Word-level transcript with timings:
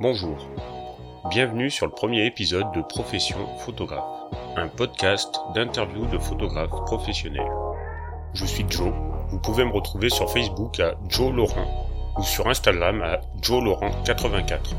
Bonjour, 0.00 0.36
bienvenue 1.28 1.70
sur 1.70 1.86
le 1.86 1.92
premier 1.92 2.24
épisode 2.24 2.72
de 2.72 2.80
Profession 2.80 3.46
photographe, 3.58 4.32
un 4.56 4.66
podcast 4.66 5.38
d'interviews 5.54 6.06
de 6.06 6.18
photographes 6.18 6.70
professionnels. 6.86 7.52
Je 8.32 8.46
suis 8.46 8.64
Joe, 8.68 8.90
vous 9.28 9.38
pouvez 9.38 9.64
me 9.64 9.70
retrouver 9.70 10.08
sur 10.08 10.30
Facebook 10.32 10.80
à 10.80 10.94
Joe 11.08 11.32
Laurent 11.34 11.86
ou 12.16 12.22
sur 12.22 12.48
Instagram 12.48 13.02
à 13.02 13.20
Joe 13.42 13.62
Laurent84. 13.62 14.74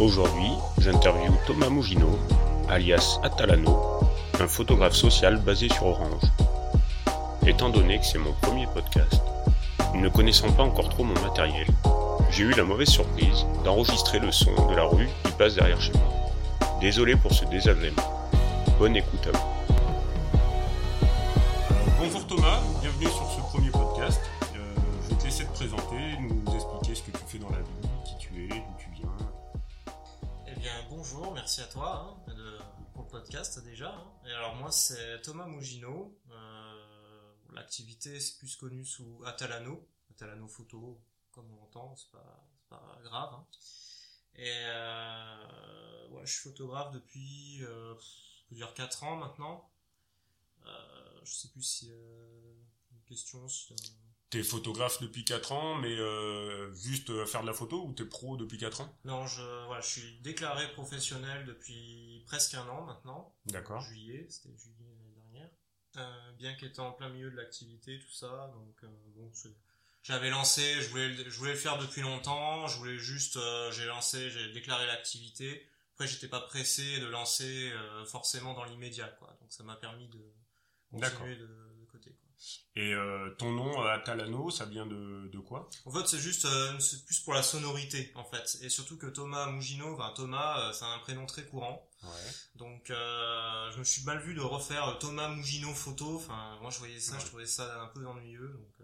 Aujourd'hui, 0.00 0.50
j'interviewe 0.78 1.36
Thomas 1.46 1.68
Mugino, 1.68 2.18
alias 2.70 3.20
Atalano, 3.22 4.00
un 4.40 4.48
photographe 4.48 4.94
social 4.94 5.36
basé 5.36 5.68
sur 5.68 5.86
Orange. 5.86 6.24
Étant 7.46 7.68
donné 7.68 7.98
que 7.98 8.06
c'est 8.06 8.18
mon 8.18 8.32
premier 8.40 8.66
podcast, 8.66 9.22
ne 9.94 10.08
connaissant 10.08 10.50
pas 10.52 10.62
encore 10.62 10.88
trop 10.88 11.04
mon 11.04 11.20
matériel, 11.20 11.66
j'ai 12.36 12.42
eu 12.42 12.50
la 12.52 12.64
mauvaise 12.64 12.88
surprise 12.90 13.44
d'enregistrer 13.64 14.18
le 14.18 14.30
son 14.30 14.52
de 14.68 14.74
la 14.76 14.84
rue 14.84 15.08
qui 15.24 15.32
passe 15.32 15.54
derrière 15.54 15.80
chez 15.80 15.92
moi. 15.92 16.12
Désolé 16.80 17.16
pour 17.16 17.32
ce 17.32 17.44
désagrément. 17.46 18.02
Bonne 18.78 18.96
écoute 18.96 19.26
à 19.28 19.38
vous. 19.38 19.74
bonjour 21.98 22.26
Thomas, 22.26 22.60
bienvenue 22.82 23.06
sur 23.06 23.26
ce 23.30 23.40
premier 23.40 23.70
podcast. 23.70 24.20
Euh, 24.54 24.74
je 25.04 25.08
vais 25.08 25.16
te 25.20 25.24
laisser 25.24 25.44
te 25.46 25.52
présenter, 25.52 26.18
nous 26.20 26.54
expliquer 26.54 26.94
ce 26.94 27.02
que 27.04 27.10
tu 27.16 27.24
fais 27.26 27.38
dans 27.38 27.48
la 27.50 27.60
vie, 27.60 27.88
qui 28.04 28.18
tu 28.18 28.44
es, 28.44 28.48
d'où 28.48 28.74
tu 28.78 28.90
viens. 28.90 29.16
Eh 30.46 30.54
bien 30.60 30.72
bonjour, 30.90 31.32
merci 31.32 31.62
à 31.62 31.66
toi 31.66 32.18
hein, 32.28 32.34
de, 32.34 32.58
pour 32.92 33.04
le 33.04 33.08
podcast 33.08 33.64
déjà. 33.64 33.88
hein. 33.88 34.04
Et 34.28 34.32
alors 34.32 34.56
moi 34.56 34.70
c'est 34.70 35.22
Thomas 35.22 35.46
Mugino. 35.46 36.14
Euh, 36.30 36.34
L'activité 37.54 38.20
c'est 38.20 38.36
plus 38.38 38.54
connu 38.56 38.84
sous 38.84 39.22
Atalano, 39.24 39.88
Atalano 40.10 40.46
Photo, 40.46 41.00
comme 41.36 41.48
on 41.52 41.56
l'entend, 41.56 41.94
c'est 41.94 42.10
pas, 42.10 42.48
pas 42.68 42.98
grave. 43.04 43.34
hein. 43.34 43.46
Et 44.34 44.50
euh, 44.50 46.08
ouais, 46.08 46.26
je 46.26 46.32
suis 46.32 46.42
photographe 46.50 46.92
depuis, 46.92 47.62
euh, 47.62 47.94
on 47.94 48.48
peut 48.48 48.54
dire 48.56 48.74
4 48.74 49.04
ans 49.04 49.16
maintenant. 49.16 49.70
Euh, 50.66 51.20
je 51.24 51.32
sais 51.32 51.48
plus 51.48 51.62
si 51.62 51.90
euh, 51.92 52.54
une 52.92 53.02
question. 53.04 53.46
Si, 53.48 53.74
T'es 54.28 54.42
photographe 54.42 55.00
depuis 55.00 55.24
4 55.24 55.52
ans, 55.52 55.76
mais 55.76 55.96
euh, 55.96 56.74
juste 56.74 57.24
faire 57.26 57.42
de 57.42 57.46
la 57.46 57.52
photo 57.54 57.86
ou 57.86 57.92
t'es 57.92 58.04
pro 58.04 58.36
depuis 58.36 58.58
4 58.58 58.80
ans? 58.80 58.92
Non, 59.04 59.24
je, 59.26 59.40
voilà, 59.66 59.80
je 59.80 59.86
suis 59.88 60.18
déclaré 60.20 60.70
professionnel 60.72 61.46
depuis 61.46 62.24
presque 62.26 62.54
un 62.54 62.68
an 62.68 62.82
maintenant. 62.84 63.32
D'accord. 63.46 63.80
Juillet, 63.82 64.26
c'était 64.28 64.56
juillet 64.58 64.84
l'année 64.98 65.14
dernière. 65.14 65.50
Bien 66.38 66.54
qu'étant 66.56 66.88
en 66.88 66.92
plein 66.92 67.08
milieu 67.08 67.30
de 67.30 67.36
l'activité, 67.36 68.00
tout 68.00 68.10
ça, 68.10 68.50
donc 68.52 68.84
bon, 69.14 69.30
c'est- 69.32 69.56
j'avais 70.06 70.30
lancé, 70.30 70.80
je 70.82 70.88
voulais, 70.88 71.08
le- 71.08 71.28
je 71.30 71.36
voulais 71.38 71.52
le 71.52 71.58
faire 71.58 71.78
depuis 71.78 72.00
longtemps, 72.02 72.66
je 72.68 72.76
voulais 72.78 72.98
juste, 72.98 73.36
euh, 73.36 73.72
j'ai 73.72 73.86
lancé, 73.86 74.30
j'ai 74.30 74.52
déclaré 74.52 74.86
l'activité. 74.86 75.66
Après, 75.94 76.06
j'étais 76.06 76.28
pas 76.28 76.40
pressé 76.40 77.00
de 77.00 77.06
lancer 77.06 77.70
euh, 77.72 78.04
forcément 78.06 78.54
dans 78.54 78.64
l'immédiat, 78.64 79.08
quoi. 79.18 79.36
Donc 79.40 79.52
ça 79.52 79.64
m'a 79.64 79.76
permis 79.76 80.08
de 80.08 80.20
continuer 80.90 81.36
de, 81.36 81.46
de 81.46 81.84
côté. 81.90 82.10
Quoi. 82.10 82.28
Et 82.76 82.92
euh, 82.92 83.30
ton 83.38 83.50
nom, 83.50 83.82
euh, 83.82 83.88
Atalano, 83.88 84.50
ça 84.50 84.66
vient 84.66 84.84
de, 84.86 85.28
de 85.32 85.38
quoi? 85.38 85.68
En 85.86 85.90
fait, 85.90 86.06
c'est 86.06 86.18
juste, 86.18 86.44
euh, 86.44 86.78
c'est 86.78 87.04
plus 87.06 87.18
pour 87.20 87.32
la 87.32 87.42
sonorité, 87.42 88.12
en 88.14 88.24
fait, 88.24 88.58
et 88.60 88.68
surtout 88.68 88.98
que 88.98 89.06
Thomas 89.06 89.50
Mugino, 89.50 89.94
enfin 89.94 90.12
Thomas, 90.14 90.60
euh, 90.68 90.72
c'est 90.74 90.84
un 90.84 90.98
prénom 90.98 91.24
très 91.24 91.46
courant. 91.46 91.88
Ouais. 92.02 92.10
Donc 92.56 92.90
euh, 92.90 93.70
je 93.72 93.78
me 93.78 93.84
suis 93.84 94.04
mal 94.04 94.20
vu 94.20 94.34
de 94.34 94.42
refaire 94.42 94.98
Thomas 95.00 95.28
Mugino 95.30 95.72
photo. 95.72 96.16
Enfin 96.16 96.58
moi 96.60 96.70
je 96.70 96.78
voyais 96.78 97.00
ça, 97.00 97.14
Ouais. 97.14 97.20
je 97.20 97.26
trouvais 97.26 97.46
ça 97.46 97.80
un 97.82 97.86
peu 97.88 98.06
ennuyeux. 98.06 98.48
Donc 98.52 98.75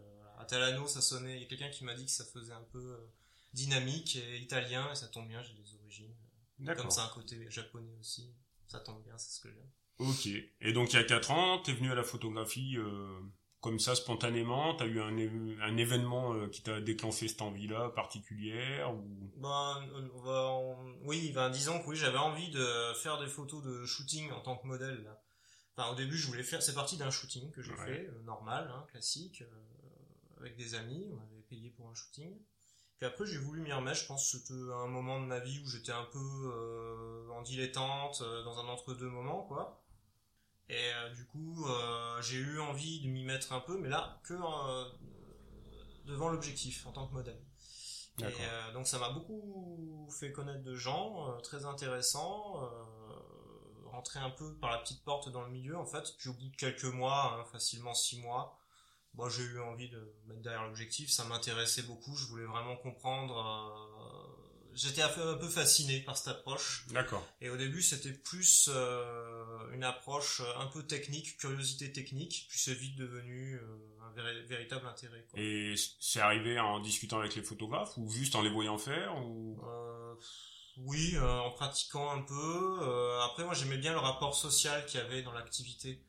euh, 0.52 0.56
voilà. 0.58 0.66
Atalano 0.66 0.86
ça 0.88 1.00
sonnait. 1.00 1.36
Il 1.36 1.42
y 1.42 1.44
a 1.44 1.48
quelqu'un 1.48 1.70
qui 1.70 1.84
m'a 1.84 1.94
dit 1.94 2.04
que 2.04 2.10
ça 2.10 2.24
faisait 2.24 2.52
un 2.52 2.64
peu 2.72 2.78
euh, 2.78 3.12
dynamique 3.54 4.16
et 4.16 4.38
italien 4.38 4.90
et 4.90 4.94
ça 4.94 5.08
tombe 5.08 5.28
bien. 5.28 5.42
J'ai 5.42 5.54
des 5.54 5.74
origines. 5.74 6.14
D'accord. 6.58 6.82
Comme 6.84 6.90
ça 6.90 7.04
un 7.04 7.08
côté 7.08 7.44
japonais 7.50 7.94
aussi. 8.00 8.32
Ça 8.68 8.80
tombe 8.80 9.02
bien, 9.04 9.16
c'est 9.18 9.30
ce 9.36 9.40
que 9.40 9.48
j'aime. 9.50 9.70
Ok. 9.98 10.26
Et 10.60 10.72
donc 10.72 10.92
il 10.92 10.96
y 10.96 10.98
a 10.98 11.04
4 11.04 11.30
ans, 11.30 11.58
t'es 11.58 11.72
venu 11.72 11.90
à 11.90 11.94
la 11.94 12.02
photographie 12.02 12.76
euh, 12.78 13.20
comme 13.60 13.78
ça 13.78 13.94
spontanément? 13.94 14.74
T'as 14.74 14.86
eu 14.86 15.00
un, 15.00 15.76
événement 15.76 16.34
euh, 16.34 16.48
qui 16.48 16.62
t'a 16.62 16.80
déclenché 16.80 17.28
cette 17.28 17.42
envie-là 17.42 17.90
particulière 17.90 18.94
ou... 18.94 19.30
Ben, 19.36 19.86
on 20.14 20.20
va 20.22 20.46
en- 20.46 20.94
oui, 21.02 21.30
ben, 21.32 21.50
disons 21.50 21.80
que 21.82 21.88
oui, 21.88 21.96
j'avais 21.96 22.18
envie 22.18 22.50
de 22.50 22.92
faire 23.02 23.18
des 23.20 23.28
photos 23.28 23.62
de 23.62 23.84
shooting 23.84 24.30
en 24.32 24.40
tant 24.40 24.56
que 24.56 24.66
modèle. 24.66 25.02
là. 25.04 25.20
Enfin, 25.76 25.90
au 25.90 25.94
début, 25.94 26.16
je 26.16 26.26
voulais 26.26 26.42
faire. 26.42 26.62
C'est 26.62 26.74
parti 26.74 26.96
d'un 26.96 27.10
shooting 27.10 27.50
que 27.50 27.62
j'ai 27.62 27.72
Ouais. 27.72 27.84
fait, 27.86 28.06
euh, 28.08 28.22
normal, 28.24 28.70
hein, 28.74 28.84
classique, 28.90 29.42
euh, 29.42 29.46
avec 30.42 30.56
des 30.56 30.74
amis. 30.74 31.10
On 31.12 31.22
avait 31.32 31.42
payé 31.48 31.70
pour 31.70 31.88
un 31.88 31.94
shooting. 31.94 32.36
Puis 32.98 33.06
après, 33.06 33.26
j'ai 33.26 33.38
voulu 33.38 33.60
m'y 33.60 33.72
remettre. 33.72 33.98
Je 33.98 34.06
pense 34.06 34.30
que 34.30 34.38
c'était 34.38 34.54
un 34.54 34.86
moment 34.86 35.20
de 35.20 35.26
ma 35.26 35.40
vie 35.40 35.58
où 35.60 35.66
j'étais 35.66 35.92
un 35.92 36.04
peu 36.04 36.18
euh, 36.18 37.30
en 37.30 37.42
dilettante, 37.42 38.20
euh, 38.20 38.44
dans 38.44 38.58
un 38.58 38.68
entre-deux 38.68 39.08
moments, 39.08 39.42
quoi. 39.42 39.82
Et 40.68 40.76
euh, 40.76 41.10
du 41.14 41.26
coup, 41.26 41.66
euh, 41.66 42.22
j'ai 42.22 42.38
eu 42.38 42.60
envie 42.60 43.00
de 43.00 43.08
m'y 43.08 43.24
mettre 43.24 43.52
un 43.52 43.60
peu, 43.60 43.76
mais 43.78 43.88
là, 43.88 44.20
que 44.24 44.34
devant 46.06 46.28
l'objectif, 46.28 46.86
en 46.86 46.92
tant 46.92 47.08
que 47.08 47.12
modèle. 47.12 47.42
Et 48.18 48.72
donc 48.74 48.86
ça 48.86 48.98
m'a 48.98 49.10
beaucoup 49.10 50.08
fait 50.20 50.32
connaître 50.32 50.62
de 50.62 50.76
gens, 50.76 51.40
très 51.40 51.64
intéressants, 51.64 52.60
rentrer 53.86 54.20
un 54.20 54.30
peu 54.30 54.54
par 54.56 54.70
la 54.70 54.78
petite 54.78 55.02
porte 55.02 55.30
dans 55.30 55.42
le 55.42 55.50
milieu 55.50 55.76
en 55.76 55.86
fait. 55.86 56.14
Puis 56.18 56.28
au 56.28 56.34
bout 56.34 56.48
de 56.48 56.56
quelques 56.56 56.84
mois, 56.84 57.34
hein, 57.34 57.44
facilement 57.50 57.94
six 57.94 58.20
mois, 58.20 58.56
moi 59.14 59.28
j'ai 59.28 59.42
eu 59.42 59.60
envie 59.60 59.88
de 59.90 59.98
me 60.26 60.28
mettre 60.30 60.42
derrière 60.42 60.64
l'objectif, 60.64 61.10
ça 61.10 61.24
m'intéressait 61.24 61.82
beaucoup, 61.82 62.16
je 62.16 62.26
voulais 62.26 62.44
vraiment 62.46 62.76
comprendre. 62.76 63.36
euh, 63.38 64.38
J'étais 64.74 65.02
un 65.02 65.08
peu, 65.10 65.48
fasciné 65.50 66.00
par 66.00 66.16
cette 66.16 66.28
approche. 66.28 66.86
D'accord. 66.88 67.22
Et 67.42 67.50
au 67.50 67.58
début, 67.58 67.82
c'était 67.82 68.10
plus 68.14 68.70
euh, 68.72 69.70
une 69.74 69.84
approche 69.84 70.40
un 70.58 70.66
peu 70.66 70.82
technique, 70.82 71.36
curiosité 71.36 71.92
technique, 71.92 72.46
puis 72.48 72.58
c'est 72.58 72.72
vite 72.72 72.96
devenu 72.96 73.56
euh, 73.56 73.78
un 74.00 74.10
véri- 74.18 74.46
véritable 74.46 74.86
intérêt. 74.86 75.26
Quoi. 75.30 75.38
Et 75.38 75.74
c'est 76.00 76.20
arrivé 76.20 76.58
en 76.58 76.80
discutant 76.80 77.18
avec 77.18 77.34
les 77.34 77.42
photographes 77.42 77.98
ou 77.98 78.08
juste 78.08 78.34
en 78.34 78.40
les 78.40 78.48
voyant 78.48 78.78
faire 78.78 79.14
ou... 79.18 79.60
Oui, 80.78 81.18
en 81.18 81.50
pratiquant 81.50 82.10
un 82.10 82.22
peu. 82.22 82.78
Après, 83.24 83.44
moi, 83.44 83.52
j'aimais 83.52 83.76
bien 83.76 83.92
le 83.92 83.98
rapport 83.98 84.34
social 84.34 84.86
qu'il 84.86 85.00
y 85.00 85.02
avait 85.02 85.20
dans 85.22 85.32
l'activité. 85.32 86.02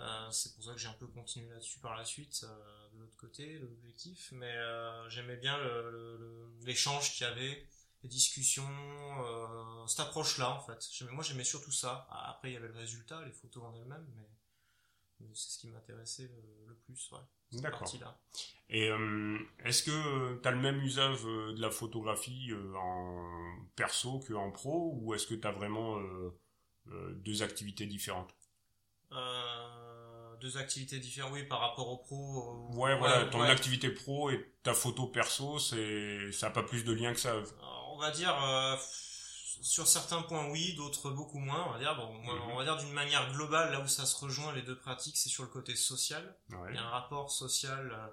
Euh, 0.00 0.30
c'est 0.30 0.54
pour 0.54 0.64
ça 0.64 0.72
que 0.72 0.78
j'ai 0.78 0.88
un 0.88 0.94
peu 0.94 1.06
continué 1.06 1.50
là-dessus 1.50 1.78
par 1.80 1.94
la 1.96 2.04
suite, 2.04 2.44
euh, 2.44 2.88
de 2.94 3.00
l'autre 3.00 3.16
côté, 3.16 3.58
l'objectif. 3.58 4.32
Mais 4.32 4.54
euh, 4.56 5.08
j'aimais 5.10 5.36
bien 5.36 5.58
l'échange 6.62 7.12
qu'il 7.12 7.26
y 7.26 7.30
avait, 7.30 7.66
les 8.02 8.08
discussions, 8.08 8.66
cette 9.86 10.00
approche-là, 10.00 10.50
en 10.50 10.60
fait. 10.60 10.88
Moi, 11.10 11.22
j'aimais 11.22 11.44
surtout 11.44 11.72
ça. 11.72 12.06
Ah, 12.10 12.30
Après, 12.30 12.50
il 12.50 12.54
y 12.54 12.56
avait 12.56 12.68
le 12.68 12.78
résultat, 12.78 13.22
les 13.24 13.32
photos 13.32 13.64
en 13.64 13.74
elles-mêmes, 13.74 14.06
mais, 14.16 14.28
mais 15.20 15.28
c'est 15.34 15.50
ce 15.50 15.58
qui 15.58 15.68
m'intéressait 15.68 16.28
le, 16.28 16.66
le 16.68 16.74
plus, 16.74 17.10
ouais. 17.12 17.18
D'accord. 17.60 17.92
Et 18.68 18.90
est-ce 19.64 19.82
que 19.82 20.40
tu 20.40 20.48
as 20.48 20.52
le 20.52 20.60
même 20.60 20.80
usage 20.80 21.24
de 21.24 21.60
la 21.60 21.70
photographie 21.70 22.52
en 22.76 23.66
perso 23.74 24.20
que 24.20 24.32
en 24.34 24.52
pro 24.52 24.92
ou 24.94 25.12
est-ce 25.14 25.26
que 25.26 25.34
tu 25.34 25.46
as 25.46 25.50
vraiment 25.50 26.00
deux 26.86 27.42
activités 27.42 27.86
différentes? 27.86 28.32
Euh, 29.12 29.79
deux 30.40 30.56
activités 30.56 30.98
différentes, 30.98 31.32
oui, 31.32 31.44
par 31.44 31.60
rapport 31.60 31.88
au 31.88 31.96
pro. 31.98 32.70
euh, 32.72 32.76
Ouais, 32.76 32.96
voilà, 32.98 33.26
ton 33.26 33.40
ouais. 33.40 33.48
activité 33.50 33.90
pro 33.90 34.30
et 34.30 34.52
ta 34.62 34.74
photo 34.74 35.06
perso, 35.06 35.58
c'est 35.58 36.32
ça 36.32 36.48
a 36.48 36.50
pas 36.50 36.62
plus 36.62 36.84
de 36.84 36.92
lien 36.92 37.12
que 37.14 37.20
ça. 37.20 37.30
Alors, 37.32 37.92
on 37.94 37.98
va 37.98 38.10
dire 38.10 38.34
euh, 38.44 38.76
sur 39.62 39.86
certains 39.86 40.22
points 40.22 40.48
oui, 40.50 40.74
d'autres 40.74 41.10
beaucoup 41.10 41.38
moins. 41.38 41.66
On 41.68 41.72
va 41.72 41.78
dire 41.78 41.94
bon, 41.96 42.12
moi, 42.14 42.34
Mhm. 42.34 42.50
on 42.52 42.56
va 42.56 42.64
dire 42.64 42.76
d'une 42.78 42.92
manière 42.92 43.32
globale 43.32 43.72
là 43.72 43.80
où 43.80 43.88
ça 43.88 44.06
se 44.06 44.16
rejoint 44.16 44.52
les 44.54 44.62
deux 44.62 44.78
pratiques, 44.78 45.16
c'est 45.16 45.28
sur 45.28 45.42
le 45.42 45.50
côté 45.50 45.76
social. 45.76 46.36
Ouais. 46.50 46.70
Il 46.70 46.74
y 46.76 46.78
a 46.78 46.82
un 46.84 46.90
rapport 46.90 47.30
social 47.30 47.90
euh, 47.92 48.06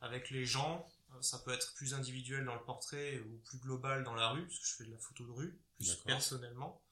avec 0.00 0.30
les 0.30 0.44
gens. 0.46 0.86
Ça 1.22 1.38
peut 1.38 1.52
être 1.52 1.72
plus 1.74 1.94
individuel 1.94 2.44
dans 2.44 2.54
le 2.54 2.60
portrait 2.62 3.20
ou 3.20 3.38
plus 3.48 3.58
global 3.58 4.04
dans 4.04 4.14
la 4.14 4.28
rue, 4.30 4.42
parce 4.46 4.58
que 4.58 4.66
je 4.66 4.74
fais 4.74 4.84
de 4.84 4.90
la 4.92 4.98
photo 4.98 5.24
de 5.24 5.30
rue, 5.30 5.58
plus 5.78 5.88
D'accord. 5.88 6.04
personnellement. 6.06 6.82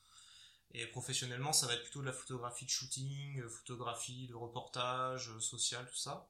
Et 0.76 0.86
professionnellement, 0.88 1.52
ça 1.52 1.66
va 1.68 1.74
être 1.74 1.82
plutôt 1.82 2.00
de 2.00 2.06
la 2.06 2.12
photographie 2.12 2.64
de 2.64 2.70
shooting, 2.70 3.40
euh, 3.40 3.48
photographie 3.48 4.26
de 4.26 4.34
reportage, 4.34 5.30
euh, 5.30 5.38
social, 5.40 5.86
tout 5.88 5.96
ça. 5.96 6.28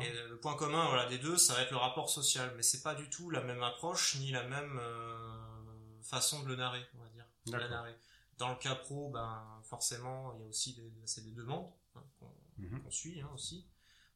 Et 0.00 0.12
le 0.28 0.38
point 0.38 0.54
commun 0.56 0.86
voilà, 0.88 1.06
des 1.08 1.18
deux, 1.18 1.36
ça 1.36 1.54
va 1.54 1.62
être 1.62 1.70
le 1.72 1.76
rapport 1.76 2.08
social, 2.10 2.52
mais 2.56 2.62
c'est 2.62 2.82
pas 2.82 2.94
du 2.94 3.08
tout 3.10 3.30
la 3.30 3.40
même 3.42 3.62
approche 3.64 4.16
ni 4.16 4.30
la 4.30 4.44
même 4.44 4.78
euh, 4.80 6.02
façon 6.02 6.42
de 6.42 6.48
le 6.48 6.56
narrer, 6.56 6.84
on 6.94 7.02
va 7.02 7.08
dire. 7.10 7.24
de 7.46 7.56
la 7.56 7.68
narrer. 7.68 7.96
Dans 8.38 8.48
le 8.50 8.56
cas 8.56 8.74
pro, 8.74 9.08
ben 9.10 9.60
forcément, 9.64 10.34
il 10.34 10.40
y 10.42 10.44
a 10.44 10.46
aussi 10.46 10.74
des, 10.74 10.92
c'est 11.04 11.24
des 11.24 11.32
demandes 11.32 11.72
hein, 11.96 12.02
qu'on 12.20 12.32
Mhm. 12.58 12.82
qu'on 12.82 12.90
suit 12.90 13.20
hein, 13.20 13.30
aussi, 13.34 13.66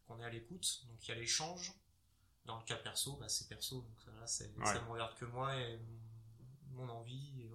qu'on 0.07 0.19
est 0.21 0.25
à 0.25 0.31
l'écoute, 0.31 0.85
donc 0.89 1.07
il 1.07 1.11
y 1.11 1.13
a 1.13 1.17
l'échange. 1.17 1.73
Dans 2.45 2.59
le 2.59 2.65
cas 2.65 2.77
perso, 2.77 3.17
bah, 3.17 3.29
c'est 3.29 3.49
perso, 3.49 3.83
donc 3.83 4.01
ça, 4.05 4.11
là, 4.19 4.27
c'est- 4.27 4.53
Ouais. 4.57 4.65
ça 4.67 4.81
me 4.83 4.91
regarde 4.91 5.15
que 5.17 5.25
moi 5.27 5.55
et 5.57 5.79
mon 6.73 6.89
envie. 6.89 7.49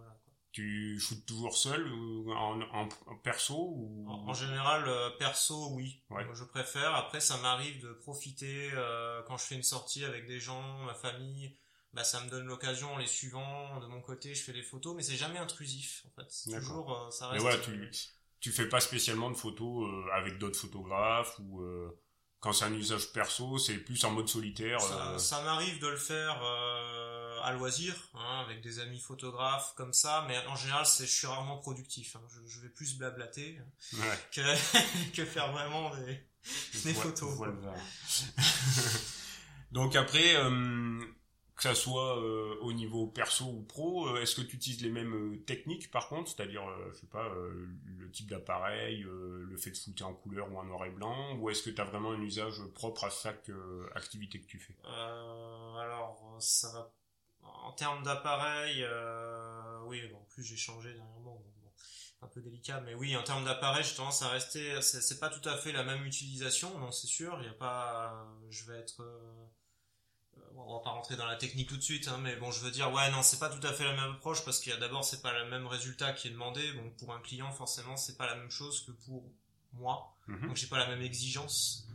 Tu 0.55 0.97
shootes 1.01 1.25
toujours 1.25 1.57
seul 1.57 1.85
ou 1.91 2.31
en, 2.31 2.61
en, 2.61 2.87
en 3.07 3.15
perso 3.17 3.73
ou? 3.75 4.05
En, 4.07 4.29
en 4.29 4.33
général, 4.33 4.87
euh, 4.87 5.09
perso, 5.19 5.71
oui. 5.73 6.01
Ouais. 6.09 6.23
Moi, 6.23 6.33
je 6.33 6.45
préfère. 6.45 6.95
Après, 6.95 7.19
ça 7.19 7.35
m'arrive 7.39 7.81
de 7.83 7.91
profiter 7.91 8.69
euh, 8.73 9.21
quand 9.27 9.35
je 9.35 9.43
fais 9.43 9.55
une 9.55 9.63
sortie 9.63 10.05
avec 10.05 10.27
des 10.27 10.39
gens, 10.39 10.79
ma 10.85 10.93
famille, 10.93 11.57
bah 11.91 12.05
ça 12.05 12.21
me 12.21 12.29
donne 12.29 12.45
l'occasion 12.45 12.97
les 12.97 13.05
suivants 13.07 13.81
de 13.81 13.87
mon 13.87 14.01
côté 14.01 14.35
je 14.35 14.43
fais 14.43 14.51
des 14.51 14.63
photos 14.63 14.93
mais 14.97 15.01
c'est 15.01 15.15
jamais 15.15 15.39
intrusif 15.39 16.03
en 16.05 16.21
fait 16.21 16.27
c'est 16.29 16.51
toujours 16.59 16.91
euh, 16.93 17.09
ça 17.09 17.29
reste 17.29 17.41
mais 17.43 17.49
voilà 17.49 17.57
tu 17.63 17.89
tu 18.41 18.51
fais 18.51 18.67
pas 18.67 18.81
spécialement 18.81 19.29
de 19.31 19.35
photos 19.37 19.89
avec 20.11 20.37
d'autres 20.37 20.59
photographes 20.59 21.39
ou 21.39 21.63
quand 22.41 22.51
c'est 22.51 22.65
un 22.65 22.73
usage 22.73 23.13
perso 23.13 23.57
c'est 23.57 23.77
plus 23.77 24.03
en 24.03 24.11
mode 24.11 24.27
solitaire 24.27 24.81
ça, 24.81 25.17
ça 25.17 25.41
m'arrive 25.43 25.79
de 25.79 25.87
le 25.87 25.95
faire 25.95 26.37
à 27.45 27.53
loisir 27.53 27.95
hein, 28.13 28.43
avec 28.45 28.61
des 28.61 28.79
amis 28.79 28.99
photographes 28.99 29.73
comme 29.75 29.93
ça 29.93 30.25
mais 30.27 30.37
en 30.47 30.55
général 30.55 30.85
c'est 30.85 31.05
je 31.05 31.11
suis 31.11 31.27
rarement 31.27 31.57
productif 31.57 32.15
hein. 32.15 32.21
je, 32.29 32.49
je, 32.49 32.61
vais 32.61 32.69
plus 32.69 32.97
blablater 32.97 33.59
ouais. 33.93 34.19
que 34.31 35.11
que 35.15 35.25
faire 35.25 35.51
vraiment 35.51 35.95
des 35.95 36.19
des 36.83 36.93
photos 36.93 37.37
donc 39.71 39.95
après 39.95 40.35
que 41.55 41.63
ça 41.63 41.73
soit 41.73 42.19
euh, 42.19 42.57
au 42.61 42.73
niveau 42.73 43.07
perso 43.07 43.45
ou 43.45 43.61
pro, 43.61 44.09
euh, 44.09 44.21
est-ce 44.21 44.35
que 44.35 44.41
tu 44.41 44.57
utilises 44.57 44.81
les 44.81 44.89
mêmes 44.89 45.13
euh, 45.13 45.37
techniques 45.45 45.89
par 45.89 46.09
contre, 46.09 46.29
c'est-à-dire 46.29 46.63
je 46.91 46.97
sais 46.97 47.07
pas 47.07 47.29
le 47.29 48.11
type 48.11 48.29
d'appareil, 48.29 49.03
le 49.03 49.55
fait 49.57 49.71
de 49.71 49.77
foutre 49.77 50.05
en 50.05 50.13
couleur 50.13 50.51
ou 50.51 50.57
en 50.57 50.65
noir 50.65 50.85
et 50.85 50.89
blanc, 50.89 51.37
ou 51.37 51.49
est-ce 51.49 51.63
que 51.63 51.69
tu 51.69 51.79
as 51.79 51.85
vraiment 51.85 52.11
un 52.11 52.21
usage 52.21 52.61
propre 52.73 53.05
à 53.05 53.09
chaque 53.09 53.49
activité 53.95 54.39
que 54.39 54.47
tu 54.47 54.59
fais? 54.59 54.75
Alors 54.83 56.37
ça 56.39 56.71
va 56.73 56.91
en 57.63 57.71
termes 57.73 58.03
d'appareil, 58.03 58.85
oui, 59.87 60.07
bon, 60.09 60.17
en 60.17 60.25
plus 60.29 60.43
j'ai 60.43 60.57
changé 60.57 60.93
dernièrement, 60.93 61.35
bon, 61.35 61.71
un 62.21 62.27
peu 62.27 62.41
délicat, 62.41 62.81
mais 62.81 62.93
oui, 62.93 63.15
en 63.15 63.23
termes 63.23 63.45
d'appareil, 63.45 63.83
j'ai 63.83 63.95
tendance 63.95 64.21
à 64.21 64.29
rester, 64.29 64.81
c'est 64.81 65.19
pas 65.19 65.29
tout 65.29 65.47
à 65.47 65.57
fait 65.57 65.71
la 65.71 65.83
même 65.83 66.05
utilisation, 66.05 66.77
non, 66.79 66.91
c'est 66.91 67.07
sûr, 67.07 67.37
il 67.41 67.45
y 67.45 67.49
a 67.49 67.53
pas, 67.53 68.27
je 68.49 68.65
vais 68.65 68.79
être 68.79 69.03
on 70.57 70.73
va 70.73 70.79
pas 70.79 70.91
rentrer 70.91 71.15
dans 71.15 71.25
la 71.25 71.35
technique 71.35 71.69
tout 71.69 71.77
de 71.77 71.81
suite, 71.81 72.07
hein, 72.07 72.19
mais 72.21 72.35
bon, 72.35 72.51
je 72.51 72.63
veux 72.63 72.71
dire, 72.71 72.91
ouais, 72.91 73.11
non, 73.11 73.21
c'est 73.21 73.39
pas 73.39 73.49
tout 73.49 73.65
à 73.65 73.73
fait 73.73 73.83
la 73.83 73.93
même 73.93 74.13
approche 74.13 74.43
parce 74.45 74.59
qu'il 74.59 74.71
y 74.71 74.75
a 74.75 74.79
d'abord, 74.79 75.03
c'est 75.03 75.21
pas 75.21 75.37
le 75.37 75.49
même 75.49 75.67
résultat 75.67 76.13
qui 76.13 76.27
est 76.27 76.31
demandé. 76.31 76.71
Bon, 76.73 76.89
pour 76.97 77.13
un 77.13 77.19
client, 77.19 77.51
forcément, 77.51 77.97
c'est 77.97 78.17
pas 78.17 78.25
la 78.25 78.35
même 78.35 78.51
chose 78.51 78.85
que 78.85 78.91
pour 78.91 79.23
moi. 79.73 80.15
Mhm. 80.27 80.47
Donc, 80.47 80.55
j'ai 80.55 80.67
pas 80.67 80.77
la 80.77 80.87
même 80.87 81.01
exigence. 81.01 81.87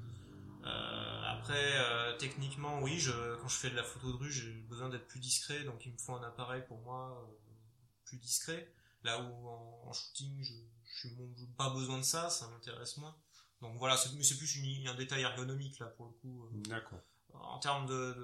Euh, 0.65 1.23
après, 1.27 1.79
euh, 1.79 2.17
techniquement, 2.19 2.81
oui, 2.83 2.99
je, 2.99 3.37
quand 3.37 3.49
je 3.49 3.57
fais 3.57 3.71
de 3.71 3.77
la 3.77 3.83
photo 3.83 4.13
de 4.13 4.17
rue, 4.17 4.31
j'ai 4.31 4.53
besoin 4.53 4.89
d'être 4.89 5.07
plus 5.07 5.21
discret, 5.21 5.65
donc 5.65 5.85
il 5.87 5.93
me 5.93 5.99
faut 5.99 6.15
un 6.15 6.23
appareil 6.23 6.63
pour 6.69 6.79
moi 6.79 7.27
euh, 7.29 7.53
plus 8.05 8.19
discret. 8.19 8.73
Là 9.03 9.21
où 9.21 9.49
en, 9.49 9.93
shooting, 9.93 10.43
je, 10.43 10.53
je 10.85 11.09
suis 11.09 11.17
pas 11.57 11.71
besoin 11.71 11.99
de 11.99 12.03
ça, 12.03 12.29
ça 12.29 12.49
m'intéresse 12.49 12.99
moins. 12.99 13.17
Donc 13.63 13.79
voilà, 13.79 13.97
c'est 13.97 14.37
plus 14.37 14.57
une, 14.57 14.89
un 14.89 14.95
détail 14.95 15.23
ergonomique 15.23 15.79
là 15.79 15.87
pour 15.87 16.07
le 16.07 16.13
coup. 16.13 16.49
D'accord 16.69 17.01
en 17.35 17.59
termes 17.59 17.87
de, 17.87 18.15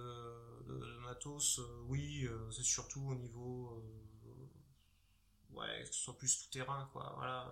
de, 0.67 0.99
matos, 1.05 1.59
euh, 1.59 1.85
oui, 1.87 2.25
euh, 2.25 2.51
c'est 2.51 2.63
surtout 2.63 3.09
au 3.09 3.15
niveau, 3.15 3.83
euh, 3.83 5.55
ouais, 5.55 5.85
que 5.85 5.95
ce 5.95 6.01
soit 6.01 6.17
plus 6.17 6.39
tout 6.39 6.51
terrain, 6.51 6.89
quoi. 6.93 7.13
Voilà, 7.17 7.49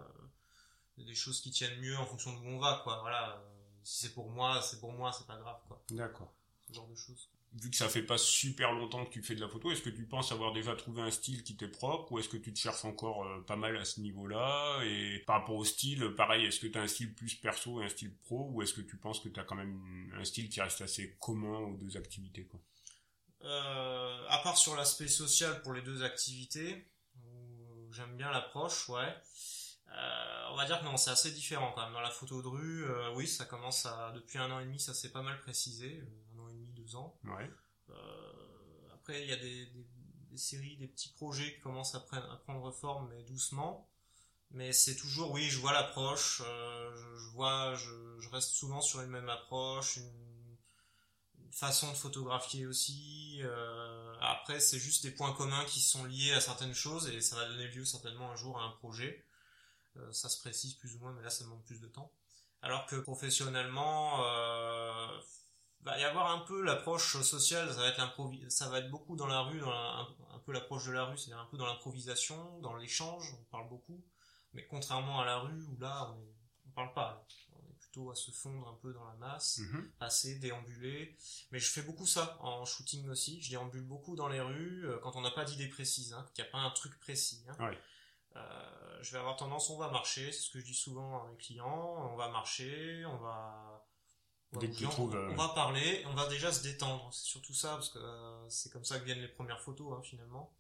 des 0.99 1.15
choses 1.15 1.41
qui 1.41 1.51
tiennent 1.51 1.79
mieux 1.81 1.97
en 1.97 2.07
fonction 2.07 2.33
d'où 2.33 2.45
on 2.47 2.59
va, 2.59 2.81
quoi. 2.85 3.01
Voilà, 3.03 3.43
si 3.85 4.07
c'est 4.07 4.15
pour 4.15 4.31
moi, 4.31 4.61
c'est 4.63 4.81
pour 4.81 4.93
moi, 4.93 5.13
c'est 5.13 5.27
pas 5.27 5.37
grave, 5.37 5.61
quoi. 5.69 5.83
D'accord. 5.91 6.33
Ce 6.69 6.73
genre 6.73 6.89
de 6.89 6.95
choses 6.95 7.29
vu 7.55 7.71
que 7.71 7.77
ça 7.77 7.89
fait 7.89 8.03
pas 8.03 8.19
super 8.19 8.73
longtemps 8.73 9.05
que 9.05 9.11
tu 9.11 9.23
fais 9.23 9.35
de 9.35 9.41
la 9.41 9.49
photo, 9.49 9.71
est-ce 9.71 9.83
que 9.83 9.91
tu 9.91 10.05
penses 10.05 10.33
avoir 10.33 10.53
déjà 10.53 10.75
trouvé 10.75 11.03
un 11.03 11.11
style 11.11 11.43
qui 11.45 11.57
t'est 11.57 11.69
propre 11.69 12.13
ou 12.13 12.19
est-ce 12.19 12.29
que 12.29 12.37
tu 12.37 12.53
te 12.53 12.59
cherches 12.59 12.85
encore 12.85 13.25
euh, 13.25 13.41
pas 13.43 13.57
mal 13.57 13.77
à 13.77 13.85
ce 13.85 14.01
niveau-là 14.01 14.83
Et 14.85 15.21
par 15.21 15.41
rapport 15.41 15.57
au 15.57 15.65
style, 15.65 16.15
pareil, 16.17 16.45
est-ce 16.47 16.59
que 16.61 16.67
tu 16.67 16.79
as 16.79 16.83
un 16.83 16.89
style 16.89 17.15
plus 17.15 17.35
perso 17.37 17.81
et 17.81 17.85
un 17.85 17.89
style 17.89 18.13
pro 18.25 18.51
ou 18.53 18.63
est-ce 18.63 18.75
que 18.75 18.81
tu 18.81 18.97
penses 18.97 19.21
que 19.21 19.29
tu 19.29 19.39
as 19.39 19.45
quand 19.45 19.55
même 19.55 20.13
un 20.19 20.25
style 20.25 20.49
qui 20.49 20.61
reste 20.61 20.81
assez 20.81 21.17
commun 21.21 21.59
aux 21.59 21.77
deux 21.77 21.97
activités 21.97 22.45
quoi? 22.45 22.61
Euh, 23.45 24.27
À 24.29 24.39
part 24.39 24.59
sur 24.59 24.75
l'aspect 24.75 25.09
social 25.09 25.63
pour 25.63 25.75
les 25.75 25.83
deux 25.83 26.03
activités, 26.03 26.89
j'aime 27.93 28.17
bien 28.17 28.31
l'approche, 28.31 28.89
ouais. 28.89 29.15
Euh, 29.95 30.49
on 30.51 30.57
va 30.57 30.67
dire 30.67 30.81
que 30.81 30.85
non, 30.85 30.97
c'est 30.97 31.11
assez 31.11 31.31
différent 31.31 31.73
quand 31.75 31.85
même. 31.85 31.93
Dans 31.93 32.01
la 32.01 32.11
photo 32.11 32.43
de 32.43 32.49
rue, 32.49 32.85
oui, 33.15 33.27
ça 33.27 33.45
commence 33.45 33.87
à 33.87 34.13
depuis 34.13 34.39
un 34.39 34.51
an 34.51 34.61
et 34.61 34.65
demi, 34.65 34.81
ça 34.81 34.95
s'est 34.95 35.11
pas 35.11 35.23
mal 35.23 35.39
précisé 35.41 36.03
ans. 36.95 37.19
Euh, 37.91 37.95
après, 38.95 39.23
il 39.23 39.29
y 39.29 39.33
a 39.33 39.37
des, 39.37 39.69
séries, 40.37 40.77
des 40.77 40.89
petits 40.89 41.11
projets 41.11 41.55
qui 41.55 41.61
commencent 41.61 41.95
à, 41.95 42.01
prendre 42.01 42.71
forme, 42.73 43.09
mais 43.11 43.23
doucement. 43.23 43.89
Mais 44.51 44.73
c'est 44.73 44.97
toujours, 44.97 45.33
oui, 45.33 45.49
je 45.49 45.59
vois 45.59 45.73
l'approche, 45.73 46.43
euh, 46.45 46.95
je, 46.95 47.31
vois, 47.31 47.75
je, 47.75 48.29
reste 48.29 48.51
souvent 48.51 48.81
sur 48.81 49.01
une 49.01 49.11
même 49.11 49.29
approche, 49.29 49.97
une, 49.97 50.11
façon 51.51 51.89
de 51.93 51.97
photographier 51.97 52.67
aussi. 52.67 53.39
Euh, 53.43 54.13
après, 54.21 54.59
c'est 54.59 54.79
juste 54.81 55.05
des 55.05 55.13
points 55.13 55.33
communs 55.33 55.65
qui 55.67 55.81
sont 55.81 56.05
liés 56.05 56.33
à 56.33 56.41
certaines 56.41 56.75
choses 56.75 57.09
et 57.09 57.21
ça 57.21 57.37
va 57.37 57.47
donner 57.47 57.69
lieu 57.69 57.85
certainement 57.85 58.33
un 58.33 58.35
jour 58.35 58.61
à 58.61 58.65
un 58.65 58.71
projet. 58.71 59.25
Ça 60.13 60.29
se 60.29 60.41
précise 60.41 60.75
plus 60.75 60.95
ou 60.97 60.99
moins, 60.99 61.13
mais 61.13 61.23
là, 61.23 61.31
ça 61.31 61.45
demande 61.45 61.65
plus 61.65 61.81
de 61.81 61.87
temps. 61.87 62.13
Alors 62.63 62.87
que 62.87 62.97
professionnellement, 62.97 64.25
va 65.85 65.99
y 65.99 66.05
avoir 66.05 66.31
un 66.31 66.41
peu 66.41 66.63
l'approche 66.63 67.21
sociale, 67.23 67.69
ça 67.69 67.81
va 67.81 67.89
être 67.89 68.51
ça 68.51 68.69
va 68.69 68.79
être 68.79 68.91
beaucoup 68.91 69.17
dans 69.17 69.27
la 69.27 69.41
rue, 69.41 69.61
dans 69.61 69.71
un, 69.71 70.39
peu 70.45 70.53
l'approche 70.53 70.87
de 70.87 70.93
la 70.93 71.05
rue, 71.05 71.17
c'est-à-dire 71.17 71.39
un 71.39 71.47
peu 71.47 71.57
dans 71.57 71.67
l'improvisation, 71.67 72.59
dans 72.61 72.75
l'échange, 72.77 73.35
on 73.39 73.45
parle 73.45 73.69
beaucoup, 73.69 74.03
mais 74.55 74.67
contrairement 74.67 75.21
à 75.21 75.27
la 75.27 75.39
rue 75.39 75.63
où 75.63 75.77
là 75.79 76.15
on, 76.17 76.23
est, 76.23 76.73
parle 76.75 76.93
pas, 76.95 77.27
on 77.53 77.71
est 77.71 77.75
plutôt 77.79 78.11
à 78.11 78.15
se 78.15 78.31
fondre 78.31 78.67
un 78.67 78.79
peu 78.81 78.93
dans 78.95 79.05
la 79.05 79.15
masse, 79.15 79.59
mhm. 79.59 79.91
passer, 79.99 80.39
déambuler, 80.39 81.17
mais 81.51 81.59
je 81.59 81.71
fais 81.71 81.83
beaucoup 81.83 82.07
ça 82.07 82.39
en 82.41 82.65
shooting 82.65 83.09
aussi, 83.09 83.43
je 83.43 83.51
déambule 83.51 83.85
beaucoup 83.85 84.17
dans 84.17 84.29
les 84.29 84.41
rues 84.41 84.87
euh, 84.87 84.99
quand 85.03 85.17
on 85.17 85.21
n'a 85.21 85.31
pas 85.31 85.45
d'idée 85.45 85.69
précise, 85.69 86.15
hein, 86.15 86.27
qu'il 86.35 86.45
n'y 86.45 86.49
a 86.49 86.53
pas 86.53 86.59
un 86.59 86.71
truc 86.71 86.99
précis. 86.99 87.45
Hein. 87.49 87.57
Euh, 88.37 88.99
je 89.03 89.13
vais 89.13 89.19
avoir 89.19 89.37
tendance, 89.37 89.71
on 89.71 89.79
va 89.79 89.91
marcher, 89.91 90.33
c'est 90.33 90.41
ce 90.41 90.51
que 90.51 90.61
je 90.61 90.65
dis 90.65 90.75
souvent 90.75 91.23
à 91.23 91.29
mes 91.29 91.37
clients, 91.37 92.11
on 92.13 92.17
va 92.17 92.29
marcher, 92.29 93.05
on 93.07 93.17
va 93.19 93.85
euh, 94.57 95.29
on, 95.31 95.35
va 95.35 95.49
parler, 95.49 96.05
on 96.07 96.15
va 96.15 96.29
déjà 96.29 96.53
se 96.53 96.63
détendre. 96.63 97.09
C'est 97.13 97.27
surtout 97.27 97.55
ça, 97.55 97.71
parce 97.71 97.91
que 97.91 97.99
euh, 97.99 98.49
c'est 98.49 98.73
comme 98.73 98.85
ça 98.85 98.99
que 98.99 99.05
viennent 99.05 99.21
les 99.21 99.29
premières 99.29 99.61
photos, 99.61 99.93
hein, 99.93 100.03
finalement. 100.03 100.53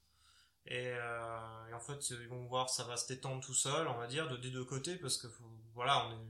Euh, 0.70 1.68
et, 1.68 1.74
en 1.74 1.80
fait, 1.80 2.10
ils 2.10 2.28
vont 2.28 2.46
voir, 2.46 2.70
ça 2.70 2.84
va 2.84 2.96
se 2.96 3.06
détendre 3.06 3.44
tout 3.44 3.54
seul, 3.54 3.86
on 3.88 3.98
va 3.98 4.06
dire, 4.06 4.28
de 4.28 4.36
des 4.36 4.50
deux 4.50 4.64
côtés, 4.64 4.96
parce 4.96 5.16
que 5.16 5.28
voilà, 5.74 6.06
on 6.06 6.12
est 6.12 6.24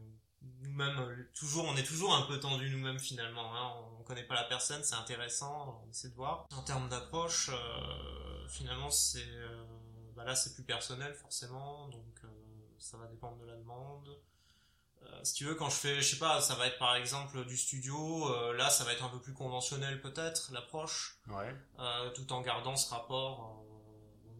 nous-mêmes 0.60 1.26
toujours, 1.34 1.64
on 1.64 1.76
est 1.76 1.84
toujours 1.84 2.14
un 2.14 2.22
peu 2.22 2.38
tendu 2.38 2.68
nous-mêmes 2.68 2.98
finalement. 2.98 3.54
Hein. 3.54 3.72
on, 3.98 4.02
connaît 4.02 4.24
pas 4.24 4.34
la 4.34 4.44
personne, 4.44 4.84
c'est 4.84 4.96
intéressant, 4.96 5.82
on 5.86 5.90
essaie 5.90 6.10
de 6.10 6.14
voir. 6.14 6.46
En 6.54 6.62
termes 6.62 6.90
d'approche, 6.90 7.50
finalement, 8.48 8.90
c'est 8.90 9.26
bah 10.24 10.30
là, 10.30 10.34
c'est 10.34 10.54
plus 10.54 10.64
personnel 10.64 11.12
forcément, 11.14 11.88
donc 11.88 12.22
ça 12.78 12.96
va 12.96 13.06
dépendre 13.06 13.38
de 13.38 13.46
la 13.46 13.56
demande. 13.56 14.08
Euh, 15.02 15.20
si 15.22 15.34
tu 15.34 15.44
veux, 15.44 15.54
quand 15.54 15.68
je 15.68 15.76
fais, 15.76 15.96
je 15.96 16.14
sais 16.14 16.18
pas, 16.18 16.40
ça 16.40 16.54
va 16.54 16.66
être 16.66 16.78
par 16.78 16.96
exemple 16.96 17.44
du 17.44 17.56
studio, 17.56 18.30
euh, 18.30 18.54
là 18.54 18.70
ça 18.70 18.84
va 18.84 18.92
être 18.92 19.04
un 19.04 19.08
peu 19.08 19.20
plus 19.20 19.34
conventionnel 19.34 20.00
peut-être, 20.00 20.50
l'approche, 20.52 21.18
ouais. 21.28 21.54
Euh, 21.78 22.10
tout 22.10 22.32
en 22.32 22.40
gardant 22.40 22.76
ce 22.76 22.90
rapport 22.90 23.64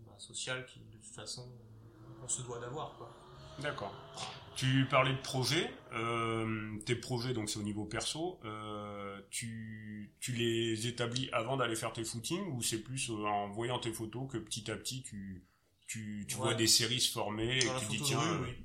bah, 0.07 0.15
social 0.19 0.65
qui 0.67 0.81
de 0.81 0.97
toute 0.99 1.15
façon 1.15 1.51
on 2.23 2.29
se 2.29 2.43
doit 2.43 2.59
d'avoir. 2.61 2.97
quoi. 2.97 3.15
D'accord. 3.61 3.95
Tu 4.57 4.87
parlais 4.89 5.13
de 5.13 5.21
projets, 5.21 5.71
tes 6.87 6.95
projets 6.97 7.35
donc 7.35 7.51
c'est 7.51 7.59
au 7.59 7.63
niveau 7.63 7.85
perso, 7.85 8.41
tu, 9.31 10.15
tu 10.21 10.33
les 10.33 10.87
établis 10.87 11.29
avant 11.33 11.57
d'aller 11.57 11.77
faire 11.77 11.93
tes 11.93 12.05
footings 12.05 12.47
ou 12.53 12.63
c'est 12.63 12.79
plus 12.79 13.11
en 13.11 13.49
voyant 13.51 13.79
tes 13.79 13.93
photos 13.93 14.31
que 14.31 14.39
petit 14.39 14.71
à 14.71 14.77
petit 14.77 15.03
tu, 15.03 15.45
tu, 15.87 16.27
tu 16.29 16.37
vois 16.37 16.55
des 16.55 16.67
séries 16.67 17.01
se 17.01 17.13
former 17.13 17.59
et 17.59 17.61
tu 17.81 17.87
dis 17.89 18.03
tiens... 18.03 18.41
oui 18.43 18.65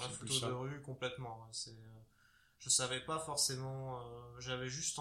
la 0.00 0.08
photo 0.08 0.40
de 0.40 0.52
rue 0.52 0.82
complètement. 0.82 1.48
C'est, 1.52 1.70
euh, 1.70 2.00
je 2.58 2.68
savais 2.68 3.00
pas 3.00 3.18
forcément, 3.18 4.00
euh, 4.00 4.40
j'avais 4.40 4.68
juste 4.68 4.98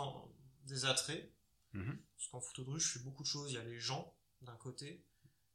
des 0.64 0.86
attraits. 0.86 1.32
Mhm. 1.74 2.00
Parce 2.16 2.30
qu'en 2.30 2.42
photo 2.42 2.64
de 2.64 2.70
rue, 2.72 2.80
je 2.80 2.88
fais 2.88 3.00
beaucoup 3.00 3.24
de 3.24 3.28
choses. 3.28 3.52
Il 3.52 3.56
y 3.56 3.58
a 3.60 3.64
les 3.64 3.80
gens 3.80 4.16
d'un 4.42 4.56
côté 4.56 5.04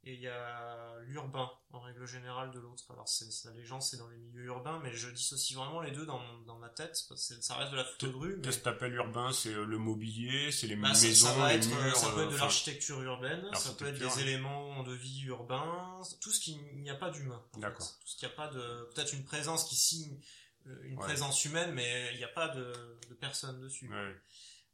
et 0.05 0.15
il 0.15 0.21
y 0.21 0.29
a 0.29 0.95
l'urbain 1.03 1.51
en 1.73 1.81
règle 1.81 2.07
générale 2.07 2.51
de 2.53 2.59
l'autre. 2.59 2.85
Alors 2.91 3.09
c'est 3.09 3.31
ça, 3.31 3.51
les 3.53 3.65
gens 3.65 3.81
c'est 3.81 3.99
dans 3.99 4.09
les 4.09 4.17
milieux 4.17 4.45
urbains, 4.45 4.81
mais 4.83 4.95
je 4.95 5.11
dissocie 5.11 5.57
vraiment 5.59 5.81
les 5.81 5.91
deux 5.91 6.07
dans, 6.07 6.23
dans 6.47 6.59
ma 6.59 6.71
tête. 6.71 7.05
Parce 7.09 7.29
que 7.29 7.43
ça 7.43 7.55
reste 7.57 7.73
de 7.73 7.77
la 7.77 7.85
photo 7.85 8.09
de 8.09 8.17
rue. 8.17 8.41
Qu'est-ce 8.41 8.59
que 8.59 8.65
t'appelles 8.65 8.95
urbain? 8.95 9.33
C'est 9.33 9.53
euh, 9.53 9.65
le 9.65 9.79
mobilier, 9.79 10.51
c'est 10.53 10.67
les 10.67 10.77
bah, 10.77 10.89
maisons, 10.89 11.27
ça, 11.27 11.53
les 11.53 11.67
murs. 11.67 11.97
Ça 11.97 12.11
peut 12.13 12.23
être 12.23 12.33
de 12.33 12.37
l'architecture 12.37 13.03
urbaine, 13.03 13.47
ça 13.55 13.73
peut 13.73 13.89
être 13.89 13.99
des 13.99 14.21
éléments 14.21 14.83
de 14.83 14.93
vie 14.93 15.25
urbains, 15.25 16.01
tout 16.21 16.31
ce 16.31 16.41
qui 16.41 16.57
n'y 16.57 16.91
a 16.91 16.95
pas 16.95 17.11
d'humain. 17.11 17.43
D'accord. 17.59 17.87
Tout 18.01 18.07
ce 18.09 18.17
qui 18.17 18.25
a 18.27 18.31
pas 18.31 18.49
de 18.49 18.89
peut-être 18.95 19.13
une 19.13 19.25
présence 19.25 19.65
qui 19.69 19.77
signe 19.77 20.19
euh, 20.67 20.83
une 20.85 20.97
présence 20.99 21.45
humaine, 21.45 21.73
mais 21.73 22.11
il 22.13 22.19
n'y 22.19 22.25
a 22.25 22.29
pas 22.29 22.49
de, 22.49 22.73
de 23.09 23.15
personne 23.15 23.61
dessus. 23.61 23.89
Ouais. 23.91 24.17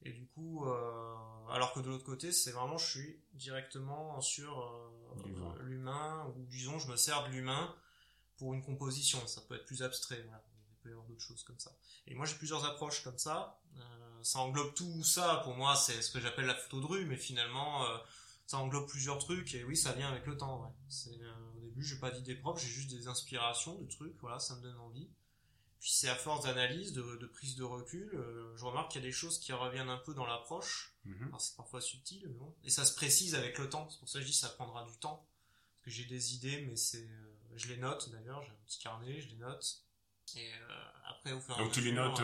Et 0.02 0.12
du 0.12 0.26
coup, 0.28 0.66
euh, 0.66 1.14
alors 1.50 1.72
que 1.72 1.80
de 1.80 1.88
l'autre 1.88 2.04
côté, 2.04 2.32
c'est 2.32 2.52
vraiment, 2.52 2.78
je 2.78 2.86
suis 2.86 3.20
directement 3.34 4.20
sur 4.20 4.60
euh, 4.60 5.62
l'humain, 5.62 6.32
ou 6.36 6.46
disons, 6.46 6.78
je 6.78 6.88
me 6.88 6.96
sers 6.96 7.24
de 7.24 7.30
l'humain 7.30 7.74
pour 8.36 8.54
une 8.54 8.62
composition. 8.62 9.24
Ça 9.26 9.40
peut 9.42 9.56
être 9.56 9.64
plus 9.64 9.82
abstrait, 9.82 10.22
voilà. 10.22 10.44
il 10.70 10.76
peut 10.82 10.88
y 10.90 10.92
avoir 10.92 11.06
d'autres 11.06 11.22
choses 11.22 11.42
comme 11.42 11.58
ça. 11.58 11.72
Et 12.06 12.14
moi, 12.14 12.26
j'ai 12.26 12.36
plusieurs 12.36 12.64
approches 12.64 13.02
comme 13.02 13.18
ça. 13.18 13.60
Euh, 13.76 14.22
ça 14.22 14.38
englobe 14.40 14.74
tout 14.74 15.02
ça. 15.02 15.40
Pour 15.44 15.54
moi, 15.54 15.74
c'est 15.74 16.02
ce 16.02 16.10
que 16.10 16.20
j'appelle 16.20 16.46
la 16.46 16.54
photo 16.54 16.80
de 16.80 16.86
rue, 16.86 17.06
mais 17.06 17.16
finalement, 17.16 17.84
ça 18.46 18.58
englobe 18.58 18.88
plusieurs 18.88 19.18
trucs 19.18 19.54
et 19.54 19.64
oui, 19.64 19.76
ça 19.76 19.92
vient 19.92 20.08
avec 20.08 20.26
le 20.26 20.36
temps. 20.36 20.62
Ouais. 20.62 20.70
C'est 20.88 21.18
au 21.56 21.60
début, 21.60 21.82
j'ai 21.82 21.98
pas 21.98 22.10
d'idées 22.10 22.36
propres, 22.36 22.60
j'ai 22.60 22.68
juste 22.68 22.90
des 22.90 23.08
inspirations, 23.08 23.80
de 23.80 23.88
trucs. 23.88 24.16
Voilà, 24.20 24.38
ça 24.38 24.54
me 24.56 24.62
donne 24.62 24.78
envie. 24.78 25.10
Puis 25.80 25.90
c'est 25.90 26.08
à 26.08 26.16
force 26.16 26.44
d'analyse, 26.44 26.92
de, 26.92 27.26
prise 27.26 27.56
de 27.56 27.64
recul, 27.64 28.10
je 28.56 28.64
remarque 28.64 28.92
qu'il 28.92 29.02
y 29.02 29.04
a 29.04 29.06
des 29.06 29.12
choses 29.12 29.38
qui 29.38 29.52
reviennent 29.52 29.90
un 29.90 29.98
peu 29.98 30.14
dans 30.14 30.26
l'approche. 30.26 30.94
Mhm. 31.04 31.30
c'est 31.38 31.56
parfois 31.56 31.80
subtil, 31.80 32.22
mais 32.26 32.34
bon. 32.34 32.54
Et 32.64 32.70
ça 32.70 32.84
se 32.84 32.94
précise 32.94 33.34
avec 33.34 33.58
le 33.58 33.68
temps. 33.68 33.88
C'est 33.90 33.98
pour 33.98 34.08
ça 34.08 34.18
que 34.18 34.24
je 34.24 34.30
dis 34.30 34.36
ça 34.36 34.48
prendra 34.48 34.84
du 34.84 34.96
temps. 34.98 35.28
Parce 35.70 35.84
que 35.84 35.90
j'ai 35.90 36.06
des 36.06 36.34
idées, 36.34 36.62
mais 36.62 36.76
c'est, 36.76 37.08
je 37.54 37.68
les 37.68 37.76
note 37.76 38.10
d'ailleurs. 38.10 38.42
J'ai 38.42 38.50
un 38.50 38.64
petit 38.66 38.78
carnet, 38.78 39.20
je 39.20 39.28
les 39.28 39.36
note. 39.36 39.82
Et 40.34 40.50
après, 41.08 41.32
au 41.32 41.40
Donc 41.58 41.72
tu 41.72 41.80
les 41.82 41.92
notes 41.92 42.20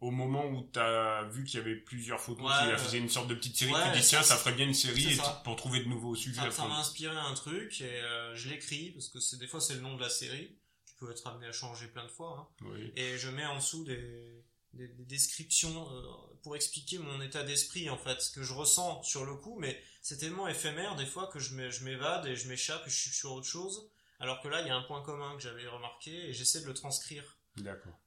au 0.00 0.10
moment 0.10 0.46
où 0.46 0.68
tu 0.72 0.78
as 0.78 1.24
vu 1.24 1.44
qu'il 1.44 1.60
y 1.60 1.62
avait 1.62 1.76
plusieurs 1.76 2.20
photos 2.20 2.50
qui 2.50 2.82
faisaient 2.82 2.98
une 2.98 3.08
sorte 3.08 3.28
de 3.28 3.34
petite 3.34 3.56
série, 3.56 3.72
tu 3.72 4.00
dis 4.00 4.06
tiens, 4.06 4.22
ça, 4.22 4.36
ferait 4.36 4.54
bien 4.54 4.66
une 4.66 4.74
série 4.74 5.18
pour 5.44 5.56
trouver 5.56 5.80
de 5.80 5.88
nouveaux 5.88 6.14
sujets. 6.14 6.50
Ça 6.50 6.66
m'a 6.66 6.78
inspiré 6.78 7.16
un 7.16 7.34
truc 7.34 7.80
et 7.80 8.00
euh, 8.00 8.34
je 8.34 8.48
l'écris 8.48 8.92
parce 8.92 9.08
que 9.08 9.20
c'est 9.20 9.38
des 9.38 9.46
fois 9.46 9.60
c'est 9.60 9.74
le 9.74 9.80
nom 9.80 9.96
de 9.96 10.00
la 10.00 10.08
série. 10.08 10.56
Peux 11.00 11.10
être 11.10 11.26
amené 11.26 11.46
à 11.46 11.52
changer 11.52 11.88
plein 11.88 12.04
de 12.04 12.10
fois. 12.10 12.48
Hein. 12.62 12.66
Et 12.94 13.18
je 13.18 13.28
mets 13.28 13.46
en 13.46 13.56
dessous 13.56 13.84
des, 13.84 14.44
des, 14.74 14.86
descriptions 14.86 15.90
euh, 15.90 16.02
pour 16.42 16.54
expliquer 16.54 16.98
mon 16.98 17.20
état 17.20 17.42
d'esprit 17.42 17.90
en 17.90 17.98
fait, 17.98 18.20
ce 18.20 18.30
que 18.30 18.42
je 18.42 18.52
ressens 18.52 19.02
sur 19.02 19.24
le 19.24 19.34
coup. 19.34 19.58
Mais 19.58 19.82
c'est 20.02 20.18
tellement 20.18 20.46
éphémère 20.46 20.96
des 20.96 21.06
fois 21.06 21.26
que 21.28 21.38
je 21.38 21.54
m'évade 21.84 22.26
et 22.26 22.36
je 22.36 22.48
m'échappe 22.48 22.86
et 22.86 22.90
je 22.90 22.96
suis 22.96 23.10
sur 23.10 23.32
autre 23.32 23.46
chose. 23.46 23.90
Alors 24.20 24.40
que 24.40 24.48
là, 24.48 24.60
il 24.60 24.66
y 24.66 24.70
a 24.70 24.76
un 24.76 24.82
point 24.82 25.02
commun 25.02 25.34
que 25.34 25.42
j'avais 25.42 25.66
remarqué 25.66 26.28
et 26.28 26.32
j'essaie 26.32 26.60
de 26.60 26.66
le 26.66 26.74
transcrire. 26.74 27.38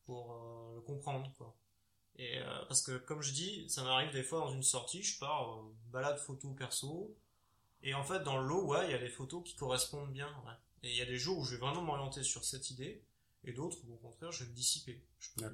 Pour 0.05 0.31
euh, 0.31 0.75
le 0.75 0.81
comprendre 0.81 1.31
quoi. 1.37 1.55
Et 2.15 2.39
euh, 2.39 2.65
parce 2.67 2.81
que 2.81 2.97
comme 2.97 3.21
je 3.21 3.33
dis, 3.33 3.67
ça 3.69 3.83
m'arrive 3.83 4.11
des 4.11 4.23
fois 4.23 4.39
dans 4.39 4.51
une 4.51 4.63
sortie, 4.63 5.03
je 5.03 5.17
pars 5.19 5.57
euh, 5.57 5.75
balade 5.91 6.19
photo 6.19 6.49
perso, 6.51 7.15
et 7.81 7.93
en 7.93 8.03
fait 8.03 8.19
dans 8.19 8.37
le 8.39 8.47
lot, 8.47 8.65
ouais, 8.67 8.85
il 8.85 8.91
y 8.91 8.95
a 8.95 8.99
des 8.99 9.09
photos 9.09 9.43
qui 9.43 9.55
correspondent 9.55 10.11
bien. 10.11 10.29
Ouais. 10.45 10.53
Et 10.83 10.91
il 10.91 10.97
y 10.97 11.01
a 11.01 11.05
des 11.05 11.17
jours 11.17 11.39
où 11.39 11.45
je 11.45 11.51
vais 11.51 11.61
vraiment 11.61 11.81
m'orienter 11.81 12.23
sur 12.23 12.43
cette 12.43 12.69
idée, 12.69 13.03
et 13.45 13.53
d'autres 13.53 13.77
où 13.85 13.93
au 13.93 13.97
contraire 13.97 14.31
je 14.31 14.43
vais 14.43 14.49
me 14.49 14.55
dissiper. 14.55 15.03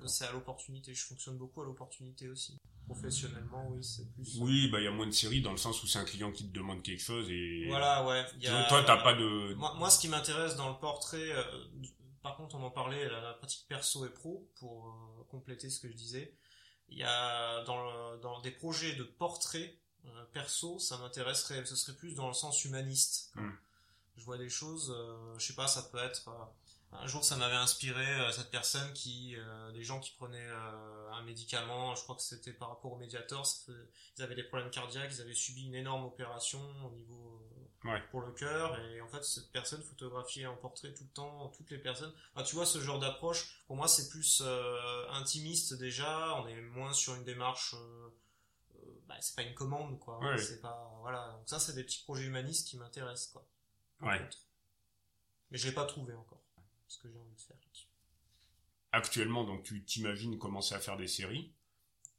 C'est 0.07 0.25
à 0.25 0.31
l'opportunité, 0.31 0.93
je 0.93 1.05
fonctionne 1.05 1.37
beaucoup 1.37 1.61
à 1.61 1.65
l'opportunité 1.65 2.27
aussi. 2.29 2.57
Professionnellement, 2.85 3.67
oui, 3.69 3.83
c'est 3.83 4.11
plus. 4.13 4.39
Oui, 4.39 4.69
bah 4.71 4.79
il 4.79 4.85
y 4.85 4.87
a 4.87 4.91
moins 4.91 5.05
de 5.05 5.11
séries 5.11 5.41
dans 5.41 5.51
le 5.51 5.57
sens 5.57 5.83
où 5.83 5.87
c'est 5.87 5.99
un 5.99 6.05
client 6.05 6.31
qui 6.31 6.47
te 6.47 6.53
demande 6.53 6.81
quelque 6.81 7.01
chose 7.01 7.29
et. 7.29 7.67
Voilà, 7.67 8.05
ouais. 8.05 8.25
Y 8.39 8.47
a... 8.47 8.63
Toi, 8.67 8.83
t'as 8.83 9.03
pas 9.03 9.13
de. 9.13 9.53
Moi, 9.53 9.75
moi, 9.75 9.91
ce 9.91 9.99
qui 9.99 10.07
m'intéresse 10.07 10.55
dans 10.55 10.69
le 10.69 10.79
portrait, 10.79 11.31
euh, 11.31 11.43
par 12.23 12.35
contre, 12.35 12.55
on 12.55 12.63
en 12.63 12.71
parlait, 12.71 13.07
la, 13.07 13.33
pratique 13.35 13.67
perso 13.67 14.07
et 14.07 14.09
pro, 14.09 14.49
pour 14.55 15.27
compléter 15.29 15.69
ce 15.69 15.79
que 15.79 15.87
je 15.87 15.93
disais 15.93 16.35
il 16.91 16.97
y 16.97 17.03
a 17.03 17.63
dans, 17.63 18.17
dans 18.17 18.41
des 18.41 18.51
projets 18.51 18.95
de 18.95 19.03
portrait 19.03 19.77
euh, 20.05 20.25
perso, 20.33 20.79
ça 20.79 20.97
m'intéresserait, 20.97 21.65
ce 21.65 21.75
serait 21.75 21.97
plus 21.97 22.15
dans 22.15 22.27
le 22.27 22.33
sens 22.33 22.63
humaniste. 22.65 23.31
Hmm. 23.35 23.51
Je 24.19 24.25
vois 24.25 24.37
des 24.37 24.49
choses, 24.49 24.93
euh, 24.95 25.39
je 25.39 25.47
sais 25.47 25.55
pas, 25.55 25.67
ça 25.67 25.83
peut 25.83 25.97
être 25.97 26.27
euh, 26.27 26.45
un 26.91 27.07
jour 27.07 27.23
ça 27.23 27.35
m'avait 27.37 27.55
inspiré 27.55 28.03
cette 28.31 28.49
personne 28.49 28.91
qui 28.93 29.35
des 29.75 29.83
gens 29.83 29.99
qui 29.99 30.09
prenaient 30.13 30.49
un 31.11 31.21
médicament 31.21 31.93
je 31.93 32.01
crois 32.01 32.15
que 32.15 32.23
c'était 32.23 32.51
par 32.51 32.69
rapport 32.69 32.93
au 32.93 32.97
médiator 32.97 33.47
ils 34.17 34.23
avaient 34.23 34.33
des 34.33 34.43
problèmes 34.43 34.71
cardiaques 34.71 35.11
ils 35.13 35.21
avaient 35.21 35.35
subi 35.35 35.67
une 35.67 35.75
énorme 35.75 36.05
opération 36.05 36.59
au 36.87 36.89
niveau 36.89 37.39
pour 38.11 38.21
le 38.21 38.31
cœur 38.31 38.77
et 38.79 39.01
en 39.01 39.07
fait 39.07 39.23
cette 39.23 39.51
personne 39.51 39.81
photographiait 39.81 40.45
en 40.45 40.55
portrait 40.55 40.93
tout 40.93 41.03
le 41.03 41.09
temps 41.09 41.51
toutes 41.55 41.71
les 41.71 41.77
personnes. 41.77 42.11
Tu 42.45 42.55
vois 42.55 42.65
ce 42.65 42.79
genre 42.79 42.99
d'approche 42.99 43.63
pour 43.67 43.75
moi 43.75 43.87
c'est 43.87 44.09
plus 44.09 44.41
euh, 44.45 45.09
intimiste 45.11 45.75
déjà 45.75 46.35
on 46.35 46.47
est 46.47 46.61
moins 46.61 46.93
sur 46.93 47.15
une 47.15 47.23
démarche 47.23 47.75
euh, 47.75 48.09
euh, 48.75 49.01
bah, 49.07 49.15
c'est 49.21 49.35
pas 49.35 49.43
une 49.43 49.53
commande 49.53 49.97
quoi 49.99 50.19
c'est 50.37 50.61
pas 50.61 50.91
voilà 51.01 51.31
donc 51.37 51.47
ça 51.47 51.59
c'est 51.59 51.73
des 51.73 51.83
petits 51.83 52.03
projets 52.03 52.25
humanistes 52.25 52.67
qui 52.67 52.77
m'intéressent 52.77 53.31
quoi 53.31 53.45
ouais. 54.01 54.29
mais 55.51 55.57
je 55.57 55.67
l'ai 55.67 55.73
pas 55.73 55.85
trouvé 55.85 56.13
encore 56.13 56.43
ce 56.87 56.97
que 56.99 57.09
j'ai 57.09 57.17
envie 57.17 57.35
de 57.35 57.41
faire. 57.41 57.57
Actuellement 58.91 59.43
donc 59.43 59.63
tu 59.63 59.83
t'imagines 59.85 60.37
commencer 60.37 60.75
à 60.75 60.79
faire 60.79 60.97
des 60.97 61.07
séries. 61.07 61.53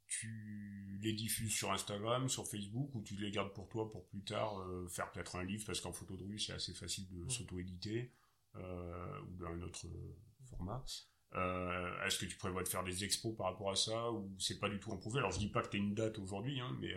Tu 0.07 0.99
les 1.01 1.13
diffuses 1.13 1.53
sur 1.53 1.71
Instagram, 1.71 2.27
sur 2.27 2.45
Facebook, 2.45 2.93
ou 2.95 3.01
tu 3.01 3.15
les 3.15 3.31
gardes 3.31 3.53
pour 3.53 3.69
toi 3.69 3.89
pour 3.89 4.05
plus 4.07 4.23
tard 4.23 4.59
euh, 4.59 4.85
faire 4.89 5.09
peut-être 5.11 5.37
un 5.37 5.43
livre, 5.43 5.65
parce 5.65 5.79
qu'en 5.79 5.93
photo 5.93 6.17
de 6.17 6.23
rue, 6.23 6.37
c'est 6.37 6.51
assez 6.51 6.73
facile 6.73 7.07
de 7.07 7.29
s'auto-éditer, 7.29 8.11
euh, 8.55 9.21
ou 9.21 9.37
d'un 9.37 9.61
autre 9.61 9.85
format. 10.49 10.83
Euh, 11.35 12.05
est-ce 12.05 12.17
que 12.19 12.25
tu 12.25 12.35
prévois 12.35 12.61
de 12.61 12.67
faire 12.67 12.83
des 12.83 13.05
expos 13.05 13.33
par 13.37 13.47
rapport 13.47 13.71
à 13.71 13.75
ça, 13.77 14.11
ou 14.11 14.35
c'est 14.37 14.59
pas 14.59 14.67
du 14.67 14.81
tout 14.81 14.93
prouver 14.97 15.19
Alors 15.19 15.31
je 15.31 15.39
dis 15.39 15.47
pas 15.47 15.61
que 15.61 15.69
tu 15.69 15.77
une 15.77 15.95
date 15.95 16.19
aujourd'hui, 16.19 16.59
hein, 16.59 16.75
mais 16.81 16.93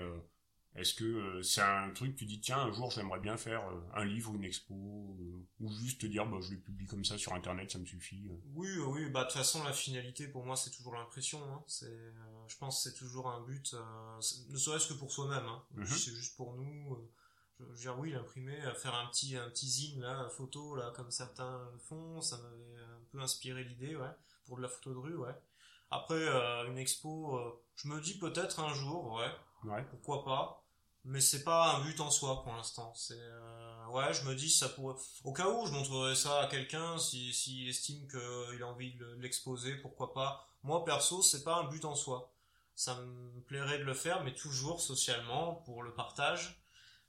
est-ce 0.77 0.95
que 0.95 1.05
euh, 1.05 1.43
c'est 1.43 1.61
un 1.61 1.91
truc, 1.91 2.17
tu 2.17 2.25
dis, 2.25 2.41
tiens, 2.41 2.59
un 2.59 2.73
jour 2.73 2.91
j'aimerais 2.91 3.21
bien 3.21 3.37
faire 3.37 3.65
euh, 3.69 3.81
un 3.95 4.05
livre 4.05 4.33
ou 4.33 4.35
une 4.35 4.45
expo, 4.45 4.75
euh, 4.75 5.47
ou 5.61 5.71
juste 5.71 6.01
te 6.01 6.07
dire, 6.07 6.27
bah, 6.27 6.39
je 6.41 6.51
le 6.51 6.61
publie 6.61 6.87
comme 6.87 7.05
ça 7.05 7.17
sur 7.17 7.33
Internet, 7.33 7.71
ça 7.71 7.79
me 7.79 7.87
suffit 7.87 8.29
Oui, 8.55 8.69
oui, 8.79 9.09
bah 9.11 9.21
de 9.21 9.29
toute 9.29 9.37
façon, 9.37 9.63
la 9.63 9.73
finalité 9.73 10.27
pour 10.27 10.45
moi, 10.45 10.57
c'est 10.57 10.71
toujours 10.71 10.95
l'impression. 10.95 11.41
Hein. 11.45 11.63
C'est, 11.69 11.97
je 12.49 12.57
pense 12.59 12.83
que 12.83 12.91
c'est 12.91 12.97
toujours 12.97 13.29
un 13.31 13.41
but, 13.43 13.75
ne 14.51 14.57
serait-ce 14.57 14.89
que 14.89 14.95
pour 14.95 15.13
soi-même. 15.13 15.47
Hein. 15.47 15.63
Mhm. 15.75 15.87
C'est 15.87 16.13
juste 16.13 16.37
pour 16.37 16.55
nous. 16.55 17.09
je 17.61 17.65
veux 17.67 17.77
dire, 17.77 17.97
oui, 18.01 18.11
l'imprimer, 18.11 18.59
faire 18.77 18.97
un 18.97 19.07
petit, 19.07 19.37
un 19.37 19.49
petit 19.51 19.69
zine, 19.69 20.01
là, 20.01 20.29
photo, 20.29 20.75
là, 20.75 20.93
comme 20.97 21.13
certains 21.13 21.71
font, 21.89 22.21
ça 22.21 22.37
m'avait 22.39 22.83
un 22.83 23.01
peu 23.13 23.21
inspiré 23.21 23.63
l'idée, 23.63 23.95
ouais, 23.95 24.11
pour 24.45 24.57
de 24.57 24.63
la 24.63 24.69
photo 24.69 24.93
de 24.93 24.99
rue, 24.99 25.17
ouais. 25.17 25.35
Après, 25.93 26.27
une 26.67 26.79
expo, 26.79 27.63
je 27.77 27.87
me 27.87 28.01
dis 28.01 28.19
peut-être 28.19 28.59
un 28.59 28.75
jour, 28.75 29.13
ouais, 29.13 29.71
ouais. 29.71 29.85
pourquoi 29.89 30.25
pas 30.25 30.64
mais 31.05 31.21
c'est 31.21 31.45
pas 31.45 31.75
un 31.77 31.81
but 31.85 32.01
en 32.01 32.11
soi 32.11 32.43
pour 32.43 32.53
l'instant. 32.55 32.93
C'est 32.95 33.19
euh, 33.19 33.87
ouais, 33.89 34.13
je 34.15 34.25
me 34.25 34.35
dis 34.35 34.51
ça 34.51 34.69
pourrait. 34.69 34.97
Au 35.25 35.33
cas 35.33 35.49
où 35.49 35.67
je 35.67 35.73
montrerais 35.73 36.15
ça 36.15 36.41
à 36.41 36.47
quelqu'un, 36.47 36.99
si 36.99 37.33
s'il 37.33 37.69
estime 37.69 38.09
qu'il 38.09 38.63
a 38.63 38.67
envie 38.67 38.95
de 38.95 39.07
l'exposer, 39.21 39.77
pourquoi 39.77 40.13
pas. 40.13 40.47
Moi 40.63 40.85
perso, 40.85 41.23
c'est 41.23 41.45
pas 41.45 41.57
un 41.57 41.65
but 41.65 41.85
en 41.85 41.95
soi. 41.95 42.33
Ça 42.75 42.97
me 42.97 43.41
plairait 43.43 43.79
de 43.79 43.85
le 43.85 43.95
faire, 43.95 44.25
mais 44.25 44.35
toujours 44.35 44.81
socialement 44.81 45.55
pour 45.67 45.83
le 45.83 45.95
partage. 45.95 46.61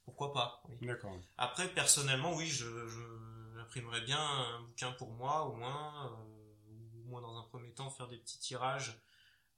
Pourquoi 0.03 0.33
pas 0.33 0.61
D'accord. 0.81 1.17
Après, 1.37 1.67
personnellement, 1.67 2.35
oui, 2.35 2.47
je, 2.47 2.87
je 2.87 3.59
imprimerais 3.59 4.01
bien 4.01 4.19
un 4.19 4.61
bouquin 4.61 4.91
pour 4.91 5.11
moi, 5.11 5.45
au 5.45 5.55
moins, 5.55 6.05
euh, 6.05 6.99
ou 6.99 7.09
moi 7.09 7.21
dans 7.21 7.35
un 7.39 7.43
premier 7.43 7.73
temps 7.73 7.89
faire 7.89 8.07
des 8.07 8.17
petits 8.17 8.39
tirages 8.39 9.01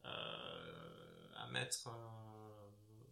euh, 0.05 1.33
à 1.35 1.47
mettre. 1.47 1.89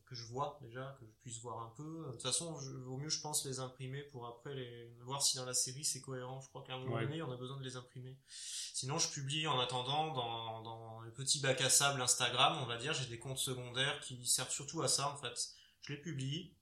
Que 0.05 0.13
je 0.13 0.23
vois 0.25 0.59
déjà, 0.61 0.95
que 0.99 1.05
je 1.05 1.11
puisse 1.21 1.41
voir 1.41 1.63
un 1.63 1.73
peu. 1.75 2.05
De 2.05 2.11
toute 2.11 2.21
façon, 2.21 2.59
je, 2.59 2.71
vaut 2.71 2.97
mieux, 2.97 3.09
je 3.09 3.19
pense, 3.21 3.43
les 3.45 3.59
imprimer 3.59 4.03
pour 4.03 4.27
après 4.27 4.53
les 4.53 4.93
voir 5.01 5.21
si 5.21 5.35
dans 5.35 5.45
la 5.45 5.55
série 5.55 5.83
c'est 5.83 6.01
cohérent. 6.01 6.41
Je 6.41 6.49
crois 6.49 6.63
qu'à 6.63 6.75
un 6.75 6.79
moment 6.79 7.01
donné, 7.01 7.23
on 7.23 7.31
a 7.31 7.37
besoin 7.37 7.57
de 7.57 7.63
les 7.63 7.75
imprimer. 7.75 8.15
Sinon, 8.27 8.99
je 8.99 9.09
publie 9.09 9.47
en 9.47 9.59
attendant 9.59 10.13
dans, 10.13 10.61
dans 10.61 11.01
les 11.01 11.11
petits 11.11 11.39
bacs 11.39 11.61
à 11.61 11.69
sable 11.69 12.01
Instagram, 12.01 12.59
on 12.61 12.65
va 12.65 12.77
dire. 12.77 12.93
J'ai 12.93 13.07
des 13.07 13.17
comptes 13.17 13.39
secondaires 13.39 13.99
qui 14.01 14.25
servent 14.27 14.51
surtout 14.51 14.83
à 14.83 14.87
ça, 14.87 15.09
en 15.09 15.17
fait. 15.17 15.55
Je 15.81 15.93
les 15.93 15.99
publie. 15.99 16.53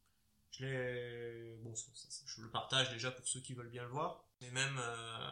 Je 0.52 0.66
les, 0.66 1.56
bon, 1.64 1.76
ça, 1.76 1.86
je 2.26 2.42
le 2.42 2.50
partage 2.50 2.92
déjà 2.92 3.12
pour 3.12 3.28
ceux 3.28 3.42
qui 3.42 3.54
veulent 3.54 3.72
bien 3.72 3.84
le 3.84 3.90
voir. 3.90 4.24
Mais 4.40 4.52
même, 4.52 4.78
euh, 4.80 5.32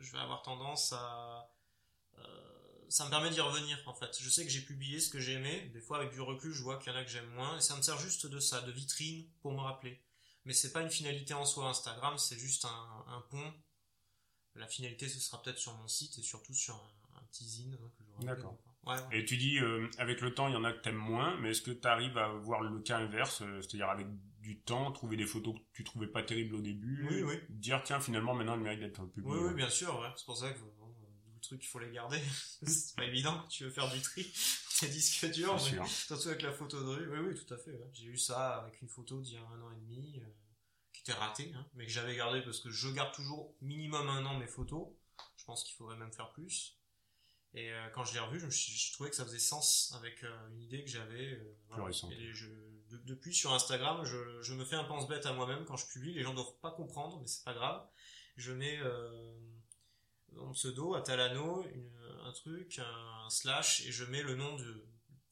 je 0.00 0.12
vais 0.12 0.18
avoir 0.18 0.42
tendance 0.42 0.92
à 0.92 1.50
euh, 2.18 2.45
ça 2.88 3.04
me 3.04 3.10
permet 3.10 3.30
d'y 3.30 3.40
revenir 3.40 3.78
en 3.86 3.94
fait. 3.94 4.16
Je 4.20 4.28
sais 4.28 4.44
que 4.44 4.50
j'ai 4.50 4.60
publié 4.60 5.00
ce 5.00 5.10
que 5.10 5.20
j'aimais, 5.20 5.68
des 5.72 5.80
fois 5.80 5.98
avec 5.98 6.12
du 6.12 6.20
recul 6.20 6.52
je 6.52 6.62
vois 6.62 6.78
qu'il 6.78 6.92
y 6.92 6.94
en 6.94 6.98
a 6.98 7.04
que 7.04 7.10
j'aime 7.10 7.28
moins, 7.30 7.58
et 7.58 7.60
ça 7.60 7.76
me 7.76 7.82
sert 7.82 7.98
juste 7.98 8.26
de 8.26 8.40
ça, 8.40 8.60
de 8.62 8.72
vitrine 8.72 9.26
pour 9.40 9.52
me 9.52 9.60
rappeler. 9.60 10.02
Mais 10.44 10.52
c'est 10.52 10.72
pas 10.72 10.82
une 10.82 10.90
finalité 10.90 11.34
en 11.34 11.44
soi 11.44 11.68
Instagram, 11.68 12.18
c'est 12.18 12.38
juste 12.38 12.64
un, 12.64 13.24
pont. 13.30 13.52
La 14.54 14.68
finalité 14.68 15.08
ce 15.08 15.20
sera 15.20 15.42
peut-être 15.42 15.58
sur 15.58 15.74
mon 15.74 15.88
site 15.88 16.18
et 16.18 16.22
surtout 16.22 16.54
sur 16.54 16.74
un, 17.14 17.22
petit 17.32 17.48
zine 17.48 17.76
hein, 17.82 17.90
que 17.98 18.26
D'accord. 18.26 18.56
Et 19.10 19.24
tu 19.24 19.36
dis, 19.36 19.58
euh, 19.58 19.90
avec 19.98 20.20
le 20.20 20.32
temps, 20.32 20.46
il 20.46 20.54
y 20.54 20.56
en 20.56 20.62
a 20.62 20.72
que 20.72 20.80
t'aimes 20.80 20.94
moins, 20.94 21.36
mais 21.40 21.50
est-ce 21.50 21.62
que 21.62 21.72
tu 21.72 21.88
arrives 21.88 22.16
à 22.18 22.28
voir 22.28 22.62
le 22.62 22.78
cas 22.80 22.98
inverse, 22.98 23.42
euh, 23.42 23.60
c'est-à-dire 23.60 23.88
avec 23.88 24.06
du 24.40 24.60
temps, 24.60 24.92
trouver 24.92 25.16
des 25.16 25.26
photos 25.26 25.56
que 25.56 25.60
tu 25.72 25.82
trouvais 25.82 26.06
pas 26.06 26.22
terribles 26.22 26.54
au 26.54 26.60
début, 26.60 27.04
oui, 27.10 27.22
oui. 27.22 27.34
dire 27.48 27.82
tiens 27.82 27.98
finalement 27.98 28.32
maintenant 28.32 28.54
le 28.54 28.62
mérite 28.62 28.78
d'être 28.78 29.00
un 29.00 29.08
peu 29.08 29.20
Oui, 29.24 29.38
oui, 29.40 29.54
bien 29.54 29.68
sûr, 29.68 29.98
ouais. 29.98 30.08
c'est 30.16 30.24
pour 30.24 30.36
ça 30.36 30.52
que 30.52 30.58
trucs, 31.46 31.64
il 31.64 31.68
faut 31.68 31.78
les 31.78 31.90
garder. 31.90 32.20
c'est 32.66 32.96
pas 32.96 33.04
évident 33.04 33.46
tu 33.48 33.64
veux 33.64 33.70
faire 33.70 33.90
du 33.90 34.00
tri. 34.00 34.30
C'est 34.68 34.88
disques 34.88 35.30
durs, 35.30 35.58
surtout 35.58 36.28
avec 36.28 36.42
la 36.42 36.52
photo 36.52 36.78
de 36.78 36.88
rue. 36.88 37.08
Oui, 37.08 37.28
oui, 37.28 37.34
tout 37.34 37.54
à 37.54 37.56
fait. 37.56 37.80
J'ai 37.94 38.08
eu 38.08 38.18
ça 38.18 38.58
avec 38.58 38.82
une 38.82 38.90
photo 38.90 39.22
d'il 39.22 39.32
y 39.32 39.38
a 39.38 39.40
un 39.40 39.62
an 39.62 39.70
et 39.70 39.80
demi, 39.80 40.20
euh, 40.20 40.28
qui 40.92 41.00
était 41.00 41.14
ratée, 41.14 41.50
hein, 41.56 41.66
mais 41.72 41.86
que 41.86 41.92
j'avais 41.92 42.14
gardé 42.14 42.42
parce 42.42 42.60
que 42.60 42.68
je 42.68 42.90
garde 42.90 43.14
toujours 43.14 43.54
minimum 43.62 44.06
un 44.06 44.26
an 44.26 44.38
mes 44.38 44.46
photos. 44.46 44.86
Je 45.38 45.44
pense 45.46 45.64
qu'il 45.64 45.74
faudrait 45.76 45.96
même 45.96 46.12
faire 46.12 46.30
plus. 46.30 46.76
Et 47.54 47.72
euh, 47.72 47.88
quand 47.94 48.04
je 48.04 48.12
l'ai 48.12 48.20
revu, 48.20 48.38
je, 48.38 48.50
je, 48.50 48.92
trouvais 48.92 49.08
que 49.08 49.16
ça 49.16 49.24
faisait 49.24 49.38
sens 49.38 49.94
avec 49.96 50.22
euh, 50.24 50.48
une 50.50 50.60
idée 50.60 50.84
que 50.84 50.90
j'avais. 50.90 51.40
et 52.10 52.32
je, 52.34 52.48
depuis 53.06 53.32
sur 53.32 53.54
Instagram, 53.54 54.04
je, 54.04 54.42
je, 54.42 54.52
me 54.52 54.66
fais 54.66 54.76
un 54.76 54.84
pense-bête 54.84 55.24
à 55.24 55.32
moi-même 55.32 55.64
quand 55.64 55.78
je 55.78 55.86
publie. 55.86 56.12
Les 56.12 56.22
gens 56.22 56.34
doivent 56.34 56.58
pas 56.60 56.72
comprendre, 56.72 57.18
mais 57.18 57.26
c'est 57.26 57.44
pas 57.44 57.54
grave. 57.54 57.82
Je 58.36 58.52
mets 58.52 58.78
pseudo, 60.52 60.94
à 60.94 61.00
Talano, 61.02 61.64
un 62.24 62.32
truc, 62.32 62.78
un 62.78 63.30
slash, 63.30 63.82
et 63.86 63.92
je 63.92 64.04
mets 64.04 64.22
le 64.22 64.34
nom 64.34 64.56
de, 64.56 64.84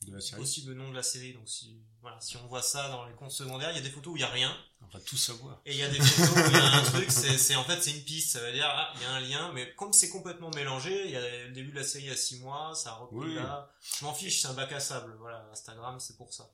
de 0.07 0.13
la 0.15 0.21
série. 0.21 0.41
possible 0.41 0.75
nom 0.75 0.91
de 0.91 0.95
la 0.95 1.03
série. 1.03 1.33
Donc 1.35 1.49
si 1.49 1.83
voilà, 2.01 2.21
si 2.21 2.37
on 2.37 2.47
voit 2.47 2.63
ça 2.63 2.89
dans 2.91 3.07
les 3.07 3.15
comptes 3.15 3.31
secondaires, 3.31 3.71
il 3.71 3.77
y 3.77 3.79
a 3.79 3.83
des 3.83 3.91
photos 3.91 4.13
où 4.13 4.17
il 4.17 4.21
y 4.21 4.25
a 4.25 4.29
rien. 4.31 4.55
On 4.83 4.87
va 4.89 5.01
tout 5.01 5.17
savoir. 5.17 5.61
Et 5.65 5.73
il 5.73 5.79
y 5.79 5.83
a 5.83 5.89
des 5.89 5.99
photos 5.99 6.45
où 6.45 6.51
il 6.51 6.57
y 6.57 6.61
a 6.61 6.75
un 6.77 6.83
truc, 6.83 7.11
c'est, 7.11 7.39
c'est 7.39 7.57
en 7.57 7.65
fait 7.65 7.81
c'est 7.83 7.93
une 7.97 8.05
piste, 8.05 8.33
ça 8.33 8.41
veut 8.43 8.53
dire 8.53 8.67
ah, 8.69 8.93
il 8.97 9.03
y 9.03 9.05
a 9.07 9.13
un 9.15 9.21
lien, 9.21 9.53
mais 9.55 9.75
comme 9.77 9.93
c'est 9.95 10.11
complètement 10.11 10.51
mélangé, 10.51 11.07
il 11.07 11.11
y 11.13 11.17
a 11.17 11.47
le 11.47 11.53
début 11.53 11.71
de 11.71 11.77
la 11.77 11.85
série 11.85 12.05
il 12.05 12.09
y 12.09 12.13
a 12.13 12.17
six 12.17 12.41
mois, 12.41 12.75
ça 12.75 12.91
a 12.91 12.95
repris 12.97 13.17
Oui. 13.29 13.35
là. 13.35 13.73
Je 13.99 14.05
m'en 14.05 14.13
fiche, 14.13 14.41
c'est 14.43 14.49
un 14.49 14.53
bac 14.55 14.71
à 14.73 14.81
sable. 14.81 15.17
Voilà, 15.19 15.49
Instagram 15.53 15.99
c'est 15.99 16.17
pour 16.19 16.33
ça. 16.35 16.51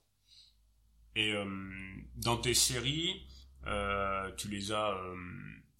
Et 1.16 1.32
euh, 1.32 1.44
dans 2.14 2.36
tes 2.36 2.54
séries, 2.54 3.26
euh, 3.66 4.30
tu 4.36 4.46
les 4.48 4.70
as 4.70 4.90
euh, 4.90 5.16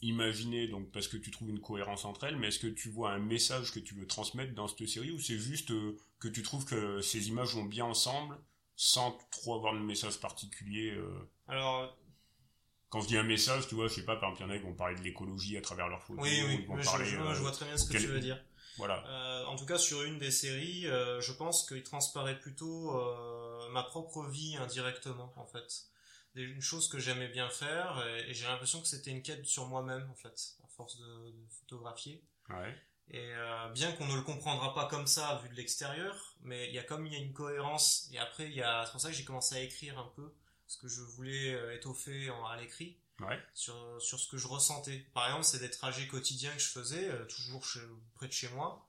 imaginées 0.02 0.66
donc 0.68 0.90
parce 0.92 1.08
que 1.08 1.16
tu 1.16 1.30
trouves 1.30 1.50
une 1.50 1.60
cohérence 1.60 2.04
entre 2.04 2.24
elles, 2.24 2.36
mais 2.36 2.48
est-ce 2.48 2.58
que 2.58 2.66
tu 2.68 2.88
vois 2.88 3.12
un 3.12 3.18
message 3.18 3.72
que 3.72 3.80
tu 3.80 3.94
veux 3.94 4.06
transmettre 4.06 4.54
dans 4.54 4.66
cette 4.68 4.88
série 4.88 5.10
ou 5.10 5.18
c'est 5.18 5.38
juste 5.38 5.70
euh, 5.72 5.96
que 6.18 6.28
tu 6.28 6.42
trouves 6.42 6.64
que 6.64 7.00
ces 7.02 7.28
images 7.28 7.54
vont 7.54 7.64
bien 7.64 7.84
ensemble 7.84 8.38
sans 8.76 9.18
trop 9.30 9.56
avoir 9.56 9.74
de 9.74 9.78
message 9.80 10.18
particulier 10.20 10.92
euh, 10.92 11.28
Alors 11.48 11.94
Quand 12.88 13.02
je 13.02 13.08
dis 13.08 13.16
un 13.18 13.22
message, 13.24 13.68
tu 13.68 13.74
vois, 13.74 13.88
je 13.88 13.94
sais 13.94 14.04
pas, 14.04 14.16
par 14.16 14.30
exemple, 14.30 14.50
il 14.50 14.52
y 14.52 14.54
en 14.54 14.56
a 14.56 14.58
qui 14.58 14.64
vont 14.66 14.74
parler 14.74 14.96
de 14.96 15.02
l'écologie 15.02 15.56
à 15.58 15.60
travers 15.60 15.88
leurs 15.88 16.02
photos, 16.02 16.22
oui 16.24 16.42
oui, 16.46 16.66
je, 16.82 17.04
je- 17.04 17.16
euh, 17.20 17.34
je 17.34 17.40
vois 17.40 17.50
très 17.52 17.66
bien 17.66 17.76
ce 17.76 17.86
que 17.86 17.92
quel- 17.92 18.00
tu 18.02 18.08
veux 18.08 18.20
dire. 18.20 18.42
voilà. 18.78 19.04
Euh, 19.06 19.44
en 19.44 19.56
tout 19.56 19.66
cas, 19.66 19.76
sur 19.78 20.02
une 20.02 20.18
des 20.18 20.30
séries, 20.30 20.84
je 20.84 21.32
pense 21.32 21.68
qu'il 21.68 21.82
transparaît 21.82 22.38
plutôt 22.38 22.92
ma 23.70 23.82
propre 23.82 24.26
vie 24.28 24.56
indirectement, 24.56 25.32
en 25.36 25.44
fait. 25.46 25.84
Une 26.36 26.60
chose 26.62 26.88
que 26.88 26.98
j'aimais 26.98 27.28
bien 27.28 27.48
faire, 27.50 28.04
et, 28.06 28.30
et 28.30 28.34
j'ai 28.34 28.46
l'impression 28.46 28.80
que 28.80 28.86
c'était 28.86 29.10
une 29.10 29.22
quête 29.22 29.44
sur 29.46 29.66
moi-même, 29.66 30.08
en 30.10 30.14
fait, 30.14 30.54
à 30.64 30.68
force 30.68 30.96
de, 30.98 31.30
de 31.30 31.46
photographier. 31.50 32.22
Ouais. 32.48 32.74
Et 33.08 33.32
euh, 33.34 33.68
bien 33.70 33.90
qu'on 33.92 34.06
ne 34.06 34.14
le 34.14 34.22
comprendra 34.22 34.72
pas 34.72 34.86
comme 34.86 35.08
ça 35.08 35.40
vu 35.42 35.48
de 35.48 35.54
l'extérieur, 35.54 36.36
mais 36.42 36.68
il 36.68 36.74
y 36.74 36.78
a 36.78 36.84
comme 36.84 37.04
il 37.06 37.12
y 37.12 37.16
a 37.16 37.18
une 37.18 37.32
cohérence. 37.32 38.08
Et 38.12 38.18
après, 38.18 38.46
il 38.46 38.54
y 38.54 38.62
a, 38.62 38.84
c'est 38.86 38.92
pour 38.92 39.00
ça 39.00 39.08
que 39.10 39.14
j'ai 39.16 39.24
commencé 39.24 39.56
à 39.56 39.60
écrire 39.60 39.98
un 39.98 40.06
peu, 40.14 40.32
parce 40.66 40.76
que 40.76 40.86
je 40.86 41.00
voulais 41.00 41.52
euh, 41.54 41.74
étoffer 41.74 42.30
en- 42.30 42.46
à 42.46 42.56
l'écrit 42.56 42.96
Ouais. 43.18 43.38
sur, 43.52 44.00
sur 44.00 44.18
ce 44.20 44.28
que 44.30 44.38
je 44.38 44.46
ressentais. 44.46 45.04
Par 45.12 45.26
exemple, 45.26 45.44
c'est 45.44 45.58
des 45.58 45.70
trajets 45.70 46.06
quotidiens 46.06 46.52
que 46.54 46.60
je 46.62 46.68
faisais, 46.68 47.08
euh, 47.10 47.24
toujours 47.26 47.64
chez- 47.66 47.80
près 48.14 48.28
de 48.28 48.32
chez 48.32 48.48
moi. 48.50 48.86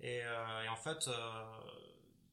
Et, 0.00 0.22
euh, 0.22 0.62
et 0.64 0.68
en 0.68 0.76
fait, 0.76 1.08
euh, 1.08 1.44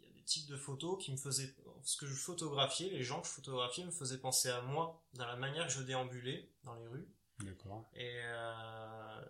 il 0.02 0.06
y 0.08 0.12
a 0.12 0.14
des 0.14 0.24
types 0.26 0.48
de 0.50 0.58
photos 0.58 1.02
qui 1.04 1.12
me 1.14 1.18
faisaient... 1.18 1.56
Ce 1.84 1.98
que 1.98 2.06
je 2.08 2.14
photographiais, 2.14 2.90
les 2.90 3.04
gens 3.04 3.22
que 3.22 3.28
je 3.28 3.34
photographiais 3.34 3.86
me 3.86 3.92
faisaient 3.92 4.18
penser 4.20 4.50
à 4.50 4.62
moi, 4.62 5.02
dans 5.14 5.26
la 5.28 5.36
manière 5.36 5.68
que 5.68 5.74
je 5.74 5.82
déambulais 5.82 6.50
dans 6.64 6.76
les 6.76 6.88
rues. 6.88 7.08
D'accord. 7.40 7.90
Et 7.94 8.22
euh, 8.24 9.22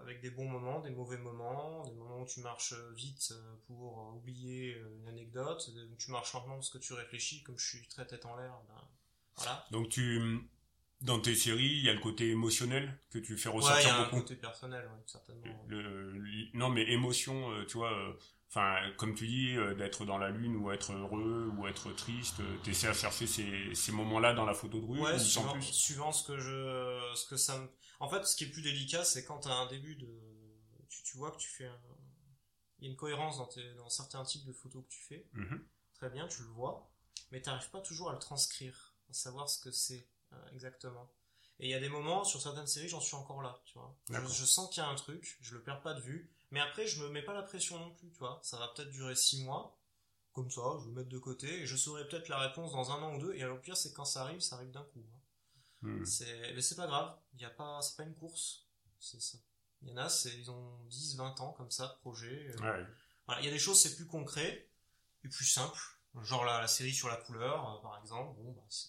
avec 0.00 0.20
des 0.20 0.30
bons 0.30 0.48
moments, 0.48 0.80
des 0.80 0.90
mauvais 0.90 1.18
moments, 1.18 1.84
des 1.84 1.92
moments 1.94 2.20
où 2.22 2.26
tu 2.26 2.40
marches 2.40 2.74
vite 2.96 3.32
euh, 3.32 3.54
pour 3.66 4.12
oublier 4.16 4.74
euh, 4.74 4.98
une 5.00 5.08
anecdote, 5.08 5.70
où 5.92 5.96
tu 5.96 6.10
marches 6.10 6.32
lentement 6.34 6.54
parce 6.56 6.70
que 6.70 6.78
tu 6.78 6.92
réfléchis, 6.94 7.42
comme 7.42 7.58
je 7.58 7.66
suis 7.66 7.86
très 7.88 8.06
tête 8.06 8.26
en 8.26 8.36
l'air, 8.36 8.52
ben, 8.68 8.88
voilà. 9.36 9.64
Donc 9.70 9.88
tu, 9.88 10.40
dans 11.00 11.20
tes 11.20 11.34
séries, 11.34 11.64
il 11.78 11.84
y 11.84 11.90
a 11.90 11.94
le 11.94 12.00
côté 12.00 12.28
émotionnel 12.30 12.98
que 13.10 13.18
tu 13.18 13.36
fais 13.36 13.48
Ouais, 13.48 13.54
il 13.56 13.62
y 13.62 13.66
ressortir 13.66 13.94
a 13.94 13.98
un 13.98 14.04
beaucoup. 14.04 14.20
côté 14.20 14.36
personnel, 14.36 14.84
ouais, 14.86 15.02
certainement. 15.06 15.64
Le- 15.68 16.10
le- 16.12 16.46
non, 16.54 16.70
mais 16.70 16.82
émotion, 16.90 17.50
tu 17.66 17.78
vois, 17.78 18.16
enfin, 18.50 18.76
comme 18.98 19.14
tu 19.14 19.26
dis, 19.26 19.56
euh, 19.56 19.74
d'être 19.74 20.04
dans 20.04 20.18
la 20.18 20.30
lune 20.30 20.56
ou 20.56 20.70
être 20.70 20.92
heureux 20.92 21.50
ou 21.56 21.66
être 21.66 21.92
triste, 21.92 22.40
euh, 22.40 22.56
t'essaies 22.62 22.88
à 22.88 22.92
chercher 22.94 23.26
ces, 23.26 23.74
ces 23.74 23.92
moments-là 23.92 24.32
dans 24.34 24.44
la 24.44 24.54
photo 24.54 24.80
de 24.80 24.86
rue 24.86 25.00
Ouais, 25.00 25.14
ou 25.14 25.18
suivant, 25.18 25.52
plus. 25.52 25.62
suivant 25.62 26.12
ce 26.12 26.26
que 26.26 26.38
je, 26.38 27.12
ce 27.16 27.26
que 27.28 27.36
ça 27.36 27.58
me. 27.58 27.68
En 28.00 28.08
fait, 28.08 28.24
ce 28.24 28.36
qui 28.36 28.44
est 28.44 28.50
plus 28.50 28.62
délicat, 28.62 29.04
c'est 29.04 29.24
quand 29.24 29.38
t'as 29.40 29.54
un 29.54 29.66
début 29.66 29.96
de, 29.96 30.08
tu, 30.88 31.02
tu 31.02 31.16
vois 31.16 31.30
que 31.32 31.38
tu 31.38 31.48
fais 31.48 31.66
un, 31.66 31.80
il 32.78 32.84
y 32.84 32.88
a 32.88 32.90
une 32.90 32.96
cohérence 32.96 33.38
dans 33.38 33.46
tes, 33.46 33.74
dans 33.74 33.88
certains 33.88 34.24
types 34.24 34.44
de 34.44 34.52
photos 34.52 34.84
que 34.84 34.88
tu 34.88 35.02
fais. 35.02 35.26
Mhm. 35.32 35.66
Très 35.94 36.10
bien, 36.10 36.26
tu 36.28 36.42
le 36.42 36.48
vois, 36.48 36.90
mais 37.30 37.40
t'arrives 37.40 37.70
pas 37.70 37.80
toujours 37.80 38.10
à 38.10 38.12
le 38.12 38.18
transcrire, 38.18 38.94
à 39.08 39.12
savoir 39.12 39.48
ce 39.48 39.60
que 39.60 39.70
c'est 39.70 40.08
euh, 40.32 40.36
exactement. 40.52 41.10
Et 41.60 41.66
il 41.68 41.70
y 41.70 41.74
a 41.74 41.80
des 41.80 41.88
moments 41.88 42.24
sur 42.24 42.42
certaines 42.42 42.66
séries, 42.66 42.88
j'en 42.88 43.00
suis 43.00 43.14
encore 43.14 43.40
là, 43.40 43.62
tu 43.64 43.78
vois. 43.78 43.96
Je, 44.10 44.20
je 44.26 44.44
sens 44.44 44.68
qu'il 44.70 44.82
y 44.82 44.86
a 44.86 44.88
un 44.88 44.94
truc, 44.96 45.38
je 45.40 45.54
le 45.54 45.62
perds 45.62 45.82
pas 45.82 45.94
de 45.94 46.00
vue, 46.00 46.33
mais 46.50 46.60
après 46.60 46.86
je 46.86 47.02
me 47.02 47.08
mets 47.08 47.22
pas 47.22 47.34
la 47.34 47.42
pression 47.42 47.78
non 47.78 47.90
plus, 47.94 48.10
tu 48.10 48.18
vois. 48.18 48.40
Ça 48.42 48.58
va 48.58 48.68
peut-être 48.68 48.90
durer 48.90 49.14
six 49.16 49.42
mois, 49.44 49.78
comme 50.32 50.50
ça, 50.50 50.62
je 50.78 50.84
vais 50.84 50.88
le 50.90 50.94
mettre 50.96 51.08
de 51.08 51.18
côté 51.18 51.62
et 51.62 51.66
je 51.66 51.76
saurai 51.76 52.06
peut-être 52.08 52.28
la 52.28 52.38
réponse 52.38 52.72
dans 52.72 52.90
un 52.90 53.02
an 53.02 53.14
ou 53.16 53.20
deux. 53.20 53.34
Et 53.34 53.42
alors, 53.42 53.56
le 53.56 53.62
pire, 53.62 53.76
c'est 53.76 53.92
quand 53.92 54.04
ça 54.04 54.22
arrive, 54.22 54.40
ça 54.40 54.56
arrive 54.56 54.70
d'un 54.72 54.82
coup. 54.84 55.04
hein. 55.14 55.20
C'est, 56.04 56.52
mais 56.54 56.62
c'est 56.62 56.76
pas 56.76 56.86
grave. 56.86 57.16
Il 57.34 57.40
y 57.40 57.44
a 57.44 57.50
pas, 57.50 57.80
c'est 57.82 57.96
pas 57.96 58.02
une 58.04 58.14
course. 58.14 58.66
C'est 58.98 59.20
ça. 59.20 59.38
Il 59.82 59.90
y 59.90 59.92
en 59.92 59.96
a, 59.98 60.08
c'est, 60.08 60.34
ils 60.36 60.50
ont 60.50 60.78
10, 60.86 61.16
20 61.16 61.40
ans 61.40 61.52
comme 61.52 61.70
ça 61.70 61.86
de 61.88 62.00
projet. 62.00 62.48
Euh, 62.48 62.56
Ouais. 62.62 62.86
Voilà. 63.26 63.40
Il 63.42 63.44
y 63.44 63.48
a 63.48 63.52
des 63.52 63.58
choses, 63.58 63.80
c'est 63.80 63.94
plus 63.96 64.06
concret 64.06 64.68
et 65.24 65.28
plus 65.28 65.44
simple. 65.44 65.78
Genre 66.22 66.44
la, 66.44 66.60
la 66.60 66.68
série 66.68 66.92
sur 66.94 67.08
la 67.08 67.16
couleur, 67.16 67.68
euh, 67.78 67.82
par 67.82 67.98
exemple. 68.00 68.34
Bon, 68.42 68.52
bah, 68.52 68.62
c'est, 68.68 68.88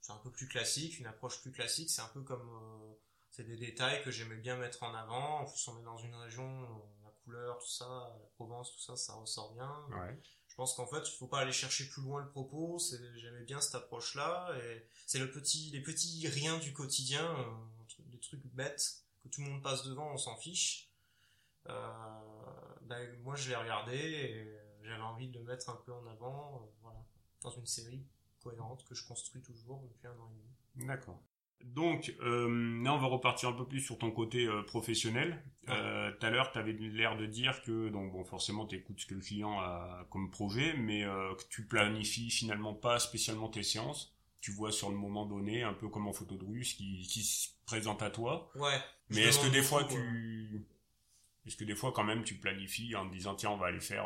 c'est 0.00 0.12
un 0.12 0.16
peu 0.18 0.30
plus 0.32 0.48
classique, 0.48 0.98
une 0.98 1.06
approche 1.06 1.40
plus 1.42 1.52
classique. 1.52 1.90
C'est 1.90 2.02
un 2.02 2.08
peu 2.08 2.22
comme, 2.22 2.48
euh, 2.50 2.94
c'est 3.32 3.44
des 3.44 3.56
détails 3.56 4.02
que 4.04 4.10
j'aimais 4.10 4.36
bien 4.36 4.56
mettre 4.56 4.82
en 4.82 4.94
avant. 4.94 5.40
En 5.40 5.44
plus, 5.46 5.66
on 5.68 5.80
est 5.80 5.84
dans 5.84 5.96
une 5.96 6.14
région, 6.14 6.68
la 7.02 7.10
couleur, 7.24 7.58
tout 7.58 7.68
ça, 7.68 8.14
la 8.20 8.26
Provence, 8.34 8.72
tout 8.72 8.80
ça, 8.80 8.94
ça 8.94 9.14
ressort 9.14 9.54
bien. 9.54 9.74
Ouais. 9.90 10.20
Je 10.48 10.54
pense 10.54 10.74
qu'en 10.74 10.86
fait, 10.86 11.00
il 11.08 11.16
faut 11.16 11.26
pas 11.26 11.40
aller 11.40 11.52
chercher 11.52 11.88
plus 11.88 12.02
loin 12.02 12.20
le 12.20 12.28
propos. 12.28 12.78
C'est, 12.78 12.98
j'aimais 13.18 13.44
bien 13.44 13.58
cette 13.62 13.74
approche-là, 13.74 14.54
et 14.58 14.86
c'est 15.06 15.18
le 15.18 15.30
petit, 15.30 15.70
les 15.70 15.80
petits 15.80 16.28
riens 16.28 16.58
du 16.58 16.74
quotidien, 16.74 17.24
euh, 17.24 18.04
des 18.10 18.18
trucs 18.20 18.44
bêtes 18.48 19.02
que 19.22 19.28
tout 19.28 19.40
le 19.40 19.48
monde 19.48 19.62
passe 19.62 19.82
devant, 19.84 20.12
on 20.12 20.18
s'en 20.18 20.36
fiche. 20.36 20.90
Euh, 21.68 21.90
ben, 22.82 23.18
moi, 23.22 23.34
je 23.34 23.48
l'ai 23.48 23.56
regardé 23.56 23.96
et 23.96 24.58
j'avais 24.82 25.02
envie 25.02 25.28
de 25.28 25.38
le 25.38 25.44
mettre 25.44 25.70
un 25.70 25.76
peu 25.86 25.92
en 25.92 26.06
avant, 26.06 26.56
euh, 26.56 26.70
voilà, 26.82 26.98
dans 27.40 27.50
une 27.50 27.66
série 27.66 28.04
cohérente 28.42 28.84
que 28.84 28.94
je 28.94 29.06
construis 29.06 29.40
toujours 29.40 29.80
depuis 29.82 30.06
un 30.06 30.18
an 30.18 30.30
et 30.30 30.34
demi. 30.34 30.86
D'accord. 30.88 31.22
Donc, 31.64 32.14
euh, 32.20 32.82
là, 32.82 32.92
on 32.94 32.98
va 32.98 33.06
repartir 33.06 33.48
un 33.48 33.52
peu 33.52 33.66
plus 33.66 33.80
sur 33.80 33.98
ton 33.98 34.10
côté 34.10 34.46
euh, 34.46 34.62
professionnel. 34.62 35.42
Euh, 35.68 36.10
Tout 36.12 36.26
à 36.26 36.30
l'heure, 36.30 36.52
tu 36.52 36.58
avais 36.58 36.72
l'air 36.72 37.16
de 37.16 37.26
dire 37.26 37.62
que, 37.62 37.88
donc, 37.88 38.12
bon, 38.12 38.24
forcément, 38.24 38.66
tu 38.66 38.76
écoutes 38.76 39.00
ce 39.00 39.06
que 39.06 39.14
le 39.14 39.20
client 39.20 39.60
a 39.60 40.06
comme 40.10 40.30
projet, 40.30 40.74
mais 40.76 41.04
euh, 41.04 41.34
que 41.34 41.42
tu 41.50 41.64
planifies 41.66 42.30
finalement 42.30 42.74
pas 42.74 42.98
spécialement 42.98 43.48
tes 43.48 43.62
séances. 43.62 44.14
Tu 44.40 44.50
vois 44.50 44.72
sur 44.72 44.90
le 44.90 44.96
moment 44.96 45.24
donné, 45.24 45.62
un 45.62 45.72
peu 45.72 45.88
comme 45.88 46.08
en 46.08 46.12
photo 46.12 46.36
de 46.36 46.44
rue, 46.44 46.64
ce 46.64 46.74
qui, 46.74 47.02
qui 47.08 47.22
se 47.22 47.50
présente 47.64 48.02
à 48.02 48.10
toi. 48.10 48.50
Ouais. 48.56 48.76
Mais 49.10 49.20
est-ce 49.22 49.38
que 49.38 49.50
des 49.52 49.62
fois, 49.62 49.84
tu... 49.84 50.66
Est-ce 51.46 51.56
que 51.56 51.64
des 51.64 51.74
fois, 51.76 51.92
quand 51.92 52.04
même, 52.04 52.24
tu 52.24 52.34
planifies 52.34 52.94
en 52.96 53.08
te 53.08 53.12
disant, 53.14 53.34
tiens, 53.34 53.50
on 53.50 53.56
va 53.56 53.66
aller 53.68 53.80
faire... 53.80 54.04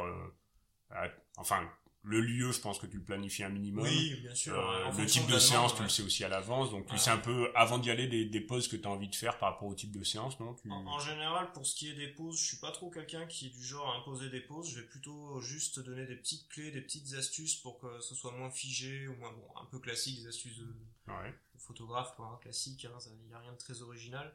à- 0.91 1.09
Enfin, 1.39 1.69
le 2.09 2.21
lieu, 2.21 2.53
je 2.53 2.61
pense 2.61 2.79
que 2.79 2.87
tu 2.87 2.97
le 2.99 3.03
planifies 3.03 3.43
un 3.43 3.49
minimum. 3.49 3.85
Oui, 3.85 4.15
bien 4.23 4.35
sûr. 4.35 4.55
Euh, 4.57 4.91
le 4.97 5.07
type 5.07 5.27
de 5.27 5.39
séance, 5.41 5.75
tu 5.75 5.83
le 5.83 5.89
sais 5.89 6.03
aussi 6.03 6.23
à 6.25 6.29
l'avance, 6.29 6.71
donc 6.71 6.87
tu 6.87 6.97
sais 6.99 7.11
un 7.11 7.19
peu 7.19 7.51
avant 7.57 7.79
d'y 7.79 7.91
aller 7.91 8.07
des, 8.07 8.25
des 8.25 8.41
pauses 8.41 8.69
que 8.69 8.77
tu 8.77 8.87
as 8.87 8.91
envie 8.91 9.09
de 9.09 9.15
faire 9.17 9.37
par 9.39 9.53
rapport 9.53 9.67
au 9.69 9.75
type 9.75 9.91
de 9.91 10.05
séance, 10.05 10.39
non? 10.39 10.55
Tu... 10.55 10.71
En, 10.71 10.87
en 10.87 10.99
général, 11.01 11.51
pour 11.53 11.67
ce 11.67 11.75
qui 11.75 11.91
est 11.91 11.95
des 11.95 12.07
pauses, 12.09 12.39
je 12.41 12.45
suis 12.47 12.57
pas 12.59 12.71
trop 12.71 12.91
quelqu'un 12.91 13.27
qui 13.27 13.49
est 13.49 13.51
du 13.51 13.65
genre 13.65 13.93
à 13.93 13.97
imposer 13.99 14.31
des 14.31 14.41
pauses. 14.41 14.71
Je 14.71 14.77
vais 14.81 14.87
plutôt 14.87 15.41
juste 15.41 15.81
donner 15.81 16.07
des 16.07 16.17
petites 16.17 16.49
clés, 16.49 16.71
des 16.71 16.81
petites 16.81 17.13
astuces 17.15 17.57
pour 17.57 17.79
que 17.81 18.01
ce 18.01 18.15
soit 18.15 18.31
moins 18.33 18.51
figé 18.51 19.09
ou 19.09 19.17
moins 19.17 19.33
bon, 19.33 19.45
un 19.61 19.65
peu 19.67 19.81
classique, 19.81 20.21
des 20.23 20.29
astuces 20.29 20.59
de, 20.59 20.67
Ouais. 21.09 21.31
de 21.55 21.61
photographe, 21.61 22.15
quoi, 22.17 22.27
hein, 22.33 22.39
classique. 22.41 22.83
Il 22.85 23.29
n'y 23.29 23.35
a 23.35 23.39
rien 23.41 23.53
de 23.53 23.59
très 23.59 23.83
original. 23.83 24.33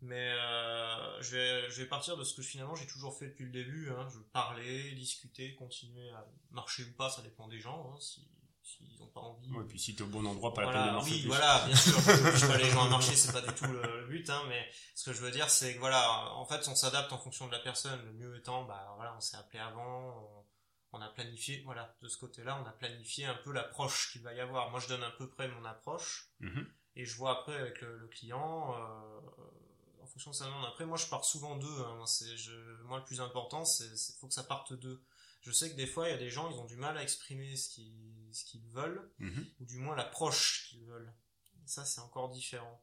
Mais 0.00 0.30
euh, 0.32 0.77
je 1.20 1.36
vais 1.36 1.70
je 1.70 1.82
vais 1.82 1.86
partir 1.88 2.16
de 2.16 2.24
ce 2.24 2.34
que 2.34 2.42
finalement 2.42 2.74
j'ai 2.74 2.86
toujours 2.86 3.16
fait 3.18 3.26
depuis 3.28 3.44
le 3.46 3.50
début. 3.52 3.90
Hein. 3.90 4.08
Je 4.12 4.18
parler, 4.32 4.92
discuter, 4.92 5.54
continuer 5.54 6.10
à 6.10 6.26
marcher 6.50 6.84
ou 6.84 6.92
pas, 6.92 7.10
ça 7.10 7.22
dépend 7.22 7.48
des 7.48 7.60
gens. 7.60 7.92
hein, 7.94 7.98
si 8.00 8.26
s'ils 8.62 8.98
n'ont 8.98 9.06
pas 9.06 9.20
envie. 9.20 9.50
Ouais, 9.50 9.64
puis 9.66 9.78
si 9.78 9.96
t'es 9.96 10.02
au 10.02 10.08
bon 10.08 10.26
endroit, 10.26 10.52
pas 10.52 10.60
la 10.60 10.66
Voilà, 10.66 10.82
peine 10.82 10.90
de 10.90 10.96
marcher 10.98 11.12
oui, 11.14 11.20
plus. 11.20 11.28
voilà, 11.28 11.64
bien 11.66 11.74
sûr, 11.76 11.98
je 11.98 12.46
pas 12.46 12.58
les 12.58 12.68
gens 12.68 12.84
à 12.84 12.88
marcher, 12.90 13.16
c'est 13.16 13.32
pas 13.32 13.40
du 13.40 13.54
tout 13.54 13.64
le, 13.64 14.00
le 14.02 14.06
but, 14.08 14.28
hein, 14.28 14.42
mais 14.50 14.68
ce 14.94 15.04
que 15.08 15.14
je 15.16 15.22
veux 15.22 15.30
dire, 15.30 15.48
c'est 15.48 15.72
que 15.74 15.78
voilà, 15.78 16.30
en 16.34 16.44
fait, 16.44 16.68
on 16.68 16.74
s'adapte 16.74 17.10
en 17.14 17.18
fonction 17.18 17.46
de 17.46 17.52
la 17.52 17.60
personne. 17.60 17.98
Le 18.04 18.12
mieux 18.12 18.36
étant, 18.36 18.64
bah 18.64 18.92
voilà, 18.96 19.14
on 19.16 19.20
s'est 19.22 19.38
appelé 19.38 19.58
avant, 19.58 20.44
on, 20.92 20.98
on 20.98 21.00
a 21.00 21.08
planifié, 21.08 21.62
voilà, 21.64 21.96
de 22.02 22.08
ce 22.08 22.18
côté-là, 22.18 22.60
on 22.62 22.68
a 22.68 22.72
planifié 22.72 23.24
un 23.24 23.36
peu 23.36 23.52
l'approche 23.52 24.12
qu'il 24.12 24.20
va 24.22 24.34
y 24.34 24.40
avoir. 24.40 24.70
Moi, 24.70 24.80
je 24.80 24.88
donne 24.88 25.02
à 25.02 25.12
peu 25.12 25.30
près 25.30 25.48
mon 25.48 25.64
approche, 25.64 26.28
Mhm. 26.40 26.66
et 26.96 27.06
je 27.06 27.16
vois 27.16 27.40
après 27.40 27.56
avec 27.56 27.80
le, 27.80 27.96
le 27.96 28.08
client, 28.08 28.74
euh, 28.76 29.20
fonction 30.08 30.30
de 30.30 30.36
sa 30.36 30.46
demande. 30.46 30.64
Après, 30.66 30.84
moi, 30.86 30.96
je 30.98 31.06
pars 31.06 31.24
souvent 31.24 31.56
d'eux. 31.56 31.80
Hein, 31.86 32.04
c'est, 32.06 32.26
moi, 32.84 32.98
le 32.98 33.04
plus 33.04 33.20
important, 33.20 33.64
c'est, 33.64 33.88
faut 34.20 34.28
que 34.28 34.34
ça 34.34 34.44
parte 34.44 34.72
d'eux. 34.72 35.02
Je 35.42 35.52
sais 35.52 35.70
que 35.70 35.76
des 35.76 35.86
fois, 35.86 36.08
il 36.08 36.10
y 36.10 36.14
a 36.14 36.18
des 36.18 36.30
gens, 36.30 36.50
ils 36.50 36.58
ont 36.58 36.64
du 36.66 36.76
mal 36.76 36.96
à 36.98 37.02
exprimer 37.02 37.56
ce 37.56 37.68
qu'ils, 37.68 38.28
ce 38.32 38.44
qu'ils 38.44 38.66
veulent 38.68 39.10
Mhm. 39.18 39.46
ou 39.60 39.64
du 39.66 39.78
moins 39.78 39.94
l'approche 39.96 40.68
qu'ils 40.68 40.84
veulent. 40.84 41.12
Ça, 41.64 41.84
c'est 41.84 42.00
encore 42.00 42.28
différent. 42.30 42.82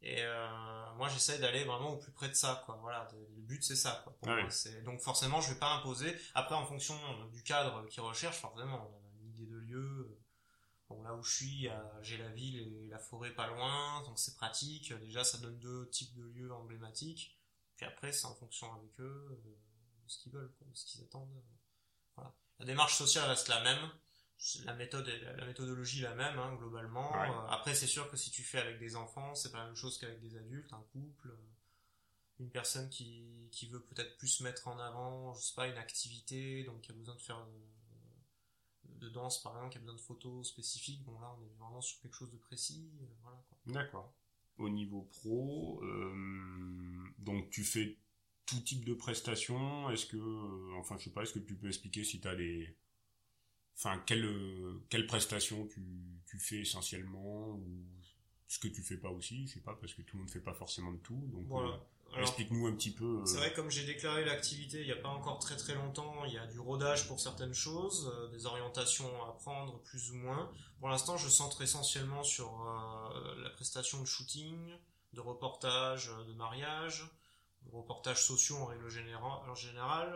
Et 0.00 0.22
euh, 0.22 0.94
moi, 0.94 1.08
j'essaie 1.08 1.38
d'aller 1.40 1.64
vraiment 1.64 1.90
au 1.94 1.96
plus 1.96 2.12
près 2.12 2.28
de 2.28 2.34
ça, 2.34 2.62
quoi. 2.66 2.76
Voilà, 2.82 3.08
le 3.12 3.42
but 3.42 3.64
c'est 3.64 3.74
ça, 3.74 4.00
quoi. 4.04 4.16
Pour 4.20 4.28
Ouais. 4.28 4.42
moi, 4.42 4.50
c'est 4.50 4.82
donc 4.82 5.00
forcément, 5.00 5.40
je 5.40 5.52
vais 5.52 5.58
pas 5.58 5.74
imposer. 5.74 6.16
Après, 6.34 6.54
en 6.54 6.64
fonction 6.66 6.94
du 7.32 7.42
cadre 7.42 7.84
qu'ils 7.88 8.02
recherchent, 8.02 8.38
forcément, 8.38 8.88
on 8.92 8.96
a 8.96 9.10
une 9.22 9.30
idée 9.30 9.46
de 9.46 9.56
lieu. 9.56 10.17
Bon, 10.88 11.02
là 11.02 11.14
où 11.14 11.22
je 11.22 11.34
suis, 11.34 11.68
j'ai 12.00 12.16
la 12.16 12.28
ville 12.28 12.56
et 12.56 12.88
la 12.88 12.98
forêt 12.98 13.34
pas 13.34 13.46
loin, 13.46 14.02
donc 14.04 14.18
c'est 14.18 14.36
pratique. 14.36 14.92
Déjà, 14.94 15.22
ça 15.22 15.36
donne 15.38 15.58
deux 15.58 15.88
types 15.90 16.14
de 16.14 16.24
lieux 16.24 16.52
emblématiques. 16.52 17.38
Puis 17.78 17.86
après, 17.86 18.12
c'est 18.12 18.26
en 18.26 18.34
fonction 18.34 18.74
avec 18.74 18.98
eux, 18.98 19.28
euh, 19.30 19.50
de 20.04 20.08
ce 20.08 20.18
qu'ils 20.18 20.32
veulent, 20.32 20.52
quoi, 20.58 20.66
de 20.68 20.76
ce 20.76 20.84
qu'ils 20.84 21.00
attendent. 21.00 21.42
Voilà. 22.16 22.34
La 22.58 22.66
démarche 22.66 22.96
sociale 22.96 23.28
reste 23.28 23.46
la 23.48 23.62
même. 23.62 23.90
la 24.64 24.74
méthode 24.74 25.06
la 25.06 25.44
méthodologie 25.46 26.00
la 26.00 26.14
même 26.14 26.38
hein, 26.38 26.54
globalement 26.54 27.12
euh, 27.22 27.46
après 27.48 27.74
c'est 27.74 27.88
sûr 27.88 28.08
que 28.08 28.16
si 28.16 28.30
tu 28.30 28.44
fais 28.44 28.58
avec 28.58 28.78
des 28.78 28.94
enfants 28.94 29.34
c'est 29.34 29.50
pas 29.50 29.58
la 29.58 29.66
même 29.66 29.74
chose 29.74 29.98
qu'avec 29.98 30.20
des 30.20 30.36
adultes 30.36 30.72
un 30.72 30.84
couple 30.92 31.30
euh, 31.30 31.48
une 32.38 32.48
personne 32.48 32.88
qui, 32.88 33.48
qui 33.50 33.66
veut 33.66 33.82
peut-être 33.82 34.16
plus 34.16 34.40
mettre 34.40 34.68
en 34.68 34.78
avant 34.78 35.34
je 35.34 35.42
sais 35.42 35.54
pas 35.56 35.66
une 35.66 35.76
activité 35.76 36.62
donc 36.62 36.82
qui 36.82 36.92
a 36.92 36.94
besoin 36.94 37.16
de 37.16 37.20
faire 37.20 37.44
de 38.98 39.08
danse 39.08 39.42
par 39.42 39.54
exemple 39.56 39.72
qui 39.72 39.78
a 39.78 39.80
besoin 39.80 39.96
de 39.96 40.00
photos 40.00 40.48
spécifiques 40.48 41.02
bon 41.04 41.18
là 41.20 41.34
on 41.38 41.42
est 41.42 41.54
vraiment 41.58 41.80
sur 41.80 42.00
quelque 42.00 42.14
chose 42.14 42.30
de 42.30 42.36
précis 42.36 42.90
euh, 43.00 43.06
voilà 43.22 43.42
d'accord. 43.66 44.12
Au 44.58 44.68
niveau 44.68 45.02
pro 45.02 45.82
donc 47.18 47.50
tu 47.50 47.62
fais 47.64 47.96
tout 48.46 48.60
type 48.60 48.84
de 48.84 48.94
prestations 48.94 49.90
est-ce 49.90 50.06
que 50.06 50.76
enfin 50.78 50.96
je 50.98 51.04
sais 51.04 51.10
pas 51.10 51.22
est-ce 51.22 51.34
que 51.34 51.38
tu 51.38 51.54
peux 51.54 51.68
expliquer 51.68 52.02
si 52.02 52.20
tu 52.20 52.28
as 52.28 52.34
des 52.34 52.74
enfin 53.76 54.02
quelle 54.06 54.24
euh, 54.24 54.82
quelle 54.88 55.06
prestation 55.06 55.66
tu, 55.66 55.82
tu 56.26 56.38
fais 56.38 56.60
essentiellement 56.60 57.50
ou 57.50 57.86
ce 58.48 58.58
que 58.58 58.68
tu 58.68 58.82
fais 58.82 58.96
pas 58.96 59.10
aussi? 59.10 59.46
Je 59.46 59.54
sais 59.54 59.60
pas 59.60 59.74
parce 59.74 59.94
que 59.94 60.02
tout 60.02 60.16
le 60.16 60.22
monde 60.22 60.30
fait 60.30 60.40
pas 60.40 60.54
forcément 60.54 60.92
de 60.92 60.98
tout 60.98 61.22
donc 61.32 61.46
euh, 61.52 61.76
explique-nous 62.16 62.66
un 62.66 62.72
petit 62.72 62.90
peu 62.90 63.20
euh, 63.20 63.26
c'est 63.26 63.36
vrai 63.36 63.52
comme 63.52 63.70
j'ai 63.70 63.84
déclaré 63.84 64.24
l'activité 64.24 64.80
il 64.80 64.86
n'y 64.86 64.92
a 64.92 64.96
pas 64.96 65.08
encore 65.08 65.38
très 65.38 65.56
très 65.56 65.74
longtemps 65.74 66.24
il 66.24 66.32
y 66.32 66.38
a 66.38 66.46
du 66.46 66.58
rodage 66.58 67.06
pour 67.06 67.20
certaines 67.20 67.54
choses 67.54 68.12
des 68.32 68.46
orientations 68.46 69.10
à 69.24 69.32
prendre 69.32 69.78
plus 69.82 70.10
ou 70.10 70.14
moins 70.14 70.50
pour 70.80 70.88
l'instant 70.88 71.16
je 71.16 71.28
centre 71.28 71.62
essentiellement 71.62 72.22
sur 72.22 72.50
la 73.42 73.50
prestation 73.50 74.00
de 74.00 74.06
shooting 74.06 74.72
de 75.12 75.20
reportage 75.20 76.10
de 76.26 76.32
mariage 76.32 77.04
de 77.62 77.70
reportages 77.76 78.24
sociaux 78.24 78.56
en 78.56 78.66
règle 78.66 78.88
générale 78.88 79.48
en 79.48 79.54
général 79.54 80.14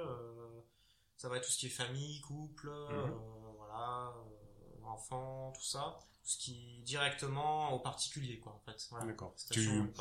ça 1.16 1.28
va 1.28 1.36
être 1.36 1.44
tout 1.44 1.52
ce 1.52 1.58
qui 1.58 1.66
est 1.66 1.70
famille 1.70 2.20
couple 2.20 2.68
mhm. 2.68 3.32
Euh, 3.72 4.84
enfants, 4.84 5.52
tout 5.54 5.64
ça, 5.64 5.98
ce 6.24 6.38
qui 6.38 6.78
est 6.78 6.82
directement 6.82 7.72
aux 7.72 7.80
particuliers, 7.80 8.38
quoi, 8.38 8.52
en 8.52 8.60
fait. 8.60 8.88
D'accord. 9.06 9.34
Tu, 9.50 9.92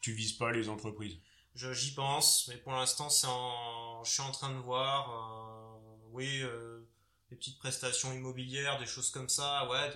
tu 0.00 0.12
vises 0.12 0.32
pas 0.32 0.52
les 0.52 0.68
entreprises 0.68 1.18
J'y 1.54 1.92
pense, 1.92 2.48
mais 2.48 2.56
pour 2.56 2.72
l'instant, 2.72 3.10
c'est 3.10 3.26
en, 3.26 4.02
je 4.04 4.10
suis 4.10 4.22
en 4.22 4.32
train 4.32 4.50
de 4.54 4.58
voir, 4.58 5.10
euh, 5.10 6.08
oui, 6.12 6.40
euh, 6.42 6.80
des 7.28 7.36
petites 7.36 7.58
prestations 7.58 8.12
immobilières, 8.14 8.78
des 8.78 8.86
choses 8.86 9.10
comme 9.10 9.28
ça, 9.28 9.68
ouais, 9.68 9.92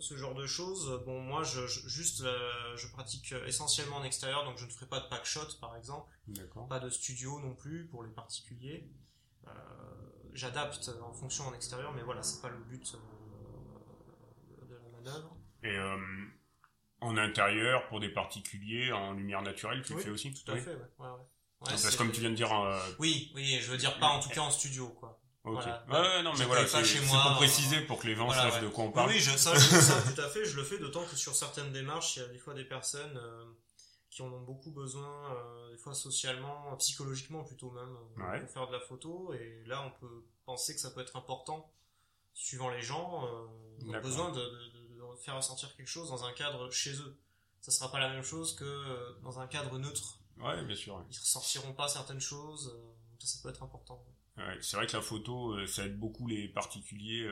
ce 0.00 0.16
genre 0.16 0.34
de 0.34 0.46
choses. 0.46 1.02
Bon, 1.06 1.20
moi, 1.20 1.44
je, 1.44 1.66
juste, 1.66 2.24
je 2.24 2.86
pratique 2.88 3.32
essentiellement 3.46 3.96
en 3.96 4.04
extérieur, 4.04 4.44
donc 4.44 4.58
je 4.58 4.66
ne 4.66 4.70
ferai 4.70 4.86
pas 4.86 4.98
de 4.98 5.06
pack 5.06 5.24
shot, 5.24 5.56
par 5.60 5.76
exemple. 5.76 6.12
Pas 6.68 6.80
de 6.80 6.90
studio 6.90 7.38
non 7.40 7.54
plus 7.54 7.86
pour 7.86 8.02
les 8.02 8.10
particuliers 8.10 8.90
j'adapte 10.36 10.90
en 11.02 11.12
fonction 11.12 11.46
en 11.46 11.54
extérieur, 11.54 11.92
mais 11.92 12.02
voilà, 12.02 12.22
c'est 12.22 12.40
pas 12.40 12.50
le 12.50 12.58
but 12.58 12.96
euh. 15.06 15.68
Et 15.68 15.76
euh, 15.76 15.96
en 17.00 17.16
intérieur, 17.16 17.86
pour 17.88 18.00
des 18.00 18.08
particuliers, 18.08 18.92
en 18.92 19.12
lumière 19.12 19.42
naturelle, 19.42 19.82
tu 19.84 19.94
le 19.94 20.00
fais 20.00 20.10
aussi? 20.10 20.32
Tout 20.32 20.52
à 20.52 20.56
fait, 20.56 20.70
ouais. 20.70 20.76
ouais, 20.98 21.08
ouais. 21.08 21.70
parce 21.70 21.96
comme 21.96 22.12
tu 22.12 22.20
viens 22.20 22.30
de 22.30 22.34
dire. 22.34 22.52
Euh, 22.52 22.78
oui, 22.98 23.32
oui, 23.34 23.58
je 23.60 23.70
veux 23.70 23.78
dire 23.78 23.98
pas 23.98 24.08
en 24.08 24.20
tout 24.20 24.28
cas 24.28 24.42
en 24.42 24.50
studio, 24.50 24.88
quoi. 24.88 25.20
Ok. 25.44 25.64
Ouais, 25.64 26.22
non, 26.24 26.32
mais 26.36 26.44
voilà, 26.44 26.66
c'est 26.66 27.00
pour 27.06 27.36
préciser, 27.36 27.80
pour 27.82 28.00
que 28.00 28.08
les 28.08 28.16
gens 28.16 28.30
sachent 28.30 28.60
de 28.60 28.68
quoi 28.68 28.84
on 28.84 28.90
parle. 28.90 29.10
Oui, 29.10 29.20
je, 29.20 29.30
ça, 29.30 29.56
ça, 29.56 30.02
tout 30.14 30.20
à 30.20 30.28
fait, 30.28 30.44
je 30.44 30.56
le 30.56 30.64
fais, 30.64 30.78
d'autant 30.78 31.04
que 31.04 31.14
sur 31.14 31.36
certaines 31.36 31.72
démarches, 31.72 32.16
il 32.16 32.22
y 32.22 32.24
a 32.24 32.28
des 32.28 32.38
fois 32.38 32.54
des 32.54 32.64
personnes 32.64 33.20
qui 34.16 34.22
en 34.22 34.32
ont 34.32 34.40
beaucoup 34.40 34.70
besoin, 34.70 35.34
euh, 35.34 35.72
des 35.72 35.76
fois 35.76 35.92
socialement, 35.92 36.74
psychologiquement 36.78 37.44
plutôt 37.44 37.70
même, 37.70 37.96
euh, 38.18 38.40
pour 38.40 38.50
faire 38.50 38.66
de 38.66 38.72
la 38.72 38.80
photo. 38.80 39.34
Et 39.34 39.62
là, 39.66 39.82
on 39.86 39.90
peut 40.00 40.24
penser 40.46 40.74
que 40.74 40.80
ça 40.80 40.90
peut 40.90 41.02
être 41.02 41.16
important, 41.16 41.70
suivant 42.32 42.70
les 42.70 42.80
gens, 42.80 43.26
euh, 43.26 43.88
ont 43.94 44.00
besoin 44.00 44.32
de, 44.32 44.40
faire 45.16 45.36
ressentir 45.36 45.74
quelque 45.76 45.88
chose 45.88 46.08
dans 46.08 46.24
un 46.24 46.32
cadre 46.32 46.70
chez 46.70 46.92
eux. 46.94 47.18
Ça 47.60 47.70
sera 47.70 47.90
pas 47.90 47.98
la 47.98 48.08
même 48.10 48.22
chose 48.22 48.54
que 48.54 48.64
euh, 48.64 49.18
dans 49.22 49.40
un 49.40 49.46
cadre 49.46 49.78
neutre. 49.78 50.20
Ouais, 50.38 50.64
bien 50.64 50.76
sûr. 50.76 51.04
Ils 51.10 51.18
ressortiront 51.18 51.72
pas 51.72 51.88
certaines 51.88 52.20
choses. 52.20 52.78
ça, 53.18 53.26
ça 53.26 53.38
peut 53.42 53.48
être 53.48 53.62
important. 53.62 54.04
Ouais, 54.36 54.58
c'est 54.60 54.76
vrai 54.76 54.86
que 54.86 54.92
la 54.92 55.02
photo, 55.02 55.66
ça 55.66 55.86
aide 55.86 55.98
beaucoup 55.98 56.26
les 56.26 56.48
particuliers 56.48 57.26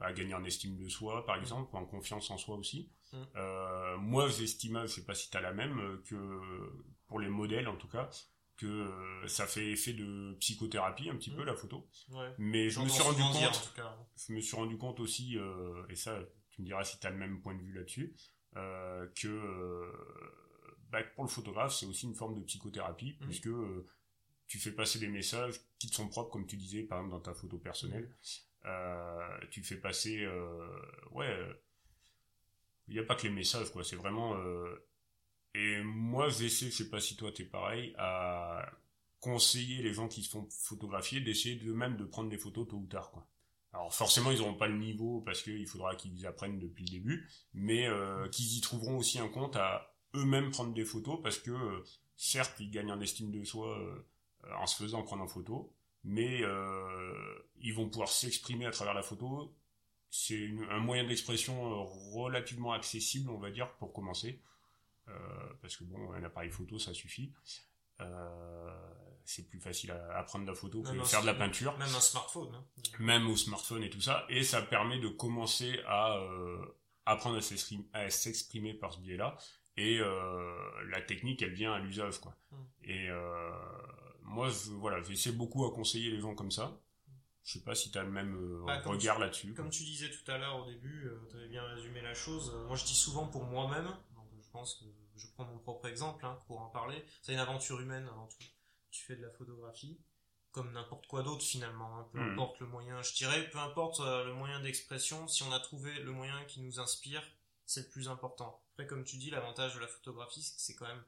à 0.00 0.12
gagner 0.12 0.34
en 0.34 0.44
estime 0.44 0.76
de 0.76 0.88
soi, 0.88 1.24
par 1.24 1.36
exemple, 1.36 1.74
ou 1.74 1.78
en 1.78 1.86
confiance 1.86 2.30
en 2.30 2.38
soi 2.38 2.56
aussi. 2.56 2.90
Mm. 3.12 3.16
Euh, 3.36 3.96
moi, 3.98 4.28
j'estime, 4.28 4.82
je 4.82 4.92
sais 4.92 5.04
pas 5.04 5.14
si 5.14 5.30
tu 5.30 5.36
as 5.36 5.40
la 5.40 5.52
même, 5.52 5.78
euh, 5.78 6.02
que 6.06 6.84
pour 7.06 7.20
les 7.20 7.28
modèles 7.28 7.68
en 7.68 7.76
tout 7.76 7.88
cas, 7.88 8.10
que 8.56 8.66
euh, 8.66 9.28
ça 9.28 9.46
fait 9.46 9.72
effet 9.72 9.92
de 9.92 10.36
psychothérapie 10.40 11.10
un 11.10 11.16
petit 11.16 11.30
peu 11.30 11.42
mm. 11.42 11.46
la 11.46 11.54
photo. 11.54 11.88
Mais 12.38 12.70
je 12.70 12.80
me 12.80 12.88
suis 12.88 13.02
rendu 13.02 13.22
compte, 13.22 13.72
je 14.16 14.32
me 14.32 14.40
suis 14.40 14.56
rendu 14.56 14.78
compte 14.78 15.00
aussi, 15.00 15.36
et 15.88 15.96
ça, 15.96 16.18
tu 16.54 16.62
me 16.62 16.66
diras 16.66 16.84
si 16.84 16.98
tu 16.98 17.06
as 17.06 17.10
le 17.10 17.16
même 17.16 17.40
point 17.40 17.54
de 17.54 17.62
vue 17.62 17.72
là-dessus, 17.72 18.14
que 18.54 19.92
bah, 20.90 21.02
pour 21.14 21.24
le 21.24 21.30
photographe, 21.30 21.74
c'est 21.74 21.86
aussi 21.86 22.06
une 22.06 22.14
forme 22.14 22.34
de 22.34 22.40
psychothérapie, 22.42 23.16
puisque 23.20 23.50
tu 24.46 24.58
fais 24.58 24.72
passer 24.72 24.98
des 24.98 25.08
messages 25.08 25.60
qui 25.78 25.88
te 25.88 25.94
sont 25.94 26.08
propres, 26.08 26.30
comme 26.30 26.46
tu 26.46 26.56
disais, 26.56 26.82
par 26.82 26.98
exemple 26.98 27.14
dans 27.14 27.20
ta 27.20 27.34
photo 27.34 27.58
personnelle. 27.58 28.08
tu 29.50 29.62
fais 29.62 29.76
passer, 29.76 30.26
ouais 31.10 31.36
il 32.88 32.94
n'y 32.94 33.00
a 33.00 33.04
pas 33.04 33.14
que 33.14 33.24
les 33.24 33.32
messages, 33.32 33.70
quoi. 33.70 33.84
C'est 33.84 33.96
vraiment. 33.96 34.36
Euh... 34.36 34.86
Et 35.54 35.82
moi, 35.82 36.28
j'essaie, 36.28 36.66
je 36.66 36.76
sais 36.76 36.90
pas 36.90 37.00
si 37.00 37.16
toi 37.16 37.30
t'es 37.32 37.44
pareil, 37.44 37.94
à 37.96 38.68
conseiller 39.20 39.82
les 39.82 39.94
gens 39.94 40.08
qui 40.08 40.22
se 40.22 40.30
font 40.30 40.46
photographier 40.50 41.20
d'essayer 41.20 41.56
de 41.56 41.72
même 41.72 41.96
de 41.96 42.04
prendre 42.04 42.28
des 42.28 42.38
photos 42.38 42.68
tôt 42.68 42.76
ou 42.76 42.86
tard, 42.86 43.10
quoi. 43.10 43.26
Alors 43.74 43.92
forcément, 43.92 44.30
ils 44.30 44.38
n'auront 44.38 44.54
pas 44.54 44.68
le 44.68 44.78
niveau 44.78 45.20
parce 45.20 45.42
qu'il 45.42 45.66
faudra 45.66 45.96
qu'ils 45.96 46.26
apprennent 46.26 46.60
depuis 46.60 46.84
le 46.84 46.90
début, 46.90 47.28
mais 47.54 47.88
euh, 47.88 48.28
qu'ils 48.28 48.56
y 48.56 48.60
trouveront 48.60 48.98
aussi 48.98 49.18
un 49.18 49.28
compte 49.28 49.56
à 49.56 49.92
eux-mêmes 50.14 50.52
prendre 50.52 50.72
des 50.72 50.84
photos 50.84 51.18
parce 51.20 51.38
que 51.38 51.50
euh, 51.50 51.84
certes, 52.16 52.54
ils 52.60 52.70
gagnent 52.70 52.92
en 52.92 53.00
estime 53.00 53.32
de 53.32 53.42
soi 53.42 53.76
euh, 53.76 54.06
en 54.56 54.66
se 54.68 54.76
faisant 54.76 55.02
prendre 55.02 55.24
en 55.24 55.26
photo, 55.26 55.74
mais 56.04 56.42
ils 57.60 57.74
vont 57.74 57.88
pouvoir 57.88 58.08
s'exprimer 58.08 58.66
à 58.66 58.70
travers 58.70 58.94
la 58.94 59.02
photo 59.02 59.52
c'est 60.10 60.48
un 60.70 60.78
moyen 60.78 61.02
d'expression 61.02 61.86
relativement 62.12 62.72
accessible, 62.72 63.30
on 63.30 63.38
va 63.38 63.50
dire, 63.50 63.72
pour 63.78 63.92
commencer. 63.92 64.40
Parce 65.60 65.76
que 65.76 65.82
bon, 65.82 66.12
un 66.12 66.22
appareil 66.22 66.50
photo, 66.50 66.78
ça 66.78 66.94
suffit. 66.94 67.32
Euh, 68.00 68.70
c'est 69.24 69.48
plus 69.48 69.60
facile 69.60 69.90
à, 69.90 70.22
prendre 70.24 70.44
de 70.44 70.50
la 70.50 70.56
photo 70.56 70.82
que 70.82 70.90
de 70.90 71.02
faire 71.02 71.22
de 71.22 71.26
la 71.26 71.34
peinture. 71.34 71.76
Même 71.78 71.94
un 71.94 72.00
smartphone. 72.00 72.54
Hein. 72.54 72.64
Même 72.98 73.26
au 73.28 73.36
smartphone 73.36 73.82
et 73.82 73.90
tout 73.90 74.00
ça. 74.00 74.26
Et 74.28 74.42
ça 74.42 74.60
permet 74.60 74.98
de 74.98 75.08
commencer 75.08 75.80
à 75.86 76.18
apprendre 77.06 77.40
à 77.94 78.10
s'exprimer 78.10 78.74
par 78.74 78.92
ce 78.92 79.00
biais-là. 79.00 79.36
Et 79.78 79.98
la 80.90 81.00
technique, 81.00 81.40
elle 81.40 81.54
vient 81.54 81.72
à 81.72 81.78
l'usage, 81.78 82.20
quoi. 82.20 82.36
Mm. 82.50 82.56
Et 82.84 83.08
moi, 84.20 84.50
je, 84.50 84.72
voilà, 84.72 85.00
j'essaie 85.02 85.32
beaucoup 85.32 85.64
à 85.64 85.72
conseiller 85.72 86.10
les 86.10 86.20
gens 86.20 86.34
comme 86.34 86.50
ça. 86.50 86.78
Je 87.44 87.52
sais 87.52 87.64
pas 87.64 87.74
si 87.74 87.90
tu 87.90 87.98
as 87.98 88.02
le 88.02 88.10
même 88.10 88.34
euh, 88.34 88.64
bah, 88.66 88.80
regard 88.86 89.18
là-dessus. 89.18 89.52
Comme 89.52 89.68
tu 89.68 89.84
disais 89.84 90.10
tout 90.10 90.30
à 90.30 90.38
l'heure 90.38 90.60
au 90.60 90.64
début, 90.64 91.06
euh, 91.06 91.28
tu 91.30 91.36
avais 91.36 91.48
bien 91.48 91.62
résumé 91.62 92.00
la 92.00 92.14
chose. 92.14 92.50
Euh, 92.54 92.66
moi, 92.66 92.76
je 92.76 92.84
dis 92.84 92.94
souvent 92.94 93.26
pour 93.26 93.44
moi-même, 93.44 93.88
je 94.40 94.50
pense 94.50 94.76
que 94.76 94.86
je 95.16 95.26
prends 95.34 95.44
mon 95.44 95.58
propre 95.58 95.86
exemple 95.86 96.24
hein, 96.26 96.38
pour 96.46 96.60
en 96.60 96.68
parler. 96.68 97.04
C'est 97.22 97.32
une 97.32 97.38
aventure 97.38 97.80
humaine 97.80 98.06
avant 98.08 98.26
tout. 98.26 98.44
Tu 98.90 99.04
fais 99.04 99.16
de 99.16 99.22
la 99.22 99.30
photographie, 99.30 100.00
comme 100.52 100.72
n'importe 100.72 101.06
quoi 101.06 101.22
d'autre 101.22 101.44
finalement. 101.44 101.98
Hein. 101.98 102.08
peu 102.12 102.20
hmm. 102.20 102.32
importe 102.32 102.60
le 102.60 102.66
moyen, 102.66 103.02
je 103.02 103.14
dirais, 103.14 103.50
peu 103.50 103.58
importe 103.58 104.00
le 104.00 104.32
moyen 104.32 104.60
d'expression, 104.60 105.26
si 105.26 105.42
on 105.42 105.52
a 105.52 105.60
trouvé 105.60 105.92
le 106.00 106.12
moyen 106.12 106.44
qui 106.44 106.60
nous 106.60 106.80
inspire, 106.80 107.22
c'est 107.66 107.80
le 107.80 107.88
plus 107.88 108.08
important. 108.08 108.62
Après, 108.72 108.86
comme 108.86 109.04
tu 109.04 109.16
dis, 109.16 109.30
l'avantage 109.30 109.74
de 109.74 109.80
la 109.80 109.88
photographie, 109.88 110.42
c'est 110.42 110.74
quand 110.74 110.86
même 110.86 111.02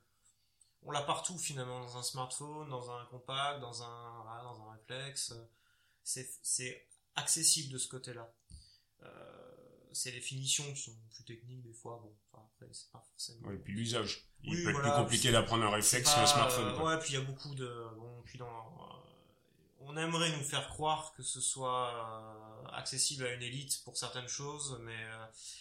on 0.82 0.92
l'a 0.92 1.02
partout 1.02 1.36
finalement 1.36 1.80
dans 1.80 1.96
un 1.96 2.02
smartphone, 2.02 2.68
dans 2.68 2.92
un 2.92 3.04
compact, 3.06 3.60
dans 3.60 3.82
un 3.82 4.22
voilà, 4.22 4.42
dans 4.44 4.68
un 4.68 4.72
réflexe 4.72 5.34
c'est 6.06 6.86
accessible 7.16 7.72
de 7.72 7.78
ce 7.78 7.88
côté-là. 7.88 8.32
Euh, 9.02 9.45
c'est 9.96 10.10
les 10.10 10.20
finitions 10.20 10.64
qui 10.72 10.80
sont 10.80 10.96
plus 11.14 11.24
techniques 11.24 11.62
des 11.62 11.72
fois. 11.72 12.00
Bon, 12.02 12.12
enfin, 12.32 12.44
après, 12.52 12.68
c'est 12.72 12.90
pas 12.90 13.04
forcément. 13.10 13.50
et 13.50 13.56
puis 13.56 13.72
l'usage. 13.72 14.28
Il 14.44 14.62
peut 14.62 14.70
être 14.70 14.80
plus 14.80 14.90
compliqué 14.90 15.32
d'apprendre 15.32 15.64
un 15.64 15.70
réflexe 15.70 16.12
qu'un 16.14 16.26
smartphone. 16.26 16.74
Quoi. 16.76 16.94
Ouais, 16.94 17.00
puis 17.00 17.12
il 17.12 17.14
y 17.14 17.18
a 17.18 17.24
beaucoup 17.24 17.54
de. 17.54 17.66
Bon, 17.96 18.22
puis 18.24 18.38
dans. 18.38 18.46
Euh, 18.46 18.92
on 19.80 19.96
aimerait 19.96 20.36
nous 20.36 20.42
faire 20.42 20.68
croire 20.68 21.12
que 21.16 21.22
ce 21.22 21.40
soit 21.40 22.64
euh, 22.64 22.68
accessible 22.72 23.24
à 23.24 23.32
une 23.32 23.42
élite 23.42 23.82
pour 23.84 23.96
certaines 23.96 24.28
choses, 24.28 24.80
mais 24.82 24.98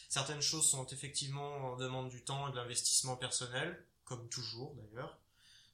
certaines 0.09 0.41
choses 0.41 0.67
sont 0.67 0.87
effectivement 0.87 1.73
en 1.73 1.75
demande 1.75 2.09
du 2.09 2.23
temps 2.23 2.47
et 2.47 2.51
de 2.51 2.55
l'investissement 2.55 3.17
personnel, 3.17 3.85
comme 4.03 4.27
toujours 4.29 4.75
d'ailleurs 4.75 5.19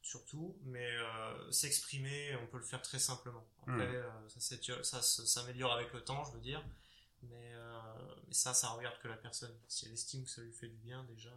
surtout, 0.02 0.58
mais 0.64 0.90
euh, 0.90 1.52
s'exprimer, 1.52 2.36
on 2.42 2.48
peut 2.48 2.58
le 2.58 2.64
faire 2.64 2.82
très 2.82 3.00
simplement. 3.00 3.46
Après, 3.62 3.88
hmm. 3.88 4.04
euh, 4.70 4.84
ça, 4.84 5.02
s'améliore 5.02 5.74
avec 5.74 5.94
le 5.94 6.02
temps, 6.02 6.24
je 6.26 6.32
veux 6.34 6.42
dire, 6.42 6.64
mais, 7.24 7.54
euh, 7.54 7.82
mais, 8.28 8.34
ça, 8.34 8.54
ça 8.54 8.70
regarde 8.70 9.00
que 9.00 9.08
la 9.08 9.18
personne. 9.18 9.56
Si 9.68 9.86
elle 9.86 9.94
estime 9.94 10.24
que 10.24 10.30
ça 10.30 10.42
lui 10.42 10.54
fait 10.54 10.68
du 10.68 10.78
bien, 10.78 11.04
déjà, 11.06 11.32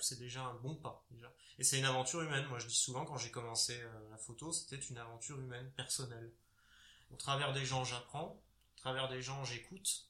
c'est 0.00 0.18
déjà 0.18 0.42
un 0.42 0.54
bon 0.54 0.74
pas. 0.74 1.04
Déjà. 1.10 1.32
Et 1.58 1.64
c'est 1.64 1.78
une 1.78 1.84
aventure 1.84 2.22
humaine. 2.22 2.46
Moi, 2.46 2.58
je 2.58 2.66
dis 2.66 2.74
souvent, 2.74 3.04
quand 3.04 3.16
j'ai 3.16 3.30
commencé 3.30 3.80
la 4.10 4.16
photo, 4.16 4.52
c'était 4.52 4.76
une 4.76 4.98
aventure 4.98 5.38
humaine, 5.38 5.70
personnelle. 5.76 6.32
Au 7.12 7.16
travers 7.16 7.52
des 7.52 7.64
gens, 7.64 7.84
j'apprends. 7.84 8.40
travers 8.76 9.08
des 9.08 9.20
gens, 9.20 9.44
j'écoute, 9.44 10.06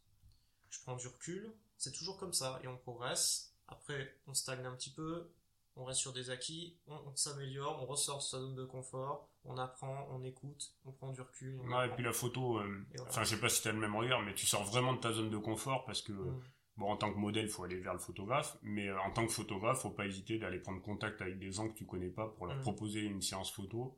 je 0.71 0.81
prends 0.81 0.97
du 0.97 1.07
recul. 1.07 1.53
C'est 1.77 1.93
toujours 1.93 2.19
comme 2.19 2.33
ça 2.33 2.61
et 2.63 2.69
on 2.69 2.77
progresse. 2.77 3.55
Après, 3.69 4.17
on 4.27 4.35
stagne 4.35 4.65
un 4.67 4.75
petit 4.75 4.91
peu, 4.91 5.31
on 5.77 5.85
reste 5.85 6.01
sur 6.01 6.13
des 6.13 6.31
acquis, 6.31 6.77
on, 6.87 7.15
s'améliore, 7.15 7.83
on 7.83 7.87
ressort 7.87 8.19
de 8.19 8.23
sa 8.23 8.39
zone 8.39 8.55
de 8.55 8.65
confort, 8.65 9.29
on 9.45 9.57
apprend, 9.57 10.09
on 10.11 10.23
écoute, 10.25 10.75
on 10.85 10.93
prend 10.93 11.13
du 11.13 11.21
recul. 11.21 11.59
ouais, 11.61 11.87
et 11.87 11.91
puis 11.91 12.05
la 12.05 12.13
photo, 12.13 12.59
euh, 12.59 12.87
enfin, 13.03 13.25
je 13.25 13.31
sais 13.31 13.41
pas 13.41 13.49
si 13.49 13.63
tu 13.63 13.69
as 13.69 13.73
le 13.73 13.79
même 13.79 13.95
regard, 13.97 14.23
mais 14.23 14.35
tu 14.35 14.47
sors 14.47 14.65
vraiment 14.65 14.93
de 14.95 15.01
ta 15.01 15.13
zone 15.13 15.31
de 15.31 15.39
confort 15.39 15.85
parce 15.85 16.03
que, 16.03 16.13
mm. 16.13 16.43
bon, 16.77 16.91
en 16.91 16.97
tant 16.97 17.13
que 17.13 17.19
modèle, 17.19 17.45
il 17.45 17.51
faut 17.51 17.65
aller 17.65 17.79
vers 17.79 17.95
le 17.95 17.99
photographe, 17.99 18.59
mais 18.63 18.89
euh, 18.89 19.01
en 19.01 19.11
tant 19.11 19.27
que 19.27 19.33
photographe, 19.33 19.81
faut 19.81 19.91
pas 19.91 20.07
hésiter 20.07 20.39
d'aller 20.39 20.59
prendre 20.59 20.83
contact 20.83 21.23
avec 21.23 21.39
des 21.39 21.53
gens 21.53 21.69
que 21.69 21.75
tu 21.75 21.87
connais 21.87 22.11
pas 22.11 22.29
pour 22.29 22.47
leur 22.47 22.57
mm. 22.57 22.63
proposer 22.63 23.01
une 23.01 23.23
séance 23.23 23.51
photo. 23.51 23.97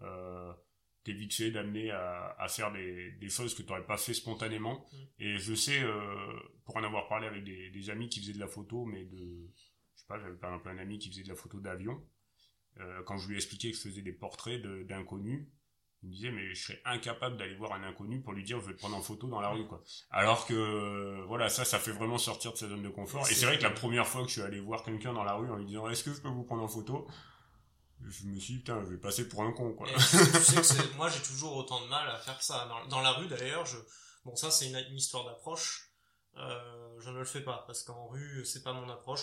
Euh, 0.00 0.52
t'es 1.04 1.12
vite 1.12 1.34
fait 1.34 1.50
d'amener 1.50 1.90
à, 1.90 2.36
à, 2.38 2.48
faire 2.48 2.72
des, 2.72 3.12
des 3.12 3.28
choses 3.28 3.54
que 3.54 3.62
tu 3.62 3.68
n'aurais 3.68 3.86
pas 3.86 3.96
fait 3.96 4.14
spontanément. 4.14 4.86
Mm. 4.92 4.96
Et 5.20 5.38
je 5.38 5.54
sais, 5.54 5.82
euh, 5.82 6.38
pour 6.64 6.76
en 6.76 6.84
avoir 6.84 7.08
parlé 7.08 7.26
avec 7.26 7.44
des, 7.44 7.70
des 7.70 7.90
amis 7.90 8.08
qui 8.08 8.20
faisaient 8.20 8.34
de 8.34 8.40
la 8.40 8.46
photo, 8.46 8.84
mais 8.84 9.04
de, 9.04 9.50
j'avais 10.10 10.36
par 10.36 10.50
exemple 10.50 10.68
un 10.68 10.78
ami 10.78 10.98
qui 10.98 11.10
faisait 11.10 11.22
de 11.22 11.28
la 11.28 11.36
photo 11.36 11.60
d'avion. 11.60 12.02
Euh, 12.80 13.02
quand 13.04 13.16
je 13.18 13.28
lui 13.28 13.34
ai 13.34 13.38
expliqué 13.38 13.70
que 13.70 13.76
je 13.76 13.82
faisais 13.82 14.02
des 14.02 14.12
portraits 14.12 14.62
d'inconnus, 14.62 15.48
il 16.02 16.08
me 16.08 16.14
disait 16.14 16.30
mais 16.30 16.54
je 16.54 16.66
serais 16.66 16.80
incapable 16.84 17.36
d'aller 17.36 17.56
voir 17.56 17.72
un 17.72 17.82
inconnu 17.82 18.20
pour 18.20 18.32
lui 18.32 18.44
dire 18.44 18.60
je 18.60 18.66
vais 18.66 18.74
te 18.74 18.78
prendre 18.78 18.96
en 18.96 19.02
photo 19.02 19.26
dans 19.26 19.40
la 19.40 19.48
rue 19.48 19.66
quoi. 19.66 19.82
Alors 20.10 20.46
que 20.46 21.24
voilà 21.26 21.48
ça 21.48 21.64
ça 21.64 21.78
fait 21.78 21.90
vraiment 21.90 22.18
sortir 22.18 22.52
de 22.52 22.56
sa 22.56 22.68
zone 22.68 22.82
de 22.82 22.88
confort. 22.88 23.28
Et 23.28 23.34
c'est 23.34 23.46
vrai 23.46 23.58
que 23.58 23.64
la 23.64 23.70
première 23.70 24.06
fois 24.06 24.22
que 24.22 24.28
je 24.28 24.34
suis 24.34 24.42
allé 24.42 24.60
voir 24.60 24.84
quelqu'un 24.84 25.12
dans 25.12 25.24
la 25.24 25.34
rue 25.34 25.50
en 25.50 25.56
lui 25.56 25.66
disant 25.66 25.88
est-ce 25.88 26.04
que 26.04 26.12
je 26.12 26.20
peux 26.20 26.28
vous 26.28 26.44
prendre 26.44 26.62
en 26.62 26.68
photo, 26.68 27.08
je 28.00 28.26
me 28.26 28.38
suis 28.38 28.54
dit 28.54 28.58
putain 28.60 28.80
je 28.84 28.90
vais 28.90 28.98
passer 28.98 29.28
pour 29.28 29.42
un 29.42 29.52
con 29.52 29.74
quoi. 29.74 29.88
tu 29.88 30.00
sais 30.00 30.88
que 30.88 30.96
moi 30.96 31.08
j'ai 31.08 31.22
toujours 31.22 31.56
autant 31.56 31.82
de 31.82 31.88
mal 31.88 32.08
à 32.08 32.18
faire 32.18 32.40
ça 32.42 32.68
dans, 32.88 33.00
la 33.00 33.12
rue 33.12 33.26
d'ailleurs 33.26 33.66
je 33.66 33.78
bon 34.24 34.36
ça 34.36 34.52
c'est 34.52 34.70
une 34.70 34.96
histoire 34.96 35.24
d'approche 35.24 35.87
euh, 36.38 36.78
je 37.00 37.10
ne 37.10 37.18
le 37.18 37.24
fais 37.24 37.40
pas 37.40 37.64
parce 37.66 37.82
qu'en 37.82 38.08
rue 38.08 38.44
c'est 38.44 38.62
pas 38.62 38.72
mon 38.72 38.88
approche. 38.88 39.20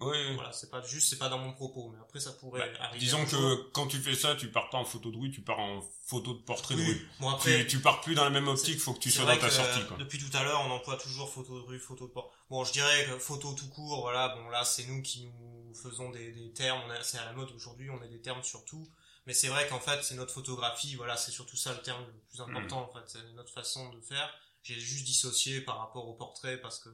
Oui. 0.00 0.34
voilà 0.34 0.50
c'est 0.52 0.70
pas 0.70 0.82
juste 0.82 1.10
c'est 1.10 1.18
pas 1.18 1.28
dans 1.28 1.38
mon 1.38 1.52
propos 1.52 1.90
mais 1.92 2.00
après 2.00 2.18
ça 2.18 2.32
pourrait 2.32 2.72
bah, 2.72 2.78
arriver 2.80 2.98
disons 2.98 3.24
que 3.24 3.70
quand 3.70 3.86
tu 3.86 3.98
fais 3.98 4.16
ça 4.16 4.34
tu 4.34 4.48
pars 4.48 4.68
pas 4.68 4.78
en 4.78 4.84
photo 4.84 5.12
de 5.12 5.16
rue 5.16 5.30
tu 5.30 5.42
pars 5.42 5.60
en 5.60 5.80
photo 5.80 6.34
de 6.34 6.40
portrait 6.40 6.74
de 6.74 6.82
rue. 6.82 7.08
Bon, 7.20 7.30
après, 7.30 7.66
tu, 7.68 7.78
pars 7.78 8.00
plus 8.00 8.16
dans 8.16 8.24
la 8.24 8.30
même 8.30 8.48
optique 8.48 8.80
faut 8.80 8.94
que 8.94 8.98
tu 8.98 9.10
sois 9.10 9.24
dans 9.24 9.38
ta 9.38 9.50
sortie 9.50 9.84
quoi. 9.86 9.96
depuis 9.98 10.18
tout 10.18 10.36
à 10.36 10.42
l'heure 10.42 10.60
on 10.66 10.70
emploie 10.72 10.96
toujours 10.96 11.30
photo 11.30 11.60
de 11.60 11.66
rue 11.66 11.78
photo 11.78 12.08
de 12.08 12.12
portrait. 12.12 12.36
Bon 12.50 12.64
je 12.64 12.72
dirais 12.72 13.06
que 13.06 13.18
photo 13.18 13.52
tout 13.54 13.68
court 13.68 14.00
voilà 14.00 14.30
bon 14.30 14.48
là 14.48 14.64
c'est 14.64 14.86
nous 14.86 15.02
qui 15.02 15.26
nous 15.26 15.74
faisons 15.74 16.10
des, 16.10 16.32
des 16.32 16.52
termes. 16.52 16.82
C'est 17.02 17.18
à 17.18 17.24
la 17.24 17.32
mode 17.32 17.50
aujourd'hui 17.52 17.88
on 17.90 18.02
a 18.02 18.06
des 18.06 18.20
termes 18.20 18.42
sur 18.42 18.64
tout. 18.64 18.88
Mais 19.26 19.34
c'est 19.34 19.48
vrai 19.48 19.68
qu'en 19.68 19.80
fait 19.80 20.02
c'est 20.02 20.16
notre 20.16 20.34
photographie 20.34 20.96
voilà 20.96 21.16
c'est 21.16 21.30
surtout 21.30 21.56
ça 21.56 21.72
le 21.72 21.80
terme 21.80 22.04
le 22.04 22.20
plus 22.28 22.40
important 22.40 22.88
en 22.90 22.92
fait. 22.92 23.04
C'est 23.06 23.32
notre 23.34 23.52
façon 23.52 23.88
de 23.90 24.00
faire 24.00 24.28
j'ai 24.62 24.78
juste 24.78 25.04
dissocié 25.04 25.60
par 25.60 25.78
rapport 25.78 26.08
au 26.08 26.14
portrait 26.14 26.60
parce 26.60 26.78
que 26.78 26.88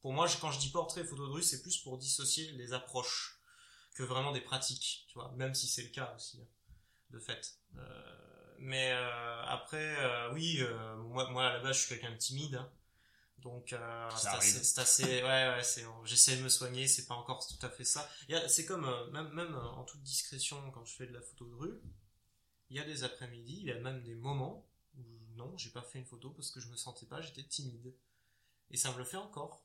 pour 0.00 0.12
moi 0.12 0.26
quand 0.40 0.50
je 0.50 0.58
dis 0.58 0.70
portrait 0.70 1.04
photo 1.04 1.26
de 1.26 1.32
rue 1.32 1.42
c'est 1.42 1.62
plus 1.62 1.78
pour 1.78 1.98
dissocier 1.98 2.50
les 2.52 2.72
approches 2.72 3.38
que 3.94 4.02
vraiment 4.02 4.32
des 4.32 4.40
pratiques 4.40 5.06
tu 5.08 5.14
vois 5.14 5.32
même 5.36 5.54
si 5.54 5.68
c'est 5.68 5.82
le 5.82 5.90
cas 5.90 6.12
aussi 6.16 6.40
hein, 6.40 6.48
de 7.10 7.18
fait. 7.18 7.58
Euh, 7.76 8.56
mais 8.58 8.92
euh, 8.92 9.42
après 9.44 9.96
euh, 10.00 10.32
oui 10.32 10.60
moi 10.96 11.30
moi 11.30 11.46
à 11.46 11.52
la 11.54 11.58
base 11.60 11.76
je 11.76 11.80
suis 11.82 11.88
quelqu'un 11.90 12.12
de 12.12 12.18
timide 12.18 12.56
hein. 12.56 12.70
donc 13.38 13.74
c'est 14.16 14.28
assez, 14.28 14.64
c'est 14.64 14.80
assez 14.80 15.22
ouais 15.22 15.48
ouais 15.48 15.62
c'est 15.62 15.84
j'essaie 16.04 16.36
de 16.36 16.42
me 16.42 16.48
soigner 16.48 16.88
c'est 16.88 17.06
pas 17.06 17.14
encore 17.14 17.46
tout 17.46 17.64
à 17.64 17.70
fait 17.70 17.84
ça. 17.84 18.08
C'est 18.48 18.66
comme 18.66 18.88
même 19.12 19.32
même 19.32 19.54
en 19.54 19.84
toute 19.84 20.02
discrétion 20.02 20.70
quand 20.72 20.84
je 20.84 20.94
fais 20.94 21.06
de 21.06 21.12
la 21.12 21.22
photo 21.22 21.46
de 21.46 21.54
rue 21.54 21.80
il 22.70 22.76
y 22.78 22.80
a 22.80 22.84
des 22.84 23.04
après-midi 23.04 23.58
il 23.60 23.66
y 23.66 23.72
a 23.72 23.78
même 23.78 24.02
des 24.02 24.14
moments 24.14 24.66
non, 25.36 25.56
j'ai 25.56 25.70
pas 25.70 25.82
fait 25.82 25.98
une 25.98 26.04
photo 26.04 26.30
parce 26.30 26.50
que 26.50 26.60
je 26.60 26.68
me 26.68 26.76
sentais 26.76 27.06
pas, 27.06 27.20
j'étais 27.20 27.42
timide. 27.42 27.94
Et 28.70 28.76
ça 28.76 28.92
me 28.92 28.98
le 28.98 29.04
fait 29.04 29.16
encore. 29.16 29.62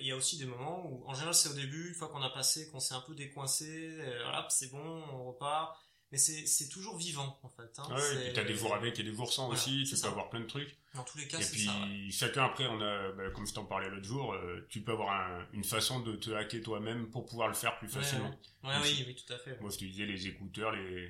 Il 0.00 0.06
y 0.06 0.10
a 0.10 0.16
aussi 0.16 0.36
des 0.36 0.46
moments 0.46 0.84
où, 0.86 1.04
en 1.06 1.14
général, 1.14 1.34
c'est 1.34 1.48
au 1.48 1.54
début, 1.54 1.88
une 1.88 1.94
fois 1.94 2.08
qu'on 2.08 2.22
a 2.22 2.30
passé, 2.30 2.68
qu'on 2.70 2.80
s'est 2.80 2.94
un 2.94 3.00
peu 3.00 3.14
décoincé, 3.14 3.96
euh, 4.00 4.22
voilà, 4.24 4.46
c'est 4.50 4.70
bon, 4.70 4.82
on 5.12 5.24
repart. 5.28 5.78
Mais 6.10 6.18
c'est 6.18 6.68
toujours 6.68 6.96
vivant, 6.96 7.38
en 7.44 7.48
fait. 7.48 7.78
Hein. 7.78 7.94
Ouais, 7.94 8.14
et 8.14 8.24
puis 8.24 8.32
t'as 8.32 8.42
des 8.42 8.56
jours 8.56 8.74
avec 8.74 8.98
et 8.98 9.04
des 9.04 9.14
jours 9.14 9.32
sans 9.32 9.48
aussi, 9.48 9.84
tu 9.84 9.94
peux 9.94 10.08
avoir 10.08 10.28
plein 10.28 10.40
de 10.40 10.46
trucs. 10.46 10.76
Dans 10.92 11.04
tous 11.04 11.18
les 11.18 11.28
cas, 11.28 11.38
Et 11.38 11.44
puis, 11.44 12.10
chacun 12.10 12.46
après, 12.46 12.66
on 12.66 12.80
a, 12.80 13.12
bah, 13.12 13.30
comme 13.30 13.46
je 13.46 13.54
t'en 13.54 13.64
parlais 13.64 13.88
l'autre 13.88 14.06
jour, 14.06 14.32
euh, 14.32 14.66
tu 14.68 14.82
peux 14.82 14.90
avoir 14.90 15.46
une 15.52 15.62
façon 15.62 16.00
de 16.00 16.16
te 16.16 16.32
hacker 16.32 16.62
toi-même 16.62 17.08
pour 17.10 17.26
pouvoir 17.26 17.46
le 17.46 17.54
faire 17.54 17.78
plus 17.78 17.88
facilement. 17.88 18.34
Ouais, 18.64 18.74
oui, 18.82 19.04
oui, 19.06 19.14
tout 19.14 19.32
à 19.32 19.38
fait. 19.38 19.60
Moi, 19.60 19.70
je 19.70 19.78
te 19.78 19.84
disais, 19.84 20.04
les 20.04 20.26
écouteurs, 20.26 20.72
les, 20.72 21.08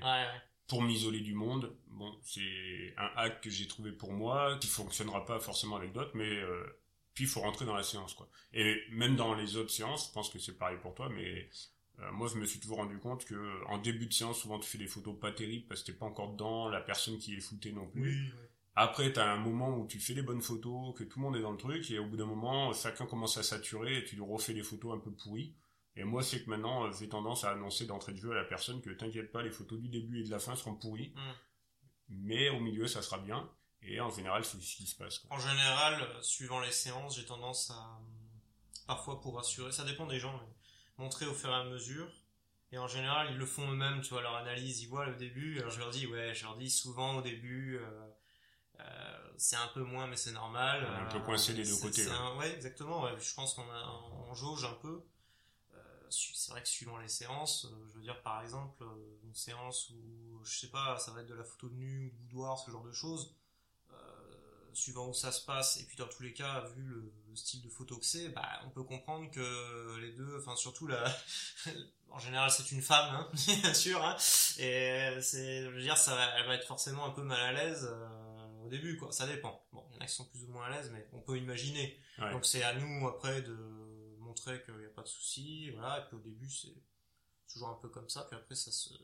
pour 0.71 0.83
m'isoler 0.83 1.21
du 1.21 1.35
monde. 1.35 1.75
Bon, 1.89 2.17
c'est 2.23 2.95
un 2.97 3.11
hack 3.17 3.43
que 3.43 3.51
j'ai 3.51 3.67
trouvé 3.67 3.91
pour 3.91 4.13
moi, 4.13 4.57
qui 4.61 4.69
fonctionnera 4.69 5.27
pas 5.27 5.41
forcément 5.41 5.77
avec 5.77 5.93
d'autres, 5.93 6.13
mais 6.15 6.31
euh, 6.31 6.65
puis 7.13 7.25
il 7.25 7.27
faut 7.27 7.41
rentrer 7.41 7.67
dans 7.67 7.75
la 7.75 7.83
séance, 7.83 8.15
quoi. 8.15 8.29
Et 8.55 8.81
même 8.93 9.17
dans 9.17 9.35
les 9.35 9.57
autres 9.57 9.73
séances, 9.73 10.07
je 10.09 10.13
pense 10.13 10.31
que 10.31 10.39
c'est 10.39 10.57
pareil 10.57 10.79
pour 10.81 10.95
toi, 10.95 11.09
mais 11.11 11.51
euh, 11.99 12.13
moi 12.13 12.29
je 12.33 12.39
me 12.39 12.47
suis 12.47 12.61
toujours 12.61 12.77
rendu 12.79 12.99
compte 12.99 13.25
que 13.25 13.67
en 13.67 13.79
début 13.79 14.07
de 14.07 14.13
séance, 14.13 14.41
souvent 14.41 14.61
tu 14.61 14.71
fais 14.71 14.79
des 14.79 14.87
photos 14.87 15.19
pas 15.19 15.33
terribles 15.33 15.67
parce 15.67 15.83
que 15.83 15.91
t'es 15.91 15.99
pas 15.99 16.07
encore 16.07 16.33
dedans, 16.33 16.69
la 16.69 16.81
personne 16.81 17.19
qui 17.19 17.35
est 17.35 17.41
foutée 17.41 17.73
non 17.73 17.89
plus. 17.89 18.33
Après, 18.77 19.13
t'as 19.13 19.33
un 19.33 19.39
moment 19.39 19.77
où 19.77 19.89
tu 19.89 19.99
fais 19.99 20.15
les 20.15 20.23
bonnes 20.23 20.41
photos, 20.41 20.95
que 20.97 21.03
tout 21.03 21.19
le 21.19 21.25
monde 21.25 21.37
est 21.37 21.43
dans 21.43 21.51
le 21.51 21.59
truc, 21.59 21.91
et 21.91 21.99
au 21.99 22.07
bout 22.07 22.17
d'un 22.17 22.27
moment, 22.27 22.73
chacun 22.73 23.07
commence 23.07 23.37
à 23.37 23.43
saturer 23.43 23.99
et 23.99 24.05
tu 24.05 24.15
lui 24.15 24.23
refais 24.23 24.55
des 24.55 24.63
photos 24.63 24.95
un 24.95 25.01
peu 25.01 25.11
pourries. 25.11 25.53
Et 25.97 26.05
moi, 26.05 26.23
c'est 26.23 26.45
que 26.45 26.51
maintenant, 26.51 26.87
euh, 26.87 26.93
j'ai 26.93 27.09
tendance 27.09 27.45
à 27.45 27.51
annoncer 27.51 27.87
d'entrée 27.87 28.13
de 28.13 28.19
jeu 28.19 28.33
à 28.33 28.35
la 28.35 28.45
personne 28.45 28.81
que 28.81 28.91
t'inquiète 28.91 29.33
pas, 29.33 29.43
les 29.43 29.51
photos 29.51 29.79
du 29.79 29.89
début 29.89 30.21
et 30.21 30.25
de 30.25 30.31
la 30.31 30.39
fin 30.39 30.55
seront 30.57 30.75
pourries. 30.75 31.13
Mm. 31.15 31.33
Mais 32.11 32.49
au 32.51 32.61
milieu, 32.61 32.87
ça 32.87 33.03
sera 33.03 33.19
bien. 33.19 33.51
Et 33.83 34.01
en 34.01 34.11
général, 34.11 34.45
c'est 34.45 34.61
ce 34.61 34.77
qui 34.77 34.87
se 34.87 34.97
passe. 34.97 35.23
En 35.31 35.39
général, 35.39 36.03
euh, 36.03 36.23
suivant 36.23 36.61
les 36.61 36.73
séances, 36.73 37.17
j'ai 37.17 37.25
tendance 37.25 37.71
à, 37.71 37.99
parfois 38.87 39.21
pour 39.21 39.39
assurer, 39.39 39.73
ça 39.73 39.85
dépend 39.85 40.07
des 40.07 40.19
gens, 40.19 40.37
mais 40.39 41.05
montrer 41.05 41.27
au 41.27 41.35
fur 41.35 41.49
et 41.51 41.55
à 41.55 41.65
mesure. 41.65 42.09
Et 42.73 42.79
en 42.79 42.87
général, 42.87 43.29
ils 43.33 43.37
le 43.37 43.47
font 43.47 43.69
eux-mêmes, 43.71 44.01
tu 44.01 44.11
vois, 44.11 44.23
leur 44.23 44.37
analyse, 44.37 44.83
ils 44.83 44.89
voient 44.89 45.07
le 45.07 45.17
début. 45.17 45.59
Alors 45.59 45.71
je 45.71 45.81
leur 45.81 45.91
dis, 45.91 46.07
ouais, 46.07 46.35
je 46.35 46.45
leur 46.45 46.57
dis 46.57 46.71
souvent 46.71 47.17
au 47.17 47.23
début, 47.23 47.79
euh, 47.79 48.09
euh, 48.79 49.19
c'est 49.37 49.57
un 49.57 49.67
peu 49.69 49.83
moins, 49.83 50.07
mais 50.07 50.17
c'est 50.17 50.33
normal. 50.33 50.87
On 50.89 50.95
est 50.95 51.01
un 51.01 51.19
peu 51.19 51.21
coincé 51.21 51.55
des 51.55 51.65
deux 51.65 51.77
côtés. 51.77 52.07
ouais, 52.39 52.53
exactement. 52.55 53.03
Ouais. 53.03 53.13
Je 53.19 53.35
pense 53.35 53.55
qu'on 53.55 53.65
on 54.29 54.35
jauge 54.35 54.65
un 54.65 54.75
peu 54.75 55.03
c'est 56.51 56.55
vrai 56.55 56.63
que 56.63 56.69
suivant 56.69 56.99
les 56.99 57.07
séances, 57.07 57.67
euh, 57.67 57.87
je 57.91 57.95
veux 57.95 58.03
dire 58.03 58.21
par 58.23 58.43
exemple 58.43 58.83
euh, 58.83 59.21
une 59.23 59.37
séance 59.37 59.91
où 59.91 60.45
je 60.45 60.59
sais 60.59 60.67
pas, 60.67 60.99
ça 60.99 61.13
va 61.13 61.21
être 61.21 61.29
de 61.29 61.35
la 61.35 61.45
photo 61.45 61.69
de 61.69 61.77
nu 61.77 62.07
ou 62.07 62.11
de 62.11 62.17
boudoir, 62.25 62.59
ce 62.59 62.73
genre 62.73 62.83
de 62.83 62.91
choses, 62.91 63.37
euh, 63.93 63.95
suivant 64.73 65.07
où 65.07 65.15
ça 65.15 65.31
se 65.31 65.45
passe, 65.47 65.77
et 65.77 65.85
puis 65.85 65.97
dans 65.97 66.09
tous 66.09 66.25
les 66.25 66.33
cas, 66.33 66.65
vu 66.75 66.83
le, 66.83 67.13
style 67.37 67.63
de 67.63 67.69
photo 67.69 67.97
que 67.97 68.05
c'est, 68.05 68.31
bah, 68.31 68.49
on 68.67 68.71
peut 68.71 68.83
comprendre 68.83 69.31
que 69.31 69.97
les 70.01 70.11
deux, 70.11 70.41
enfin 70.41 70.57
surtout 70.57 70.89
la, 70.89 71.05
en 72.11 72.19
général 72.19 72.51
c'est 72.51 72.73
une 72.73 72.83
femme, 72.83 73.15
hein, 73.15 73.31
bien 73.63 73.73
sûr, 73.73 74.05
hein, 74.05 74.17
et 74.59 75.21
c'est, 75.21 75.63
je 75.63 75.69
veux 75.69 75.83
dire, 75.83 75.97
ça 75.97 76.17
va, 76.17 76.37
elle 76.37 76.49
va 76.49 76.57
être 76.57 76.67
forcément 76.67 77.07
un 77.07 77.11
peu 77.11 77.23
mal 77.23 77.39
à 77.41 77.53
l'aise 77.53 77.89
au 78.65 78.69
début, 78.69 78.97
quoi. 78.97 79.13
Ça 79.13 79.29
dépend. 79.29 79.65
Bon, 79.73 79.85
il 79.91 79.95
y 79.95 79.99
en 79.99 80.01
a 80.01 80.07
qui 80.07 80.15
sont 80.15 80.25
plus 80.25 80.43
ou 80.43 80.49
moins 80.49 80.67
à 80.67 80.71
l'aise, 80.71 80.91
mais 80.93 81.07
on 81.13 81.21
peut 81.21 81.39
imaginer. 81.39 81.97
Donc 82.33 82.45
c'est 82.45 82.65
à 82.65 82.75
nous 82.75 83.07
après 83.07 83.41
de 83.43 83.57
montrer 84.31 84.63
qu'il 84.63 84.77
n'y 84.77 84.87
a 84.87 84.91
pas 84.91 85.03
de 85.03 85.09
souci, 85.09 85.71
voilà, 85.71 85.99
et 85.99 86.07
puis 86.07 86.17
au 86.17 86.21
début 86.21 86.51
c'est 86.51 86.75
toujours 87.53 87.69
un 87.69 87.79
peu 87.83 87.89
comme 87.89 88.09
ça, 88.09 88.23
puis 88.23 88.37
après 88.37 88.55
ça 88.55 88.71
se, 88.71 88.95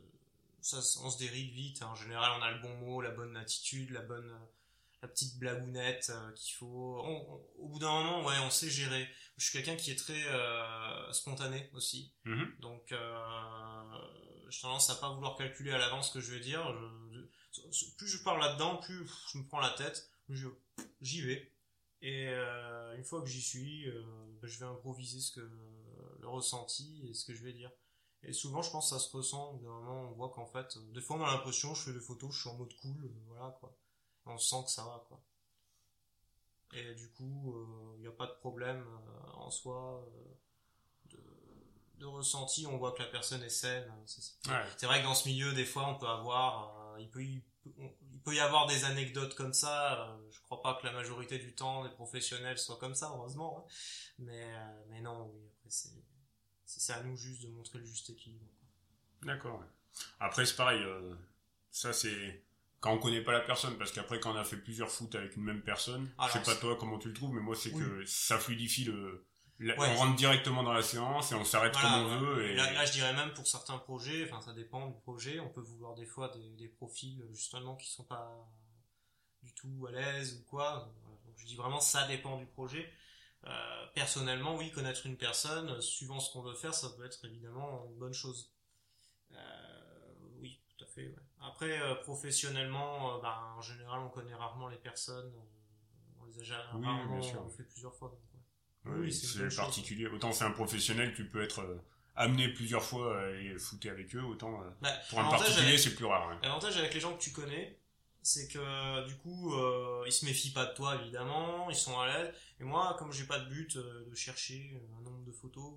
ça, 0.60 0.78
on 1.02 1.10
se 1.10 1.18
dérive 1.18 1.52
vite, 1.52 1.82
hein. 1.82 1.88
en 1.88 1.94
général 1.96 2.30
on 2.38 2.42
a 2.42 2.52
le 2.52 2.60
bon 2.60 2.74
mot, 2.76 3.00
la 3.00 3.10
bonne 3.10 3.36
attitude, 3.36 3.90
la 3.90 4.02
bonne, 4.02 4.32
la 5.02 5.08
petite 5.08 5.36
blagounette 5.38 6.12
euh, 6.14 6.32
qu'il 6.32 6.54
faut, 6.54 7.02
au 7.58 7.68
bout 7.68 7.78
d'un 7.80 7.90
moment, 7.90 8.24
ouais, 8.24 8.36
on 8.44 8.50
sait 8.50 8.70
gérer. 8.70 9.08
Je 9.36 9.44
suis 9.44 9.52
quelqu'un 9.52 9.76
qui 9.76 9.90
est 9.90 9.96
très 9.96 10.24
euh, 10.28 11.12
spontané 11.12 11.68
aussi, 11.74 12.12
mm-hmm. 12.24 12.60
donc 12.60 12.92
euh, 12.92 13.98
j'ai 14.48 14.60
tendance 14.60 14.88
à 14.90 14.94
pas 14.94 15.10
vouloir 15.10 15.36
calculer 15.36 15.72
à 15.72 15.78
l'avance 15.78 16.08
ce 16.08 16.14
que 16.14 16.20
je 16.20 16.32
vais 16.32 16.40
dire. 16.40 16.62
plus 17.98 18.06
je 18.06 18.22
parle 18.22 18.40
là-dedans, 18.40 18.76
plus 18.76 19.06
je 19.32 19.38
me 19.38 19.44
prends 19.48 19.60
la 19.60 19.70
tête, 19.70 20.08
j'y 21.00 21.20
vais. 21.22 21.52
Et 22.06 22.28
euh, 22.28 22.96
une 22.96 23.02
fois 23.02 23.20
que 23.20 23.26
j'y 23.26 23.42
suis, 23.42 23.90
euh, 23.90 24.00
ben, 24.40 24.46
je 24.46 24.60
vais 24.60 24.66
improviser 24.66 25.18
ce 25.18 25.32
que 25.32 25.40
le 26.20 26.28
ressenti 26.28 27.04
et 27.08 27.12
ce 27.12 27.24
que 27.24 27.34
je 27.34 27.42
vais 27.42 27.52
dire. 27.52 27.72
Et 28.22 28.32
souvent, 28.32 28.62
je 28.62 28.70
pense 28.70 28.90
que 28.90 28.96
ça 28.96 29.04
se 29.04 29.16
ressent. 29.16 29.54
D'un 29.54 29.70
moment, 29.70 30.02
on 30.02 30.12
voit 30.12 30.30
qu'en 30.30 30.46
fait, 30.46 30.78
des 30.92 31.00
fois, 31.00 31.16
on 31.16 31.24
a 31.24 31.32
l'impression, 31.32 31.74
je 31.74 31.82
fais 31.82 31.92
des 31.92 31.98
photos, 31.98 32.32
je 32.32 32.42
suis 32.42 32.48
en 32.48 32.54
mode 32.54 32.72
cool, 32.76 33.06
euh, 33.06 33.24
voilà 33.26 33.56
quoi. 33.58 33.76
On 34.24 34.38
sent 34.38 34.62
que 34.66 34.70
ça 34.70 34.84
va 34.84 35.04
quoi. 35.08 35.20
Et 36.74 36.94
du 36.94 37.10
coup, 37.10 37.56
il 37.96 38.02
n'y 38.02 38.06
a 38.06 38.12
pas 38.12 38.26
de 38.26 38.34
problème 38.34 38.84
en 39.34 39.50
soi 39.50 40.04
de, 41.06 41.18
de, 41.98 42.06
ressenti. 42.06 42.66
On 42.66 42.76
voit 42.76 42.92
que 42.92 43.02
la 43.02 43.08
personne 43.08 43.42
est 43.42 43.48
saine. 43.48 43.92
C'est 44.04 44.86
vrai 44.86 45.00
que 45.00 45.04
dans 45.04 45.14
ce 45.14 45.28
milieu, 45.28 45.52
des 45.54 45.64
fois, 45.64 45.88
on 45.88 45.96
peut 45.96 46.08
avoir, 46.08 46.98
il 46.98 47.08
peut 47.08 47.24
y 47.24 47.42
il 47.64 47.82
peut 47.82 48.05
y 48.34 48.40
avoir 48.40 48.66
des 48.66 48.84
anecdotes 48.84 49.34
comme 49.34 49.52
ça. 49.52 50.08
Euh, 50.08 50.16
je 50.30 50.40
crois 50.42 50.62
pas 50.62 50.78
que 50.80 50.86
la 50.86 50.92
majorité 50.92 51.38
du 51.38 51.54
temps 51.54 51.84
les 51.84 51.90
professionnels 51.90 52.58
soient 52.58 52.78
comme 52.78 52.94
ça, 52.94 53.12
heureusement. 53.14 53.58
Hein. 53.58 53.72
Mais, 54.18 54.44
euh, 54.44 54.82
mais 54.88 55.00
non, 55.00 55.30
oui, 55.32 55.40
après 55.58 55.70
c'est, 56.64 56.92
à 56.92 57.02
nous 57.02 57.16
juste 57.16 57.42
de 57.42 57.48
montrer 57.48 57.78
le 57.78 57.84
juste 57.84 58.10
équilibre. 58.10 58.44
D'accord. 59.22 59.62
Après 60.20 60.44
c'est 60.44 60.56
pareil, 60.56 60.82
euh, 60.82 61.14
ça 61.70 61.92
c'est 61.92 62.42
quand 62.80 62.92
on 62.92 62.98
connaît 62.98 63.22
pas 63.22 63.32
la 63.32 63.40
personne, 63.40 63.76
parce 63.78 63.92
qu'après 63.92 64.20
quand 64.20 64.32
on 64.32 64.36
a 64.36 64.44
fait 64.44 64.58
plusieurs 64.58 64.90
foot 64.90 65.14
avec 65.14 65.36
une 65.36 65.44
même 65.44 65.62
personne, 65.62 66.10
Alors, 66.18 66.28
je 66.28 66.34
sais 66.34 66.44
pas 66.44 66.54
toi 66.56 66.76
comment 66.78 66.98
tu 66.98 67.08
le 67.08 67.14
trouves, 67.14 67.32
mais 67.34 67.40
moi 67.40 67.56
c'est 67.56 67.72
Oui. 67.72 67.82
que 67.82 68.04
ça 68.04 68.38
fluidifie 68.38 68.84
le, 68.84 69.24
Ouais. 69.58 69.74
on 69.78 69.96
rentre 69.96 70.16
directement 70.16 70.62
dans 70.62 70.72
la 70.74 70.82
séance 70.82 71.32
et 71.32 71.34
on 71.34 71.44
s'arrête 71.44 71.72
Voilà, 71.72 71.88
comme 71.96 72.06
on 72.06 72.18
veut 72.18 72.50
et 72.50 72.54
Là, 72.54 72.72
là, 72.72 72.84
je 72.84 72.92
dirais 72.92 73.14
même 73.14 73.32
pour 73.32 73.46
certains 73.46 73.78
projets, 73.78 74.24
enfin 74.30 74.40
ça 74.42 74.52
dépend 74.52 74.86
du 74.86 74.94
projet, 75.00 75.40
on 75.40 75.48
peut 75.48 75.62
vouloir 75.62 75.94
des 75.94 76.04
fois 76.06 76.28
des, 76.28 76.50
des 76.56 76.68
profils 76.68 77.24
justement 77.32 77.74
qui 77.76 77.90
sont 77.90 78.04
pas 78.04 78.30
du 79.42 79.54
tout 79.54 79.86
à 79.88 79.92
l'aise 79.92 80.34
ou 80.40 80.44
quoi. 80.50 80.92
Donc, 81.24 81.34
je 81.38 81.46
dis 81.46 81.56
vraiment 81.56 81.80
ça 81.80 82.06
dépend 82.06 82.36
du 82.36 82.46
projet. 82.46 82.92
Euh, 83.46 83.86
personnellement, 83.94 84.56
oui, 84.56 84.72
connaître 84.72 85.06
une 85.06 85.16
personne, 85.16 85.70
euh, 85.70 85.80
suivant 85.80 86.18
ce 86.20 86.32
qu'on 86.32 86.42
veut 86.42 86.54
faire, 86.54 86.74
ça 86.74 86.90
peut 86.90 87.04
être 87.06 87.24
évidemment 87.24 87.84
une 87.86 87.96
bonne 87.96 88.12
chose. 88.14 88.52
Euh, 89.32 89.36
oui, 90.40 90.60
tout 90.76 90.84
à 90.84 90.86
fait. 90.88 91.06
ouais. 91.08 91.14
Après, 91.40 91.80
euh, 91.80 91.94
professionnellement, 91.94 93.14
euh, 93.16 93.20
ben, 93.22 93.36
en 93.56 93.60
général, 93.62 94.00
on 94.00 94.08
connaît 94.08 94.34
rarement 94.34 94.68
les 94.68 94.78
personnes. 94.78 95.32
euh, 95.34 96.20
On 96.20 96.24
les 96.24 96.36
a 96.36 96.38
déjà 96.40 96.60
Oui, 96.74 96.84
rarement 96.86 97.48
fait 97.50 97.62
plusieurs 97.64 97.94
fois. 97.94 98.08
donc. 98.08 98.18
Oui, 98.86 99.12
c'est 99.12 99.54
particulier. 99.56 100.06
Autant 100.06 100.32
c'est 100.32 100.44
un 100.44 100.50
professionnel, 100.50 101.14
tu 101.14 101.26
peux 101.26 101.42
être 101.42 101.60
euh, 101.60 101.80
amené 102.14 102.48
plusieurs 102.48 102.82
fois 102.82 103.18
à 103.18 103.24
aller 103.26 103.58
footer 103.58 103.90
avec 103.90 104.14
eux, 104.14 104.22
autant 104.22 104.62
euh, 104.62 104.68
Bah, 104.80 104.92
pour 105.10 105.20
un 105.20 105.28
particulier 105.30 105.76
c'est 105.78 105.94
plus 105.94 106.04
rare. 106.06 106.30
hein. 106.30 106.38
L'avantage 106.42 106.76
avec 106.76 106.94
les 106.94 107.00
gens 107.00 107.14
que 107.16 107.22
tu 107.22 107.32
connais, 107.32 107.78
c'est 108.22 108.48
que 108.48 109.06
du 109.06 109.14
coup, 109.16 109.54
euh, 109.54 110.02
ils 110.06 110.12
se 110.12 110.24
méfient 110.24 110.52
pas 110.52 110.66
de 110.66 110.74
toi 110.74 110.96
évidemment, 111.00 111.68
ils 111.70 111.76
sont 111.76 111.98
à 112.00 112.06
l'aise. 112.06 112.32
Et 112.60 112.64
moi, 112.64 112.96
comme 112.98 113.12
j'ai 113.12 113.24
pas 113.24 113.38
de 113.38 113.48
but 113.48 113.76
euh, 113.76 114.06
de 114.10 114.14
chercher 114.14 114.80
un 114.98 115.02
nombre 115.02 115.24
de 115.24 115.32
photos, 115.32 115.74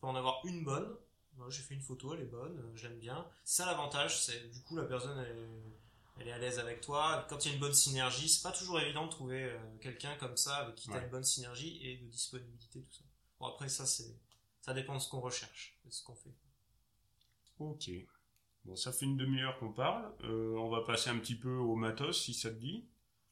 pour 0.00 0.08
en 0.08 0.16
avoir 0.16 0.40
une 0.44 0.64
bonne, 0.64 0.88
moi, 1.36 1.46
j'ai 1.48 1.62
fait 1.62 1.74
une 1.74 1.80
photo, 1.80 2.14
elle 2.14 2.22
est 2.22 2.30
bonne, 2.30 2.58
euh, 2.58 2.76
j'aime 2.76 2.98
bien. 2.98 3.24
Ça 3.44 3.66
l'avantage, 3.66 4.20
c'est 4.22 4.50
du 4.50 4.60
coup 4.62 4.76
la 4.76 4.84
personne 4.84 5.18
elle 5.18 5.36
est, 5.38 5.81
elle 6.20 6.28
est 6.28 6.32
à 6.32 6.38
l'aise 6.38 6.58
avec 6.58 6.80
toi. 6.80 7.26
Quand 7.28 7.44
il 7.44 7.48
y 7.48 7.50
a 7.52 7.54
une 7.54 7.60
bonne 7.60 7.74
synergie, 7.74 8.28
c'est 8.28 8.42
pas 8.42 8.52
toujours 8.52 8.78
évident 8.80 9.06
de 9.06 9.10
trouver 9.10 9.44
euh, 9.44 9.58
quelqu'un 9.80 10.14
comme 10.16 10.36
ça 10.36 10.56
avec 10.56 10.74
qui 10.76 10.88
tu 10.88 10.94
Ouais. 10.94 11.02
une 11.02 11.10
bonne 11.10 11.24
synergie 11.24 11.78
et 11.82 11.96
de 11.96 12.06
disponibilité 12.06 12.80
tout 12.82 12.92
ça. 12.92 13.04
Bon 13.40 13.46
après 13.46 13.68
ça 13.68 13.86
c'est 13.86 14.14
ça 14.60 14.72
dépend 14.74 14.94
de 14.94 15.00
ce 15.00 15.08
qu'on 15.08 15.20
recherche, 15.20 15.76
de 15.84 15.90
ce 15.90 16.02
qu'on 16.04 16.14
fait. 16.14 16.34
Ok. 17.58 17.90
Bon, 18.64 18.76
ça 18.76 18.92
fait 18.92 19.06
une 19.06 19.16
demi-heure 19.16 19.58
qu'on 19.58 19.72
parle. 19.72 20.12
Euh, 20.24 20.54
on 20.56 20.68
va 20.70 20.82
passer 20.82 21.10
un 21.10 21.18
petit 21.18 21.34
peu 21.34 21.52
au 21.52 21.74
matos, 21.74 22.22
si 22.22 22.32
ça 22.34 22.50
te 22.50 22.54
dit. 22.60 22.84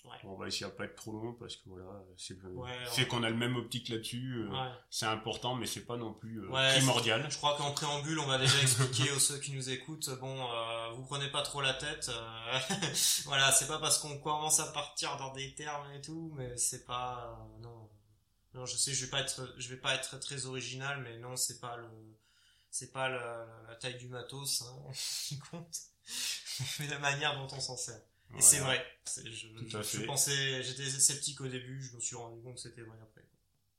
Ouais. 0.04 0.16
On 0.24 0.34
va 0.34 0.46
essayer 0.48 0.64
de 0.64 0.70
pas 0.74 0.84
être 0.84 0.94
trop 0.96 1.12
long 1.12 1.34
parce 1.34 1.56
que 1.56 1.68
voilà, 1.68 1.84
c'est 2.16 2.34
Ouais, 2.42 2.70
ouais. 2.96 3.06
qu'on 3.06 3.22
a 3.22 3.28
le 3.28 3.36
même 3.36 3.56
optique 3.56 3.88
là-dessus. 3.90 4.46
euh, 4.46 4.48
Ouais. 4.50 4.72
C'est 4.88 5.04
important, 5.06 5.54
mais 5.54 5.66
c'est 5.66 5.84
pas 5.84 5.96
non 5.98 6.14
plus 6.14 6.42
euh, 6.42 6.48
primordial. 6.48 7.26
Je 7.30 7.36
crois 7.36 7.54
qu'en 7.58 7.72
préambule, 7.72 8.18
on 8.18 8.26
va 8.26 8.38
déjà 8.38 8.58
expliquer 8.62 9.10
aux 9.12 9.18
ceux 9.18 9.38
qui 9.38 9.52
nous 9.52 9.68
écoutent. 9.68 10.08
Bon, 10.18 10.46
euh, 10.50 10.90
vous 10.92 11.04
prenez 11.04 11.28
pas 11.30 11.42
trop 11.42 11.60
la 11.60 11.74
tête. 11.74 12.08
euh, 12.08 12.58
voilà, 13.26 13.52
c'est 13.52 13.66
pas 13.66 13.78
parce 13.78 13.98
qu'on 13.98 14.18
commence 14.18 14.58
à 14.60 14.72
partir 14.72 15.16
dans 15.18 15.32
des 15.34 15.54
termes 15.54 15.90
et 15.92 16.00
tout, 16.00 16.32
mais 16.34 16.56
c'est 16.56 16.86
pas 16.86 17.38
non. 17.60 17.90
Non, 18.54 18.66
je 18.66 18.76
sais, 18.76 18.92
je 18.94 19.04
vais 19.04 19.10
pas 19.10 19.20
être, 19.20 19.54
je 19.58 19.68
vais 19.68 19.76
pas 19.80 19.94
être 19.94 20.18
très 20.18 20.46
original, 20.46 21.00
mais 21.02 21.18
non, 21.18 21.36
c'est 21.36 21.60
pas 21.60 21.76
le, 21.76 21.86
c'est 22.70 22.90
pas 22.92 23.08
la, 23.08 23.46
la 23.68 23.76
taille 23.76 23.96
du 23.98 24.08
matos 24.08 24.62
hein, 24.62 24.90
qui 25.28 25.38
compte, 25.38 25.76
mais 26.80 26.88
la 26.88 26.98
manière 26.98 27.36
dont 27.36 27.54
on 27.54 27.60
s'en 27.60 27.76
sert. 27.76 28.00
Et 28.30 28.40
Voilà. 28.40 28.42
c'est 28.46 28.58
vrai. 28.60 28.86
Je, 29.24 29.48
je 29.98 30.04
pensais, 30.04 30.62
j'étais 30.62 30.88
sceptique 30.88 31.40
au 31.40 31.48
début, 31.48 31.82
je 31.82 31.94
me 31.96 32.00
suis 32.00 32.16
rendu 32.16 32.40
compte 32.42 32.54
que 32.54 32.60
c'était 32.60 32.82
vrai 32.82 32.96
après. 33.02 33.24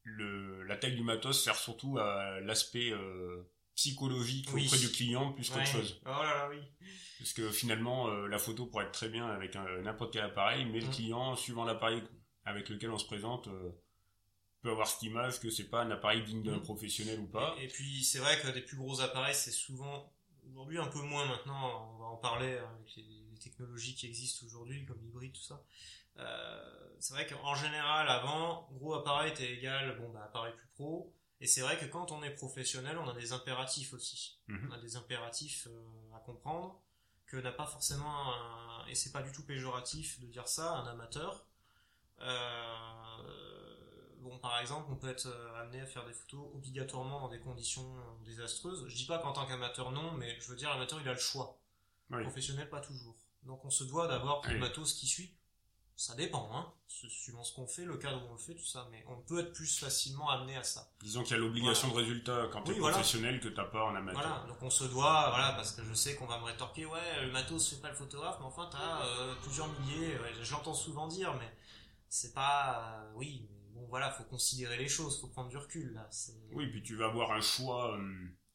Le, 0.03 0.63
la 0.63 0.75
taille 0.77 0.95
du 0.95 1.03
matos 1.03 1.43
sert 1.43 1.55
surtout 1.55 1.97
à 1.99 2.39
l'aspect 2.41 2.89
euh, 2.91 3.43
psychologique 3.75 4.49
Oui. 4.53 4.65
auprès 4.65 4.79
du 4.79 4.89
client 4.91 5.31
plus 5.31 5.47
qu'autre 5.49 5.61
Ouais. 5.61 5.65
chose. 5.67 6.01
Oh 6.05 6.09
là 6.09 6.23
là, 6.23 6.49
oui. 6.49 6.57
Parce 7.19 7.33
que 7.33 7.49
finalement, 7.51 8.09
euh, 8.09 8.27
la 8.27 8.39
photo 8.39 8.65
pourrait 8.65 8.85
être 8.85 8.91
très 8.93 9.09
bien 9.09 9.27
avec 9.27 9.55
n'importe 9.55 10.13
quel 10.13 10.23
appareil, 10.23 10.65
mais 10.65 10.79
le 10.81 10.87
Mm. 10.87 10.91
client, 10.91 11.35
suivant 11.35 11.63
l'appareil 11.65 12.01
avec 12.45 12.67
lequel 12.69 12.89
on 12.89 12.97
se 12.97 13.05
présente, 13.05 13.47
euh, 13.47 13.69
peut 14.63 14.71
avoir 14.71 14.87
cette 14.87 15.03
image 15.03 15.39
que 15.39 15.49
c'est 15.49 15.69
pas 15.69 15.83
un 15.83 15.91
appareil 15.91 16.23
digne 16.23 16.43
d'un 16.43 16.57
Mm. 16.57 16.63
professionnel 16.63 17.19
ou 17.19 17.27
pas. 17.27 17.55
Et, 17.59 17.65
et 17.65 17.67
puis 17.67 18.03
c'est 18.03 18.19
vrai 18.19 18.39
que 18.41 18.47
des 18.49 18.61
plus 18.61 18.77
gros 18.77 18.99
appareils, 19.01 19.35
c'est 19.35 19.51
souvent 19.51 20.11
aujourd'hui 20.49 20.79
un 20.79 20.87
peu 20.87 21.01
moins 21.01 21.25
maintenant. 21.25 21.93
On 21.93 21.97
va 21.99 22.05
en 22.05 22.17
parler 22.17 22.57
avec 22.57 22.95
les, 22.95 23.27
les 23.31 23.37
technologies 23.37 23.95
qui 23.95 24.07
existent 24.07 24.45
aujourd'hui, 24.45 24.85
comme 24.85 25.01
l'hybride, 25.01 25.33
tout 25.33 25.41
ça. 25.41 25.63
Euh, 26.17 26.89
c'est 26.99 27.13
vrai 27.13 27.25
qu'en 27.25 27.55
général, 27.55 28.07
avant, 28.09 28.67
gros 28.73 28.93
appareil 28.93 29.31
était 29.31 29.51
égal, 29.51 29.97
bon 29.99 30.09
bah 30.09 30.23
appareil 30.25 30.53
plus 30.55 30.67
pro. 30.67 31.13
Et 31.39 31.47
c'est 31.47 31.61
vrai 31.61 31.77
que 31.77 31.85
quand 31.85 32.11
on 32.11 32.21
est 32.21 32.29
professionnel, 32.29 32.97
on 32.97 33.09
a 33.09 33.13
des 33.13 33.33
impératifs 33.33 33.93
aussi. 33.93 34.39
Mhm. 34.47 34.69
On 34.69 34.73
a 34.75 34.79
des 34.79 34.95
impératifs 34.95 35.67
euh, 35.67 36.15
à 36.15 36.19
comprendre 36.19 36.79
que 37.25 37.37
n'a 37.37 37.51
pas 37.51 37.65
forcément 37.65 38.33
un, 38.33 38.85
et 38.87 38.95
c'est 38.95 39.11
pas 39.11 39.23
du 39.23 39.31
tout 39.31 39.45
péjoratif 39.45 40.19
de 40.19 40.27
dire 40.27 40.47
ça, 40.47 40.73
un 40.73 40.87
amateur. 40.87 41.45
Euh, 42.19 43.60
bon, 44.21 44.37
par 44.39 44.59
exemple, 44.59 44.87
on 44.91 44.95
peut 44.95 45.09
être 45.09 45.27
euh, 45.27 45.61
amené 45.61 45.81
à 45.81 45.85
faire 45.85 46.05
des 46.05 46.13
photos 46.13 46.47
obligatoirement 46.55 47.19
dans 47.21 47.29
des 47.29 47.39
conditions 47.39 47.85
euh, 47.97 48.25
désastreuses. 48.25 48.85
Je 48.87 48.95
dis 48.95 49.05
pas 49.05 49.19
qu'en 49.19 49.33
tant 49.33 49.45
qu'amateur 49.45 49.91
non, 49.91 50.11
mais 50.13 50.39
je 50.39 50.47
veux 50.49 50.55
dire 50.55 50.69
l'amateur 50.69 50.99
il 51.01 51.07
a 51.09 51.13
le 51.13 51.19
choix. 51.19 51.57
Oui. 52.09 52.21
Professionnel 52.23 52.69
pas 52.69 52.79
toujours. 52.81 53.15
Donc 53.43 53.63
on 53.65 53.69
se 53.69 53.83
doit 53.83 54.07
d'avoir 54.07 54.41
le 54.47 54.57
matos 54.59 54.93
qui 54.93 55.07
suit. 55.07 55.33
Ça 55.97 56.15
dépend, 56.15 56.49
hein, 56.53 56.71
su- 56.87 57.09
suivant 57.11 57.43
ce 57.43 57.53
qu'on 57.53 57.67
fait, 57.67 57.85
le 57.85 57.95
cadre 57.95 58.23
où 58.25 58.29
on 58.29 58.31
le 58.31 58.37
fait, 58.39 58.55
tout 58.55 58.65
ça, 58.65 58.87
mais 58.91 59.05
on 59.07 59.17
peut 59.17 59.39
être 59.39 59.53
plus 59.53 59.77
facilement 59.77 60.29
amené 60.31 60.57
à 60.57 60.63
ça. 60.63 60.89
Disons 61.01 61.21
qu'il 61.21 61.33
y 61.33 61.35
a 61.35 61.37
l'obligation 61.39 61.89
de 61.89 61.93
résultat 61.93 62.47
quand 62.51 62.63
tu 62.63 62.71
es 62.71 62.73
Oui, 62.73 62.79
voilà. 62.79 62.95
professionnel 62.95 63.39
que 63.39 63.49
t'as 63.49 63.65
pas 63.65 63.83
en 63.85 63.93
amateur. 63.93 64.19
Voilà, 64.19 64.45
donc 64.47 64.57
on 64.63 64.69
se 64.71 64.85
doit, 64.85 65.29
voilà, 65.29 65.51
parce 65.53 65.73
que 65.73 65.83
je 65.83 65.93
sais 65.93 66.15
qu'on 66.15 66.25
va 66.25 66.39
me 66.39 66.45
rétorquer, 66.45 66.87
ouais, 66.87 67.25
le 67.25 67.31
matos 67.31 67.69
fait 67.69 67.75
pas 67.81 67.89
le 67.89 67.95
photographe, 67.95 68.37
mais 68.39 68.47
enfin 68.47 68.67
t'as 68.71 69.05
euh, 69.05 69.35
plusieurs 69.43 69.67
milliers, 69.79 70.17
ouais, 70.17 70.33
je 70.41 70.51
l'entends 70.51 70.73
souvent 70.73 71.07
dire, 71.07 71.35
mais 71.35 71.55
c'est 72.09 72.33
pas, 72.33 72.79
euh, 73.03 73.11
oui, 73.15 73.47
mais 73.51 73.60
bon 73.81 73.87
voilà, 73.89 74.11
faut 74.11 74.23
considérer 74.23 74.77
les 74.77 74.87
choses, 74.87 75.19
faut 75.19 75.27
prendre 75.27 75.49
du 75.49 75.57
recul 75.57 75.93
là. 75.93 76.09
Oui, 76.53 76.67
puis 76.67 76.83
tu 76.83 76.95
vas 76.95 77.05
avoir 77.07 77.31
un 77.31 77.41
choix 77.41 77.97
euh, 77.97 78.13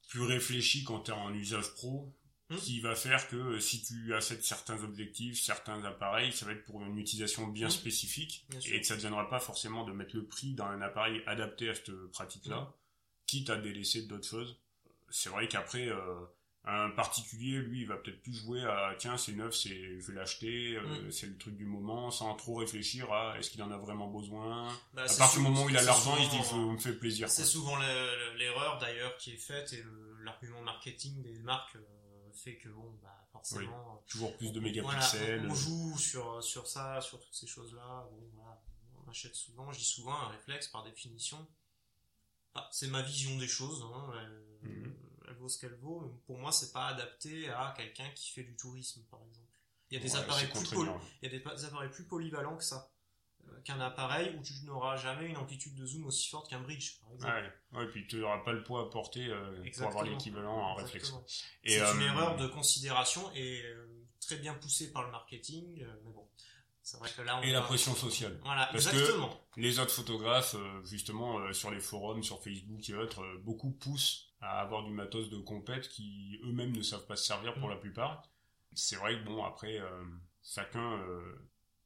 plus 0.08 0.22
réfléchi 0.22 0.84
quand 0.84 1.00
tu 1.00 1.10
es 1.10 1.14
en 1.14 1.32
usage 1.34 1.72
pro, 1.74 2.12
Hmm? 2.48 2.54
qui 2.58 2.78
va 2.78 2.94
faire 2.94 3.26
que 3.28 3.34
euh, 3.34 3.58
si 3.60 3.82
tu 3.82 4.14
achètes 4.14 4.44
certains 4.44 4.80
objectifs, 4.84 5.42
certains 5.42 5.82
appareils, 5.82 6.32
ça 6.32 6.46
va 6.46 6.52
être 6.52 6.64
pour 6.64 6.80
une 6.80 6.96
utilisation 6.96 7.48
bien 7.48 7.66
Hmm? 7.66 7.70
spécifique, 7.72 8.46
Bien 8.50 8.60
et 8.70 8.80
que 8.80 8.86
ça 8.86 8.94
ne 8.94 9.00
viendra 9.00 9.28
pas 9.28 9.40
forcément 9.40 9.82
de 9.84 9.90
mettre 9.92 10.14
le 10.14 10.24
prix 10.26 10.54
dans 10.54 10.66
un 10.66 10.80
appareil 10.80 11.20
adapté 11.26 11.68
à 11.70 11.74
cette 11.74 11.90
pratique-là, 12.12 12.60
Hmm. 12.60 12.72
quitte 13.26 13.50
à 13.50 13.56
délaisser 13.56 14.02
d'autres 14.02 14.28
choses. 14.28 14.60
C'est 15.10 15.28
vrai 15.28 15.48
qu'après, 15.48 15.88
euh, 15.88 16.24
un 16.68 16.90
particulier, 16.90 17.58
lui, 17.58 17.82
il 17.82 17.86
va 17.86 17.96
peut-être 17.96 18.20
plus 18.22 18.34
jouer 18.34 18.62
à 18.64 18.94
tiens, 18.98 19.16
c'est 19.16 19.32
neuf, 19.32 19.54
c'est 19.54 20.00
je 20.00 20.06
vais 20.10 20.14
l'acheter, 20.14 20.76
euh, 20.76 20.82
Hmm. 21.06 21.10
c'est 21.12 21.26
le 21.28 21.38
truc 21.38 21.56
du 21.56 21.64
moment, 21.64 22.10
sans 22.10 22.34
trop 22.34 22.56
réfléchir 22.56 23.12
à 23.12 23.38
est-ce 23.38 23.50
qu'il 23.50 23.62
en 23.62 23.70
a 23.70 23.76
vraiment 23.78 24.08
besoin? 24.08 24.68
Bah, 24.92 25.04
À 25.08 25.14
partir 25.16 25.38
du 25.40 25.44
moment 25.48 25.64
où 25.64 25.68
il 25.70 25.76
a 25.76 25.82
l'argent, 25.82 26.16
il 26.18 26.26
se 26.26 26.30
dit 26.30 26.42
faut 26.42 26.56
me 26.72 26.78
fait 26.78 26.94
plaisir. 26.94 27.28
C'est 27.30 27.44
souvent 27.44 27.76
le- 27.76 27.84
le- 28.32 28.38
l'erreur 28.38 28.78
d'ailleurs 28.78 29.16
qui 29.16 29.32
est 29.32 29.36
faite 29.38 29.72
et 29.74 29.84
l'argument 30.24 30.60
marketing 30.62 31.22
des 31.22 31.38
marques 31.38 31.76
euh, 31.76 32.32
fait 32.34 32.56
que 32.56 32.68
bon, 32.68 32.98
bah 33.02 33.26
forcément. 33.32 34.02
Toujours 34.08 34.36
plus 34.36 34.50
de 34.52 34.58
Voilà, 34.60 34.72
mégapixels. 34.72 35.46
on, 35.46 35.50
on 35.52 35.54
joue 35.54 35.96
sur, 35.98 36.42
sur 36.42 36.66
ça, 36.66 37.00
sur 37.00 37.20
toutes 37.20 37.34
ces 37.34 37.46
choses-là. 37.46 38.08
Bon, 38.10 38.28
voilà, 38.34 38.60
on 39.06 39.08
achète 39.10 39.34
souvent, 39.36 39.70
je 39.72 39.78
dis 39.78 39.84
souvent, 39.84 40.14
un 40.18 40.28
réflexe 40.28 40.66
par 40.68 40.82
définition. 40.84 41.46
Bah, 42.54 42.68
c'est 42.72 42.88
ma 42.88 43.02
vision 43.02 43.38
des 43.38 43.46
choses, 43.48 43.84
hein, 43.94 44.12
Mhm. 44.62 44.92
Elle 45.28 45.34
vaut 45.34 45.48
ce 45.48 45.58
qu'elle 45.58 45.74
vaut. 45.76 46.00
mais 46.00 46.10
Pour 46.26 46.38
moi, 46.38 46.52
c'est 46.52 46.72
pas 46.72 46.86
adapté 46.86 47.48
à 47.48 47.74
quelqu'un 47.76 48.08
qui 48.14 48.30
fait 48.32 48.44
du 48.44 48.56
tourisme, 48.56 49.02
par 49.10 49.20
exemple. 49.22 49.46
Il 49.90 49.98
y 49.98 50.00
a 50.00 50.04
des 50.04 50.12
Ouais, 50.14 50.20
appareils 50.20 50.46
plus 50.48 50.58
contraignant. 50.60 50.98
poly- 50.98 51.04
il 51.22 51.24
y 51.24 51.28
a 51.28 51.30
des, 51.38 51.40
pa- 51.40 51.54
des 51.54 51.64
appareils 51.64 51.90
plus 51.90 52.04
polyvalents 52.04 52.56
que 52.56 52.64
ça. 52.64 52.90
Euh, 53.48 53.60
Qu'un 53.62 53.78
appareil 53.80 54.34
où 54.36 54.42
tu 54.42 54.52
n'auras 54.64 54.96
jamais 54.96 55.26
une 55.26 55.36
amplitude 55.36 55.74
de 55.76 55.86
zoom 55.86 56.06
aussi 56.06 56.28
forte 56.28 56.50
qu'un 56.50 56.60
bridge, 56.60 56.98
par 57.00 57.12
exemple. 57.12 57.52
Ouais, 57.72 57.78
ouais, 57.78 57.86
puis 57.92 58.04
tu 58.08 58.16
n'auras 58.16 58.38
pas 58.38 58.52
le 58.52 58.64
poids 58.64 58.82
à 58.82 58.86
porter 58.90 59.26
euh, 59.28 59.62
pour 59.76 59.86
avoir 59.86 60.02
l'équivalent 60.04 60.56
en 60.56 60.74
réflexe. 60.74 61.12
Et, 61.62 61.78
C'est 61.78 61.78
une 61.94 62.02
euh, 62.02 62.06
erreur 62.06 62.36
de 62.36 62.48
considération 62.48 63.30
et 63.34 63.62
euh, 63.64 63.86
très 64.20 64.36
bien 64.36 64.54
poussée 64.54 64.90
par 64.90 65.04
le 65.04 65.12
marketing, 65.12 65.86
mais 66.04 66.12
bon, 66.12 66.28
c'est 66.82 66.96
vrai 66.98 67.08
que 67.16 67.22
là 67.22 67.38
on 67.38 67.42
Et 67.42 67.52
la 67.52 67.62
pression 67.62 67.94
sociale. 67.94 68.36
Voilà, 68.42 68.66
Parce 68.72 68.86
que- 68.86 68.96
exactement. 68.96 69.40
Les 69.56 69.78
autres 69.78 69.92
photographes, 69.92 70.56
justement, 70.82 71.52
sur 71.52 71.70
les 71.70 71.80
forums, 71.80 72.24
sur 72.24 72.42
Facebook 72.42 72.88
et 72.90 72.94
autres, 72.94 73.24
beaucoup 73.44 73.70
poussent 73.70 74.25
à 74.40 74.60
avoir 74.60 74.84
du 74.84 74.90
matos 74.92 75.30
de 75.30 75.38
compète 75.38 75.88
qui 75.88 76.38
eux-mêmes 76.44 76.76
ne 76.76 76.82
savent 76.82 77.06
pas 77.06 77.16
se 77.16 77.24
servir 77.24 77.54
pour 77.54 77.68
Mm. 77.68 77.70
la 77.72 77.76
plupart. 77.76 78.22
C'est 78.74 78.96
vrai 78.96 79.18
que 79.18 79.24
bon, 79.24 79.42
après, 79.44 79.78
euh, 79.78 80.04
chacun, 80.42 80.98
euh, 81.00 81.34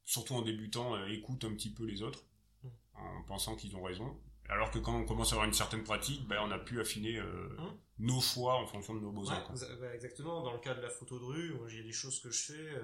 surtout 0.03 0.33
en 0.35 0.41
débutant, 0.41 0.95
euh, 0.95 1.07
écoute 1.07 1.43
un 1.45 1.53
petit 1.53 1.73
peu 1.73 1.85
les 1.85 2.01
autres 2.01 2.23
Mm. 2.63 2.67
en 2.95 3.23
pensant 3.23 3.55
qu'ils 3.55 3.75
ont 3.75 3.83
raison. 3.83 4.19
Alors 4.49 4.69
que 4.69 4.79
quand 4.79 4.93
on 4.99 5.05
commence 5.05 5.29
à 5.31 5.35
avoir 5.35 5.47
une 5.47 5.53
certaine 5.53 5.83
pratique, 5.83 6.27
ben, 6.27 6.39
on 6.41 6.51
a 6.51 6.59
pu 6.59 6.81
affiner 6.81 7.21
Mm. 7.21 7.77
nos 7.99 8.19
choix 8.19 8.55
en 8.55 8.67
fonction 8.67 8.93
de 8.95 8.99
nos 8.99 9.11
besoins. 9.13 9.41
Ouais, 9.79 9.95
exactement. 9.95 10.41
Dans 10.43 10.51
le 10.53 10.59
cas 10.59 10.73
de 10.73 10.81
la 10.81 10.89
photo 10.89 11.17
de 11.19 11.23
rue, 11.23 11.55
il 11.69 11.77
y 11.77 11.79
a 11.79 11.83
des 11.83 11.93
choses 11.93 12.19
que 12.19 12.29
je 12.31 12.51
fais. 12.53 12.81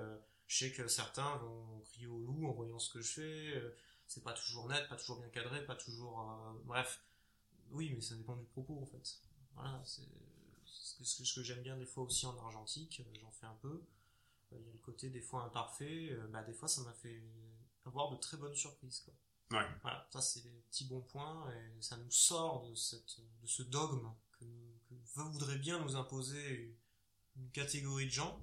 je 0.49 0.57
sais 0.59 0.71
que 0.71 0.87
certains 0.87 1.35
vont 1.39 1.81
crier 1.81 2.07
au 2.07 2.19
loup 2.19 2.47
en 2.47 2.53
voyant 2.53 2.79
ce 2.79 2.89
que 2.93 3.01
je 3.01 3.11
fais. 3.19 3.63
c'est 4.07 4.23
pas 4.23 4.31
toujours 4.31 4.69
net, 4.69 4.87
pas 4.87 4.95
toujours 4.95 5.19
bien 5.19 5.27
cadré, 5.27 5.65
pas 5.65 5.75
toujours. 5.75 6.25
bref, 6.63 7.01
oui, 7.71 7.91
mais 7.93 7.99
ça 7.99 8.15
dépend 8.15 8.37
du 8.37 8.45
propos 8.45 8.79
en 8.81 8.85
fait. 8.85 9.19
Voilà, 9.57 9.81
c'est 9.85 10.03
ce 11.03 11.33
que, 11.35 11.43
j'aime 11.43 11.61
bien 11.61 11.77
des 11.77 11.85
fois 11.85 12.03
aussi 12.03 12.25
en 12.25 12.37
argentique. 12.37 13.01
euh, 13.01 13.19
J'en 13.19 13.31
fais 13.31 13.45
un 13.45 13.57
peu. 13.61 13.83
il 14.51 14.57
y 14.65 14.69
a 14.69 14.71
le 14.71 14.79
côté 14.79 15.09
des 15.09 15.21
fois 15.21 15.43
imparfait, 15.43 16.09
euh, 16.11 16.27
bah, 16.27 16.43
des 16.43 16.53
fois 16.53 16.67
ça 16.67 16.81
m'a 16.81 16.93
fait 16.93 17.21
avoir 17.85 18.11
de 18.11 18.17
très 18.17 18.37
bonnes 18.37 18.55
surprises. 18.55 19.01
Quoi. 19.01 19.13
Ouais. 19.59 19.67
Voilà, 19.81 20.07
ça 20.11 20.21
c'est 20.21 20.41
des 20.41 20.61
petits 20.69 20.85
bons 20.85 21.01
points 21.01 21.49
et 21.51 21.81
ça 21.81 21.97
nous 21.97 22.11
sort 22.11 22.67
de, 22.67 22.75
cette, 22.75 23.19
de 23.41 23.47
ce 23.47 23.63
dogme 23.63 24.11
que, 24.39 24.45
que 24.89 24.95
voudrait 25.15 25.57
bien 25.57 25.79
nous 25.79 25.95
imposer 25.95 26.77
une 27.35 27.49
catégorie 27.51 28.05
de 28.05 28.11
gens 28.11 28.41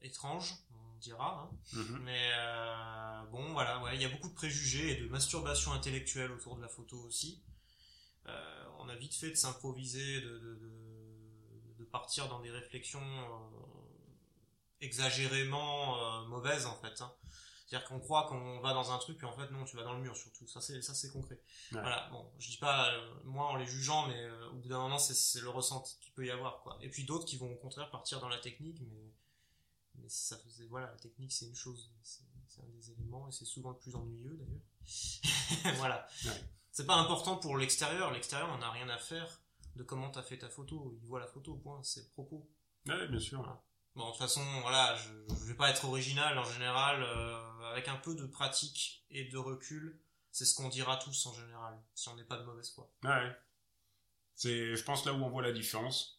étranges, 0.00 0.54
on 0.72 0.98
dira. 0.98 1.42
Hein. 1.52 1.56
Mhm. 1.74 1.98
Mais 2.04 2.30
euh, 2.34 3.22
bon, 3.26 3.52
voilà, 3.52 3.82
ouais, 3.82 3.94
il 3.96 4.02
y 4.02 4.04
a 4.04 4.08
beaucoup 4.08 4.28
de 4.28 4.34
préjugés 4.34 4.92
et 4.92 5.00
de 5.02 5.08
masturbation 5.08 5.72
intellectuelle 5.72 6.30
autour 6.32 6.56
de 6.56 6.62
la 6.62 6.68
photo 6.68 6.98
aussi. 7.02 7.42
Euh, 8.26 8.64
on 8.82 8.88
a 8.88 8.96
vite 8.96 9.14
fait 9.14 9.30
de 9.30 9.34
s'improviser, 9.34 10.20
de, 10.20 10.38
de, 10.38 10.54
de, 10.56 11.74
de, 11.78 11.84
partir 11.84 12.28
dans 12.28 12.40
des 12.40 12.50
réflexions 12.50 13.00
euh, 13.00 13.62
exagérément 14.80 15.98
euh, 15.98 16.26
mauvaises 16.26 16.66
en 16.66 16.76
fait. 16.76 17.00
Hein. 17.00 17.12
C'est-à-dire 17.66 17.88
qu'on 17.88 18.00
croit 18.00 18.26
qu'on 18.28 18.60
va 18.60 18.74
dans 18.74 18.92
un 18.92 18.98
truc, 18.98 19.16
puis 19.16 19.26
en 19.26 19.32
fait 19.32 19.50
non, 19.50 19.64
tu 19.64 19.76
vas 19.76 19.82
dans 19.82 19.94
le 19.94 20.00
mur 20.00 20.14
surtout. 20.14 20.46
Ça 20.46 20.60
c'est 20.60 20.82
ça 20.82 20.92
c'est 20.92 21.10
concret. 21.10 21.40
Ouais. 21.72 21.80
Voilà. 21.80 22.08
Bon, 22.10 22.30
je 22.38 22.50
dis 22.50 22.58
pas 22.58 22.92
euh, 22.92 23.14
moi 23.24 23.46
en 23.46 23.56
les 23.56 23.64
jugeant, 23.64 24.08
mais 24.08 24.20
euh, 24.20 24.50
au 24.50 24.56
bout 24.56 24.68
d'un 24.68 24.78
moment 24.78 24.98
c'est 24.98 25.14
c'est 25.14 25.40
le 25.40 25.48
ressenti 25.48 25.96
qu'il 26.00 26.12
peut 26.12 26.26
y 26.26 26.30
avoir 26.30 26.60
quoi. 26.62 26.78
Et 26.82 26.90
puis 26.90 27.04
d'autres 27.04 27.24
qui 27.24 27.38
vont 27.38 27.50
au 27.50 27.56
contraire 27.56 27.90
partir 27.90 28.20
dans 28.20 28.28
la 28.28 28.38
technique, 28.38 28.78
mais 28.82 29.14
mais 29.94 30.08
ça 30.08 30.36
faisait 30.38 30.66
voilà 30.66 30.88
la 30.88 30.98
technique 30.98 31.32
c'est 31.32 31.46
une 31.46 31.54
chose, 31.54 31.90
c'est 32.02 32.24
c'est 32.46 32.60
un 32.60 32.68
des 32.68 32.90
éléments 32.90 33.26
et 33.28 33.32
c'est 33.32 33.46
souvent 33.46 33.70
le 33.70 33.78
plus 33.78 33.94
ennuyeux 33.94 34.36
d'ailleurs. 34.36 35.76
voilà. 35.78 36.06
Ouais. 36.26 36.44
C'est 36.72 36.86
pas 36.86 36.96
important 36.96 37.36
pour 37.36 37.56
l'extérieur. 37.58 38.10
L'extérieur 38.12 38.48
on 38.54 38.58
n'a 38.58 38.70
rien 38.70 38.88
à 38.88 38.98
faire 38.98 39.28
de 39.76 39.82
comment 39.82 40.10
t'as 40.10 40.22
fait 40.22 40.38
ta 40.38 40.48
photo. 40.48 40.98
Il 41.02 41.06
voit 41.06 41.20
la 41.20 41.26
photo, 41.26 41.54
point. 41.54 41.80
C'est 41.82 42.00
le 42.00 42.08
propos. 42.08 42.48
Ouais, 42.86 43.06
bien 43.08 43.20
sûr. 43.20 43.38
Voilà. 43.38 43.62
Bon, 43.94 44.06
de 44.06 44.10
toute 44.12 44.20
façon, 44.20 44.42
voilà, 44.62 44.96
je, 44.96 45.10
je 45.34 45.44
vais 45.44 45.54
pas 45.54 45.68
être 45.70 45.84
original 45.84 46.38
en 46.38 46.44
général. 46.44 47.02
euh, 47.02 47.38
avec 47.70 47.88
un 47.88 47.96
peu 47.96 48.14
de 48.14 48.26
pratique 48.26 49.04
et 49.10 49.24
de 49.24 49.36
recul, 49.38 50.00
c'est 50.30 50.44
ce 50.46 50.54
qu'on 50.54 50.68
dira 50.68 50.96
tous 50.96 51.26
en 51.26 51.32
général, 51.34 51.78
si 51.94 52.08
on 52.08 52.16
n'est 52.16 52.24
pas 52.24 52.36
de 52.38 52.42
mauvaise 52.44 52.70
foi. 52.74 52.90
Ouais. 53.04 53.34
C'est, 54.34 54.74
je 54.76 54.82
pense, 54.84 55.04
là 55.04 55.12
où 55.12 55.16
on 55.22 55.28
voit 55.30 55.42
la 55.42 55.52
différence 55.52 56.18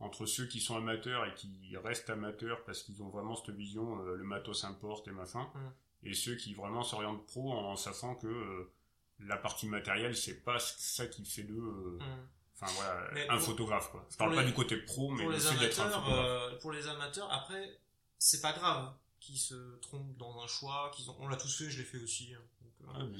entre 0.00 0.26
ceux 0.26 0.46
qui 0.46 0.60
sont 0.60 0.76
amateurs 0.76 1.24
et 1.26 1.34
qui 1.34 1.76
restent 1.82 2.10
amateurs 2.10 2.62
parce 2.64 2.82
qu'ils 2.82 3.02
ont 3.02 3.08
vraiment 3.08 3.36
cette 3.36 3.54
vision, 3.54 4.00
euh, 4.00 4.16
le 4.16 4.24
matos 4.24 4.64
importe 4.64 5.08
et 5.08 5.12
machin, 5.12 5.48
Mm. 5.54 6.08
et 6.08 6.14
ceux 6.14 6.36
qui 6.36 6.52
vraiment 6.54 6.82
s'orientent 6.82 7.26
pro 7.26 7.52
en 7.52 7.76
sachant 7.76 8.14
que 8.16 8.26
euh, 8.26 8.70
la 9.26 9.36
partie 9.36 9.66
matérielle, 9.66 10.16
c'est 10.16 10.42
pas 10.42 10.58
ça 10.58 11.06
qui 11.06 11.24
fait 11.24 11.42
d'eux, 11.44 11.54
euh, 11.56 11.98
Hum. 12.00 12.28
enfin 12.60 12.72
voilà, 12.76 13.10
Mais 13.12 13.28
un 13.28 13.36
pour- 13.36 13.46
photographe 13.46 13.90
quoi. 13.90 14.06
Je 14.10 14.16
parle 14.16 14.34
pas 14.34 14.44
du 14.44 14.52
côté 14.54 14.76
pro, 14.78 15.10
mais 15.10 15.24
le 15.26 15.38
fait 15.38 15.56
d'être 15.58 15.80
un 15.80 15.84
amateurs, 15.84 16.04
photographe. 16.04 16.26
euh, 16.52 16.58
pour 16.60 16.72
les 16.72 16.86
amateurs, 16.88 17.32
après, 17.32 17.78
c'est 18.18 18.40
pas 18.40 18.52
grave 18.52 18.92
qu'ils 19.20 19.38
se 19.38 19.76
trompent 19.80 20.16
dans 20.18 20.40
un 20.42 20.46
choix, 20.46 20.90
qu'ils 20.94 21.08
ont, 21.10 21.16
on 21.18 21.28
l'a 21.28 21.36
tous 21.36 21.56
fait, 21.56 21.70
je 21.70 21.78
l'ai 21.78 21.84
fait 21.84 21.98
aussi. 21.98 22.34
hein. 22.34 22.40
Euh. 22.98 23.10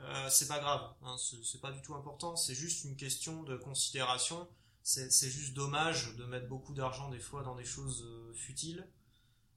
Euh, 0.00 0.28
c'est 0.28 0.46
pas 0.46 0.58
grave, 0.58 0.92
hein, 1.02 1.16
c'est 1.18 1.60
pas 1.62 1.72
du 1.72 1.80
tout 1.80 1.94
important, 1.94 2.36
c'est 2.36 2.54
juste 2.54 2.84
une 2.84 2.96
question 2.96 3.42
de 3.44 3.56
considération. 3.56 4.46
C'est 4.82 5.10
c'est 5.10 5.30
juste 5.30 5.54
dommage 5.54 6.14
de 6.16 6.24
mettre 6.26 6.46
beaucoup 6.48 6.74
d'argent 6.74 7.08
des 7.10 7.18
fois 7.18 7.42
dans 7.42 7.54
des 7.56 7.64
choses 7.64 8.04
euh, 8.06 8.32
futiles, 8.34 8.86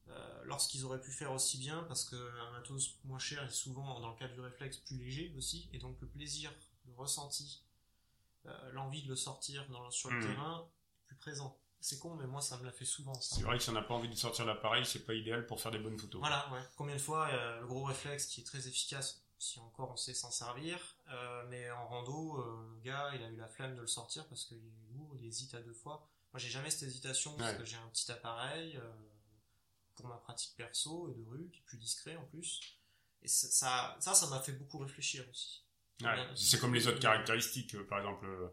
euh, 0.09 0.43
lorsqu'ils 0.45 0.83
auraient 0.85 1.01
pu 1.01 1.11
faire 1.11 1.31
aussi 1.31 1.57
bien, 1.57 1.83
parce 1.83 2.03
que 2.05 2.15
un 2.15 2.51
matos 2.51 2.95
moins 3.03 3.19
cher 3.19 3.43
est 3.43 3.49
souvent, 3.51 3.99
dans 3.99 4.09
le 4.09 4.15
cas 4.17 4.27
du 4.27 4.39
réflexe, 4.39 4.77
plus 4.77 4.97
léger 4.97 5.33
aussi, 5.37 5.69
et 5.73 5.77
donc 5.79 5.97
le 6.01 6.07
plaisir, 6.07 6.51
le 6.87 6.93
ressenti, 6.93 7.63
euh, 8.45 8.71
l'envie 8.71 9.03
de 9.03 9.09
le 9.09 9.15
sortir 9.15 9.67
dans, 9.69 9.91
sur 9.91 10.09
le 10.09 10.17
Mhm. 10.17 10.23
terrain, 10.27 10.67
plus 11.05 11.15
présent. 11.17 11.57
C'est 11.81 11.97
con, 11.99 12.15
mais 12.15 12.27
moi 12.27 12.41
ça 12.41 12.57
me 12.57 12.65
l'a 12.65 12.71
fait 12.71 12.85
souvent. 12.85 13.13
C'est 13.15 13.41
vrai 13.43 13.57
que 13.57 13.63
si 13.63 13.69
on 13.69 13.73
n'a 13.73 13.81
pas 13.81 13.93
envie 13.93 14.09
de 14.09 14.15
sortir 14.15 14.45
l'appareil, 14.45 14.85
c'est 14.85 15.05
pas 15.05 15.13
idéal 15.13 15.45
pour 15.45 15.61
faire 15.61 15.71
des 15.71 15.79
bonnes 15.79 15.97
photos. 15.97 16.19
Voilà, 16.19 16.51
ouais. 16.51 16.59
Combien 16.75 16.95
de 16.95 16.99
fois 17.01 17.29
euh, 17.29 17.61
le 17.61 17.67
gros 17.67 17.83
réflexe 17.85 18.25
qui 18.25 18.41
est 18.41 18.43
très 18.43 18.67
efficace, 18.67 19.21
si 19.37 19.59
encore 19.59 19.91
on 19.91 19.95
sait 19.95 20.13
s'en 20.13 20.31
servir, 20.31 20.77
mais 21.47 21.71
en 21.71 21.87
rando, 21.87 22.43
le 22.43 22.81
gars, 22.81 23.11
il 23.15 23.23
a 23.23 23.29
eu 23.29 23.37
la 23.37 23.47
flemme 23.47 23.75
de 23.75 23.81
le 23.81 23.87
sortir 23.87 24.27
parce 24.27 24.43
qu'il 24.45 24.57
est 24.57 24.93
lourd, 24.93 25.15
il 25.15 25.25
hésite 25.25 25.53
à 25.53 25.61
deux 25.61 25.73
fois. 25.73 26.05
Moi, 26.33 26.39
j'ai 26.39 26.49
jamais 26.49 26.69
cette 26.69 26.83
hésitation 26.89 27.33
parce 27.37 27.51
Ouais. 27.53 27.57
que 27.57 27.63
j'ai 27.65 27.77
un 27.77 27.87
petit 27.87 28.11
appareil 28.11 28.77
pour 29.99 30.09
ma 30.09 30.17
pratique 30.17 30.55
perso 30.55 31.09
et 31.09 31.13
de 31.13 31.23
rue 31.29 31.49
qui 31.51 31.59
est 31.59 31.63
plus 31.65 31.77
discret 31.77 32.15
en 32.15 32.23
plus. 32.25 32.61
Et 33.21 33.27
ça, 33.27 33.97
ça, 33.99 34.13
ça 34.13 34.27
m'a 34.27 34.39
fait 34.39 34.53
beaucoup 34.53 34.77
réfléchir 34.77 35.25
aussi. 35.29 35.63
Ouais, 36.01 36.15
c'est 36.35 36.59
comme 36.59 36.73
les 36.73 36.87
autres 36.87 36.99
caractéristiques, 36.99 37.75
euh, 37.75 37.85
par 37.85 37.99
exemple, 37.99 38.25
euh, 38.25 38.47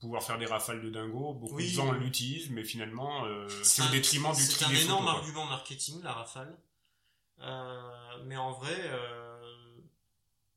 pouvoir 0.00 0.22
faire 0.24 0.38
des 0.38 0.46
rafales 0.46 0.82
de 0.82 0.90
dingo, 0.90 1.34
beaucoup 1.34 1.54
Oui. 1.54 1.68
de 1.68 1.74
gens 1.74 1.92
l'utilisent, 1.92 2.50
mais 2.50 2.64
finalement, 2.64 3.24
euh, 3.26 3.46
c'est 3.62 3.82
au 3.82 3.84
un- 3.84 3.90
détriment 3.90 4.32
du 4.34 4.42
C'est 4.42 4.54
tri 4.54 4.64
un 4.64 4.68
des 4.70 4.82
énorme 4.84 5.04
photos, 5.06 5.20
argument 5.20 5.44
marketing, 5.46 6.02
la 6.02 6.12
rafale. 6.12 6.58
Euh, 7.38 8.22
mais 8.24 8.36
en 8.36 8.52
vrai, 8.52 8.90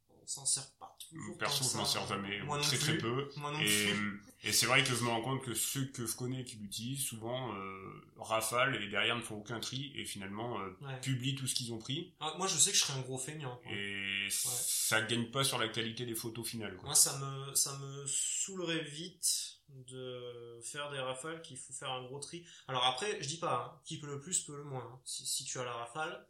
on 0.09 0.25
s'en 0.25 0.45
sert 0.45 0.71
toujours. 1.13 1.37
Perso, 1.37 1.63
je 1.71 1.77
m'en 1.77 1.85
sers 1.85 2.05
jamais, 2.07 2.41
Moi 2.41 2.59
très 2.59 2.77
très 2.77 2.97
peu. 2.97 3.29
Moi 3.37 3.51
non 3.51 3.59
Et, 3.59 3.91
plus. 3.93 4.23
et 4.43 4.51
c'est 4.51 4.65
vrai 4.65 4.83
que 4.83 4.93
je 4.93 5.03
me 5.03 5.09
rends 5.09 5.21
compte 5.21 5.41
que 5.43 5.53
ceux 5.53 5.85
que 5.85 6.05
je 6.05 6.15
connais 6.15 6.43
qui 6.43 6.55
l'utilisent, 6.57 7.03
souvent, 7.05 7.53
euh, 7.55 8.05
rafalent 8.17 8.73
et 8.79 8.87
derrière 8.87 9.15
ne 9.15 9.21
font 9.21 9.37
aucun 9.37 9.59
tri 9.59 9.91
et 9.95 10.05
finalement 10.05 10.59
euh, 10.59 10.69
Ouais. 10.81 10.99
publient 11.01 11.35
tout 11.35 11.47
ce 11.47 11.55
qu'ils 11.55 11.71
ont 11.73 11.77
pris. 11.79 12.13
Ah, 12.19 12.33
Moi, 12.37 12.47
je 12.47 12.57
sais 12.57 12.71
que 12.71 12.77
je 12.77 12.83
serais 12.83 12.97
un 12.97 13.01
gros 13.01 13.17
feignant. 13.17 13.55
quoi. 13.63 13.71
Et 13.71 14.27
ça 14.29 15.01
gagne 15.01 15.29
pas 15.31 15.43
sur 15.43 15.57
la 15.59 15.67
qualité 15.69 16.05
des 16.05 16.15
photos 16.15 16.47
finales. 16.47 16.75
Quoi. 16.75 16.85
Moi, 16.85 16.95
ça 16.95 17.17
me, 17.19 17.53
ça 17.55 17.77
me 17.79 18.05
saoulerait 18.07 18.83
vite 18.83 19.59
de 19.69 20.59
faire 20.61 20.91
des 20.91 20.99
rafales 20.99 21.41
qu'il 21.41 21.57
faut 21.57 21.73
faire 21.73 21.89
un 21.91 22.03
gros 22.03 22.19
tri. 22.19 22.45
Alors 22.67 22.85
après, 22.85 23.21
je 23.21 23.27
dis 23.27 23.37
pas, 23.39 23.73
hein, 23.75 23.81
qui 23.85 23.99
peut 23.99 24.07
le 24.07 24.19
plus 24.19 24.41
peut 24.43 24.55
le 24.57 24.63
moins. 24.63 24.83
hein. 24.83 24.99
Si, 25.05 25.25
si 25.25 25.45
tu 25.45 25.57
as 25.59 25.63
la 25.63 25.73
rafale, 25.73 26.27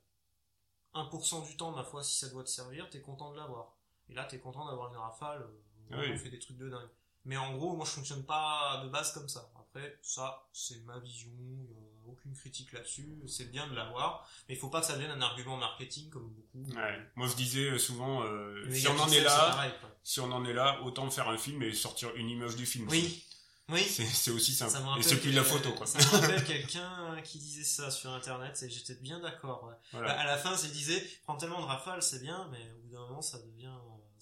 1% 0.93 1.45
du 1.47 1.57
temps, 1.57 1.71
ma 1.71 1.83
foi, 1.83 2.03
si 2.03 2.17
ça 2.19 2.29
doit 2.29 2.43
te 2.43 2.49
servir, 2.49 2.89
t'es 2.89 3.01
content 3.01 3.31
de 3.31 3.37
l'avoir. 3.37 3.75
Et 4.09 4.13
là, 4.13 4.25
t'es 4.25 4.39
content 4.39 4.65
d'avoir 4.67 4.91
une 4.91 4.97
rafale, 4.99 5.41
euh, 5.41 5.95
où 5.95 5.99
Oui. 5.99 6.11
on 6.13 6.17
fait 6.17 6.29
des 6.29 6.39
trucs 6.39 6.57
de 6.57 6.69
dingue. 6.69 6.89
Mais 7.25 7.37
en 7.37 7.55
gros, 7.55 7.75
moi, 7.75 7.85
je 7.85 7.91
fonctionne 7.91 8.25
pas 8.25 8.81
de 8.83 8.89
base 8.89 9.13
comme 9.13 9.29
ça. 9.29 9.49
Après, 9.57 9.97
ça, 10.01 10.47
c'est 10.51 10.83
ma 10.85 10.99
vision, 10.99 11.31
y 11.71 11.73
a 11.75 12.11
aucune 12.11 12.33
critique 12.35 12.73
là-dessus, 12.73 13.09
c'est 13.27 13.49
bien 13.49 13.65
de 13.67 13.73
l'avoir, 13.75 14.27
mais 14.47 14.55
il 14.55 14.57
faut 14.59 14.69
pas 14.69 14.81
que 14.81 14.87
ça 14.87 14.93
devienne 14.93 15.11
un 15.11 15.21
argument 15.21 15.55
marketing 15.57 16.09
comme 16.09 16.29
beaucoup. 16.29 16.63
Ouais. 16.75 16.99
Moi 17.15 17.27
je 17.27 17.35
disais 17.35 17.71
euh, 17.71 17.79
souvent, 17.79 18.23
euh, 18.23 18.69
si 18.71 18.87
on 18.89 18.99
en 18.99 19.07
est 19.07 19.21
là, 19.21 19.29
pareil, 19.51 19.71
si 20.03 20.19
on 20.19 20.31
en 20.31 20.43
est 20.45 20.53
là, 20.53 20.81
autant 20.83 21.09
faire 21.09 21.29
un 21.29 21.37
film 21.37 21.63
et 21.63 21.73
sortir 21.73 22.13
une 22.15 22.29
image 22.29 22.55
du 22.57 22.65
film. 22.65 22.87
Oui, 22.89 23.23
oui. 23.69 23.81
C'est 23.81 24.31
aussi 24.31 24.53
simple. 24.53 24.71
Ça 24.73 24.85
Et 24.97 25.01
c'est 25.01 25.19
plus 25.21 25.31
de 25.31 25.37
la 25.37 25.43
photo, 25.45 25.71
quoi. 25.71 25.87
Ça 25.87 25.97
me 25.97 26.21
rappelle 26.21 26.43
quelqu'un 26.45 27.19
qui 27.23 27.39
disait 27.39 27.63
ça 27.63 27.89
sur 27.89 28.11
internet 28.11 28.61
et 28.61 28.69
j'étais 28.69 28.95
bien 28.95 29.19
d'accord. 29.21 29.63
ouais. 29.63 29.75
Voilà. 29.93 30.13
Bah, 30.13 30.19
à 30.19 30.25
la 30.25 30.37
fin, 30.37 30.55
il 30.61 30.71
disait, 30.71 31.01
prends 31.23 31.37
tellement 31.37 31.61
de 31.61 31.65
rafales, 31.65 32.03
c'est 32.03 32.21
bien, 32.21 32.49
mais 32.51 32.69
au 32.73 32.81
bout 32.81 32.89
d'un 32.93 33.07
moment, 33.07 33.21
ça 33.21 33.39
devient, 33.39 33.71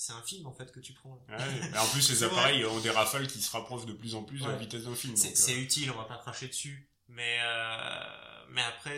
c'est 0.02 0.14
un 0.14 0.22
film 0.24 0.48
en 0.48 0.54
fait 0.54 0.72
que 0.72 0.80
tu 0.80 0.94
prends. 0.94 1.24
là. 1.28 1.38
Ouais, 1.38 1.70
mais 1.72 1.78
en 1.78 1.88
plus, 1.88 2.10
les 2.10 2.24
appareils 2.24 2.66
ont 2.66 2.80
des 2.80 2.90
rafales 2.90 3.28
qui 3.28 3.42
se 3.42 3.52
rapprochent 3.52 3.86
de 3.86 3.94
plus 3.94 4.16
en 4.16 4.24
plus 4.24 4.40
de 4.40 4.46
la 4.46 4.54
Ouais. 4.54 4.58
vitesse 4.60 4.84
d'un 4.86 4.96
film. 4.96 5.16
C'est 5.16 5.54
euh, 5.54 5.58
utile, 5.62 5.92
on 5.92 5.98
va 5.98 6.06
pas 6.06 6.18
cracher 6.18 6.48
dessus, 6.48 6.90
mais 7.08 7.40
euh, 7.42 8.46
mais 8.50 8.64
après, 8.64 8.98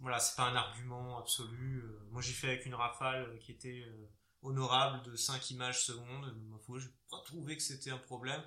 voilà, 0.00 0.18
c'est 0.18 0.36
pas 0.36 0.44
un 0.44 0.56
argument 0.56 1.18
absolu. 1.18 1.80
Euh, 1.84 2.08
Moi, 2.10 2.22
j'ai 2.22 2.32
fait 2.32 2.48
avec 2.48 2.64
une 2.66 2.74
rafale 2.74 3.38
qui 3.40 3.52
était 3.52 3.84
euh, 3.86 4.08
honorable 4.42 5.02
de 5.02 5.14
5 5.16 5.50
images 5.50 5.84
secondes. 5.84 6.34
Ma 6.48 6.58
foi, 6.58 6.78
j'ai 6.78 6.88
pas 7.10 7.20
trouvé 7.26 7.56
que 7.56 7.62
c'était 7.62 7.90
un 7.90 7.98
problème. 7.98 8.42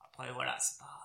Après, 0.00 0.32
voilà, 0.32 0.58
c'est 0.58 0.78
pas 0.78 1.00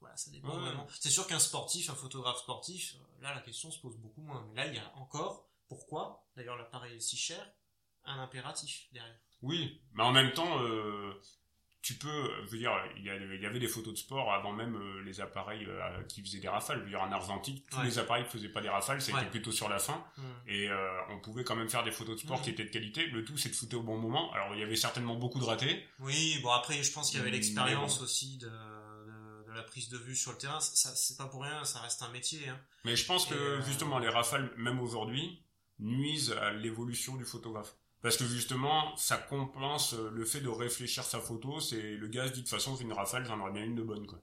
voilà, 0.00 0.16
ça 0.16 0.30
dépend 0.30 0.54
Ouais. 0.54 0.60
vraiment. 0.60 0.86
C'est 1.00 1.10
sûr 1.10 1.26
qu'un 1.26 1.38
sportif, 1.38 1.88
un 1.90 1.94
photographe 1.94 2.38
sportif, 2.38 2.94
euh, 2.96 3.22
là, 3.22 3.34
la 3.34 3.40
question 3.40 3.70
se 3.70 3.78
pose 3.78 3.96
beaucoup 3.98 4.22
moins. 4.22 4.44
Mais 4.48 4.54
là, 4.64 4.66
il 4.66 4.74
y 4.74 4.78
a 4.78 4.92
encore, 4.96 5.48
pourquoi, 5.68 6.26
d'ailleurs, 6.36 6.56
l'appareil 6.56 6.96
est 6.96 7.00
si 7.00 7.16
cher, 7.16 7.46
un 8.04 8.18
impératif 8.20 8.86
derrière. 8.92 9.18
Oui, 9.44 9.80
mais 9.94 10.02
en 10.02 10.12
même 10.12 10.32
temps, 10.32 10.62
euh, 10.62 11.12
tu 11.82 11.94
peux, 11.94 12.30
je 12.46 12.50
veux 12.50 12.58
dire, 12.58 12.72
il 12.96 13.04
y, 13.04 13.10
a- 13.10 13.16
il 13.16 13.42
y 13.42 13.46
avait 13.46 13.58
des 13.58 13.68
photos 13.68 13.92
de 13.92 13.98
sport 13.98 14.32
avant 14.32 14.52
même 14.52 14.74
euh, 14.74 15.02
les 15.04 15.20
appareils 15.20 15.66
euh, 15.66 16.02
qui 16.04 16.22
faisaient 16.22 16.40
des 16.40 16.48
rafales. 16.48 16.78
Je 16.78 16.84
veux 16.84 16.88
dire, 16.88 17.02
en 17.02 17.12
argentique, 17.12 17.66
tous 17.70 17.76
Ouais. 17.78 17.84
les 17.84 17.98
appareils 17.98 18.24
faisaient 18.24 18.48
pas 18.48 18.62
des 18.62 18.70
rafales, 18.70 19.02
c'était 19.02 19.18
Ouais. 19.18 19.30
plutôt 19.30 19.52
sur 19.52 19.68
la 19.68 19.78
fin. 19.78 20.02
Hmm. 20.16 20.22
Et 20.48 20.68
on 21.10 21.20
pouvait 21.20 21.44
quand 21.44 21.56
même 21.56 21.68
faire 21.68 21.84
des 21.84 21.92
photos 21.92 22.16
de 22.16 22.20
sport 22.22 22.38
Mhm. 22.38 22.44
qui 22.44 22.50
étaient 22.50 22.64
de 22.64 22.70
qualité. 22.70 23.06
Le 23.06 23.22
tout, 23.24 23.36
c'est 23.36 23.50
de 23.50 23.54
shooter 23.54 23.76
au 23.76 23.82
bon 23.82 23.98
moment. 23.98 24.32
Alors, 24.32 24.54
il 24.54 24.60
y 24.60 24.62
avait 24.62 24.76
certainement 24.76 25.14
beaucoup 25.16 25.38
de 25.38 25.44
ratés. 25.44 25.84
Oui, 26.00 26.38
bon 26.42 26.50
après 26.50 26.82
je 26.82 26.90
pense 26.92 27.10
qu'il 27.10 27.18
y 27.18 27.22
avait 27.22 27.30
l'expérience 27.30 27.98
bon. 27.98 28.04
aussi 28.04 28.38
de, 28.38 28.50
la 29.54 29.62
prise 29.62 29.88
de 29.88 29.98
vue 29.98 30.16
sur 30.16 30.32
le 30.32 30.38
terrain. 30.38 30.58
Ça, 30.60 30.94
c'est 30.96 31.16
pas 31.16 31.26
pour 31.26 31.42
rien, 31.42 31.64
ça 31.64 31.78
reste 31.80 32.02
un 32.02 32.08
métier. 32.08 32.48
Hein. 32.48 32.58
Mais 32.84 32.96
je 32.96 33.04
pense 33.06 33.24
que 33.26 33.34
euh, 33.34 33.62
justement, 33.62 33.98
les 34.00 34.08
rafales, 34.08 34.50
même 34.56 34.80
aujourd'hui, 34.80 35.40
nuisent 35.78 36.32
à 36.32 36.50
l'évolution 36.52 37.14
du 37.16 37.24
photographe. 37.24 37.74
Parce 38.04 38.18
que 38.18 38.26
justement, 38.26 38.94
ça 38.98 39.16
compense 39.16 39.94
euh, 39.94 40.10
le 40.10 40.26
fait 40.26 40.42
de 40.42 40.48
réfléchir 40.50 41.02
sa 41.04 41.20
photo. 41.20 41.58
C'est 41.58 41.96
le 41.96 42.06
gars 42.06 42.28
se 42.28 42.32
dit 42.34 42.40
de 42.40 42.44
toute 42.44 42.50
façon, 42.50 42.76
j'ai 42.76 42.82
une 42.84 42.92
rafale, 42.92 43.24
j'en 43.24 43.40
aurais 43.40 43.50
bien 43.52 43.64
une 43.64 43.74
de 43.76 43.82
bonne, 43.82 44.06
quoi. 44.06 44.20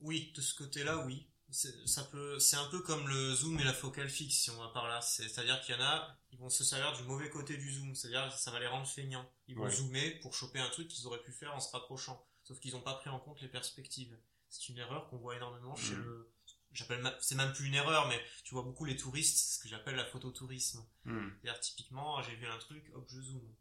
Oui, 0.00 0.30
de 0.36 0.42
ce 0.42 0.54
côté-là, 0.54 0.98
oui. 1.06 1.26
C'est, 1.50 1.86
ça 1.88 2.04
peut, 2.04 2.38
c'est 2.38 2.56
un 2.56 2.66
peu 2.66 2.80
comme 2.80 3.08
le 3.08 3.34
zoom 3.34 3.58
et 3.60 3.64
la 3.64 3.72
focale 3.72 4.10
fixe, 4.10 4.36
si 4.36 4.50
on 4.50 4.58
va 4.58 4.68
par 4.68 4.88
là. 4.88 5.00
C'est, 5.00 5.26
c'est-à-dire 5.28 5.58
qu'il 5.62 5.74
y 5.74 5.78
en 5.78 5.82
a, 5.82 6.18
ils 6.32 6.38
vont 6.38 6.50
se 6.50 6.64
servir 6.64 6.92
du 6.96 7.02
mauvais 7.04 7.30
côté 7.30 7.56
du 7.56 7.72
zoom. 7.72 7.94
C'est-à-dire 7.94 8.28
que 8.30 8.38
ça 8.38 8.50
va 8.50 8.60
les 8.60 8.66
rendre 8.66 8.86
feignants. 8.86 9.26
Ils 9.48 9.56
vont 9.56 9.64
Ouais. 9.64 9.70
zoomer 9.74 10.18
pour 10.20 10.34
choper 10.34 10.58
un 10.60 10.68
truc 10.68 10.88
qu'ils 10.88 11.06
auraient 11.06 11.22
pu 11.22 11.32
faire 11.32 11.54
en 11.54 11.60
se 11.60 11.70
rapprochant. 11.72 12.22
Sauf 12.42 12.60
qu'ils 12.60 12.72
n'ont 12.72 12.82
pas 12.82 12.94
pris 12.94 13.08
en 13.10 13.18
compte 13.20 13.40
les 13.40 13.48
perspectives. 13.48 14.18
C'est 14.50 14.68
une 14.68 14.76
erreur 14.78 15.08
qu'on 15.08 15.16
voit 15.16 15.36
énormément 15.36 15.74
chez 15.76 15.94
Mhm. 15.94 16.04
le, 16.04 16.32
j'appelle 16.72 17.16
c'est 17.20 17.34
même 17.34 17.52
plus 17.52 17.66
une 17.66 17.74
erreur 17.74 18.08
mais 18.08 18.20
tu 18.44 18.54
vois 18.54 18.62
beaucoup 18.62 18.84
les 18.84 18.96
touristes 18.96 19.54
ce 19.54 19.58
que 19.58 19.68
j'appelle 19.68 19.96
la 19.96 20.04
phototourisme. 20.04 20.84
Hmm. 21.04 21.30
c'est-à-dire 21.40 21.60
typiquement 21.60 22.22
j'ai 22.22 22.36
vu 22.36 22.46
un 22.46 22.58
truc 22.58 22.90
hop 22.94 23.04
je 23.08 23.20
zoome. 23.20 23.54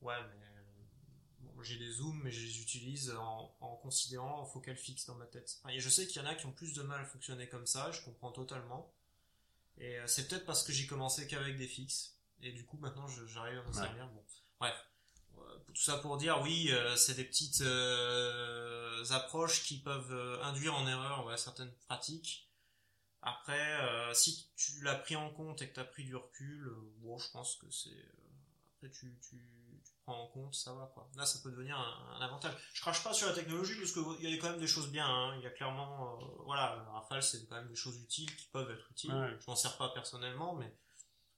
Ouais 0.00 0.16
mais 0.20 0.46
bon, 1.40 1.62
j'ai 1.62 1.76
des 1.76 1.90
zooms 1.90 2.20
mais 2.22 2.30
je 2.30 2.44
les 2.44 2.60
utilise 2.60 3.10
en, 3.12 3.54
en 3.60 3.76
considérant 3.76 4.40
en 4.40 4.46
focale 4.46 4.76
fixe 4.76 5.06
dans 5.06 5.16
ma 5.16 5.26
tête. 5.26 5.60
Et 5.70 5.80
je 5.80 5.88
sais 5.88 6.06
qu'il 6.06 6.20
y 6.22 6.24
en 6.24 6.28
a 6.28 6.34
qui 6.34 6.46
ont 6.46 6.52
plus 6.52 6.74
de 6.74 6.82
mal 6.82 7.00
à 7.00 7.04
fonctionner 7.04 7.48
comme 7.48 7.66
ça 7.66 7.90
je 7.92 8.02
comprends 8.02 8.32
totalement. 8.32 8.92
Et 9.78 9.98
euh, 9.98 10.06
c'est 10.06 10.28
peut-être 10.28 10.44
parce 10.44 10.62
que 10.62 10.72
j'ai 10.72 10.86
commencé 10.86 11.26
qu'avec 11.26 11.56
des 11.56 11.66
fixes. 11.66 12.16
Et 12.42 12.52
du 12.52 12.64
coup 12.64 12.78
maintenant 12.78 13.06
j'arrive 13.26 13.58
à 13.58 13.62
m'en 13.62 13.72
servir. 13.72 14.08
Bon 14.08 14.24
bref. 14.60 14.74
Euh, 15.38 15.58
tout 15.74 15.80
ça 15.80 15.96
pour 15.98 16.16
dire 16.18 16.40
oui 16.42 16.68
euh, 16.70 16.94
c'est 16.96 17.14
des 17.14 17.24
petites 17.24 17.62
euh, 17.62 19.04
approches 19.10 19.62
qui 19.64 19.78
peuvent 19.78 20.12
euh, 20.12 20.42
induire 20.42 20.74
en 20.74 20.86
erreur 20.86 21.24
ouais, 21.26 21.36
certaines 21.36 21.72
pratiques 21.88 22.48
après, 23.22 23.80
euh, 23.82 24.12
si 24.14 24.48
tu 24.56 24.82
l'as 24.82 24.96
pris 24.96 25.16
en 25.16 25.30
compte 25.30 25.62
et 25.62 25.68
que 25.68 25.74
tu 25.74 25.80
as 25.80 25.84
pris 25.84 26.04
du 26.04 26.16
recul, 26.16 26.66
euh, 26.66 26.92
bon, 26.98 27.16
je 27.18 27.30
pense 27.30 27.56
que 27.56 27.70
c'est. 27.70 27.90
euh, 27.90 28.28
après, 28.76 28.90
tu, 28.90 29.16
tu, 29.22 29.36
tu 29.84 29.92
prends 30.04 30.20
en 30.24 30.26
compte, 30.26 30.54
ça 30.54 30.72
va 30.72 30.90
quoi. 30.92 31.08
Là, 31.16 31.24
ça 31.24 31.38
peut 31.42 31.50
devenir 31.52 31.78
un, 31.78 32.16
un 32.16 32.20
avantage. 32.20 32.52
Je 32.74 32.80
crache 32.80 33.02
pas 33.04 33.14
sur 33.14 33.28
la 33.28 33.32
technologie 33.34 33.76
parce 33.78 33.92
qu'il 33.92 34.28
y 34.28 34.34
a 34.34 34.38
quand 34.40 34.50
même 34.50 34.58
des 34.60 34.66
choses 34.66 34.90
bien. 34.90 35.06
Hein. 35.06 35.36
Il 35.38 35.42
y 35.42 35.46
a 35.46 35.50
clairement. 35.50 36.18
voilà, 36.44 36.76
le 36.84 36.90
Rafale, 36.90 37.22
c'est 37.22 37.46
quand 37.46 37.54
même 37.56 37.68
des 37.68 37.76
choses 37.76 37.96
utiles 38.02 38.34
qui 38.34 38.46
peuvent 38.46 38.70
être 38.70 38.90
utiles. 38.90 39.14
Ouais. 39.14 39.36
Je 39.40 39.44
m'en 39.46 39.54
sers 39.56 39.76
pas 39.76 39.90
personnellement, 39.90 40.54
mais 40.56 40.74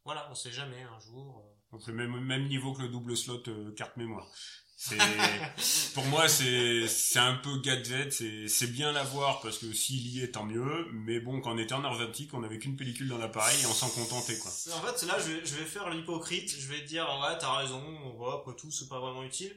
voilà, 0.05 0.27
on 0.31 0.35
sait 0.35 0.53
jamais 0.53 0.83
un 0.83 0.99
jour. 1.01 1.45
Donc 1.71 1.83
c'est 1.83 1.93
même 1.93 2.19
même 2.19 2.47
niveau 2.49 2.73
que 2.73 2.81
le 2.83 2.89
double 2.89 3.15
slot 3.17 3.43
carte 3.77 3.97
mémoire. 3.99 4.27
Pour 5.95 6.05
moi 6.07 6.29
c'est 6.29 7.19
un 7.19 7.35
peu 7.35 7.59
gadget, 7.61 8.13
c'est 8.13 8.67
bien 8.73 8.93
l'avoir 8.93 9.41
parce 9.41 9.59
que 9.59 9.73
s'il 9.73 10.07
y 10.09 10.23
est 10.23 10.33
tant 10.33 10.45
mieux, 10.45 10.87
mais 10.93 11.21
bon 11.21 11.41
quand 11.41 11.53
on 11.55 11.59
était 11.59 11.75
en 11.75 11.85
argentique, 11.85 12.35
on 12.35 12.43
avait 12.43 12.59
qu'une 12.59 12.77
pellicule 12.77 13.09
dans 13.09 13.19
l'appareil 13.19 13.61
et 13.63 13.67
on 13.67 13.73
s'en 13.73 13.89
contentait 13.89 14.39
quoi. 14.39 14.51
En 14.51 14.81
fait, 14.81 15.07
là, 15.07 15.17
je 15.19 15.33
vais, 15.33 15.47
je 15.47 15.55
vais 15.57 15.65
faire 15.65 15.89
l'hypocrite. 15.91 16.55
Je 16.59 16.67
vais 16.69 16.81
te 16.81 16.87
dire, 16.89 17.05
ouais, 17.23 17.37
t'as 17.39 17.57
raison. 17.59 17.83
Ouais, 18.19 18.33
après 18.35 18.55
tout, 18.57 18.71
c'est 18.71 18.89
pas 18.89 19.01
vraiment 19.01 19.23
utile. 19.23 19.55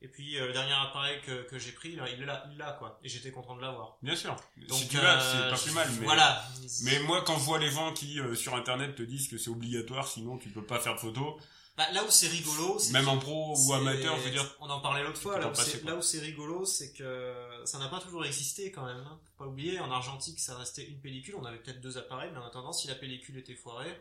Et 0.00 0.08
puis, 0.08 0.36
euh, 0.36 0.48
le 0.48 0.52
dernier 0.52 0.72
appareil 0.72 1.20
que, 1.24 1.48
que 1.48 1.58
j'ai 1.58 1.70
pris, 1.72 1.94
là, 1.94 2.04
il 2.10 2.24
là, 2.24 2.44
il 2.50 2.58
l'a, 2.58 2.72
quoi. 2.72 2.98
Et 3.04 3.08
j'étais 3.08 3.30
content 3.30 3.54
de 3.56 3.62
l'avoir. 3.62 3.98
Bien 4.02 4.16
sûr. 4.16 4.34
Donc, 4.68 4.78
si 4.78 4.88
tu 4.88 4.96
l'as, 4.96 5.22
euh, 5.22 5.44
c'est 5.44 5.54
pas 5.54 5.62
plus 5.62 5.72
mal. 5.72 5.88
Mais, 6.00 6.04
Voilà. 6.06 6.44
mais 6.82 6.98
moi 7.00 7.22
quand 7.24 7.38
je 7.38 7.44
vois 7.44 7.58
les 7.60 7.70
gens 7.70 7.92
qui 7.92 8.18
euh, 8.18 8.34
sur 8.34 8.54
internet 8.56 8.96
te 8.96 9.02
disent 9.02 9.28
que 9.28 9.38
c'est 9.38 9.50
obligatoire, 9.50 10.08
sinon 10.08 10.38
tu 10.38 10.48
peux 10.48 10.64
pas 10.64 10.80
faire 10.80 10.94
de 10.96 11.00
photos, 11.00 11.34
Bah, 11.76 11.90
là 11.92 12.04
où 12.04 12.10
c'est 12.10 12.28
rigolo, 12.28 12.78
c'est 12.78 12.92
même 12.92 13.08
en 13.08 13.18
pro 13.18 13.56
ou 13.56 13.72
amateur, 13.72 14.16
je 14.18 14.22
veux 14.24 14.30
dire. 14.30 14.56
On 14.60 14.68
en 14.68 14.80
parlait 14.80 15.02
l'autre 15.02 15.20
fois. 15.20 15.38
Là 15.38 15.48
où, 15.48 16.02
c'est, 16.02 16.18
rigolo, 16.18 16.66
c'est 16.66 16.92
que 16.92 17.34
ça 17.64 17.78
n'a 17.78 17.88
pas 17.88 17.98
toujours 17.98 18.26
existé 18.26 18.70
quand 18.70 18.84
même. 18.84 18.98
Hein. 18.98 19.18
Faut 19.24 19.44
pas 19.44 19.50
oublier, 19.50 19.80
en 19.80 19.90
argentique, 19.90 20.38
ça 20.38 20.56
restait 20.56 20.84
une 20.84 21.00
pellicule. 21.00 21.34
On 21.36 21.44
avait 21.46 21.58
peut-être 21.58 21.80
deux 21.80 21.96
appareils, 21.96 22.30
mais 22.32 22.38
en 22.38 22.44
attendant, 22.46 22.72
si 22.72 22.88
la 22.88 22.94
pellicule 22.94 23.38
était 23.38 23.54
foirée, 23.54 23.98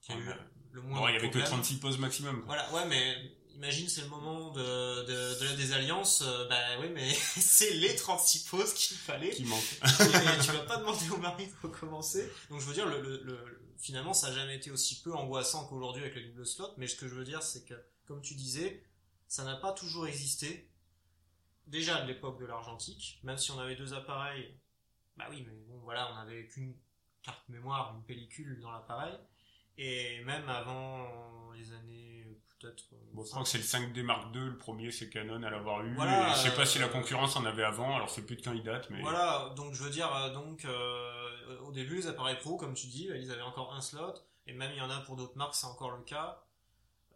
qu'il 0.00 0.16
y 0.16 0.18
a 0.18 0.20
eu 0.20 0.28
Ouais. 0.28 0.34
le 0.72 0.82
moins 0.82 1.00
Bon, 1.00 1.08
il 1.08 1.12
y 1.14 1.16
avait 1.16 1.28
que 1.28 1.38
problèmes. 1.38 1.50
36 1.52 1.76
poses 1.76 1.98
maximum. 1.98 2.42
Quoi. 2.42 2.56
Voilà, 2.56 2.72
ouais, 2.72 2.88
mais 2.88 3.16
imagine, 3.54 3.88
c'est 3.88 4.02
le 4.02 4.08
moment 4.08 4.50
de, 4.50 4.60
de, 5.04 5.40
de 5.40 5.44
la 5.44 5.56
désalliance. 5.56 6.22
euh, 6.22 6.48
bah 6.48 6.78
oui, 6.80 6.88
mais 6.92 7.12
c'est 7.14 7.72
les 7.74 7.94
36 7.96 8.44
pauses 8.44 8.74
qu'il 8.74 8.96
fallait. 8.96 9.30
Qui 9.30 9.44
manque. 9.44 9.78
et 9.82 10.40
tu 10.44 10.50
vas 10.52 10.64
pas 10.66 10.76
demander 10.78 11.08
au 11.10 11.16
mari 11.18 11.46
de 11.46 11.52
recommencer. 11.62 12.30
Donc 12.50 12.60
je 12.60 12.66
veux 12.66 12.74
dire, 12.74 12.86
le, 12.86 13.00
le, 13.00 13.22
le- 13.22 13.60
finalement, 13.78 14.14
ça 14.14 14.28
a 14.28 14.32
jamais 14.32 14.56
été 14.56 14.70
aussi 14.70 15.00
peu 15.02 15.12
angoissant 15.14 15.66
qu'aujourd'hui 15.66 16.02
avec 16.02 16.14
les 16.14 16.24
double 16.24 16.46
slots. 16.46 16.72
Mais 16.76 16.86
ce 16.86 16.96
que 16.96 17.08
je 17.08 17.14
veux 17.14 17.24
dire, 17.24 17.42
c'est 17.42 17.64
que, 17.64 17.74
comme 18.06 18.22
tu 18.22 18.34
disais, 18.34 18.82
ça 19.28 19.44
n'a 19.44 19.56
pas 19.56 19.72
toujours 19.72 20.06
existé. 20.06 20.70
Déjà 21.66 22.02
de 22.02 22.06
l'époque 22.08 22.38
de 22.40 22.44
l'argentique, 22.44 23.20
même 23.22 23.38
si 23.38 23.50
on 23.50 23.58
avait 23.58 23.74
deux 23.74 23.94
appareils, 23.94 24.54
bah 25.16 25.26
oui, 25.30 25.44
mais 25.46 25.54
bon, 25.66 25.78
voilà, 25.82 26.12
on 26.12 26.16
avait 26.18 26.46
qu'une 26.48 26.76
carte 27.22 27.48
mémoire, 27.48 27.94
une 27.96 28.04
pellicule 28.04 28.60
dans 28.60 28.70
l'appareil. 28.70 29.14
Et 29.78 30.22
même 30.24 30.46
avant 30.48 31.50
les 31.52 31.72
années, 31.72 32.33
peut-être. 32.64 32.84
euh, 32.92 32.96
Bon, 33.12 33.24
je 33.24 33.30
crois 33.30 33.42
que 33.42 33.48
c'est 33.48 33.58
le 33.58 33.64
5D 33.64 34.02
Mark 34.02 34.34
II, 34.34 34.40
le 34.40 34.58
premier 34.58 34.90
chez 34.90 35.08
Canon 35.08 35.42
à 35.42 35.50
l'avoir 35.50 35.82
eu. 35.84 35.94
Voilà, 35.94 36.30
et 36.30 36.34
je 36.34 36.38
sais 36.48 36.54
pas 36.56 36.66
si 36.66 36.78
la 36.78 36.86
euh, 36.86 36.88
concurrence 36.88 37.36
en 37.36 37.44
avait 37.44 37.62
avant, 37.64 37.94
alors 37.94 38.10
c'est 38.10 38.26
plus 38.26 38.36
de 38.36 38.58
date, 38.60 38.88
mais. 38.90 39.00
Voilà, 39.02 39.52
donc 39.56 39.74
je 39.74 39.82
veux 39.82 39.90
dire, 39.90 40.14
euh, 40.14 40.32
donc 40.32 40.64
euh, 40.64 41.58
au 41.60 41.72
début 41.72 41.96
les 41.96 42.06
appareils 42.06 42.38
pro, 42.38 42.56
comme 42.56 42.74
tu 42.74 42.86
dis, 42.86 43.08
ils 43.14 43.30
avaient 43.30 43.42
encore 43.42 43.72
un 43.74 43.80
slot, 43.80 44.14
et 44.46 44.52
même 44.52 44.70
il 44.72 44.78
y 44.78 44.80
en 44.82 44.90
a 44.90 45.00
pour 45.00 45.16
d'autres 45.16 45.36
marques, 45.36 45.54
c'est 45.54 45.66
encore 45.66 45.92
le 45.92 46.02
cas. 46.02 46.40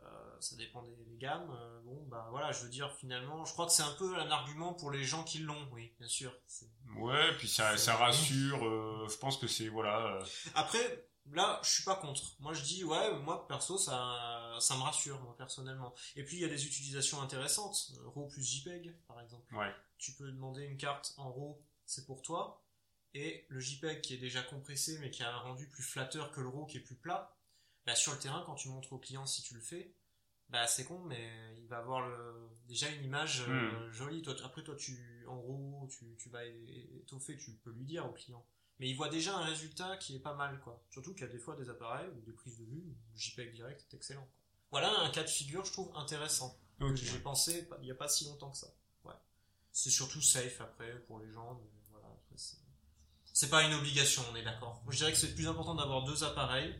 Euh, 0.01 0.07
ça 0.41 0.55
dépend 0.57 0.83
des, 0.83 0.95
des 1.07 1.17
gammes. 1.17 1.51
Euh, 1.51 1.81
bon, 1.85 2.07
bah 2.09 2.29
voilà, 2.31 2.53
je 2.53 2.63
veux 2.63 2.69
dire 2.71 2.93
finalement, 2.93 3.45
je 3.45 3.53
crois 3.53 3.67
que 3.67 3.73
c'est 3.73 3.83
un 3.83 3.95
peu 3.99 4.17
un 4.17 4.31
argument 4.31 4.73
pour 4.73 4.91
les 4.93 5.03
gens 5.03 5.25
qui 5.25 5.41
l'ont, 5.41 5.69
oui, 5.73 5.93
bien 5.99 6.09
sûr. 6.09 6.33
C'est- 6.47 6.67
Ouais, 6.97 7.37
puis 7.37 7.49
ça, 7.49 7.73
C'est- 7.73 7.87
ça 7.87 7.97
rassure. 7.97 8.61
je 9.09 9.17
pense 9.19 9.37
que 9.37 9.47
c'est 9.49 9.69
voilà. 9.69 10.21
Après, 10.55 11.08
là, 11.33 11.61
je 11.65 11.71
suis 11.71 11.85
pas 11.85 11.97
contre. 11.97 12.35
Moi, 12.41 12.53
je 12.55 12.63
dis, 12.63 12.85
ouais, 12.85 13.19
moi 13.21 13.47
perso, 13.49 13.79
ça, 13.79 14.57
ça 14.61 14.77
me 14.77 14.83
rassure, 14.83 15.21
moi 15.23 15.35
personnellement. 15.37 15.95
Et 16.17 16.25
puis 16.25 16.37
il 16.37 16.41
y 16.41 16.45
a 16.45 16.49
des 16.49 16.67
utilisations 16.67 17.21
intéressantes, 17.23 17.93
RAW 18.15 18.27
plus 18.29 18.43
JPEG, 18.43 18.95
par 19.07 19.21
exemple. 19.21 19.55
ouais. 19.55 19.73
tu 19.99 20.13
peux 20.13 20.31
demander 20.31 20.65
une 20.65 20.77
carte 20.77 21.15
en 21.17 21.31
RAW, 21.33 21.61
c'est 21.87 22.07
pour 22.07 22.23
toi, 22.23 22.63
et 23.15 23.47
le 23.49 23.61
JPEG 23.61 24.01
qui 24.01 24.15
est 24.15 24.19
déjà 24.19 24.43
compressé 24.43 24.99
mais 25.01 25.11
qui 25.11 25.23
a 25.23 25.33
un 25.33 25.39
rendu 25.39 25.67
plus 25.67 25.83
flatteur 25.83 26.31
que 26.31 26.41
le 26.41 26.49
RAW 26.49 26.67
qui 26.67 26.77
est 26.77 26.81
plus 26.81 26.97
plat, 26.97 27.35
bah 27.87 27.95
sur 27.95 28.13
le 28.13 28.19
terrain 28.19 28.43
quand 28.45 28.55
tu 28.55 28.69
montres 28.69 28.93
au 28.93 28.99
client 28.99 29.25
si 29.27 29.43
tu 29.43 29.55
le 29.55 29.61
fais, 29.61 29.93
bah 30.51 30.67
c'est 30.67 30.85
con 30.85 30.99
mais 31.01 31.57
il 31.59 31.67
va 31.69 31.79
avoir 31.79 32.07
le, 32.07 32.51
déjà 32.67 32.89
une 32.91 33.05
image 33.05 33.45
euh, 33.49 33.91
jolie. 33.93 34.23
Toi, 34.23 34.35
après 34.45 34.63
toi 34.63 34.77
tu 34.77 35.25
en 35.27 35.41
RAW 35.41 35.89
tu, 35.91 36.17
tu 36.19 36.29
vas 36.29 36.45
étoffer, 36.45 37.37
tu 37.39 37.53
peux 37.53 37.71
lui 37.71 37.85
dire 37.85 38.07
au 38.07 38.13
client. 38.13 38.45
Mais 38.81 38.89
il 38.89 38.95
voit 38.97 39.09
déjà 39.09 39.37
un 39.37 39.45
résultat 39.45 39.97
qui 39.97 40.15
est 40.17 40.21
pas 40.21 40.35
mal 40.35 40.61
quoi. 40.61 40.81
Surtout 40.91 41.13
qu'il 41.13 41.23
y 41.23 41.29
a 41.29 41.33
des 41.33 41.39
fois 41.39 41.57
des 41.57 41.69
appareils 41.69 42.09
ou 42.17 42.21
des 42.21 42.33
prises 42.33 42.59
de 42.59 42.65
vue, 42.65 42.85
le 42.87 43.19
JPEG 43.19 43.53
direct 43.55 43.85
est 43.91 43.97
excellent. 43.97 44.23
quoi. 44.23 44.31
Voilà 44.71 45.01
un 45.01 45.11
cas 45.11 45.23
de 45.25 45.29
figure 45.29 45.65
je 45.65 45.73
trouve 45.73 45.91
intéressant 45.97 46.57
Ok. 46.81 46.91
que 46.91 46.97
j'ai 46.97 47.19
pensé 47.19 47.69
il 47.81 47.85
n'y 47.85 47.91
a 47.91 47.95
pas 47.97 48.09
si 48.09 48.25
longtemps 48.27 48.51
que 48.51 48.57
ça. 48.59 48.69
Ouais. 49.05 49.15
C'est 49.73 49.91
surtout 49.91 50.21
safe 50.23 50.61
après 50.61 51.01
pour 51.07 51.19
les 51.19 51.31
gens. 51.33 51.55
mais 51.61 51.69
voilà, 51.91 52.09
c'est... 53.33 53.51
pas 53.51 53.63
une 53.65 53.75
obligation, 53.75 54.23
on 54.33 54.37
est 54.37 54.45
d'accord. 54.45 54.81
Je 54.89 54.97
dirais 54.97 55.13
que 55.13 55.19
c'est 55.19 55.35
plus 55.35 55.49
important 55.49 55.75
d'avoir 55.75 56.05
deux 56.05 56.23
appareils, 56.23 56.75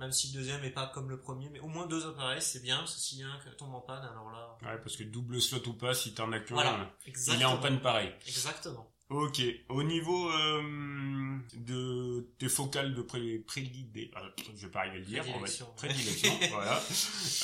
même 0.00 0.10
si 0.10 0.28
le 0.32 0.40
deuxième 0.40 0.64
est 0.64 0.70
pas 0.70 0.88
comme 0.88 1.08
le 1.08 1.20
premier, 1.20 1.48
mais 1.50 1.60
au 1.60 1.68
moins 1.68 1.86
deux 1.86 2.04
appareils, 2.06 2.42
c'est 2.42 2.60
bien, 2.60 2.78
parce 2.78 2.94
que 2.94 3.00
s'il 3.00 3.18
y 3.18 3.22
a 3.22 3.28
un 3.28 3.38
qui 3.38 3.56
tombe 3.56 3.74
en 3.74 3.80
panne, 3.80 4.04
alors 4.04 4.30
là. 4.32 4.58
Ouais, 4.62 4.78
parce 4.78 4.96
que 4.96 5.04
double 5.04 5.40
slot 5.40 5.68
ou 5.68 5.74
pas, 5.74 5.94
si 5.94 6.14
t'en 6.14 6.32
as 6.32 6.40
qu'un, 6.40 6.54
Voilà, 6.54 6.92
il 7.06 7.40
est 7.40 7.44
en 7.44 7.58
panne 7.58 7.80
pareil. 7.80 8.12
Exactement. 8.26 8.91
Ok. 9.12 9.42
Au 9.68 9.82
niveau 9.82 10.30
euh, 10.30 11.38
de 11.54 12.32
tes 12.38 12.48
focales 12.48 12.94
de 12.94 13.02
pré 13.02 13.38
prédidé, 13.46 14.10
ah, 14.16 14.22
je 14.56 14.66
vais 14.66 14.70
pas 14.72 14.80
arriver 14.80 14.96
à 14.96 15.00
le 15.00 15.04
dire. 15.04 15.22
Prédilection. 15.22 15.66
Prédilection. 15.76 16.38
voilà. 16.50 16.82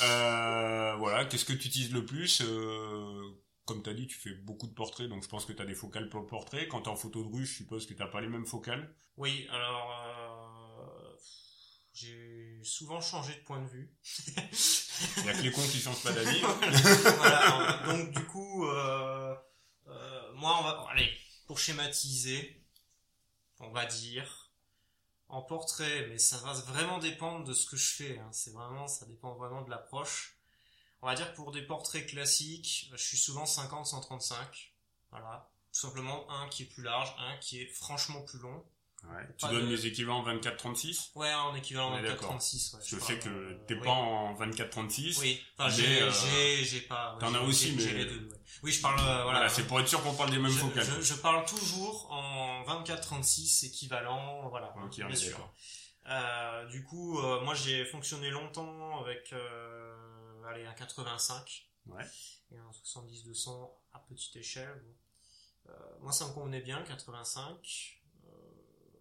Euh, 0.03 0.95
voilà. 0.97 1.25
Qu'est-ce 1.25 1.45
que 1.45 1.53
tu 1.53 1.67
utilises 1.67 1.91
le 1.93 2.05
plus 2.05 2.41
euh, 2.43 3.21
Comme 3.65 3.83
tu 3.83 3.89
as 3.89 3.93
dit, 3.93 4.07
tu 4.07 4.17
fais 4.17 4.33
beaucoup 4.33 4.67
de 4.67 4.73
portraits, 4.73 5.07
donc 5.07 5.23
je 5.23 5.29
pense 5.29 5.45
que 5.45 5.53
tu 5.53 5.61
as 5.61 5.65
des 5.65 5.75
focales 5.75 6.09
pour 6.09 6.21
le 6.21 6.25
portrait. 6.27 6.67
Quand 6.67 6.81
t'es 6.81 6.89
en 6.89 6.95
photo 6.95 7.23
de 7.23 7.29
rue, 7.29 7.45
je 7.45 7.53
suppose 7.53 7.85
que 7.85 7.93
t'as 7.93 8.07
pas 8.07 8.21
les 8.21 8.29
mêmes 8.29 8.45
focales. 8.47 8.93
Oui, 9.17 9.47
alors. 9.51 9.91
euh, 10.07 11.15
J'ai 11.93 12.59
souvent 12.63 13.01
changé 13.01 13.33
de 13.35 13.39
point 13.43 13.61
de 13.61 13.67
vue. 13.67 13.93
Il 15.17 15.25
y 15.25 15.29
a 15.29 15.33
que 15.33 15.41
les 15.43 15.51
cons 15.51 15.61
qui 15.67 15.79
changent 15.79 16.01
pas 16.03 16.11
d'avis. 16.11 16.39
voilà, 17.17 17.83
donc 17.85 18.11
du 18.11 18.23
coup, 18.25 18.65
euh, 18.65 19.35
euh, 19.87 20.21
moi, 20.35 20.57
on 20.59 20.63
va, 20.63 20.85
allez, 20.91 21.09
pour 21.49 21.57
schématiser, 21.57 22.63
on 23.59 23.71
va 23.71 23.87
dire, 23.87 24.51
en 25.29 25.41
portrait, 25.41 26.05
mais 26.07 26.19
ça 26.19 26.37
va 26.37 26.53
vraiment 26.53 26.99
dépendre 26.99 27.43
de 27.43 27.55
ce 27.55 27.65
que 27.65 27.75
je 27.75 27.91
fais. 27.91 28.19
hein. 28.19 28.29
C'est 28.31 28.53
vraiment, 28.53 28.87
ça 28.87 29.07
dépend 29.07 29.33
vraiment 29.33 29.63
de 29.63 29.71
l'approche. 29.71 30.37
On 31.01 31.07
va 31.07 31.15
dire 31.15 31.33
pour 31.33 31.51
des 31.51 31.63
portraits 31.63 32.05
classiques, 32.05 32.91
je 32.91 33.03
suis 33.03 33.17
souvent 33.17 33.45
50-135. 33.45 34.35
Voilà. 35.09 35.49
Tout 35.73 35.79
simplement 35.79 36.29
un 36.29 36.47
qui 36.49 36.61
est 36.61 36.65
plus 36.67 36.83
large, 36.83 37.15
un 37.17 37.35
qui 37.37 37.59
est 37.59 37.73
franchement 37.73 38.21
plus 38.21 38.37
long. 38.37 38.63
Ouais. 39.05 39.25
Tu 39.37 39.47
donnes 39.47 39.65
de- 39.69 39.71
les 39.75 39.87
équivalents 39.87 40.21
24-36 40.23 41.11
Ouais, 41.15 41.33
en 41.33 41.55
équivalent 41.55 41.93
On 41.93 41.97
est 41.97 42.01
d'accord. 42.03 42.33
24-36. 42.33 42.73
Ouais, 42.73 42.79
Je 42.85 42.99
sais 42.99 43.17
que 43.19 43.29
euh, 43.29 43.57
t'es 43.65 43.75
oui. 43.75 43.81
pas 43.81 43.91
en 43.91 44.33
24-36. 44.35 45.19
Oui, 45.21 45.41
enfin, 45.57 45.69
Mais, 45.69 45.75
j'ai, 45.83 46.01
euh, 46.01 46.11
j'ai, 46.11 46.65
j'ai 46.65 46.81
pas. 46.81 47.13
ouais, 47.13 47.19
t'en 47.21 47.33
as 47.33 47.39
aussi, 47.41 47.71
j'ai- 47.71 47.79
j'ai 47.79 47.93
mais- 47.93 48.03
les 48.03 48.05
deux, 48.05 48.27
ouais. 48.29 48.37
Oui, 48.63 48.71
je 48.73 48.81
parle, 48.81 48.99
euh, 48.99 49.03
voilà. 49.03 49.23
Voilà, 49.23 49.49
c'est 49.49 49.65
pour 49.67 49.79
être 49.79 49.87
sûr 49.87 50.03
qu'on 50.03 50.13
parle 50.13 50.31
des 50.31 50.37
mêmes 50.39 50.51
je, 50.51 50.57
focales. 50.59 50.83
je- 50.85 51.01
je 51.01 51.13
parle 51.15 51.45
toujours 51.45 52.11
en 52.11 52.63
24-36 52.63 53.63
équivalent, 53.63 54.49
voilà. 54.49 54.73
Ok, 54.83 54.97
bien 54.97 55.15
sûr. 55.15 55.49
Euh, 56.07 56.65
du 56.67 56.83
coup, 56.83 57.19
euh, 57.19 57.39
moi 57.41 57.53
j'ai 57.53 57.85
fonctionné 57.85 58.29
longtemps 58.31 58.99
avec, 59.01 59.31
euh, 59.31 59.95
allez, 60.49 60.65
un 60.65 60.73
85 60.73 61.67
Ouais. 61.87 62.03
et 62.51 62.57
un 62.57 62.71
70-200 62.71 63.71
à 63.93 63.99
petite 63.99 64.35
échelle. 64.35 64.81
bon. 64.83 64.93
Euh, 65.71 65.73
moi 66.01 66.11
ça 66.11 66.27
me 66.27 66.33
convenait 66.33 66.61
bien, 66.61 66.81
85. 66.83 67.98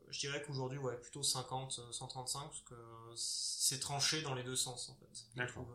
Euh, 0.08 0.12
je 0.12 0.20
dirais 0.20 0.42
qu'aujourd'hui, 0.46 0.78
ouais, 0.78 0.96
plutôt 0.96 1.22
50, 1.22 1.78
euh, 1.78 1.92
135, 1.92 2.40
parce 2.40 2.60
que 2.62 2.74
c'est 3.16 3.80
tranché 3.80 4.22
dans 4.22 4.34
les 4.34 4.42
deux 4.42 4.56
sens, 4.56 4.88
en 4.88 4.94
fait. 4.94 5.24
D'accord. 5.36 5.66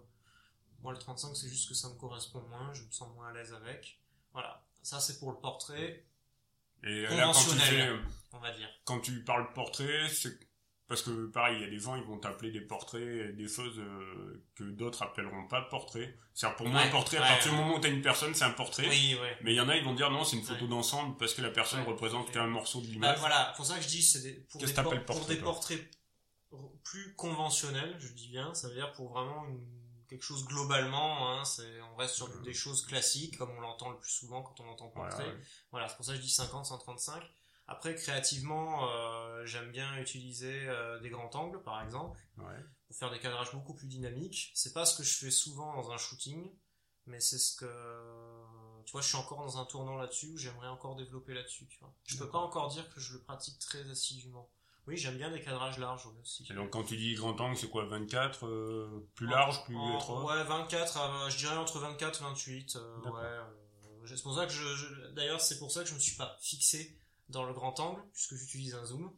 Moi, 0.82 0.92
le 0.92 1.00
35, 1.00 1.36
c'est 1.36 1.48
juste 1.50 1.70
que 1.70 1.76
ça 1.76 1.90
me 1.90 1.96
correspond 1.96 2.42
moins, 2.50 2.74
je 2.74 2.84
me 2.84 2.92
sens 2.92 3.14
moins 3.16 3.30
à 3.30 3.34
l'aise 3.34 3.54
avec. 3.54 4.00
Voilà. 4.34 4.64
Ça, 4.82 5.00
c'est 5.00 5.18
pour 5.20 5.32
le 5.32 5.38
portrait. 5.38 6.06
Et 6.84 7.04
là, 7.04 7.10
quand 7.10 7.16
tu 7.16 7.46
Conventionnel. 7.50 8.02
fais, 8.02 8.10
on 8.34 8.40
va 8.40 8.52
dire. 8.52 8.68
quand 8.84 9.00
tu 9.00 9.24
parles 9.24 9.54
portrait, 9.54 10.10
c'est 10.10 10.38
parce 10.88 11.02
que 11.02 11.28
pareil, 11.28 11.58
il 11.58 11.62
y 11.62 11.66
a 11.66 11.70
des 11.70 11.80
gens, 11.80 11.96
ils 11.96 12.04
vont 12.04 12.18
t'appeler 12.20 12.52
des 12.52 12.62
portraits, 12.62 13.36
des 13.36 13.48
choses 13.48 13.80
euh, 13.80 14.44
que 14.56 14.64
d'autres 14.64 15.02
appelleront 15.02 15.48
pas 15.48 15.62
portraits. 15.64 16.14
C'est-à-dire 16.34 16.58
pour 16.58 16.68
moi, 16.68 16.82
Ouais, 16.82 16.88
un 16.88 16.92
portrait, 16.92 17.18
à 17.18 17.22
partir 17.22 17.52
du 17.52 17.58
moment 17.58 17.76
où 17.76 17.80
t'as 17.80 17.90
une 17.90 18.02
personne, 18.02 18.34
c'est 18.36 18.44
un 18.44 18.52
portrait. 18.52 18.88
Oui, 18.90 19.18
ouais. 19.20 19.38
Mais 19.44 19.54
il 19.54 19.56
y 19.56 19.62
en 19.62 19.70
a, 19.70 19.78
ils 19.78 19.84
vont 19.84 19.94
dire 19.96 20.12
non, 20.12 20.24
c'est 20.24 20.36
une 20.38 20.44
photo 20.44 20.68
d'ensemble 20.68 21.16
parce 21.18 21.34
que 21.34 21.42
la 21.42 21.50
personne 21.52 21.84
représente 21.84 22.32
qu'un 22.32 22.48
morceau 22.48 22.80
de 22.82 22.86
Bah, 22.88 22.92
l'image. 22.94 23.20
voilà, 23.20 23.54
pour 23.56 23.66
ça 23.66 23.78
que 23.78 23.82
je 23.84 23.88
dis, 23.88 24.02
c'est 24.04 24.22
des, 24.22 24.34
pour, 24.34 24.60
des, 24.62 24.68
que 24.68 24.72
t'appelles 24.72 25.06
por- 25.06 25.16
pour 25.16 25.16
portrait, 25.18 25.36
des 25.36 25.42
portraits 25.42 25.90
plus 26.84 27.16
conventionnels, 27.16 27.96
je 28.00 28.10
dis 28.10 28.28
bien, 28.28 28.54
ça 28.54 28.68
veut 28.68 28.76
dire 28.76 28.92
pour 28.94 29.12
vraiment 29.12 29.46
une- 29.48 29.66
quelque 30.10 30.24
chose 30.24 30.46
globalement, 30.46 31.32
hein, 31.40 31.44
on 31.92 31.96
reste 31.96 32.14
sur 32.16 32.28
des 32.42 32.54
choses 32.54 32.86
classiques, 32.86 33.38
comme 33.38 33.50
on 33.58 33.62
l'entend 33.62 33.90
le 33.90 33.98
plus 33.98 34.12
souvent 34.12 34.44
quand 34.44 34.60
on 34.60 34.68
entend 34.70 34.90
portrait. 34.90 35.34
Voilà, 35.72 35.88
c'est 35.88 35.96
pour 35.96 36.06
ça 36.06 36.12
que 36.12 36.18
je 36.18 36.22
dis 36.24 36.30
50, 36.30 36.66
135. 36.68 37.24
Après, 37.74 37.96
créativement, 37.96 38.88
euh, 38.90 39.46
j'aime 39.46 39.72
bien 39.72 39.98
utiliser 39.98 40.68
euh, 40.68 41.00
des 41.00 41.10
grands 41.10 41.30
angles, 41.36 41.62
par 41.64 41.82
exemple, 41.82 42.20
Ouais. 42.38 42.64
pour 42.88 42.96
faire 42.96 43.12
des 43.12 43.20
cadrages 43.20 43.52
beaucoup 43.52 43.74
plus 43.74 43.88
dynamiques. 43.88 44.52
C'est 44.54 44.74
pas 44.74 44.86
ce 44.86 44.96
que 44.98 45.04
je 45.04 45.18
fais 45.18 45.32
souvent 45.32 45.76
dans 45.76 45.92
un 45.92 45.98
shooting, 45.98 46.52
mais 47.08 47.20
c'est 47.20 47.38
ce 47.40 47.56
que, 47.58 47.66
tu 48.86 48.92
vois, 48.92 49.02
je 49.02 49.08
suis 49.08 49.18
encore 49.18 49.40
dans 49.40 49.58
un 49.58 49.66
tournant 49.66 49.98
là-dessus 49.98 50.28
où 50.34 50.38
j'aimerais 50.38 50.68
encore 50.68 50.96
développer 50.96 51.34
là-dessus, 51.34 51.68
tu 51.68 51.80
vois. 51.80 51.94
Je 52.06 52.18
peux 52.18 52.30
pas 52.30 52.38
encore 52.40 52.70
dire 52.70 52.88
que 52.94 53.00
je 53.00 53.14
le 53.14 53.22
pratique 53.24 53.60
très 53.60 53.90
assidûment. 53.90 54.50
Oui, 54.86 54.98
j'aime 54.98 55.18
bien 55.18 55.32
des 55.32 55.42
cadrages 55.42 55.78
larges 55.80 56.08
aussi. 56.22 56.46
Et 56.50 56.54
donc 56.54 56.72
quand 56.72 56.84
tu 56.84 56.98
dis 56.98 57.14
grand 57.16 57.40
angle, 57.40 57.56
c'est 57.58 57.70
quoi 57.70 57.86
24 57.86 58.46
euh, 58.46 59.10
Plus 59.16 59.28
large, 59.28 59.64
plus 59.64 59.78
En- 59.78 59.96
étroit? 59.98 60.26
Ouais, 60.36 60.44
24, 60.44 60.98
euh, 61.00 61.30
je 61.30 61.38
dirais 61.38 61.56
entre 61.56 61.80
24 61.80 62.20
et 62.22 62.24
28. 62.26 62.76
euh, 62.76 62.96
D'accord. 63.02 63.14
ouais, 64.02 64.08
c'est 64.08 64.22
pour 64.24 64.36
ça 64.36 64.46
que 64.46 64.52
je, 64.52 64.76
je- 64.76 65.12
d'ailleurs, 65.14 65.40
c'est 65.40 65.58
pour 65.58 65.72
ça 65.72 65.84
que 65.84 65.90
je 65.90 65.94
me 65.94 66.00
suis 66.00 66.18
pas 66.18 66.38
fixé 66.42 66.98
dans 67.34 67.44
le 67.44 67.54
grand 67.54 67.78
angle, 67.82 68.02
puisque 68.14 68.36
j'utilise 68.36 68.76
un 68.76 68.86
zoom. 68.86 69.12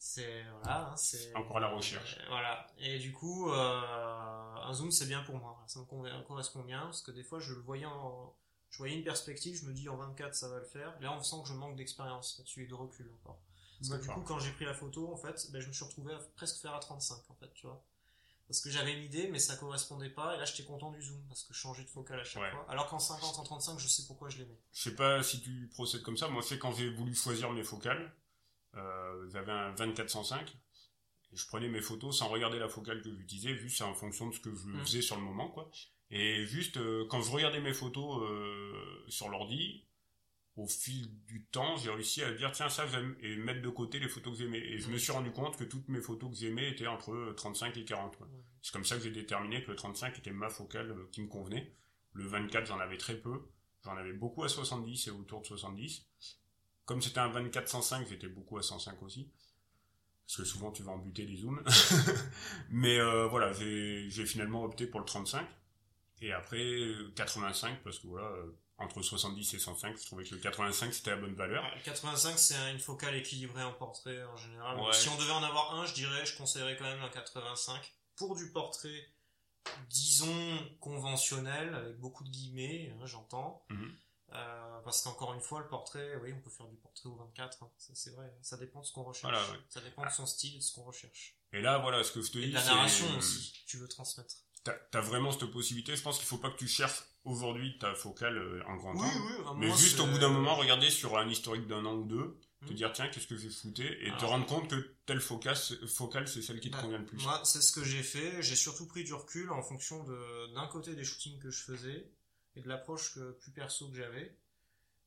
C'est, 0.00 0.44
voilà, 0.62 0.90
hein, 0.92 0.96
c'est. 0.96 1.34
Encore 1.34 1.60
la 1.60 1.68
recherche. 1.68 2.18
Euh, 2.20 2.24
voilà. 2.28 2.66
Et 2.78 2.98
du 2.98 3.12
coup, 3.12 3.50
euh, 3.50 4.54
un 4.62 4.72
zoom, 4.72 4.90
c'est 4.90 5.06
bien 5.06 5.22
pour 5.24 5.36
moi. 5.36 5.62
Ça 5.66 5.80
me 5.80 5.84
convient- 5.84 6.22
correspond 6.22 6.62
bien, 6.62 6.82
parce 6.82 7.02
que 7.02 7.10
des 7.10 7.24
fois, 7.24 7.40
je 7.40 7.52
le 7.52 7.60
voyais 7.60 7.84
en, 7.86 8.34
je 8.70 8.78
voyais 8.78 8.96
une 8.96 9.04
perspective, 9.04 9.56
je 9.56 9.66
me 9.66 9.72
dis 9.72 9.88
en 9.88 9.96
24, 9.96 10.34
ça 10.34 10.48
va 10.48 10.58
le 10.58 10.64
faire. 10.64 10.98
Là, 11.00 11.12
on 11.12 11.22
sent 11.22 11.36
que 11.42 11.48
je 11.48 11.54
manque 11.54 11.76
d'expérience 11.76 12.38
là-dessus 12.38 12.64
et 12.64 12.66
de 12.68 12.74
recul 12.74 13.10
encore. 13.20 13.40
Parce 13.78 13.90
que 13.90 14.02
du 14.02 14.08
coup, 14.08 14.22
quand 14.22 14.38
j'ai 14.40 14.52
pris 14.52 14.64
la 14.64 14.74
photo, 14.74 15.12
en 15.12 15.16
fait, 15.16 15.50
ben, 15.52 15.60
je 15.60 15.68
me 15.68 15.72
suis 15.72 15.84
retrouvé 15.84 16.12
à 16.14 16.18
presque 16.36 16.60
faire 16.60 16.74
à 16.74 16.80
35, 16.80 17.18
en 17.30 17.34
fait, 17.34 17.52
tu 17.54 17.66
vois. 17.66 17.84
Parce 18.48 18.60
que 18.62 18.70
j'avais 18.70 18.94
une 18.94 19.04
idée, 19.04 19.28
mais 19.28 19.38
ça 19.38 19.56
correspondait 19.56 20.08
pas, 20.08 20.34
et 20.34 20.38
là, 20.38 20.44
j'étais 20.46 20.64
content 20.64 20.90
du 20.90 21.02
zoom, 21.02 21.22
parce 21.28 21.44
que 21.44 21.52
je 21.52 21.58
changeais 21.58 21.84
de 21.84 21.88
focale 21.90 22.18
à 22.20 22.24
chaque 22.24 22.42
Ouais. 22.42 22.50
fois. 22.50 22.64
Alors 22.70 22.88
qu'en 22.88 22.98
50, 22.98 23.38
en 23.38 23.42
35, 23.42 23.78
je 23.78 23.86
sais 23.88 24.04
pourquoi 24.06 24.30
je 24.30 24.38
l'aimais. 24.38 24.58
Je 24.72 24.82
sais 24.82 24.94
pas 24.94 25.22
si 25.22 25.42
tu 25.42 25.68
procèdes 25.74 26.02
comme 26.02 26.16
ça. 26.16 26.28
Moi, 26.28 26.42
c'est 26.42 26.58
quand 26.58 26.72
j'ai 26.72 26.88
voulu 26.88 27.14
choisir 27.14 27.50
mes 27.52 27.62
focales. 27.62 28.10
Euh, 28.74 29.28
j'avais 29.30 29.52
un 29.52 29.72
2405. 29.74 30.56
Et 31.30 31.36
je 31.36 31.46
prenais 31.46 31.68
mes 31.68 31.82
photos 31.82 32.18
sans 32.18 32.28
regarder 32.28 32.58
la 32.58 32.70
focale 32.70 33.02
que 33.02 33.14
j'utilisais, 33.14 33.54
juste 33.54 33.82
en 33.82 33.94
fonction 33.94 34.28
de 34.28 34.34
ce 34.34 34.40
que 34.40 34.50
je 34.54 34.66
Mm. 34.66 34.80
faisais 34.84 35.02
sur 35.02 35.16
le 35.16 35.22
moment, 35.22 35.48
quoi. 35.50 35.70
Et 36.10 36.46
juste, 36.46 36.78
euh, 36.78 37.06
quand 37.10 37.20
je 37.20 37.30
regardais 37.30 37.60
mes 37.60 37.74
photos 37.74 38.22
euh, 38.22 39.04
sur 39.08 39.28
l'ordi, 39.28 39.84
au 40.58 40.66
fil 40.66 41.08
du 41.26 41.44
temps, 41.44 41.76
j'ai 41.76 41.90
réussi 41.90 42.22
à 42.22 42.32
dire, 42.32 42.50
tiens, 42.50 42.68
ça, 42.68 42.86
j'aime, 42.86 43.16
et 43.20 43.36
mettre 43.36 43.62
de 43.62 43.68
côté 43.68 44.00
les 44.00 44.08
photos 44.08 44.32
que 44.32 44.40
j'aimais. 44.40 44.58
Et 44.58 44.78
je 44.78 44.90
me 44.90 44.98
suis 44.98 45.12
rendu 45.12 45.30
compte 45.30 45.56
que 45.56 45.62
toutes 45.62 45.88
mes 45.88 46.00
photos 46.00 46.30
que 46.30 46.36
j'aimais 46.36 46.70
étaient 46.70 46.88
entre 46.88 47.32
35 47.36 47.76
et 47.76 47.84
40, 47.84 48.16
quoi. 48.16 48.26
Ouais. 48.26 48.42
C'est 48.60 48.72
comme 48.72 48.84
ça 48.84 48.96
que 48.96 49.04
j'ai 49.04 49.12
déterminé 49.12 49.62
que 49.62 49.70
le 49.70 49.76
35 49.76 50.18
était 50.18 50.32
ma 50.32 50.50
focale 50.50 50.90
euh, 50.90 51.08
qui 51.12 51.22
me 51.22 51.28
convenait. 51.28 51.72
Le 52.12 52.26
24, 52.26 52.66
j'en 52.66 52.80
avais 52.80 52.96
très 52.96 53.16
peu. 53.16 53.40
J'en 53.84 53.96
avais 53.96 54.12
beaucoup 54.12 54.42
à 54.42 54.48
70 54.48 55.06
et 55.06 55.10
autour 55.12 55.42
de 55.42 55.46
70. 55.46 56.06
Comme 56.84 57.00
c'était 57.00 57.20
un 57.20 57.30
24-105, 57.30 58.08
j'étais 58.08 58.28
beaucoup 58.28 58.58
à 58.58 58.62
105 58.62 59.00
aussi. 59.04 59.30
Parce 60.26 60.38
que 60.38 60.44
souvent 60.44 60.72
tu 60.72 60.82
vas 60.82 60.92
en 60.92 60.98
buter 60.98 61.24
des 61.24 61.36
zooms. 61.36 61.62
Mais 62.70 62.98
euh, 62.98 63.28
voilà, 63.28 63.52
j'ai 63.52 64.10
j'ai 64.10 64.26
finalement 64.26 64.64
opté 64.64 64.86
pour 64.86 64.98
le 64.98 65.06
35. 65.06 65.46
Et 66.20 66.32
après, 66.32 66.58
euh, 66.58 67.12
85, 67.14 67.82
parce 67.84 68.00
que 68.00 68.08
voilà, 68.08 68.26
euh, 68.26 68.58
entre 68.78 69.02
70 69.02 69.54
et 69.54 69.58
105, 69.58 69.98
je 69.98 70.06
trouvais 70.06 70.24
que 70.24 70.34
le 70.34 70.40
85 70.40 70.94
c'était 70.94 71.10
la 71.10 71.16
bonne 71.16 71.34
valeur. 71.34 71.64
Le 71.74 71.82
85, 71.82 72.38
c'est 72.38 72.72
une 72.72 72.78
focale 72.78 73.16
équilibrée 73.16 73.64
en 73.64 73.72
portrait, 73.72 74.22
en 74.24 74.36
général. 74.36 74.78
Ouais. 74.78 74.92
Si 74.92 75.08
on 75.08 75.16
devait 75.16 75.32
en 75.32 75.42
avoir 75.42 75.74
un, 75.74 75.84
je 75.84 75.94
dirais, 75.94 76.24
je 76.24 76.36
conseillerais 76.36 76.76
quand 76.76 76.84
même 76.84 77.02
un 77.02 77.08
85. 77.08 77.80
Pour 78.14 78.36
du 78.36 78.50
portrait, 78.50 79.08
disons, 79.90 80.58
conventionnel, 80.80 81.74
avec 81.74 81.98
beaucoup 81.98 82.24
de 82.24 82.30
guillemets, 82.30 82.92
hein, 82.92 83.06
j'entends. 83.06 83.64
Mhm. 83.70 83.92
Euh, 84.34 84.80
parce 84.84 85.02
qu'encore 85.02 85.32
une 85.34 85.40
fois, 85.40 85.60
le 85.60 85.68
portrait, 85.68 86.16
oui, 86.22 86.32
on 86.36 86.40
peut 86.40 86.50
faire 86.50 86.66
du 86.66 86.76
portrait 86.76 87.08
au 87.08 87.16
24, 87.16 87.62
hein, 87.62 87.70
c'est 87.78 88.14
vrai. 88.14 88.30
Ça 88.42 88.58
dépend 88.58 88.80
de 88.80 88.86
ce 88.86 88.92
qu'on 88.92 89.04
recherche. 89.04 89.32
Voilà, 89.32 89.40
ouais. 89.50 89.58
Ça 89.70 89.80
dépend 89.80 90.04
de 90.04 90.10
son 90.10 90.26
style 90.26 90.56
de 90.58 90.62
ce 90.62 90.72
qu'on 90.74 90.84
recherche. 90.84 91.34
Et 91.52 91.62
là, 91.62 91.78
voilà, 91.78 92.04
ce 92.04 92.12
que 92.12 92.20
je 92.20 92.30
te 92.30 92.38
dis, 92.38 92.50
de 92.50 92.54
la 92.54 92.60
c'est, 92.60 92.68
narration 92.68 93.06
euh, 93.10 93.18
aussi, 93.18 93.64
tu 93.66 93.78
veux 93.78 93.88
transmettre. 93.88 94.34
T'as 94.64 94.74
t'as 94.90 95.00
vraiment 95.00 95.32
cette 95.32 95.46
possibilité. 95.46 95.96
Je 95.96 96.02
pense 96.02 96.18
qu'il 96.18 96.26
faut 96.26 96.36
pas 96.36 96.50
que 96.50 96.58
tu 96.58 96.68
cherches 96.68 97.04
aujourd'hui 97.28 97.78
ta 97.78 97.94
focale 97.94 98.38
euh, 98.38 98.62
en 98.66 98.76
grand 98.76 98.94
Oui, 98.94 99.00
angle. 99.06 99.32
oui, 99.46 99.52
Mais 99.58 99.76
juste 99.76 100.00
au 100.00 100.06
bout 100.06 100.18
d'un 100.18 100.28
moment, 100.30 100.54
regarder 100.54 100.90
sur 100.90 101.16
un 101.18 101.28
historique 101.28 101.66
d'un 101.66 101.84
an 101.84 101.94
ou 101.94 102.04
deux, 102.04 102.38
te 102.66 102.70
Mhm. 102.72 102.76
dire 102.76 102.92
tiens, 102.92 103.08
qu'est-ce 103.08 103.26
que 103.26 103.36
j'ai 103.36 103.50
fouté, 103.50 104.06
et 104.06 104.10
te 104.16 104.24
rendre 104.24 104.46
compte 104.46 104.68
que 104.68 104.94
telle 105.06 105.20
focale, 105.20 105.56
focale 105.86 106.26
c'est 106.28 106.42
celle 106.42 106.60
qui 106.60 106.70
te 106.70 106.76
Bah, 106.76 106.82
convient 106.82 106.98
le 106.98 107.06
plus. 107.06 107.22
Moi, 107.22 107.40
c'est 107.44 107.60
ce 107.62 107.72
que 107.72 107.84
j'ai 107.84 108.02
fait. 108.02 108.42
J'ai 108.42 108.56
surtout 108.56 108.86
pris 108.86 109.04
du 109.04 109.14
recul 109.14 109.50
en 109.52 109.62
fonction 109.62 110.02
de 110.04 110.52
d'un 110.54 110.66
côté 110.66 110.94
des 110.94 111.04
shootings 111.04 111.38
que 111.38 111.50
je 111.50 111.62
faisais 111.62 112.10
et 112.56 112.60
de 112.62 112.68
l'approche 112.68 113.14
que 113.14 113.30
plus 113.32 113.52
perso 113.52 113.88
que 113.88 113.96
j'avais. 113.96 114.36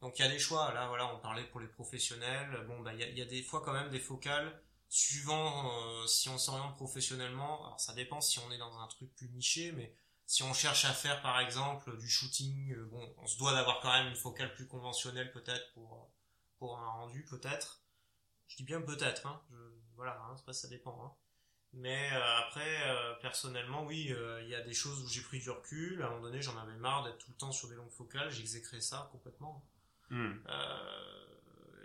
Donc 0.02 0.18
il 0.18 0.24
y 0.24 0.26
a 0.26 0.30
des 0.30 0.40
choix. 0.40 0.74
Là, 0.74 0.88
voilà, 0.88 1.14
on 1.14 1.20
parlait 1.20 1.44
pour 1.44 1.60
les 1.60 1.68
professionnels. 1.68 2.66
Bon, 2.68 2.80
bah 2.80 2.94
il 2.94 3.00
y 3.00 3.04
a, 3.04 3.10
il 3.10 3.18
y 3.18 3.22
a 3.22 3.26
des 3.26 3.44
fois 3.44 3.62
quand 3.64 3.74
même 3.74 3.90
des 3.90 4.00
focales 4.00 4.60
suivant 4.90 5.72
euh, 6.02 6.08
si 6.08 6.30
on 6.30 6.38
s'oriente 6.38 6.76
professionnellement. 6.76 7.66
Alors 7.66 7.80
ça 7.80 7.94
dépend 7.94 8.20
si 8.22 8.40
on 8.40 8.52
est 8.52 8.58
dans 8.58 8.80
un 8.80 8.88
truc 8.88 9.14
plus 9.16 9.30
niché, 9.30 9.72
mais 9.74 9.94
si 10.32 10.44
on 10.44 10.54
cherche 10.54 10.86
à 10.86 10.94
faire 10.94 11.22
par 11.22 11.42
exemple 11.42 11.98
du 11.98 12.10
shooting, 12.10 12.72
euh, 12.72 12.86
bon, 12.86 13.14
on 13.18 13.28
se 13.28 13.38
doit 13.38 13.52
d'avoir 13.52 13.82
quand 13.82 13.92
même 13.92 14.08
une 14.08 14.16
focale 14.16 14.54
plus 14.54 14.66
conventionnelle 14.66 15.30
peut-être 15.34 15.74
pour 15.74 16.10
pour 16.58 16.80
un 16.80 16.88
rendu 16.88 17.26
peut-être. 17.26 17.82
Je 18.48 18.56
dis 18.56 18.64
bien 18.64 18.82
peut-être, 18.82 19.28
hein. 19.28 19.42
Je, 19.52 19.58
voilà, 19.98 20.22
hein, 20.30 20.54
ça 20.54 20.70
dépend. 20.70 20.98
Hein. 21.04 21.12
Mais 21.74 22.14
euh, 22.14 22.38
après, 22.38 22.90
euh, 22.90 23.14
personnellement, 23.22 23.84
oui, 23.86 24.14
euh, 24.14 24.42
il 24.44 24.48
y 24.48 24.56
a 24.56 24.62
des 24.62 24.74
choses 24.74 25.02
où 25.02 25.08
j'ai 25.10 25.20
pris 25.20 25.40
du 25.40 25.50
recul. 25.50 26.02
À 26.02 26.06
un 26.06 26.10
moment 26.12 26.24
donné, 26.24 26.42
j'en 26.42 26.58
avais 26.58 26.78
marre 26.78 27.04
d'être 27.04 27.18
tout 27.18 27.32
le 27.32 27.38
temps 27.38 27.52
sur 27.52 27.68
des 27.68 27.76
longues 27.76 27.92
focales. 27.92 28.32
J'exécrais 28.32 28.80
ça 28.80 29.10
complètement. 29.12 29.68
Hmm. 30.10 30.32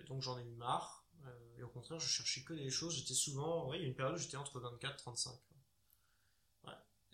Donc 0.07 0.23
j'en 0.23 0.39
ai 0.39 0.43
eu 0.43 0.55
marre. 0.55 1.05
Et 1.59 1.65
au 1.65 1.69
contraire, 1.69 1.99
je 1.99 2.07
cherchais 2.07 2.43
que 2.43 2.55
des 2.55 2.71
choses. 2.71 2.95
J'étais 2.95 3.15
souvent, 3.15 3.69
oui, 3.69 3.79
il 3.79 3.83
y 3.83 3.85
a 3.87 3.89
une 3.89 3.97
période 3.97 4.15
où 4.15 4.19
j'étais 4.19 4.37
entre 4.37 4.61
24 4.61 4.95
et 4.95 4.97
35. 4.99 5.33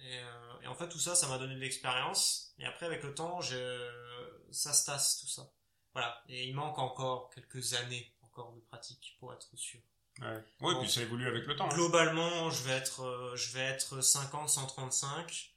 Et, 0.05 0.19
euh, 0.19 0.61
et 0.63 0.67
en 0.67 0.75
fait, 0.75 0.89
tout 0.89 0.99
ça, 0.99 1.15
ça 1.15 1.29
m'a 1.29 1.39
donné 1.39 1.55
de 1.55 1.61
l'expérience. 1.61 2.55
Et 2.59 2.65
après, 2.67 2.87
avec 2.87 3.03
le 3.03 3.15
temps, 3.15 3.41
ça 4.51 4.73
se 4.73 4.85
tasse, 4.85 5.21
tout 5.21 5.29
ça. 5.29 5.49
Voilà. 5.95 6.23
Et 6.29 6.45
il 6.49 6.55
manque 6.55 6.79
encore 6.79 7.31
quelques 7.31 7.75
années 7.75 8.13
encore 8.23 8.53
de 8.53 8.61
pratique 8.61 9.17
pour 9.21 9.33
être 9.33 9.55
sûr. 9.57 9.81
Ouais, 10.21 10.45
Bon. 10.61 10.81
puis 10.81 10.91
ça 10.91 11.03
évolue 11.03 11.27
avec 11.29 11.47
le 11.47 11.55
temps. 11.57 11.67
hein. 11.67 11.75
Globalement, 11.75 12.51
je 12.51 12.63
vais 12.65 12.73
être, 12.73 13.03
euh, 13.03 13.37
je 13.37 13.53
vais 13.53 13.61
être 13.61 14.01
50, 14.01 14.49
135. 14.49 15.55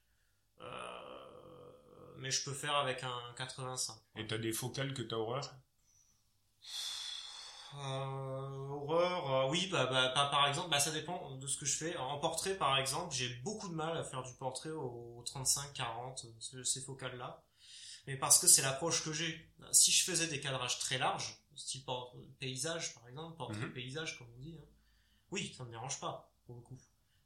Euh, 0.61 2.15
mais 2.17 2.31
je 2.31 2.43
peux 2.43 2.53
faire 2.53 2.75
avec 2.75 3.03
un 3.03 3.33
85. 3.37 3.95
Et 4.15 4.27
t'as 4.27 4.37
des 4.37 4.51
focales 4.53 4.93
que 4.93 5.01
t'as 5.01 5.15
horreur 5.17 5.53
horreur, 7.79 9.45
euh, 9.45 9.49
oui, 9.49 9.67
bah, 9.71 9.85
bah, 9.87 10.11
bah, 10.15 10.27
par 10.31 10.47
exemple, 10.47 10.69
bah, 10.69 10.79
ça 10.79 10.91
dépend 10.91 11.31
de 11.31 11.47
ce 11.47 11.57
que 11.57 11.65
je 11.65 11.75
fais. 11.77 11.97
En 11.97 12.17
portrait, 12.19 12.55
par 12.55 12.77
exemple, 12.77 13.13
j'ai 13.13 13.29
beaucoup 13.43 13.69
de 13.69 13.73
mal 13.75 13.97
à 13.97 14.03
faire 14.03 14.23
du 14.23 14.33
portrait 14.33 14.69
au 14.71 15.23
35-40, 15.25 16.25
ce- 16.39 16.63
ces 16.63 16.81
focales-là. 16.81 17.43
Mais 18.07 18.17
parce 18.17 18.39
que 18.39 18.47
c'est 18.47 18.61
l'approche 18.61 19.03
que 19.03 19.11
j'ai. 19.13 19.49
Si 19.71 19.91
je 19.91 20.03
faisais 20.03 20.27
des 20.27 20.39
cadrages 20.39 20.79
très 20.79 20.97
larges, 20.97 21.39
style 21.55 21.83
paysage, 22.39 22.93
par 22.95 23.07
exemple, 23.07 23.35
portrait 23.37 23.65
Mhm. 23.65 23.73
paysage, 23.73 24.17
comme 24.17 24.27
on 24.35 24.39
dit, 24.41 24.57
hein, 24.59 24.65
oui, 25.31 25.53
ça 25.57 25.63
me 25.63 25.71
dérange 25.71 25.99
pas, 25.99 26.31
pour 26.45 26.55
le 26.55 26.61
coup. 26.61 26.77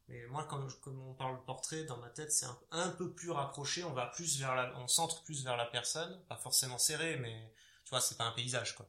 Mais 0.07 0.25
moi, 0.27 0.45
comme, 0.45 0.71
comme 0.81 0.99
on 1.07 1.13
parle 1.13 1.43
portrait, 1.45 1.83
dans 1.83 1.97
ma 1.97 2.09
tête, 2.09 2.31
c'est 2.31 2.45
un, 2.45 2.57
un 2.71 2.89
peu 2.89 3.11
plus 3.13 3.29
rapproché, 3.31 3.83
on 3.83 3.93
va 3.93 4.07
plus 4.07 4.39
vers 4.39 4.55
la, 4.55 4.75
on 4.79 4.87
centre 4.87 5.21
plus 5.23 5.43
vers 5.43 5.57
la 5.57 5.65
personne, 5.65 6.19
pas 6.27 6.37
forcément 6.37 6.77
serré, 6.79 7.17
mais 7.17 7.53
tu 7.83 7.89
vois, 7.91 8.01
c'est 8.01 8.17
pas 8.17 8.25
un 8.25 8.31
paysage, 8.31 8.75
quoi. 8.75 8.87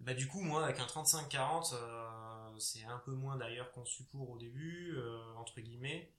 Bah 0.00 0.12
du 0.14 0.26
coup 0.28 0.40
moi 0.42 0.64
avec 0.64 0.78
un 0.80 0.86
35-40 0.86 1.74
euh, 1.74 2.58
c'est 2.58 2.84
un 2.84 2.98
peu 2.98 3.12
moins 3.12 3.36
d'ailleurs 3.36 3.70
conçu 3.72 4.04
pour 4.04 4.30
au 4.30 4.36
début 4.38 4.94
euh, 4.96 5.34
entre 5.36 5.60
guillemets 5.60 6.12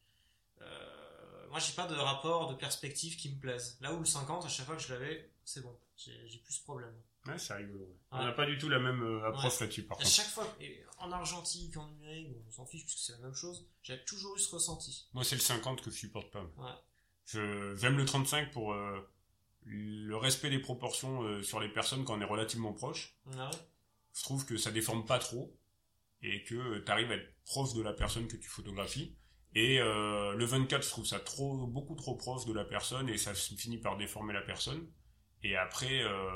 euh, 0.62 1.48
moi 1.50 1.60
j'ai 1.60 1.74
pas 1.74 1.86
de 1.88 1.96
rapport 1.96 2.50
de 2.50 2.56
perspective 2.56 3.16
qui 3.18 3.30
me 3.34 3.40
plaise 3.40 3.78
là 3.82 3.94
où 3.94 4.00
le 4.00 4.06
50 4.06 4.46
à 4.46 4.48
chaque 4.50 4.66
fois 4.66 4.76
que 4.76 4.82
je 4.82 4.94
l'avais 4.94 5.30
c'est 5.44 5.62
bon 5.62 5.78
j'ai 5.98 6.40
plus 6.44 6.54
ce 6.54 6.64
problème 6.64 6.96
Ouais, 7.28 7.40
c'est 7.40 7.56
rigolo. 7.56 7.86
ouais. 7.86 7.96
On 8.12 8.24
n'a 8.24 8.34
pas 8.34 8.46
du 8.46 8.56
tout 8.60 8.70
la 8.70 8.78
même 8.78 9.02
euh, 9.02 9.28
approche 9.28 9.60
là-dessus, 9.60 9.82
par 9.82 9.98
à 9.98 10.02
contre. 10.02 10.12
chaque 10.14 10.28
fois 10.28 10.48
en 11.00 11.12
argentique 11.12 11.76
en 11.76 11.88
numérique 11.88 12.28
on 12.48 12.52
s'en 12.52 12.66
fiche 12.68 12.84
puisque 12.86 13.00
c'est 13.00 13.14
la 13.14 13.18
même 13.20 13.34
chose 13.34 13.68
j'ai 13.82 14.04
toujours 14.06 14.36
eu 14.36 14.40
ce 14.40 14.54
ressenti 14.54 15.08
Moi, 15.14 15.24
c'est 15.24 15.34
le 15.36 15.42
50 15.42 15.82
que 15.82 15.90
je 15.90 15.96
supporte 15.96 16.30
pas. 16.32 16.44
Ouais. 16.58 16.70
Je, 17.26 17.76
j'aime 17.78 17.98
le 17.98 18.06
35 18.06 18.52
pour 18.52 18.74
euh, 18.74 19.00
le 19.66 20.16
respect 20.16 20.50
des 20.50 20.60
proportions 20.60 21.24
euh, 21.24 21.44
sur 21.44 21.60
les 21.60 21.70
personnes 21.70 22.06
quand 22.06 22.18
on 22.18 22.22
est 22.22 22.26
relativement 22.26 22.74
proche. 22.74 23.18
Ah 23.38 23.50
ouais 23.50 23.58
je 24.16 24.24
trouve 24.24 24.46
que 24.46 24.58
ça 24.58 24.72
déforme 24.72 25.06
pas 25.06 25.20
trop 25.20 25.56
et 26.22 26.44
que 26.44 26.80
tu 26.80 26.92
arrives 26.92 27.12
à 27.12 27.16
être 27.16 27.36
proche 27.46 27.74
de 27.74 27.82
la 27.82 27.94
personne 27.94 28.28
que 28.28 28.38
tu 28.38 28.50
photographies. 28.50 29.16
Et 29.54 29.80
euh, 29.80 30.34
le 30.34 30.46
24, 30.46 30.84
je 30.84 30.90
trouve 30.90 31.06
ça 31.06 31.20
trop, 31.20 31.68
beaucoup 31.68 31.96
trop 31.96 32.16
proche 32.16 32.46
de 32.46 32.54
la 32.54 32.66
personne 32.66 33.10
et 33.10 33.18
ça 33.18 33.34
finit 33.34 33.78
par 33.78 33.98
déformer 33.98 34.34
la 34.34 34.42
personne. 34.42 34.88
Et 35.44 35.56
après, 35.56 36.02
euh, 36.02 36.30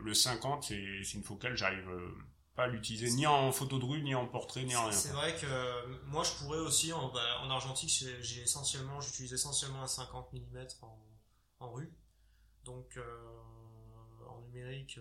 le 0.00 0.14
50, 0.14 0.64
c'est 0.64 1.14
une 1.14 1.24
focale, 1.24 1.56
j'arrive 1.56 1.88
euh, 1.88 2.14
pas 2.54 2.64
à 2.64 2.66
l'utiliser 2.68 3.10
ni 3.10 3.26
en 3.26 3.50
photo 3.50 3.78
de 3.78 3.84
rue, 3.84 4.02
ni 4.02 4.14
en 4.14 4.26
portrait, 4.26 4.62
ni 4.64 4.76
en 4.76 4.84
rien. 4.84 4.92
C'est 4.92 5.12
vrai 5.12 5.34
que 5.34 6.06
moi, 6.06 6.22
je 6.22 6.32
pourrais 6.32 6.58
aussi, 6.58 6.92
en, 6.92 7.10
bah, 7.12 7.40
en 7.42 7.50
argentique, 7.50 7.90
j'ai 8.20 8.42
essentiellement, 8.42 9.00
j'utilise 9.00 9.32
essentiellement 9.32 9.82
un 9.82 9.88
50 9.88 10.32
mm 10.34 10.66
en, 10.82 10.98
en 11.58 11.72
rue. 11.72 11.92
Donc, 12.64 12.98
en 14.28 14.40
numérique, 14.42 14.98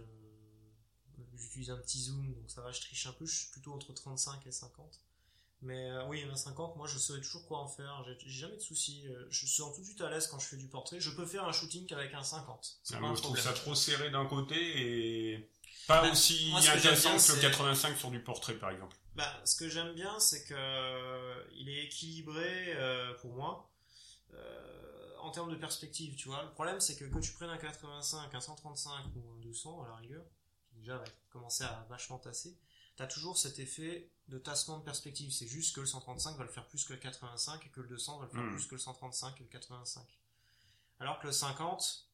j'utilise 1.37 1.69
un 1.71 1.77
petit 1.77 2.01
zoom, 2.01 2.33
donc 2.33 2.49
ça 2.49 2.61
va, 2.61 2.71
je 2.71 2.81
triche 2.81 3.05
un 3.07 3.13
peu, 3.13 3.25
je 3.25 3.35
suis 3.35 3.51
plutôt 3.51 3.73
entre 3.73 3.93
35 3.93 4.45
et 4.47 4.51
50. 4.51 5.01
Mais 5.63 5.91
euh, 5.91 6.07
oui, 6.07 6.25
a 6.31 6.35
50, 6.35 6.75
moi 6.75 6.87
je 6.87 6.97
saurais 6.97 7.21
toujours 7.21 7.45
quoi 7.45 7.59
en 7.59 7.67
faire, 7.67 8.03
j'ai 8.25 8.29
jamais 8.29 8.55
de 8.55 8.61
soucis, 8.61 9.05
euh, 9.07 9.27
je 9.29 9.45
suis 9.45 9.61
tout 9.61 9.79
de 9.79 9.85
suite 9.85 10.01
à 10.01 10.09
l'aise 10.09 10.25
quand 10.25 10.39
je 10.39 10.47
fais 10.47 10.57
du 10.57 10.67
portrait, 10.67 10.99
je 10.99 11.11
peux 11.11 11.25
faire 11.25 11.47
un 11.47 11.51
shooting 11.51 11.85
qu'avec 11.85 12.13
un 12.15 12.23
50. 12.23 12.79
Ah, 12.93 12.99
moi, 12.99 13.13
je 13.15 13.21
trouve 13.21 13.39
ça 13.39 13.53
trop 13.53 13.75
serré 13.75 14.09
d'un 14.09 14.25
côté 14.25 14.55
et 14.55 15.49
pas 15.87 16.01
bah, 16.01 16.11
aussi 16.11 16.51
intéressant 16.55 17.15
que, 17.15 17.35
le 17.35 17.41
85 17.41 17.95
sur 17.95 18.09
du 18.09 18.23
portrait 18.23 18.55
par 18.55 18.71
exemple. 18.71 18.95
Bah, 19.15 19.31
ce 19.45 19.55
que 19.55 19.69
j'aime 19.69 19.93
bien, 19.93 20.19
c'est 20.19 20.45
que 20.45 20.55
euh, 20.55 21.43
il 21.53 21.69
est 21.69 21.85
équilibré 21.85 22.75
pour 23.21 23.33
moi 23.33 23.69
en 25.21 25.31
termes 25.31 25.51
de 25.51 25.55
perspective, 25.55 26.15
tu 26.15 26.27
vois. 26.27 26.43
Le 26.43 26.51
problème, 26.51 26.79
c'est 26.79 26.95
que 26.95 27.05
que 27.05 27.19
tu 27.19 27.31
prennes 27.33 27.49
un 27.49 27.57
85, 27.57 28.33
un 28.33 28.41
135 28.41 29.05
ou 29.15 29.31
un 29.31 29.39
200 29.41 29.83
à 29.83 29.87
la 29.87 29.95
rigueur, 29.95 30.25
déjà 30.73 30.97
va 30.97 31.05
commencer 31.29 31.63
à 31.63 31.85
vachement 31.89 32.17
tasser, 32.17 32.57
t'as 32.95 33.07
toujours 33.07 33.37
cet 33.37 33.59
effet 33.59 34.09
de 34.27 34.37
tassement 34.37 34.77
de 34.77 34.83
perspective. 34.83 35.31
C'est 35.31 35.47
juste 35.47 35.75
que 35.75 35.81
le 35.81 35.87
135 35.87 36.37
va 36.37 36.43
le 36.43 36.49
faire 36.49 36.67
plus 36.67 36.83
que 36.83 36.93
le 36.93 36.99
85 36.99 37.65
et 37.65 37.69
que 37.69 37.81
le 37.81 37.87
200 37.87 38.19
va 38.19 38.25
le 38.25 38.31
faire 38.31 38.41
hmm. 38.41 38.51
plus 38.51 38.65
que 38.65 38.75
le 38.75 38.79
135 38.79 39.39
et 39.39 39.43
le 39.43 39.49
85. 39.49 40.03
Alors 40.99 41.19
que 41.19 41.27
le 41.27 41.33
50, 41.33 42.07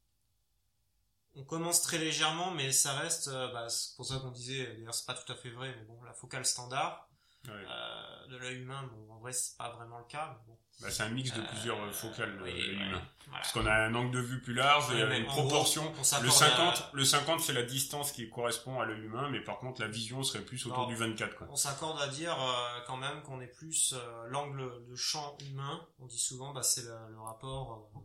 on 1.36 1.44
commence 1.44 1.82
très 1.82 1.98
légèrement, 1.98 2.52
mais 2.52 2.72
ça 2.72 2.94
reste, 2.94 3.28
euh, 3.28 3.52
bah, 3.52 3.70
c'est 3.70 3.96
pour 3.96 4.06
ça 4.06 4.18
qu'on 4.20 4.32
disait, 4.32 4.66
d'ailleurs 4.76 4.96
c'est 4.96 5.06
pas 5.06 5.14
tout 5.14 5.32
à 5.32 5.36
fait 5.36 5.50
vrai, 5.50 5.76
mais 5.78 5.86
bon, 5.86 6.02
la 6.04 6.14
focale 6.14 6.46
standard, 6.46 7.07
euh, 7.50 8.28
de 8.28 8.38
l'œil 8.38 8.62
humain, 8.62 8.90
bon, 8.92 9.14
en 9.14 9.20
vrai 9.20 9.34
c'est 9.34 9.58
pas 9.58 9.70
vraiment 9.72 10.00
le 10.00 10.06
cas, 10.06 10.30
mais 10.34 10.54
bon. 10.54 10.58
Bah, 10.82 10.92
c'est 10.92 11.04
un 11.04 11.10
mix 11.10 11.34
de 11.34 11.42
plusieurs 11.42 11.82
euh, 11.82 11.92
focales 11.92 12.36
humain. 12.48 13.02
Parce 13.32 13.52
qu'on 13.52 13.66
a 13.66 13.74
un 13.74 13.94
angle 13.96 14.12
de 14.12 14.20
vue 14.20 14.42
plus 14.42 14.54
large, 14.54 14.86
il 14.92 15.00
y 15.00 15.02
a 15.02 15.18
une 15.18 15.26
proportion. 15.26 15.92
le 16.22 16.30
50, 16.30 16.90
le 16.94 17.04
50 17.04 17.40
c'est 17.42 17.54
la 17.54 17.64
distance 17.64 18.12
qui 18.12 18.30
correspond 18.30 18.80
à 18.80 18.86
l'œil 18.86 19.02
humain, 19.02 19.30
mais 19.30 19.42
par 19.42 19.58
contre 19.60 19.82
la 19.82 19.88
vision 19.88 20.24
serait 20.24 20.46
plus 20.46 20.66
autour 20.66 20.88
du 20.88 20.96
24. 20.96 21.36
Quoi. 21.36 21.48
On 21.50 21.56
s'accorde 21.56 22.00
à 22.02 22.08
dire 22.08 22.38
euh, 22.40 22.80
quand 22.86 22.98
même 22.98 23.22
qu'on 23.24 23.42
est 23.42 23.48
plus 23.48 23.94
euh, 23.94 24.28
l'angle 24.28 24.86
de 24.86 24.96
champ 24.96 25.38
humain. 25.50 25.86
On 26.00 26.06
dit 26.06 26.20
souvent 26.20 26.54
bah 26.54 26.64
c'est 26.64 26.84
le, 26.84 27.20
rapport. 27.20 27.92
Euh, 27.96 28.00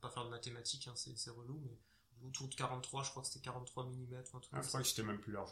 pas 0.00 0.10
faire 0.10 0.24
de 0.24 0.30
mathématiques, 0.30 0.86
hein, 0.88 0.94
c'est 0.94 1.30
relou, 1.30 1.60
mais 1.64 2.28
autour 2.28 2.48
de 2.48 2.54
43, 2.54 3.02
je 3.02 3.10
crois 3.10 3.22
que 3.22 3.28
c'était 3.28 3.44
43 3.44 3.86
mm. 3.86 4.14
Un 4.14 4.22
ah, 4.52 4.60
je 4.62 4.68
crois 4.68 4.80
que 4.80 4.86
c'était 4.86 5.02
même 5.02 5.18
plus 5.18 5.32
large. 5.32 5.50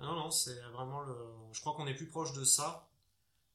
Non 0.00 0.14
non, 0.14 0.30
c'est 0.30 0.60
vraiment 0.72 1.00
le. 1.02 1.16
Je 1.52 1.60
crois 1.60 1.74
qu'on 1.74 1.86
est 1.86 1.94
plus 1.94 2.08
proche 2.08 2.32
de 2.32 2.44
ça 2.44 2.88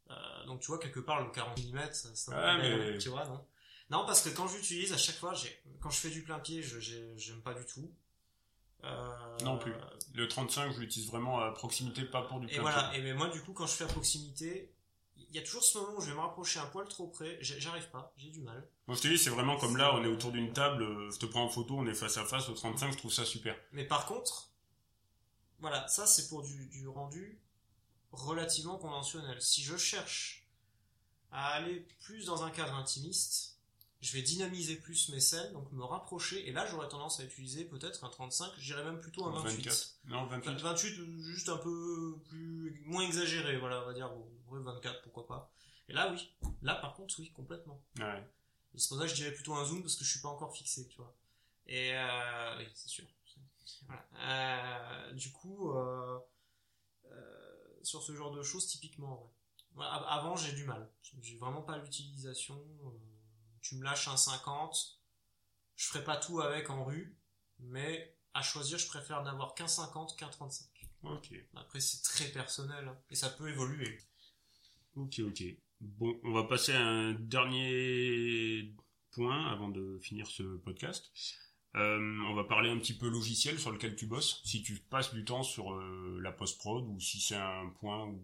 euh, 0.09 0.45
donc 0.45 0.59
tu 0.59 0.67
vois 0.67 0.79
quelque 0.79 0.99
part 0.99 1.23
le 1.23 1.31
40 1.31 1.57
mm, 1.57 1.79
ça, 1.91 2.57
mais... 2.57 2.97
tu 2.97 3.09
vois 3.09 3.25
non? 3.25 3.45
Non 3.89 4.05
parce 4.05 4.21
que 4.21 4.29
quand 4.29 4.47
j'utilise 4.47 4.91
à 4.93 4.97
chaque 4.97 5.15
fois, 5.15 5.33
quand 5.79 5.89
je 5.89 5.97
fais 5.97 6.09
du 6.09 6.23
plein 6.23 6.39
pied, 6.39 6.61
je 6.61 6.79
j'aime 7.15 7.41
pas 7.41 7.53
du 7.53 7.65
tout. 7.65 7.91
Euh... 8.83 9.37
Non 9.43 9.57
plus. 9.57 9.73
Le 10.13 10.27
35, 10.27 10.73
je 10.73 10.79
l'utilise 10.79 11.09
vraiment 11.09 11.39
à 11.39 11.51
proximité, 11.51 12.03
pas 12.03 12.23
pour 12.23 12.39
du 12.39 12.47
plein 12.47 12.57
et 12.57 12.59
voilà. 12.59 12.91
Et 12.95 13.01
mais 13.01 13.13
moi 13.13 13.29
du 13.29 13.41
coup 13.41 13.53
quand 13.53 13.67
je 13.67 13.73
fais 13.73 13.85
à 13.85 13.87
proximité, 13.87 14.73
il 15.15 15.35
y 15.35 15.39
a 15.39 15.41
toujours 15.41 15.63
ce 15.63 15.77
moment 15.77 15.97
où 15.97 16.01
je 16.01 16.07
vais 16.07 16.15
me 16.15 16.19
rapprocher 16.19 16.59
un 16.59 16.65
poil 16.65 16.87
trop 16.87 17.07
près, 17.07 17.37
j'arrive 17.41 17.89
pas, 17.91 18.13
j'ai 18.17 18.29
du 18.29 18.41
mal. 18.41 18.67
Moi 18.87 18.97
je 18.97 19.01
te 19.01 19.07
dis, 19.07 19.17
c'est 19.17 19.29
vraiment 19.29 19.57
comme 19.57 19.77
là, 19.77 19.95
on 19.95 20.03
est 20.03 20.07
autour 20.07 20.31
d'une 20.31 20.51
table, 20.51 20.85
je 21.11 21.17
te 21.17 21.25
prends 21.25 21.43
en 21.43 21.49
photo, 21.49 21.75
on 21.77 21.87
est 21.87 21.93
face 21.93 22.17
à 22.17 22.25
face 22.25 22.49
au 22.49 22.53
35, 22.53 22.91
je 22.91 22.97
trouve 22.97 23.13
ça 23.13 23.25
super. 23.25 23.55
Mais 23.71 23.85
par 23.85 24.05
contre, 24.05 24.49
voilà, 25.63 25.87
ça 25.87 26.05
c'est 26.05 26.27
pour 26.27 26.43
du, 26.43 26.67
du 26.67 26.89
rendu 26.89 27.39
relativement 28.11 28.77
conventionnel. 28.77 29.41
Si 29.41 29.63
je 29.63 29.77
cherche 29.77 30.45
à 31.31 31.53
aller 31.53 31.87
plus 32.01 32.25
dans 32.25 32.43
un 32.43 32.51
cadre 32.51 32.75
intimiste, 32.75 33.57
je 34.01 34.11
vais 34.11 34.21
dynamiser 34.21 34.75
plus 34.75 35.07
mes 35.07 35.21
scènes, 35.21 35.53
donc 35.53 35.71
me 35.71 35.85
rapprocher, 35.85 36.45
et 36.49 36.51
là 36.51 36.67
j'aurais 36.67 36.89
tendance 36.89 37.21
à 37.21 37.23
utiliser 37.23 37.63
peut-être 37.63 38.03
un 38.03 38.09
35, 38.09 38.51
je 38.57 38.73
dirais 38.73 38.83
même 38.83 38.99
plutôt 38.99 39.25
un 39.25 39.31
28. 39.31 39.63
24. 39.63 39.95
Non, 40.03 40.25
28. 40.25 40.59
28, 40.59 41.21
juste 41.21 41.47
un 41.47 41.55
peu 41.55 42.19
plus, 42.27 42.83
moins 42.85 43.05
exagéré, 43.05 43.57
voilà, 43.57 43.83
on 43.83 43.85
va 43.85 43.93
dire, 43.93 44.09
bon, 44.09 44.59
24, 44.59 45.01
pourquoi 45.03 45.25
pas. 45.25 45.49
Et 45.87 45.93
là, 45.93 46.11
oui. 46.11 46.29
Là, 46.61 46.75
par 46.75 46.93
contre, 46.93 47.15
oui, 47.19 47.31
complètement. 47.31 47.81
Ouais. 47.97 48.21
c'est 48.75 48.89
pour 48.89 48.97
ça 48.97 49.05
que 49.05 49.09
je 49.09 49.15
dirais 49.15 49.31
plutôt 49.31 49.53
un 49.53 49.63
zoom, 49.63 49.81
parce 49.81 49.95
que 49.95 50.03
je 50.03 50.11
suis 50.11 50.19
pas 50.19 50.27
encore 50.27 50.53
fixé, 50.53 50.85
tu 50.89 50.97
vois. 50.97 51.15
Et, 51.67 51.93
euh, 51.93 52.57
oui, 52.57 52.65
c'est 52.73 52.89
sûr. 52.89 53.05
Voilà. 53.85 54.05
Euh, 54.19 55.13
du 55.13 55.31
coup, 55.31 55.71
euh, 55.71 56.19
sur 57.83 58.01
ce 58.01 58.15
genre 58.15 58.31
de 58.31 58.41
choses 58.41 58.67
typiquement. 58.67 59.31
Avant 59.77 60.35
j'ai 60.35 60.53
du 60.53 60.65
mal, 60.65 60.89
j'ai 61.21 61.37
vraiment 61.37 61.61
pas 61.61 61.77
l'utilisation. 61.77 62.55
Euh, 62.85 62.89
tu 63.61 63.75
me 63.75 63.83
lâches 63.83 64.07
un 64.07 64.17
50, 64.17 64.99
je 65.75 65.87
ferai 65.87 66.03
pas 66.03 66.17
tout 66.17 66.41
avec 66.41 66.69
en 66.69 66.85
rue, 66.85 67.17
mais 67.59 68.15
à 68.33 68.41
choisir 68.43 68.77
je 68.77 68.87
préfère 68.87 69.23
n'avoir 69.23 69.55
qu'un 69.55 69.67
50 69.67 70.15
qu'un 70.17 70.29
35. 70.29 70.67
Ok. 71.03 71.33
Après 71.55 71.79
c'est 71.79 72.03
très 72.03 72.27
personnel 72.27 72.87
hein, 72.87 72.97
et 73.09 73.15
ça 73.15 73.29
peut 73.29 73.49
évoluer. 73.49 73.99
Ok 74.95 75.19
ok. 75.19 75.43
Bon, 75.81 76.19
on 76.23 76.31
va 76.31 76.43
passer 76.43 76.73
à 76.73 76.85
un 76.85 77.13
dernier 77.13 78.73
point 79.11 79.47
avant 79.51 79.69
de 79.69 79.97
finir 79.99 80.27
ce 80.27 80.57
podcast. 80.57 81.11
Euh, 81.75 82.19
on 82.29 82.35
va 82.35 82.43
parler 82.43 82.69
un 82.69 82.77
petit 82.77 82.93
peu 82.93 83.09
logiciel 83.09 83.59
sur 83.59 83.71
lequel 83.71 83.95
tu 83.95 84.05
bosses, 84.05 84.41
si 84.43 84.61
tu 84.61 84.75
passes 84.75 85.11
du 85.11 85.25
temps 85.25 85.41
sur 85.41 85.73
euh, 85.73 86.19
la 86.21 86.31
post-prod 86.31 86.87
ou 86.87 86.99
si 86.99 87.19
c'est 87.19 87.35
un 87.35 87.67
point 87.79 88.05
où 88.05 88.21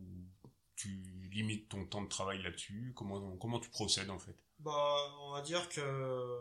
tu 0.75 1.01
limites 1.31 1.67
ton 1.67 1.83
temps 1.85 2.03
de 2.03 2.09
travail 2.09 2.43
là-dessus, 2.43 2.93
comment, 2.95 3.35
comment 3.37 3.59
tu 3.59 3.69
procèdes 3.69 4.11
en 4.11 4.19
fait? 4.19 4.35
Bah, 4.59 4.97
on 5.21 5.31
va 5.31 5.41
dire 5.41 5.67
que 5.69 6.39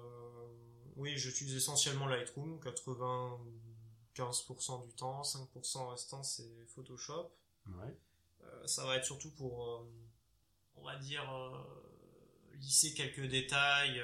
oui, 0.97 1.17
j'utilise 1.17 1.57
essentiellement 1.57 2.09
Lightroom, 2.09 2.61
95% 2.61 4.87
du 4.87 4.93
temps, 4.95 5.23
5% 5.23 5.91
restant 5.91 6.23
c'est 6.23 6.67
Photoshop. 6.75 7.31
Ouais. 7.69 7.97
Euh, 8.43 8.67
ça 8.67 8.85
va 8.85 8.97
être 8.97 9.07
surtout 9.07 9.31
pour, 9.31 9.87
on 10.77 10.85
va 10.85 10.97
dire, 10.97 11.25
lisser 12.57 12.93
quelques 12.93 13.27
détails 13.27 14.03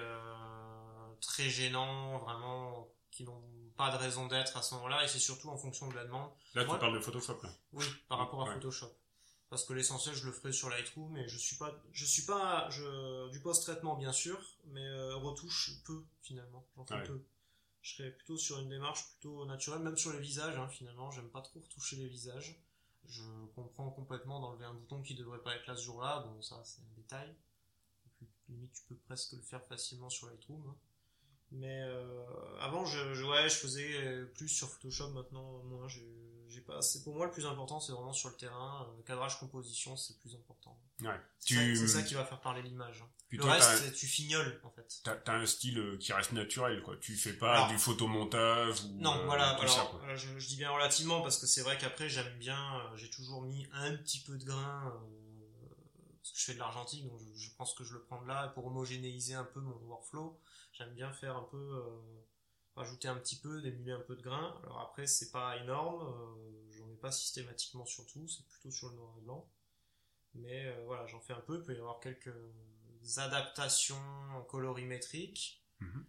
très 1.20 1.50
gênants, 1.50 2.16
vraiment 2.18 2.93
qui 3.14 3.24
n'ont 3.24 3.42
pas 3.76 3.92
de 3.92 3.96
raison 3.96 4.26
d'être 4.26 4.56
à 4.56 4.62
ce 4.62 4.74
moment-là, 4.74 5.04
et 5.04 5.08
c'est 5.08 5.20
surtout 5.20 5.48
en 5.48 5.56
fonction 5.56 5.88
de 5.88 5.94
la 5.94 6.04
demande. 6.04 6.30
Là, 6.54 6.64
tu 6.64 6.78
parles 6.78 6.94
de 6.94 7.00
Photoshop, 7.00 7.40
là. 7.42 7.50
Oui, 7.72 7.84
par 8.08 8.18
rapport 8.18 8.42
à 8.42 8.52
Photoshop. 8.52 8.92
Parce 9.50 9.64
que 9.64 9.72
l'essentiel, 9.72 10.14
je 10.16 10.26
le 10.26 10.32
ferai 10.32 10.52
sur 10.52 10.68
Lightroom, 10.68 11.16
et 11.16 11.28
je 11.28 11.38
suis 11.38 11.56
pas, 11.56 11.72
je 11.92 12.04
suis 12.04 12.22
pas, 12.22 12.68
je, 12.70 13.30
du 13.30 13.40
post-traitement, 13.40 13.96
bien 13.96 14.12
sûr, 14.12 14.38
mais 14.66 14.84
euh, 14.84 15.14
retouche 15.16 15.70
peu, 15.84 16.04
finalement. 16.22 16.66
J'en 16.76 16.84
fais 16.84 17.02
peu. 17.04 17.24
Je 17.82 17.96
serais 17.96 18.10
plutôt 18.10 18.36
sur 18.36 18.58
une 18.58 18.68
démarche 18.68 19.06
plutôt 19.10 19.44
naturelle, 19.46 19.80
même 19.80 19.96
sur 19.96 20.12
les 20.12 20.18
visages, 20.18 20.56
hein, 20.56 20.68
finalement. 20.68 21.10
J'aime 21.12 21.28
pas 21.28 21.42
trop 21.42 21.60
retoucher 21.60 21.96
les 21.96 22.08
visages. 22.08 22.58
Je 23.06 23.22
comprends 23.54 23.90
complètement 23.90 24.40
d'enlever 24.40 24.64
un 24.64 24.74
bouton 24.74 25.02
qui 25.02 25.14
devrait 25.14 25.42
pas 25.42 25.54
être 25.54 25.66
là 25.66 25.76
ce 25.76 25.84
jour-là, 25.84 26.20
bon, 26.20 26.40
ça, 26.42 26.60
c'est 26.64 26.80
un 26.80 26.94
détail. 26.96 27.36
limite, 28.48 28.72
tu 28.72 28.82
peux 28.88 28.96
presque 28.96 29.32
le 29.32 29.42
faire 29.42 29.64
facilement 29.66 30.08
sur 30.10 30.26
Lightroom. 30.28 30.66
Hein. 30.66 30.76
Mais 31.54 31.82
euh, 31.82 32.24
avant, 32.60 32.84
je, 32.84 33.14
je, 33.14 33.24
ouais, 33.24 33.48
je 33.48 33.54
faisais 33.54 34.24
plus 34.34 34.48
sur 34.48 34.68
Photoshop. 34.68 35.10
Maintenant, 35.10 35.62
moi, 35.64 35.86
j'ai 35.88 36.60
pas. 36.60 36.82
C'est 36.82 37.04
pour 37.04 37.14
moi 37.14 37.26
le 37.26 37.32
plus 37.32 37.46
important, 37.46 37.78
c'est 37.80 37.92
vraiment 37.92 38.12
sur 38.12 38.28
le 38.28 38.34
terrain. 38.34 38.88
Euh, 38.88 39.02
cadrage, 39.02 39.38
composition, 39.38 39.96
c'est 39.96 40.14
le 40.14 40.18
plus 40.18 40.34
important. 40.34 40.76
Ouais. 41.00 41.20
C'est 41.38 41.86
ça, 41.86 42.02
qui 42.02 42.14
va 42.14 42.24
faire 42.24 42.40
parler 42.40 42.62
l'image. 42.62 43.02
Hein. 43.02 43.08
Le 43.30 43.44
reste, 43.44 43.92
tu 43.94 44.06
fignoles 44.06 44.60
en 44.64 44.70
fait. 44.70 45.00
T'as 45.02 45.16
as 45.26 45.36
un 45.36 45.46
style 45.46 45.78
euh, 45.78 45.96
qui 45.96 46.12
reste 46.12 46.32
naturel, 46.32 46.82
quoi. 46.82 46.96
Tu 47.00 47.16
fais 47.16 47.32
pas 47.32 47.68
du 47.68 47.78
photomontage 47.78 48.82
ou. 48.84 49.00
Non, 49.00 49.24
voilà. 49.26 49.50
alors, 49.50 50.00
Je, 50.16 50.38
je, 50.38 50.48
dis 50.48 50.56
bien 50.56 50.70
relativement 50.70 51.22
parce 51.22 51.38
que 51.38 51.46
c'est 51.46 51.62
vrai 51.62 51.78
qu'après, 51.78 52.08
j'aime 52.08 52.38
bien. 52.38 52.58
j'ai 52.96 53.10
toujours 53.10 53.42
mis 53.42 53.66
un 53.72 53.94
petit 53.96 54.20
peu 54.20 54.36
de 54.36 54.44
grain. 54.44 54.92
parce 56.20 56.32
que 56.32 56.38
je 56.38 56.44
fais 56.44 56.54
de 56.54 56.58
l'argentique, 56.58 57.04
donc 57.04 57.18
je, 57.18 57.44
je, 57.44 57.50
pense 57.56 57.74
que 57.74 57.84
je 57.84 57.94
le 57.94 58.02
prends 58.02 58.22
de 58.22 58.28
là 58.28 58.48
pour 58.48 58.66
homogénéiser 58.66 59.34
un 59.34 59.44
peu 59.44 59.60
mon 59.60 59.76
workflow. 59.86 60.36
J'aime 60.74 60.92
bien 60.94 61.12
faire 61.12 61.36
un 61.36 61.44
peu, 61.44 61.56
euh, 61.56 62.26
rajouter 62.74 63.06
un 63.06 63.16
petit 63.16 63.36
peu, 63.36 63.62
démuler 63.62 63.92
un 63.92 64.00
peu 64.00 64.16
de 64.16 64.22
grain. 64.22 64.60
Alors 64.64 64.80
après, 64.80 65.06
c'est 65.06 65.30
pas 65.30 65.56
énorme, 65.58 66.02
euh, 66.02 66.72
j'en 66.72 66.90
ai 66.90 66.96
pas 66.96 67.12
systématiquement 67.12 67.86
sur 67.86 68.04
tout, 68.06 68.26
c'est 68.26 68.44
plutôt 68.48 68.72
sur 68.72 68.88
le 68.88 68.96
noir 68.96 69.14
et 69.16 69.20
blanc. 69.20 69.48
Mais 70.34 70.66
euh, 70.66 70.82
voilà, 70.84 71.06
j'en 71.06 71.20
fais 71.20 71.32
un 71.32 71.40
peu, 71.40 71.58
il 71.58 71.62
peut 71.62 71.74
y 71.74 71.78
avoir 71.78 72.00
quelques 72.00 72.34
adaptations 73.18 73.96
colorimétriques. 74.48 75.62
Mhm. 75.78 76.04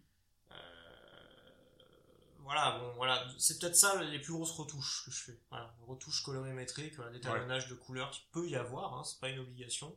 voilà, 2.38 2.78
bon, 2.78 2.92
voilà, 2.94 3.24
c'est 3.38 3.60
peut-être 3.60 3.76
ça 3.76 4.02
les 4.02 4.18
plus 4.18 4.32
grosses 4.32 4.52
retouches 4.52 5.04
que 5.04 5.12
je 5.12 5.24
fais. 5.24 5.40
Voilà, 5.50 5.76
retouches 5.86 6.22
colorimétriques, 6.24 6.96
voilà, 6.96 7.12
déterminage 7.12 7.68
de 7.68 7.74
couleurs 7.74 8.10
qui 8.10 8.22
peut 8.32 8.48
y 8.48 8.56
avoir, 8.56 8.98
hein, 8.98 9.04
c'est 9.04 9.20
pas 9.20 9.28
une 9.28 9.38
obligation. 9.38 9.96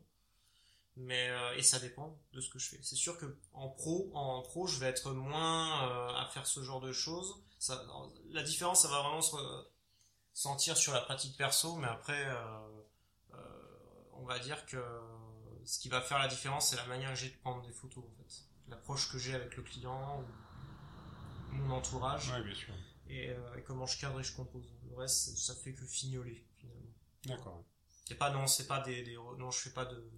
Mais 1.01 1.29
euh, 1.29 1.55
et 1.55 1.63
ça 1.63 1.79
dépend 1.79 2.19
de 2.33 2.41
ce 2.41 2.49
que 2.49 2.59
je 2.59 2.69
fais. 2.69 2.79
C'est 2.81 2.97
sûr 2.97 3.17
que 3.17 3.37
en 3.53 3.69
pro, 3.69 4.11
en 4.13 4.41
pro, 4.41 4.67
je 4.67 4.79
vais 4.79 4.87
être 4.87 5.13
moins 5.13 5.87
euh, 5.89 6.13
à 6.13 6.27
faire 6.27 6.45
ce 6.45 6.61
genre 6.61 6.81
de 6.81 6.91
choses. 6.91 7.41
Ça, 7.57 7.81
la 8.31 8.43
différence, 8.43 8.81
ça 8.81 8.89
va 8.89 9.01
vraiment 9.01 9.21
se 9.21 9.37
sentir 10.33 10.75
sur 10.75 10.93
la 10.93 10.99
pratique 11.01 11.37
perso, 11.37 11.75
mais 11.77 11.87
après, 11.87 12.25
euh, 12.27 13.37
on 14.13 14.25
va 14.25 14.39
dire 14.39 14.65
que 14.65 14.77
ce 15.65 15.79
qui 15.79 15.87
va 15.87 16.01
faire 16.01 16.19
la 16.19 16.27
différence, 16.27 16.69
c'est 16.69 16.75
la 16.75 16.85
manière 16.85 17.09
que 17.11 17.15
j'ai 17.15 17.29
de 17.29 17.37
prendre 17.37 17.61
des 17.65 17.71
photos, 17.71 18.03
en 18.03 18.15
fait, 18.23 18.43
l'approche 18.67 19.09
que 19.11 19.17
j'ai 19.17 19.33
avec 19.35 19.55
le 19.55 19.63
client, 19.63 20.21
ou 20.21 21.53
mon 21.55 21.75
entourage, 21.75 22.29
Ouais, 22.31 22.43
bien 22.43 22.55
sûr. 22.55 22.73
et, 23.07 23.27
et, 23.57 23.63
comment 23.65 23.85
je 23.85 23.99
cadre 23.99 24.19
et 24.19 24.23
je 24.23 24.35
compose. 24.35 24.69
Le 24.89 24.95
reste, 24.95 25.37
ça 25.37 25.55
fait 25.55 25.73
que 25.73 25.85
fignoler 25.85 26.45
finalement. 26.57 26.91
D'accord. 27.25 27.63
C'est 28.05 28.15
pas 28.15 28.31
non, 28.31 28.47
c'est 28.47 28.67
pas 28.67 28.79
des, 28.81 29.03
des 29.03 29.15
non, 29.15 29.51
je 29.51 29.59
fais 29.59 29.69
pas 29.73 29.85
de 29.85 30.09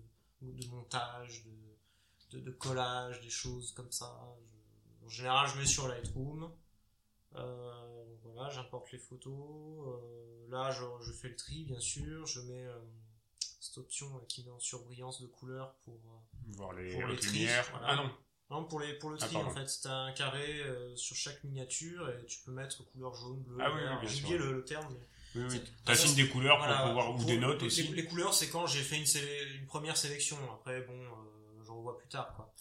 de 0.41 0.67
montage, 0.67 1.43
de, 1.43 2.37
de, 2.37 2.43
de, 2.43 2.51
collage, 2.51 3.21
des 3.21 3.29
choses 3.29 3.71
comme 3.73 3.91
ça. 3.91 4.11
Je, 5.01 5.05
en 5.05 5.09
général, 5.09 5.47
je 5.47 5.59
mets 5.59 5.65
sur 5.65 5.87
Lightroom. 5.87 6.51
Euh, 7.35 8.15
voilà, 8.23 8.49
j'importe 8.49 8.91
les 8.91 8.97
photos. 8.97 9.87
Euh, 9.87 10.47
là, 10.49 10.71
je, 10.71 10.83
je, 11.05 11.11
fais 11.11 11.29
le 11.29 11.35
tri, 11.35 11.63
bien 11.63 11.79
sûr. 11.79 12.25
Je 12.25 12.41
mets 12.41 12.65
euh, 12.65 12.79
cette 13.59 13.77
option 13.77 14.19
qui 14.27 14.43
met 14.43 14.51
en 14.51 14.59
surbrillance 14.59 15.21
de 15.21 15.27
couleur 15.27 15.75
pour 15.85 15.99
voir 16.47 16.73
les, 16.73 16.93
pour 16.93 17.07
les 17.07 17.15
lumières. 17.15 17.67
Voilà. 17.71 17.87
Ah 17.89 17.95
non. 17.95 18.11
Non, 18.49 18.65
pour, 18.65 18.81
les, 18.81 18.93
pour 18.95 19.11
le 19.11 19.17
tri, 19.17 19.33
ah, 19.39 19.45
en 19.45 19.49
fait, 19.49 19.65
c'est 19.69 19.87
un 19.87 20.11
carré 20.11 20.61
sur 20.97 21.15
chaque 21.15 21.41
miniature 21.45 22.09
et 22.09 22.25
tu 22.25 22.41
peux 22.41 22.51
mettre 22.51 22.83
couleur 22.83 23.15
jaune, 23.15 23.41
bleu, 23.43 23.57
ah, 23.61 23.71
oui, 23.73 24.09
J'ai 24.09 24.23
oublié 24.23 24.37
le, 24.37 24.51
le, 24.51 24.65
terme. 24.65 24.93
Mais... 24.93 25.07
Oui, 25.35 25.43
oui. 25.49 25.61
T'assignes 25.85 26.15
des 26.15 26.27
couleurs 26.27 26.57
pour 26.57 26.67
voilà, 26.67 26.83
pouvoir, 26.87 27.11
ou 27.11 27.15
pour, 27.15 27.25
des 27.25 27.37
notes 27.37 27.61
les, 27.61 27.67
aussi. 27.67 27.83
Les, 27.83 28.05
couleurs, 28.05 28.33
c'est 28.33 28.49
quand 28.49 28.67
j'ai 28.67 28.81
fait 28.81 28.97
une, 28.97 29.05
une 29.59 29.65
première 29.65 29.95
sélection. 29.97 30.37
Après, 30.53 30.81
bon, 30.81 30.93
euh, 30.93 31.63
je 31.65 31.71
revois 31.71 31.97
plus 31.97 32.09
tard, 32.09 32.33
quoi. 32.35 32.53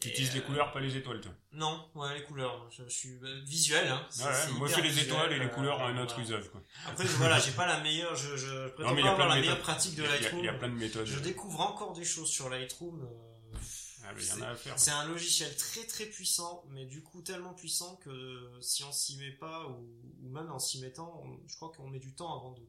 Tu 0.00 0.08
utilises 0.08 0.32
les 0.34 0.40
couleurs, 0.40 0.72
pas 0.72 0.80
les 0.80 0.96
étoiles, 0.96 1.20
toi? 1.20 1.32
Non, 1.52 1.86
ouais, 1.94 2.14
les 2.14 2.22
couleurs. 2.24 2.66
Je, 2.70 2.84
je 2.84 2.88
suis 2.88 3.18
euh, 3.22 3.40
visuel. 3.44 3.86
Hein. 3.88 4.06
Ouais, 4.18 4.24
ouais, 4.24 4.52
moi, 4.58 4.66
je 4.68 4.74
fais 4.74 4.80
les 4.80 4.88
visuel, 4.88 5.06
étoiles 5.08 5.32
et 5.34 5.38
les 5.38 5.44
euh, 5.44 5.48
couleurs 5.48 5.78
ont 5.78 5.84
un 5.84 5.98
autre 5.98 6.14
voilà. 6.14 6.38
usage, 6.40 6.50
quoi. 6.50 6.62
Après, 6.86 7.04
je, 7.04 7.10
voilà, 7.12 7.38
j'ai 7.38 7.50
pas 7.52 7.66
la 7.66 7.80
meilleure. 7.80 8.16
Je, 8.16 8.34
je 8.36 8.68
prétends 8.68 8.90
Non, 8.90 8.94
mais 8.96 9.02
pas 9.02 9.10
avoir 9.10 9.28
la 9.28 9.36
meilleure 9.36 9.58
pratique 9.60 9.96
de 9.96 10.02
Il 10.02 10.06
y 10.06 10.08
a- 10.08 10.12
Lightroom. 10.12 10.40
Il 10.40 10.46
y 10.46 10.48
a 10.48 10.54
plein 10.54 10.68
de 10.70 10.74
méthodes. 10.74 11.06
Je 11.06 11.18
découvre 11.18 11.60
encore 11.60 11.92
des 11.92 12.04
choses 12.04 12.30
sur 12.30 12.48
Lightroom. 12.48 13.02
euh, 13.02 13.29
Ah, 14.04 14.54
faire. 14.56 14.78
C'est 14.78 14.90
un 14.90 15.06
logiciel 15.06 15.54
très 15.56 15.84
très 15.84 16.06
puissant, 16.06 16.64
mais 16.68 16.86
du 16.86 17.02
coup 17.02 17.22
tellement 17.22 17.54
puissant 17.54 17.96
que 17.96 18.50
si 18.60 18.82
on 18.84 18.92
s'y 18.92 19.16
met 19.18 19.32
pas, 19.32 19.66
ou, 19.68 19.88
ou 20.22 20.28
même 20.30 20.50
en 20.50 20.58
s'y 20.58 20.80
mettant, 20.80 21.22
on- 21.24 21.40
je 21.46 21.56
crois 21.56 21.70
qu'on 21.76 21.88
met 21.88 21.98
du 22.00 22.14
temps 22.14 22.34
avant 22.38 22.52
de 22.52 22.62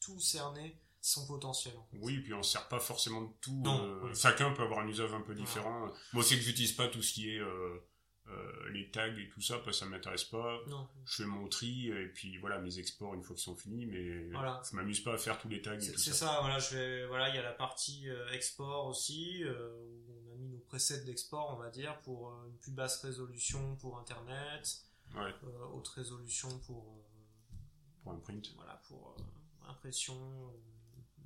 tout 0.00 0.18
cerner 0.20 0.78
son 1.00 1.26
potentiel. 1.26 1.74
Oui, 2.00 2.18
puis 2.20 2.34
on 2.34 2.38
ne 2.38 2.42
sert 2.42 2.66
pas 2.68 2.80
forcément 2.80 3.22
de 3.22 3.32
tout. 3.40 3.60
Non, 3.64 3.84
euh, 3.84 4.00
oui. 4.04 4.10
Chacun 4.14 4.52
peut 4.52 4.62
avoir 4.62 4.80
un 4.80 4.88
usage 4.88 5.12
un 5.12 5.20
peu 5.20 5.34
différent. 5.34 5.90
Moi, 6.12 6.22
c'est 6.24 6.36
que 6.36 6.42
j'utilise 6.42 6.72
pas 6.72 6.88
tout 6.88 7.02
ce 7.02 7.12
qui 7.14 7.30
est 7.34 7.38
euh, 7.38 7.78
euh, 8.28 8.68
les 8.72 8.90
tags 8.90 9.06
et 9.16 9.28
tout 9.30 9.40
ça, 9.40 9.54
parce 9.58 9.66
que 9.78 9.84
ça 9.84 9.86
m'intéresse 9.86 10.24
pas. 10.24 10.58
Non. 10.66 10.86
Je 11.06 11.22
fais 11.22 11.24
mon 11.24 11.48
tri, 11.48 11.88
et 11.88 12.08
puis 12.08 12.36
voilà, 12.38 12.58
mes 12.58 12.78
exports 12.78 13.14
une 13.14 13.22
fois 13.22 13.34
qu'ils 13.36 13.44
sont 13.44 13.56
finis, 13.56 13.86
mais 13.86 14.28
Voilà. 14.32 14.60
je 14.68 14.76
m'amuse 14.76 15.00
pas 15.00 15.14
à 15.14 15.18
faire 15.18 15.38
tous 15.40 15.48
les 15.48 15.62
tags 15.62 15.76
et 15.76 15.80
C'est 15.80 15.96
ça. 15.96 16.12
ça, 16.12 16.38
voilà, 16.40 16.58
je 16.58 16.76
vais, 16.76 17.06
voilà, 17.06 17.28
il 17.30 17.36
y 17.36 17.38
a 17.38 17.42
la 17.42 17.52
partie 17.52 18.06
export 18.32 18.86
aussi, 18.86 19.44
où 19.46 20.28
on 20.28 20.32
a 20.32 20.36
mis 20.36 20.48
nos 20.48 20.57
presets 20.78 21.04
d'export, 21.04 21.50
on 21.54 21.56
va 21.56 21.70
dire, 21.70 22.00
pour 22.02 22.30
euh, 22.30 22.46
une 22.46 22.56
plus 22.58 22.70
basse 22.72 23.02
résolution 23.02 23.76
pour 23.76 23.98
Internet, 23.98 24.82
Ouais, 25.14 25.32
euh, 25.44 25.64
haute 25.72 25.88
résolution 25.88 26.48
pour, 26.60 26.84
euh, 26.98 27.56
pour 28.02 28.12
un 28.12 28.18
print. 28.18 28.52
voilà, 28.56 28.74
pour 28.88 29.16
impression, 29.66 30.14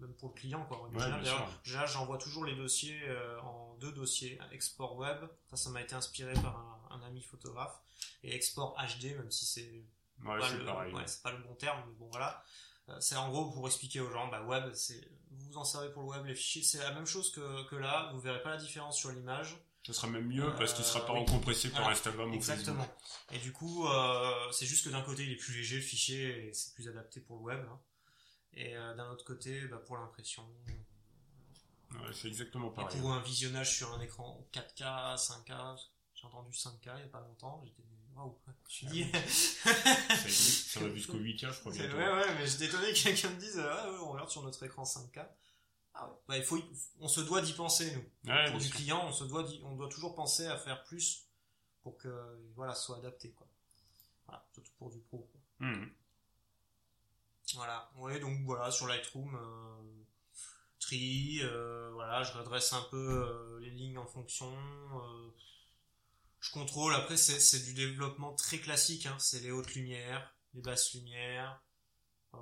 même 0.00 0.14
pour 0.14 0.28
le 0.28 0.34
client, 0.34 0.64
quoi. 0.66 0.88
Ouais, 0.88 1.86
j'envoie 1.86 2.16
toujours 2.18 2.44
les 2.44 2.54
dossiers 2.56 3.00
en 3.42 3.74
deux 3.80 3.92
dossiers, 3.92 4.38
export 4.52 4.96
web, 4.96 5.18
ça, 5.50 5.56
ça 5.56 5.70
m'a 5.70 5.82
été 5.82 5.94
inspiré 5.94 6.32
par 6.34 6.56
un, 6.90 6.96
un 6.96 7.02
ami 7.02 7.22
photographe, 7.22 7.80
et 8.22 8.34
export 8.34 8.76
HD, 8.98 9.16
même 9.16 9.30
si 9.30 9.44
c'est 9.44 9.84
Ouais, 10.24 10.38
c'est 10.40 10.58
ouais, 10.62 11.04
pas 11.24 11.32
le 11.32 11.42
bon 11.42 11.54
terme, 11.56 11.82
mais 11.88 11.94
bon 11.98 12.08
voilà. 12.12 12.44
Euh, 12.88 12.96
c'est 13.00 13.16
en 13.16 13.28
gros 13.30 13.50
pour 13.50 13.66
expliquer 13.66 14.00
aux 14.00 14.10
gens, 14.10 14.28
bah 14.28 14.42
web, 14.44 14.72
c'est 14.74 15.08
vous 15.32 15.46
vous 15.52 15.56
en 15.58 15.64
servez 15.64 15.90
pour 15.90 16.02
le 16.02 16.08
web, 16.08 16.24
les 16.26 16.34
fichiers, 16.34 16.62
c'est 16.62 16.78
la 16.78 16.92
même 16.92 17.06
chose 17.06 17.30
que, 17.32 17.68
que 17.68 17.76
là, 17.76 18.10
vous 18.12 18.20
verrez 18.20 18.42
pas 18.42 18.50
la 18.50 18.56
différence 18.56 18.96
sur 18.98 19.10
l'image. 19.10 19.56
Ça 19.86 19.92
sera 19.92 20.06
même 20.06 20.26
mieux 20.28 20.54
parce 20.58 20.74
qu'il 20.74 20.84
sera 20.84 21.04
pas 21.04 21.12
Euh, 21.12 21.16
oui. 21.16 21.20
recompressé 21.26 21.68
par 21.70 21.80
Voilà. 21.80 21.96
Instagram 21.96 22.30
ou 22.30 22.34
Exactement. 22.34 22.84
Facebook. 22.84 23.32
Et 23.32 23.38
du 23.38 23.52
coup, 23.52 23.86
euh, 23.88 24.50
c'est 24.52 24.66
juste 24.66 24.84
que 24.84 24.90
d'un 24.90 25.02
côté, 25.02 25.24
il 25.24 25.32
est 25.32 25.36
plus 25.36 25.54
léger 25.56 25.76
le 25.76 25.82
fichier 25.82 26.46
et 26.48 26.52
c'est 26.54 26.72
plus 26.74 26.88
adapté 26.88 27.20
pour 27.20 27.38
le 27.38 27.42
web. 27.42 27.66
hein. 27.68 27.80
Et 28.54 28.76
euh, 28.76 28.94
d'un 28.94 29.10
autre 29.10 29.24
côté, 29.24 29.60
bah, 29.66 29.78
pour 29.78 29.96
l'impression. 29.96 30.46
Ouais, 31.92 32.12
c'est 32.12 32.28
exactement 32.28 32.70
Et 32.70 32.74
pareil. 32.74 33.00
pour 33.00 33.12
un 33.12 33.20
visionnage 33.22 33.76
sur 33.76 33.92
un 33.92 34.00
écran 34.00 34.46
4K, 34.52 35.16
5K, 35.16 35.76
j'ai 36.14 36.26
entendu 36.26 36.50
5K 36.52 36.92
il 36.98 37.00
y 37.00 37.04
a 37.04 37.08
pas 37.08 37.20
longtemps, 37.20 37.62
j'étais 37.64 37.82
waouh, 38.16 38.36
je 38.68 38.74
suis 38.74 38.86
dit. 38.86 39.04
Ça, 39.62 40.80
va 40.80 40.94
jusqu'au 40.94 41.18
8K, 41.18 41.52
je 41.52 41.60
crois 41.60 41.72
bientôt. 41.72 41.96
ouais, 41.96 42.12
ouais, 42.12 42.34
mais 42.38 42.46
j'étais 42.46 42.66
étonné 42.66 42.92
que 42.92 43.02
quelqu'un 43.02 43.30
me 43.30 43.36
dise, 43.40 43.58
ah 43.58 43.90
ouais, 43.90 43.98
on 44.00 44.12
regarde 44.12 44.30
sur 44.30 44.42
notre 44.42 44.62
écran 44.64 44.82
5K. 44.84 45.26
Ah 45.94 46.06
ouais. 46.08 46.14
Bah, 46.28 46.36
il 46.38 46.44
faut, 46.44 46.56
y- 46.56 46.64
on 47.00 47.08
se 47.08 47.20
doit 47.20 47.42
d'y 47.42 47.52
penser, 47.52 47.92
nous. 47.94 48.30
Ouais, 48.32 48.50
pour 48.50 48.58
du 48.58 48.66
sûr. 48.66 48.76
client, 48.76 49.04
on 49.06 49.12
se 49.12 49.24
doit, 49.24 49.44
on 49.64 49.76
doit 49.76 49.88
toujours 49.88 50.14
penser 50.14 50.46
à 50.46 50.56
faire 50.56 50.82
plus 50.84 51.26
pour 51.82 51.98
que, 51.98 52.08
voilà, 52.56 52.74
soit 52.74 52.96
adapté, 52.98 53.30
quoi. 53.32 53.46
Voilà, 54.26 54.44
surtout 54.54 54.72
pour 54.78 54.90
du 54.90 54.98
pro, 55.00 55.18
quoi. 55.30 55.40
Mhm. 55.68 55.90
Voilà. 57.54 57.90
Ouais, 57.96 58.18
donc 58.20 58.38
voilà, 58.44 58.70
sur 58.70 58.86
Lightroom, 58.86 59.34
euh, 59.34 60.04
tri, 60.80 61.40
euh, 61.42 61.90
voilà, 61.92 62.22
je 62.22 62.32
redresse 62.32 62.72
un 62.72 62.82
peu 62.90 62.96
euh, 62.96 63.58
les 63.60 63.70
lignes 63.70 63.98
en 63.98 64.06
fonction. 64.06 64.50
Euh, 66.42 66.46
je 66.46 66.50
contrôle. 66.52 66.94
Après, 66.94 67.16
c'est 67.16 67.64
du 67.64 67.74
développement 67.74 68.34
très 68.34 68.58
classique. 68.58 69.06
Hein, 69.06 69.16
c'est 69.18 69.40
les 69.40 69.50
hautes 69.50 69.74
lumières, 69.74 70.34
les 70.54 70.62
basses 70.62 70.94
lumières. 70.94 71.62
euh, 72.34 72.38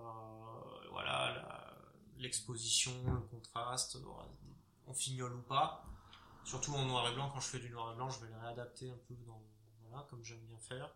voilà, 0.90 1.76
l'exposition, 2.16 2.92
le 3.12 3.20
contraste. 3.20 3.96
voilà, 3.96 4.28
on 4.86 4.94
fignole 4.94 5.34
ou 5.34 5.42
pas. 5.42 5.84
Surtout 6.44 6.74
en 6.74 6.84
noir 6.86 7.09
et 7.09 7.14
blanc. 7.14 7.30
Quand 7.30 7.40
je 7.40 7.48
fais 7.48 7.61
du 7.61 7.70
noir 7.70 7.92
et 7.92 7.96
blanc, 7.96 8.11
je 8.11 8.20
vais 8.20 8.28
le 8.30 8.38
réadapter 8.38 8.90
un 8.90 8.98
peu 9.09 9.14
dans, 9.26 9.42
voilà, 9.82 10.07
comme 10.09 10.22
j'aime 10.24 10.44
bien 10.46 10.59
faire. 10.59 10.94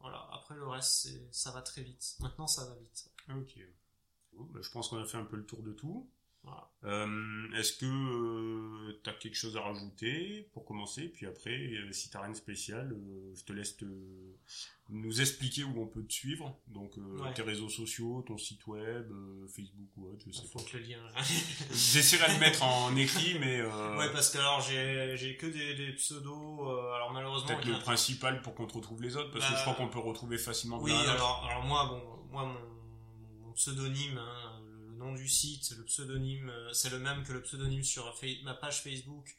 Voilà. 0.00 0.28
Après 0.32 0.54
le 0.54 0.66
reste, 0.66 1.08
ça 1.32 1.52
va 1.52 1.62
très 1.62 1.82
vite. 1.82 2.16
Maintenant, 2.20 2.46
ça 2.46 2.64
va 2.64 2.74
vite. 2.76 3.10
Ok. 3.30 3.58
Bah, 4.32 4.60
je 4.62 4.70
pense 4.70 4.88
qu'on 4.88 4.98
a 4.98 5.04
fait 5.04 5.18
un 5.18 5.24
peu 5.24 5.36
le 5.36 5.46
tour 5.46 5.62
de 5.62 5.72
tout. 5.72 6.10
Voilà. 6.44 6.68
Euh, 6.84 7.52
Est-ce 7.56 7.74
que 7.74 9.00
tu 9.04 9.08
as 9.10 9.12
quelque 9.12 9.36
chose 9.36 9.56
à 9.56 9.60
rajouter 9.60 10.48
pour 10.52 10.64
commencer? 10.64 11.08
Puis 11.08 11.24
après, 11.26 11.52
euh, 11.56 11.92
si 11.92 12.10
t'as 12.10 12.20
rien 12.20 12.30
de 12.32 12.36
spécial, 12.36 12.92
euh, 12.92 13.32
je 13.36 13.44
te 13.44 13.52
laisse 13.52 13.76
te- 13.76 13.84
nous 14.88 15.20
expliquer 15.20 15.62
où 15.62 15.80
on 15.80 15.86
peut 15.86 16.02
te 16.04 16.12
suivre. 16.12 16.58
Donc 16.66 16.98
euh, 16.98 17.20
Ouais. 17.22 17.32
tes 17.32 17.42
réseaux 17.42 17.68
sociaux, 17.68 18.24
ton 18.26 18.36
site 18.38 18.66
web, 18.66 19.08
euh, 19.12 19.46
Facebook 19.46 19.88
ou 19.96 20.08
autre, 20.08 20.24
je 20.26 20.32
sais 20.32 20.48
pas. 20.52 20.60
que 20.68 20.76
le 20.78 20.82
lien. 20.82 20.98
J'essaierai 21.70 22.26
de 22.30 22.34
le 22.34 22.40
mettre 22.40 22.64
en 22.64 22.94
écrit, 22.96 23.38
mais 23.38 23.60
euh, 23.60 23.96
ouais, 23.98 24.10
parce 24.12 24.30
que 24.30 24.38
alors 24.38 24.60
j'ai, 24.60 25.36
que 25.36 25.46
des, 25.46 25.74
des 25.76 25.92
pseudos. 25.92 26.32
euh, 26.68 26.92
alors 26.94 27.12
malheureusement. 27.12 27.46
peut-être 27.46 27.68
a- 27.68 27.70
le 27.70 27.78
principal 27.78 28.42
pour 28.42 28.56
qu'on 28.56 28.66
te 28.66 28.74
retrouve 28.74 29.00
les 29.00 29.16
autres, 29.16 29.30
parce 29.30 29.46
que 29.46 29.52
Bah, 29.52 29.56
je 29.58 29.62
crois 29.62 29.74
qu'on 29.74 29.88
peut 29.92 30.00
retrouver 30.00 30.38
facilement 30.38 30.80
Oui, 30.80 30.90
alors, 30.92 31.46
alors 31.48 31.62
moi, 31.64 31.86
bon, 31.86 32.02
moi 32.32 32.44
mon, 32.46 33.46
mon 33.46 33.52
pseudonyme, 33.52 34.18
hein, 34.18 34.58
nom 35.02 35.12
du 35.14 35.28
site, 35.28 35.70
le 35.76 35.84
pseudonyme, 35.84 36.48
euh, 36.48 36.72
c'est 36.72 36.90
le 36.90 36.98
même 36.98 37.24
que 37.24 37.32
le 37.32 37.42
pseudonyme 37.42 37.82
sur 37.82 38.14
ma 38.44 38.54
page 38.54 38.82
Facebook. 38.82 39.36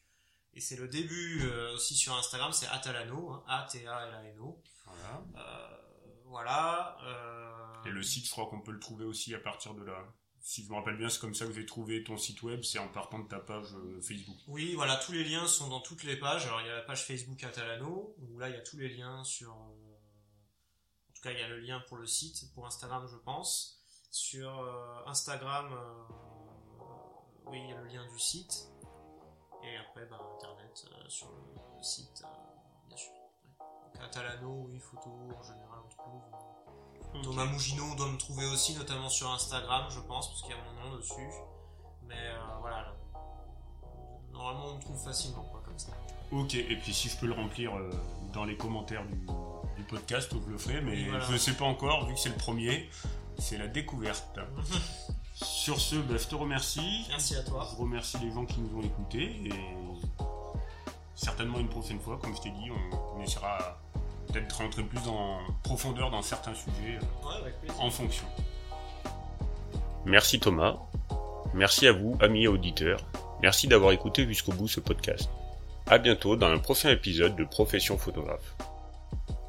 Et 0.54 0.62
c'est 0.62 0.76
le 0.76 0.88
début 0.88 1.42
euh, 1.46 1.74
aussi 1.74 1.96
sur 1.96 2.14
Instagram, 2.16 2.52
c'est 2.54 2.68
Atalano, 2.68 3.32
hein, 3.32 3.44
A-T-A-L-A-N-O. 3.48 4.62
Voilà. 4.86 5.26
Euh, 5.38 5.78
voilà. 6.26 6.98
euh, 7.04 7.84
Et 7.86 7.92
le 7.92 8.04
site, 8.04 8.26
je 8.26 8.32
crois 8.32 8.46
qu'on 8.48 8.62
peut 8.62 8.72
le 8.72 8.80
trouver 8.80 9.06
aussi 9.06 9.34
à 9.34 9.40
partir 9.40 9.74
de 9.74 9.84
là. 9.84 10.14
Si 10.42 10.64
je 10.64 10.70
me 10.70 10.76
rappelle 10.76 10.98
bien, 10.98 11.08
c'est 11.10 11.20
comme 11.22 11.34
ça 11.34 11.46
que 11.48 11.54
j'ai 11.54 11.66
trouvé 11.66 12.04
ton 12.04 12.18
site 12.18 12.44
web, 12.44 12.64
c'est 12.64 12.78
en 12.78 12.90
partant 12.90 13.20
de 13.20 13.28
ta 13.30 13.40
page 13.40 13.68
Facebook. 14.02 14.36
Oui, 14.48 14.74
voilà, 14.76 14.98
tous 14.98 15.14
les 15.14 15.24
liens 15.24 15.48
sont 15.48 15.70
dans 15.70 15.80
toutes 15.80 16.04
les 16.04 16.18
pages. 16.18 16.46
Alors 16.46 16.60
il 16.62 16.68
y 16.68 16.70
a 16.70 16.76
la 16.76 16.82
page 16.82 17.06
Facebook 17.06 17.42
Atalano, 17.44 18.14
où 18.20 18.38
là 18.40 18.50
il 18.50 18.56
y 18.56 18.58
a 18.58 18.62
tous 18.62 18.78
les 18.78 18.90
liens 18.90 19.24
sur. 19.24 19.52
En 19.54 19.74
tout 21.16 21.22
cas, 21.24 21.32
il 21.32 21.40
y 21.40 21.42
a 21.42 21.48
le 21.48 21.60
lien 21.62 21.80
pour 21.88 21.96
le 21.98 22.06
site, 22.06 22.52
pour 22.54 22.68
Instagram, 22.68 23.08
je 23.10 23.16
pense. 23.16 23.80
Sur 24.14 24.48
euh, 24.48 25.08
Instagram, 25.08 25.74
euh, 25.74 26.14
oui, 27.48 27.62
il 27.64 27.70
y 27.72 27.74
a 27.74 27.82
le 27.82 27.88
lien 27.88 28.06
du 28.06 28.20
site. 28.20 28.70
Et 29.64 29.76
après, 29.76 30.06
bah, 30.06 30.20
Internet 30.36 30.86
euh, 30.86 31.10
sur 31.10 31.30
le, 31.32 31.78
le 31.78 31.82
site, 31.82 32.24
euh, 32.24 32.88
bien 32.88 32.96
sûr. 32.96 33.12
Ouais. 33.12 33.66
Donc 33.96 34.04
Atalano, 34.04 34.66
oui, 34.68 34.80
photo, 34.80 35.10
en 35.10 35.42
général, 35.42 35.80
on 35.84 35.90
trouve. 35.90 37.24
Thomas 37.24 37.46
Mougino, 37.46 37.86
on 37.92 37.96
doit 37.96 38.12
me 38.12 38.18
trouver 38.20 38.46
aussi, 38.46 38.76
notamment 38.76 39.10
sur 39.10 39.32
Instagram, 39.32 39.90
je 39.90 40.00
pense, 40.02 40.28
parce 40.30 40.44
qu'il 40.44 40.52
y 40.52 40.60
a 40.60 40.64
mon 40.64 40.92
nom 40.92 40.96
dessus. 40.96 41.32
Mais 42.04 42.14
euh, 42.14 42.58
voilà, 42.62 42.84
là. 42.84 42.94
normalement 44.32 44.66
on 44.68 44.76
me 44.76 44.82
trouve 44.82 45.04
facilement, 45.04 45.44
quoi, 45.46 45.64
comme 45.66 45.80
ça. 45.80 45.92
Ok, 46.32 46.54
et 46.54 46.76
puis 46.78 46.94
si 46.94 47.10
je 47.10 47.18
peux 47.18 47.26
le 47.26 47.34
remplir 47.34 47.76
euh, 47.76 47.90
dans 48.32 48.46
les 48.46 48.58
commentaires 48.58 49.08
du, 49.08 49.26
du 49.78 49.84
podcast 49.84 50.32
où 50.34 50.42
je 50.46 50.52
le 50.52 50.58
ferai, 50.58 50.82
mais 50.82 51.04
voilà. 51.10 51.26
je 51.26 51.34
ne 51.34 51.38
sais 51.38 51.54
pas 51.54 51.66
encore, 51.66 52.08
vu 52.08 52.14
que 52.14 52.20
c'est 52.20 52.30
le 52.30 52.36
premier. 52.36 52.90
C'est 53.40 53.58
la 53.58 53.68
découverte. 53.68 54.40
Sur 55.34 55.80
ce, 55.80 55.96
bah, 55.96 56.16
je 56.18 56.28
te 56.28 56.36
remercie. 56.36 57.06
Merci 57.10 57.36
à 57.36 57.44
toi. 57.44 57.68
Je 57.72 57.82
remercie 57.82 58.18
les 58.20 58.32
gens 58.32 58.46
qui 58.46 58.60
nous 58.62 58.78
ont 58.78 58.84
écoutés 58.84 59.42
et 59.46 59.54
certainement 61.16 61.60
une 61.60 61.70
prochaine 61.70 62.00
fois, 62.00 62.20
comme 62.22 62.36
je 62.36 62.42
t'ai 62.42 62.52
dit, 62.52 62.70
on, 62.70 63.18
on 63.18 63.22
essaiera 63.24 63.80
peut-être 64.28 64.48
de 64.48 64.64
rentrer 64.64 64.84
plus 64.84 65.08
en 65.08 65.40
profondeur 65.64 66.12
dans 66.12 66.22
certains 66.22 66.54
sujets 66.54 67.00
euh, 67.02 67.44
Ouais, 67.44 67.52
en 67.80 67.90
fonction. 67.90 68.26
Merci 70.06 70.40
Thomas. 70.40 70.78
Merci 71.54 71.88
à 71.88 71.94
vous, 71.94 72.18
amis 72.20 72.44
et 72.44 72.48
auditeurs. 72.48 73.00
Merci 73.42 73.68
d'avoir 73.68 73.92
écouté 73.92 74.26
jusqu'au 74.26 74.54
bout 74.54 74.68
ce 74.68 74.80
podcast. 74.80 75.30
À 75.88 75.98
bientôt 75.98 76.36
dans 76.36 76.48
un 76.48 76.60
prochain 76.60 76.90
épisode 76.90 77.36
de 77.36 77.44
Profession 77.44 77.98
Photographe. 77.98 78.56